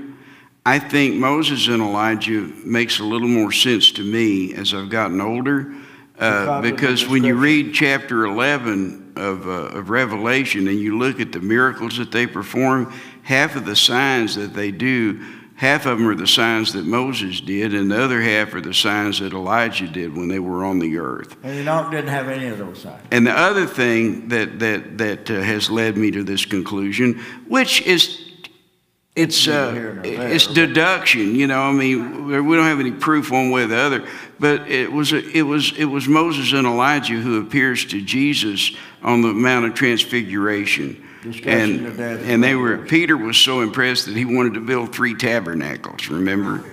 I 0.66 0.80
think 0.80 1.16
Moses 1.16 1.68
and 1.68 1.82
Elijah 1.82 2.50
makes 2.64 3.00
a 3.00 3.04
little 3.04 3.28
more 3.28 3.52
sense 3.52 3.92
to 3.92 4.04
me 4.04 4.54
as 4.54 4.74
I've 4.74 4.90
gotten 4.90 5.20
older. 5.20 5.74
Uh, 6.18 6.32
Because 6.40 6.48
of 6.48 6.64
the 6.64 6.72
because 6.72 7.08
when 7.10 7.24
you 7.26 7.36
read 7.36 7.74
chapter 7.74 8.26
11 8.26 9.14
of, 9.18 9.48
uh, 9.48 9.52
of 9.78 9.90
Revelation 9.90 10.70
and 10.70 10.80
you 10.80 10.98
look 10.98 11.20
at 11.20 11.34
the 11.34 11.42
miracles 11.42 11.98
that 11.98 12.12
they 12.12 12.26
perform, 12.26 12.94
half 13.24 13.58
of 13.58 13.66
the 13.66 13.76
signs 13.76 14.36
that 14.36 14.54
they 14.54 14.72
do, 14.72 15.22
half 15.58 15.86
of 15.86 15.98
them 15.98 16.08
are 16.08 16.16
the 16.16 16.28
signs 16.28 16.74
that 16.74 16.86
Moses 16.86 17.42
did, 17.42 17.74
and 17.74 17.92
the 17.92 18.02
other 18.02 18.22
half 18.22 18.54
are 18.54 18.62
the 18.62 18.74
signs 18.74 19.20
that 19.20 19.34
Elijah 19.34 19.88
did 19.88 20.16
when 20.16 20.30
they 20.30 20.40
were 20.40 20.64
on 20.64 20.80
the 20.80 20.98
earth. 20.98 21.36
And 21.44 21.56
Enoch 21.56 21.92
didn't 21.92 22.10
have 22.10 22.30
any 22.30 22.48
of 22.48 22.58
those 22.58 22.82
signs. 22.82 23.04
And 23.12 23.28
the 23.28 23.38
other 23.38 23.66
thing 23.66 24.30
that 24.30 24.60
that 24.60 24.98
that 25.00 25.30
uh, 25.30 25.42
has 25.42 25.70
led 25.70 25.98
me 25.98 26.12
to 26.12 26.24
this 26.24 26.46
conclusion, 26.46 27.20
which 27.48 27.82
is 27.82 28.24
it's 29.16 29.48
uh, 29.48 29.72
here 29.74 29.94
nor 29.96 30.04
there. 30.04 30.28
it's 30.28 30.46
deduction. 30.46 31.36
You 31.36 31.48
know, 31.48 31.62
I 31.64 31.72
mean, 31.72 32.28
we 32.46 32.56
don't 32.56 32.66
have 32.66 32.80
any 32.80 32.92
proof 32.92 33.32
one 33.32 33.50
way 33.50 33.64
or 33.64 33.68
the 33.68 33.78
other. 33.78 34.08
But 34.40 34.70
it 34.70 34.92
was 34.92 35.12
it 35.12 35.42
was 35.42 35.76
it 35.76 35.86
was 35.86 36.08
Moses 36.08 36.54
and 36.54 36.68
Elijah 36.68 37.16
who 37.16 37.42
appears 37.42 37.84
to 37.86 38.02
Jesus 38.02 38.72
on 39.02 39.24
the 39.24 39.34
Mount 39.34 39.66
of 39.66 39.74
Transfiguration. 39.74 41.04
Discussing 41.24 41.52
And, 41.52 41.86
the 41.86 41.92
death 41.92 42.22
and 42.22 42.30
and 42.30 42.44
they 42.44 42.56
were. 42.56 42.78
Peter 42.78 43.18
was 43.18 43.38
so 43.38 43.62
impressed 43.62 44.06
that 44.06 44.16
he 44.16 44.26
wanted 44.26 44.54
to 44.56 44.62
build 44.62 44.94
three 44.94 45.16
tabernacles. 45.16 46.10
Remember? 46.10 46.64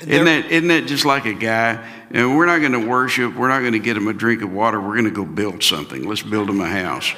Isn't 0.00 0.24
that, 0.26 0.50
isn't 0.50 0.68
that 0.68 0.86
just 0.86 1.04
like 1.04 1.24
a 1.24 1.34
guy? 1.34 1.84
And 2.10 2.36
we're 2.36 2.46
not 2.46 2.58
going 2.58 2.72
to 2.72 2.86
worship. 2.86 3.34
We're 3.34 3.48
not 3.48 3.60
going 3.60 3.72
to 3.72 3.78
get 3.78 3.96
him 3.96 4.06
a 4.06 4.12
drink 4.12 4.42
of 4.42 4.52
water. 4.52 4.80
We're 4.80 4.94
going 4.94 5.04
to 5.04 5.10
go 5.10 5.24
build 5.24 5.62
something. 5.62 6.06
Let's 6.06 6.22
build 6.22 6.50
him 6.50 6.60
a 6.60 6.68
house. 6.68 7.12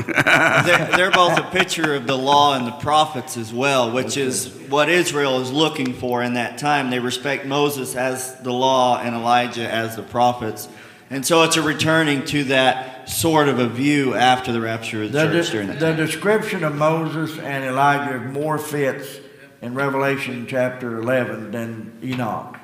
they're, 0.06 0.88
they're 0.96 1.10
both 1.10 1.38
a 1.38 1.48
picture 1.50 1.94
of 1.94 2.06
the 2.06 2.16
law 2.16 2.54
and 2.54 2.66
the 2.66 2.72
prophets 2.72 3.36
as 3.36 3.52
well, 3.52 3.92
which 3.92 4.16
is 4.16 4.48
what 4.68 4.88
Israel 4.88 5.40
is 5.40 5.50
looking 5.50 5.92
for 5.94 6.22
in 6.22 6.34
that 6.34 6.58
time. 6.58 6.90
They 6.90 7.00
respect 7.00 7.44
Moses 7.44 7.96
as 7.96 8.40
the 8.40 8.52
law 8.52 9.00
and 9.00 9.14
Elijah 9.14 9.70
as 9.70 9.96
the 9.96 10.02
prophets. 10.02 10.68
And 11.12 11.26
so 11.26 11.42
it's 11.42 11.56
a 11.56 11.62
returning 11.62 12.24
to 12.26 12.44
that 12.44 13.08
sort 13.08 13.48
of 13.48 13.58
a 13.58 13.68
view 13.68 14.14
after 14.14 14.52
the 14.52 14.60
rapture 14.60 15.02
of 15.02 15.10
the, 15.12 15.26
The, 15.26 15.32
church 15.42 15.50
during 15.50 15.66
that 15.68 15.80
the 15.80 15.86
time. 15.88 15.96
description 15.96 16.62
of 16.62 16.76
Moses 16.76 17.36
and 17.38 17.64
Elijah 17.64 18.20
more 18.20 18.58
fits 18.58 19.18
in 19.60 19.74
Revelation 19.74 20.46
chapter 20.48 20.98
11 20.98 21.50
than 21.50 21.98
Enoch. 22.04 22.56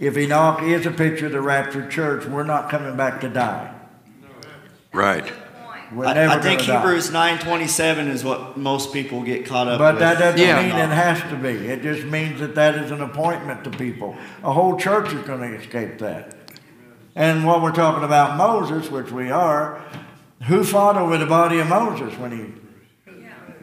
If 0.00 0.18
Enoch 0.18 0.62
is 0.62 0.86
a 0.86 0.90
picture 0.90 1.26
of 1.26 1.32
the 1.32 1.40
raptured 1.40 1.88
church, 1.90 2.26
we're 2.26 2.42
not 2.42 2.68
coming 2.68 2.96
back 2.96 3.20
to 3.20 3.28
die. 3.28 3.72
Right. 4.92 5.32
I, 5.96 6.26
I 6.38 6.40
think 6.40 6.60
gonna 6.60 6.72
die. 6.72 6.80
Hebrews 6.80 7.10
9:27 7.10 8.08
is 8.08 8.24
what 8.24 8.56
most 8.56 8.92
people 8.92 9.22
get 9.22 9.46
caught 9.46 9.68
up 9.68 9.74
in. 9.74 9.78
But 9.78 9.94
with. 9.94 10.00
that 10.00 10.18
doesn't 10.18 10.40
Yeah. 10.40 10.60
mean 10.62 10.74
it 10.74 10.88
has 10.92 11.20
to 11.30 11.36
be. 11.36 11.68
It 11.68 11.82
just 11.82 12.04
means 12.06 12.40
that 12.40 12.56
that 12.56 12.74
is 12.74 12.90
an 12.90 13.00
appointment 13.00 13.62
to 13.64 13.70
people. 13.70 14.16
A 14.42 14.52
whole 14.52 14.76
church 14.76 15.12
is 15.12 15.22
going 15.22 15.40
to 15.52 15.56
escape 15.56 15.98
that. 15.98 16.34
And 17.14 17.46
while 17.46 17.60
we're 17.60 17.72
talking 17.72 18.04
about 18.04 18.36
Moses, 18.36 18.90
which 18.90 19.10
we 19.12 19.30
are, 19.30 19.82
who 20.42 20.64
fought 20.64 20.96
over 20.96 21.16
the 21.16 21.26
body 21.26 21.58
of 21.60 21.68
Moses 21.68 22.18
when 22.18 22.32
he, 22.32 23.12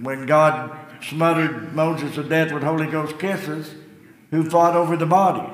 when 0.01 0.25
God 0.25 0.77
smothered 1.03 1.73
Moses 1.73 2.15
to 2.15 2.23
death 2.23 2.51
with 2.51 2.63
Holy 2.63 2.87
Ghost 2.87 3.19
kisses? 3.19 3.75
Who 4.31 4.49
fought 4.49 4.75
over 4.75 4.95
the 4.95 5.05
body? 5.05 5.47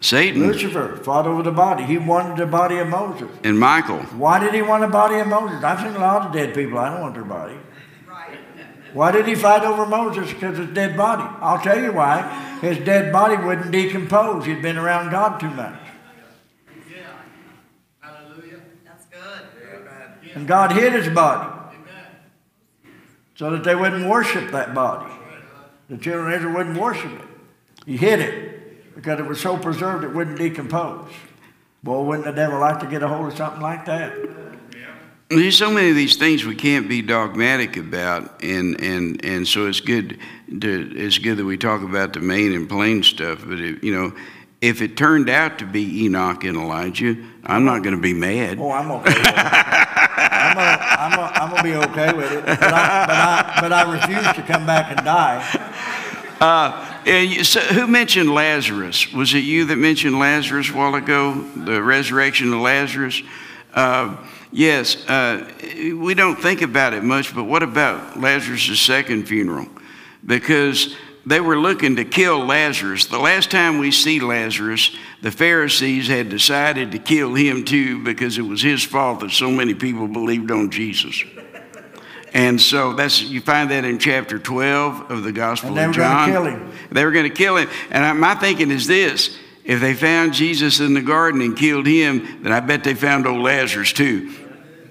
Satan 0.00 0.42
Lucifer 0.42 0.96
fought 1.02 1.26
over 1.26 1.42
the 1.42 1.50
body. 1.50 1.84
He 1.84 1.96
wanted 1.96 2.36
the 2.36 2.46
body 2.46 2.76
of 2.78 2.88
Moses. 2.88 3.30
and 3.42 3.58
Michael. 3.58 3.98
Why 3.98 4.38
did 4.38 4.52
he 4.52 4.60
want 4.60 4.82
the 4.82 4.88
body 4.88 5.16
of 5.16 5.26
Moses? 5.26 5.64
I've 5.64 5.80
seen 5.80 5.96
a 5.96 5.98
lot 5.98 6.26
of 6.26 6.32
dead 6.32 6.54
people. 6.54 6.78
I 6.78 6.90
don't 6.90 7.00
want 7.00 7.14
their 7.14 7.24
body. 7.24 7.56
Why 8.92 9.10
did 9.10 9.26
he 9.26 9.34
fight 9.34 9.62
over 9.62 9.84
Moses? 9.84 10.32
Because 10.32 10.58
his 10.58 10.68
dead 10.68 10.96
body. 10.96 11.22
I'll 11.40 11.60
tell 11.60 11.80
you 11.82 11.92
why. 11.92 12.22
His 12.60 12.78
dead 12.78 13.12
body 13.12 13.36
wouldn't 13.36 13.70
decompose. 13.70 14.44
He'd 14.46 14.62
been 14.62 14.78
around 14.78 15.10
God 15.10 15.38
too 15.38 15.50
much. 15.50 15.78
That's 18.84 19.06
good. 19.06 19.46
And 20.36 20.46
God 20.46 20.72
hid 20.72 20.92
his 20.92 21.08
body 21.08 21.50
so 23.36 23.50
that 23.50 23.64
they 23.64 23.74
wouldn't 23.74 24.06
worship 24.06 24.50
that 24.50 24.74
body. 24.74 25.10
The 25.88 25.96
children 25.96 26.30
of 26.30 26.38
Israel 26.38 26.54
wouldn't 26.54 26.78
worship 26.78 27.10
it. 27.10 27.28
He 27.86 27.96
hid 27.96 28.20
it 28.20 28.94
because 28.94 29.18
it 29.18 29.24
was 29.24 29.40
so 29.40 29.56
preserved 29.56 30.04
it 30.04 30.14
wouldn't 30.14 30.38
decompose. 30.38 31.10
Boy, 31.82 32.02
wouldn't 32.02 32.26
the 32.26 32.32
devil 32.32 32.58
like 32.60 32.80
to 32.80 32.86
get 32.86 33.02
a 33.02 33.08
hold 33.08 33.32
of 33.32 33.36
something 33.36 33.62
like 33.62 33.86
that? 33.86 34.12
There's 35.30 35.56
so 35.56 35.70
many 35.70 35.88
of 35.88 35.96
these 35.96 36.16
things 36.16 36.44
we 36.44 36.54
can't 36.54 36.86
be 36.88 37.00
dogmatic 37.02 37.76
about, 37.76 38.44
and 38.44 38.80
and 38.80 39.24
and 39.24 39.48
so 39.48 39.66
it's 39.66 39.80
good 39.80 40.20
to 40.60 40.92
it's 40.94 41.18
good 41.18 41.38
that 41.38 41.44
we 41.44 41.56
talk 41.56 41.82
about 41.82 42.12
the 42.12 42.20
main 42.20 42.52
and 42.52 42.68
plain 42.68 43.02
stuff. 43.02 43.42
But 43.44 43.58
it, 43.58 43.82
you 43.82 43.92
know, 43.92 44.14
if 44.60 44.82
it 44.82 44.96
turned 44.96 45.28
out 45.28 45.58
to 45.58 45.66
be 45.66 46.04
Enoch 46.04 46.44
and 46.44 46.56
Elijah, 46.56 47.16
I'm 47.44 47.64
not 47.64 47.82
going 47.82 47.96
to 47.96 48.02
be 48.02 48.14
mad. 48.14 48.58
Oh, 48.60 48.70
I'm 48.70 48.90
okay 48.92 49.14
with 49.14 49.26
it. 49.26 49.88
I'm 50.16 50.58
I'm 50.58 51.52
I'm 51.52 51.62
be 51.62 51.74
okay 51.74 52.12
with 52.12 52.32
it, 52.32 52.44
but 52.44 52.62
I, 52.62 53.06
but 53.06 53.16
I, 53.16 53.58
but 53.60 53.72
I 53.72 53.92
refuse 53.92 54.32
to 54.34 54.42
come 54.42 54.66
back 54.66 54.96
and 54.96 55.04
die. 55.04 55.42
Uh, 56.40 57.00
and 57.06 57.46
so 57.46 57.60
who 57.60 57.86
mentioned 57.86 58.32
Lazarus? 58.32 59.12
Was 59.12 59.34
it 59.34 59.44
you 59.44 59.66
that 59.66 59.76
mentioned 59.76 60.18
Lazarus 60.18 60.70
a 60.70 60.72
while 60.72 60.94
ago? 60.94 61.34
The 61.56 61.82
resurrection 61.82 62.52
of 62.52 62.60
Lazarus? 62.60 63.22
Uh, 63.72 64.16
yes, 64.52 64.96
uh, 65.08 65.50
we 65.94 66.14
don't 66.14 66.36
think 66.36 66.62
about 66.62 66.94
it 66.94 67.04
much, 67.04 67.34
but 67.34 67.44
what 67.44 67.62
about 67.62 68.18
Lazarus' 68.18 68.80
second 68.80 69.28
funeral? 69.28 69.68
Because 70.24 70.96
they 71.24 71.40
were 71.40 71.58
looking 71.58 71.96
to 71.96 72.04
kill 72.04 72.44
Lazarus. 72.44 73.06
The 73.06 73.18
last 73.18 73.50
time 73.50 73.78
we 73.78 73.90
see 73.90 74.20
Lazarus, 74.20 74.94
the 75.22 75.30
Pharisees 75.30 76.08
had 76.08 76.28
decided 76.28 76.92
to 76.92 76.98
kill 76.98 77.34
him 77.34 77.64
too 77.64 78.02
because 78.04 78.38
it 78.38 78.42
was 78.42 78.62
his 78.62 78.82
fault 78.84 79.20
that 79.20 79.30
so 79.30 79.50
many 79.50 79.74
people 79.74 80.06
believed 80.08 80.50
on 80.50 80.70
Jesus. 80.70 81.22
And 82.34 82.60
so 82.60 82.92
that's 82.92 83.22
you 83.22 83.40
find 83.40 83.70
that 83.70 83.84
in 83.84 83.98
chapter 83.98 84.38
12 84.38 85.10
of 85.10 85.22
the 85.22 85.32
Gospel 85.32 85.68
And 85.70 85.78
they 85.78 85.84
of 85.84 85.88
were 85.88 85.94
gonna 85.94 86.14
John. 86.14 86.28
kill 86.28 86.44
him. 86.44 86.72
They 86.90 87.04
were 87.04 87.12
going 87.12 87.28
to 87.28 87.34
kill 87.34 87.56
him. 87.56 87.68
And 87.90 88.04
I, 88.04 88.12
my 88.12 88.34
thinking 88.34 88.70
is 88.70 88.86
this: 88.86 89.38
if 89.64 89.80
they 89.80 89.94
found 89.94 90.34
Jesus 90.34 90.78
in 90.80 90.92
the 90.92 91.00
garden 91.00 91.40
and 91.40 91.56
killed 91.56 91.86
him, 91.86 92.42
then 92.42 92.52
I 92.52 92.60
bet 92.60 92.84
they 92.84 92.94
found 92.94 93.26
old 93.26 93.40
Lazarus 93.42 93.92
too. 93.92 94.32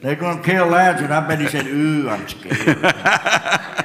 They're 0.02 0.15
gonna 0.15 0.41
kill 0.43 0.68
Lazarus. 0.68 1.11
I 1.11 1.27
bet 1.27 1.39
he 1.39 1.47
said, 1.47 1.68
"Ooh, 1.68 2.10
I'm 2.10 2.27
scared." 2.27 3.84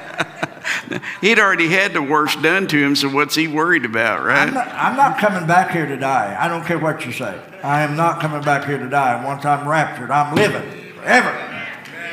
He'd 1.21 1.39
already 1.39 1.69
had 1.69 1.93
the 1.93 2.01
worst 2.01 2.41
done 2.41 2.67
to 2.67 2.77
him, 2.77 2.95
so 2.95 3.09
what's 3.09 3.35
he 3.35 3.47
worried 3.47 3.85
about, 3.85 4.19
I'm 4.21 4.25
right? 4.25 4.53
not, 4.53 4.67
I'm 4.69 4.95
not 4.97 5.17
coming 5.17 5.47
back 5.47 5.71
here 5.71 5.85
to 5.85 5.97
die. 5.97 6.35
I 6.39 6.47
don't 6.47 6.65
care 6.65 6.79
what 6.79 7.05
you 7.05 7.11
say. 7.11 7.39
I 7.63 7.81
am 7.81 7.95
not 7.95 8.19
coming 8.19 8.41
back 8.41 8.65
here 8.65 8.77
to 8.77 8.89
die. 8.89 9.23
Once 9.23 9.45
I'm 9.45 9.67
raptured, 9.67 10.11
I'm 10.11 10.35
living 10.35 10.93
forever. 10.95 11.47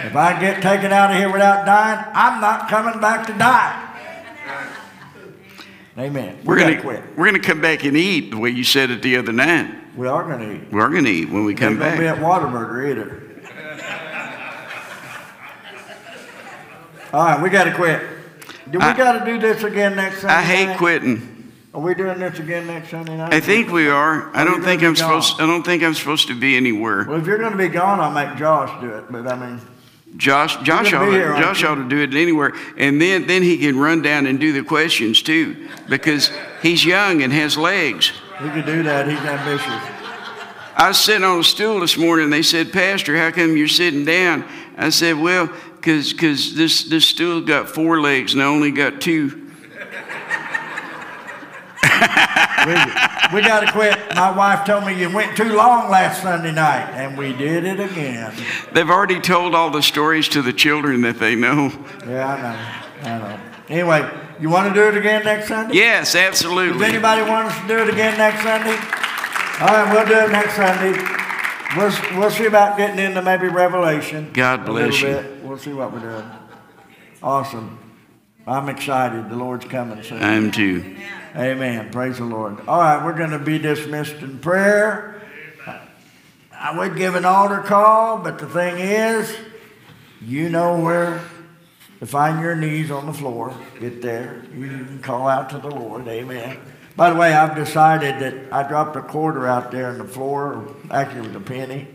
If 0.05 0.15
I 0.15 0.39
get 0.41 0.63
taken 0.63 0.93
out 0.93 1.11
of 1.11 1.17
here 1.17 1.31
without 1.33 1.67
dying, 1.67 2.05
I'm 2.15 2.41
not 2.41 2.69
coming 2.69 3.01
back 3.01 3.27
to 3.27 3.33
die. 3.33 3.85
Amen. 5.99 6.39
We're 6.45 6.55
we 6.55 6.61
going 6.61 6.75
gotta 6.77 6.83
quit. 6.83 7.17
we're 7.17 7.29
going 7.29 7.41
to 7.41 7.47
come 7.47 7.61
back 7.61 7.83
and 7.85 7.97
eat 7.97 8.31
the 8.31 8.39
way 8.39 8.51
you 8.51 8.63
said 8.63 8.91
it 8.91 9.03
the 9.03 9.17
other 9.17 9.33
night. 9.33 9.75
We 9.97 10.07
are 10.07 10.23
gonna 10.23 10.53
eat. 10.53 10.71
We're 10.71 10.91
going 10.91 11.05
to 11.05 11.11
eat 11.11 11.29
when 11.29 11.45
we 11.45 11.55
come 11.55 11.77
gonna 11.77 11.97
back. 11.97 12.01
at 12.01 12.19
Whataburger 12.19 12.89
either. 12.89 13.25
All 17.13 17.25
right, 17.25 17.43
we 17.43 17.49
gotta 17.49 17.75
quit. 17.75 18.18
Do 18.71 18.79
we 18.79 18.85
I- 18.85 18.97
gotta 18.97 19.25
do 19.25 19.39
this 19.39 19.63
again 19.65 19.97
next 19.97 20.21
Sunday 20.21 20.35
I 20.35 20.43
hate 20.43 20.67
night? 20.67 20.79
quitting. 20.79 21.35
Are 21.75 21.81
we 21.81 21.95
doing 21.95 22.19
this 22.19 22.39
again 22.39 22.67
next 22.67 22.91
Sunday 22.91 23.17
night? 23.17 23.33
I 23.33 23.41
think 23.41 23.71
we 23.71 23.89
are. 23.89 24.31
I 24.35 24.45
don't 24.45 24.63
think 24.63 24.83
I'm 24.83 24.95
gone? 24.95 24.97
supposed. 25.23 25.41
I 25.41 25.47
don't 25.47 25.63
think 25.63 25.83
I'm 25.83 25.95
supposed 25.95 26.29
to 26.29 26.35
be 26.39 26.57
anywhere. 26.57 27.05
Well, 27.09 27.19
if 27.21 27.27
you're 27.27 27.39
gonna 27.39 27.57
be 27.57 27.69
gone, 27.69 28.01
I'll 28.01 28.11
make 28.11 28.37
Josh 28.39 28.71
do 28.81 28.89
it, 28.91 29.05
but 29.11 29.27
I 29.27 29.37
mean, 29.37 29.61
Josh, 30.17 30.57
Josh, 30.63 30.93
ought 30.93 31.05
to, 31.05 31.11
here, 31.13 31.37
Josh 31.37 31.63
ought 31.65 31.77
to 31.77 31.89
do 31.89 31.99
it 32.01 32.15
anywhere, 32.15 32.53
and 32.77 33.01
then 33.01 33.27
then 33.27 33.43
he 33.43 33.59
can 33.59 33.79
run 33.79 34.03
down 34.03 34.27
and 34.27 34.41
do 34.41 34.53
the 34.53 34.63
questions 34.65 35.23
too, 35.23 35.69
because 35.89 36.31
he's 36.63 36.85
young 36.85 37.23
and 37.23 37.33
has 37.33 37.57
legs. 37.57 38.13
he 38.43 38.49
could 38.51 38.67
do 38.67 38.83
that. 38.85 39.07
He's 39.09 39.19
ambitious. 39.19 39.95
I 40.77 40.89
was 40.89 40.99
sitting 40.99 41.25
on 41.25 41.41
a 41.41 41.45
stool 41.45 41.81
this 41.81 41.97
morning. 41.97 42.31
They 42.31 42.43
said, 42.43 42.73
Pastor, 42.73 43.17
how 43.17 43.33
come 43.33 43.57
you're 43.57 43.67
sitting 43.67 44.05
down? 44.05 44.45
I 44.77 44.91
said, 44.91 45.19
Well, 45.19 45.53
because 45.81 46.13
because 46.13 46.55
this 46.55 46.85
this 46.85 47.07
stool 47.07 47.41
got 47.41 47.69
four 47.69 48.01
legs 48.01 48.35
and 48.35 48.43
I 48.43 48.47
only 48.47 48.71
got 48.71 49.01
two. 49.01 49.47
We, 52.67 52.75
we 53.35 53.41
gotta 53.43 53.71
quit. 53.73 53.97
My 54.15 54.37
wife 54.37 54.67
told 54.67 54.85
me 54.85 55.01
you 55.01 55.09
went 55.15 55.37
too 55.37 55.55
long 55.55 55.91
last 55.91 56.23
Sunday 56.23 56.53
night, 56.53 56.91
and 56.93 57.17
we 57.17 57.33
did 57.33 57.65
it 57.65 57.81
again. 57.81 58.35
They've 58.73 58.91
already 58.91 59.21
told 59.21 59.55
all 59.55 59.71
the 59.71 59.83
stories 59.83 60.29
to 60.31 60.43
the 60.43 60.53
children 60.53 61.03
that 61.03 61.19
they 61.19 61.35
know. 61.35 61.73
Yeah, 62.07 62.29
I 62.29 62.43
know. 62.43 63.11
I 63.11 63.19
know. 63.19 63.41
Anyway, 63.69 64.11
you 64.41 64.51
want 64.51 64.69
to 64.69 64.75
do 64.75 64.89
it 64.89 64.97
again 64.97 65.25
next 65.25 65.49
Sunday? 65.49 65.77
Yes, 65.77 66.15
absolutely. 66.15 66.79
Does 66.79 66.89
anybody 66.89 67.23
want 67.23 67.47
us 67.47 67.61
to 67.61 67.69
do 67.69 67.79
it 67.79 67.89
again 67.89 68.19
next 68.19 68.43
Sunday? 68.43 68.77
All 69.61 69.69
right, 69.69 69.93
we'll 69.93 70.07
do 70.07 70.27
it 70.27 70.31
next 70.31 70.57
Sunday. 70.57 70.99
We'll, 71.77 72.19
we'll 72.19 72.31
see 72.31 72.47
about 72.47 72.77
getting 72.77 72.99
into 72.99 73.23
maybe 73.23 73.49
Revelation. 73.49 74.31
God 74.33 74.65
bless 74.65 75.01
you. 75.01 75.09
bit. 75.09 75.38
We'll 75.49 75.57
see 75.57 75.73
what 75.73 75.95
we're 75.95 76.01
doing. 76.01 76.31
Awesome. 77.23 77.79
I'm 78.47 78.69
excited. 78.69 79.31
The 79.31 79.37
Lord's 79.37 79.65
coming 79.65 80.03
soon. 80.03 80.23
I 80.23 80.35
am 80.35 80.51
too. 80.51 80.97
Amen. 81.35 81.91
Praise 81.91 82.19
the 82.19 82.27
Lord. 82.27 82.61
All 82.69 82.79
right, 82.79 83.03
we're 83.03 83.17
going 83.17 83.31
to 83.31 83.39
be 83.39 83.59
dismissed 83.59 84.17
in 84.17 84.41
prayer. 84.41 85.23
Uh, 85.67 85.79
I 86.53 86.77
would 86.77 86.99
give 86.99 87.15
an 87.15 87.25
altar 87.25 87.63
call, 87.63 88.19
but 88.19 88.39
the 88.39 88.47
thing 88.47 88.79
is, 88.79 89.35
you 90.21 90.51
know 90.51 90.79
where 90.79 91.23
to 92.01 92.07
find 92.07 92.43
your 92.43 92.55
knees 92.55 92.91
on 92.91 93.07
the 93.07 93.15
floor. 93.15 93.55
Get 93.81 94.03
there. 94.03 94.45
You 94.55 94.69
can 94.69 95.01
call 95.01 95.29
out 95.29 95.49
to 95.51 95.59
the 95.59 95.71
Lord. 95.71 96.07
Amen. 96.09 96.59
By 96.95 97.09
the 97.09 97.17
way, 97.17 97.33
I've 97.33 97.57
decided 97.57 98.21
that 98.21 98.53
I 98.53 98.69
dropped 98.69 98.97
a 98.97 99.03
quarter 99.03 99.47
out 99.47 99.71
there 99.71 99.89
on 99.89 99.97
the 99.97 100.05
floor. 100.05 100.75
Actually, 100.91 101.21
it 101.21 101.27
was 101.29 101.37
a 101.37 101.41
penny. 101.41 101.89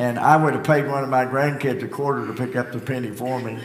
And 0.00 0.18
I 0.18 0.34
would 0.34 0.54
have 0.54 0.64
paid 0.64 0.88
one 0.88 1.04
of 1.04 1.10
my 1.10 1.26
grandkids 1.26 1.82
a 1.82 1.86
quarter 1.86 2.26
to 2.26 2.32
pick 2.32 2.56
up 2.56 2.72
the 2.72 2.78
penny 2.78 3.10
for 3.10 3.38
me. 3.38 3.58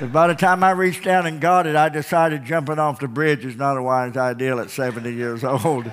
But 0.00 0.10
by 0.10 0.26
the 0.26 0.34
time 0.34 0.64
I 0.64 0.72
reached 0.72 1.04
down 1.04 1.24
and 1.26 1.40
got 1.40 1.68
it, 1.68 1.76
I 1.76 1.88
decided 1.88 2.44
jumping 2.44 2.80
off 2.80 2.98
the 2.98 3.06
bridge 3.06 3.44
is 3.44 3.54
not 3.54 3.76
a 3.76 3.82
wise 3.82 4.16
idea 4.16 4.56
at 4.56 4.70
70 4.70 5.14
years 5.14 5.44
old. 5.44 5.92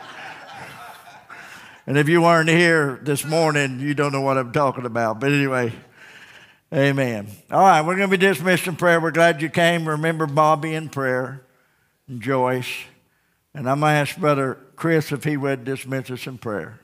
And 1.86 2.00
if 2.00 2.10
you 2.10 2.24
weren't 2.24 2.50
here 2.50 3.00
this 3.04 3.24
morning, 3.24 3.80
you 3.80 3.94
don't 3.94 4.12
know 4.12 4.22
what 4.22 4.40
I'm 4.40 4.52
talking 4.52 4.88
about. 4.88 5.20
But 5.20 5.34
anyway, 5.34 5.72
amen. 6.74 7.28
All 7.52 7.62
right, 7.62 7.82
we're 7.84 7.98
going 7.98 8.10
to 8.10 8.18
be 8.18 8.26
dismissed 8.26 8.66
in 8.66 8.76
prayer. 8.76 9.00
We're 9.00 9.12
glad 9.12 9.40
you 9.40 9.50
came. 9.50 9.88
Remember 9.88 10.26
Bobby 10.26 10.74
in 10.74 10.90
prayer 10.90 11.46
and 12.08 12.24
Joyce. 12.24 12.74
And 13.54 13.70
I'm 13.70 13.82
going 13.82 13.92
to 13.92 13.98
ask 13.98 14.18
Brother 14.18 14.58
Chris 14.76 15.12
if 15.12 15.26
he 15.26 15.38
would 15.38 15.64
dismiss 15.64 16.10
us 16.10 16.26
in 16.26 16.40
prayer. 16.40 16.81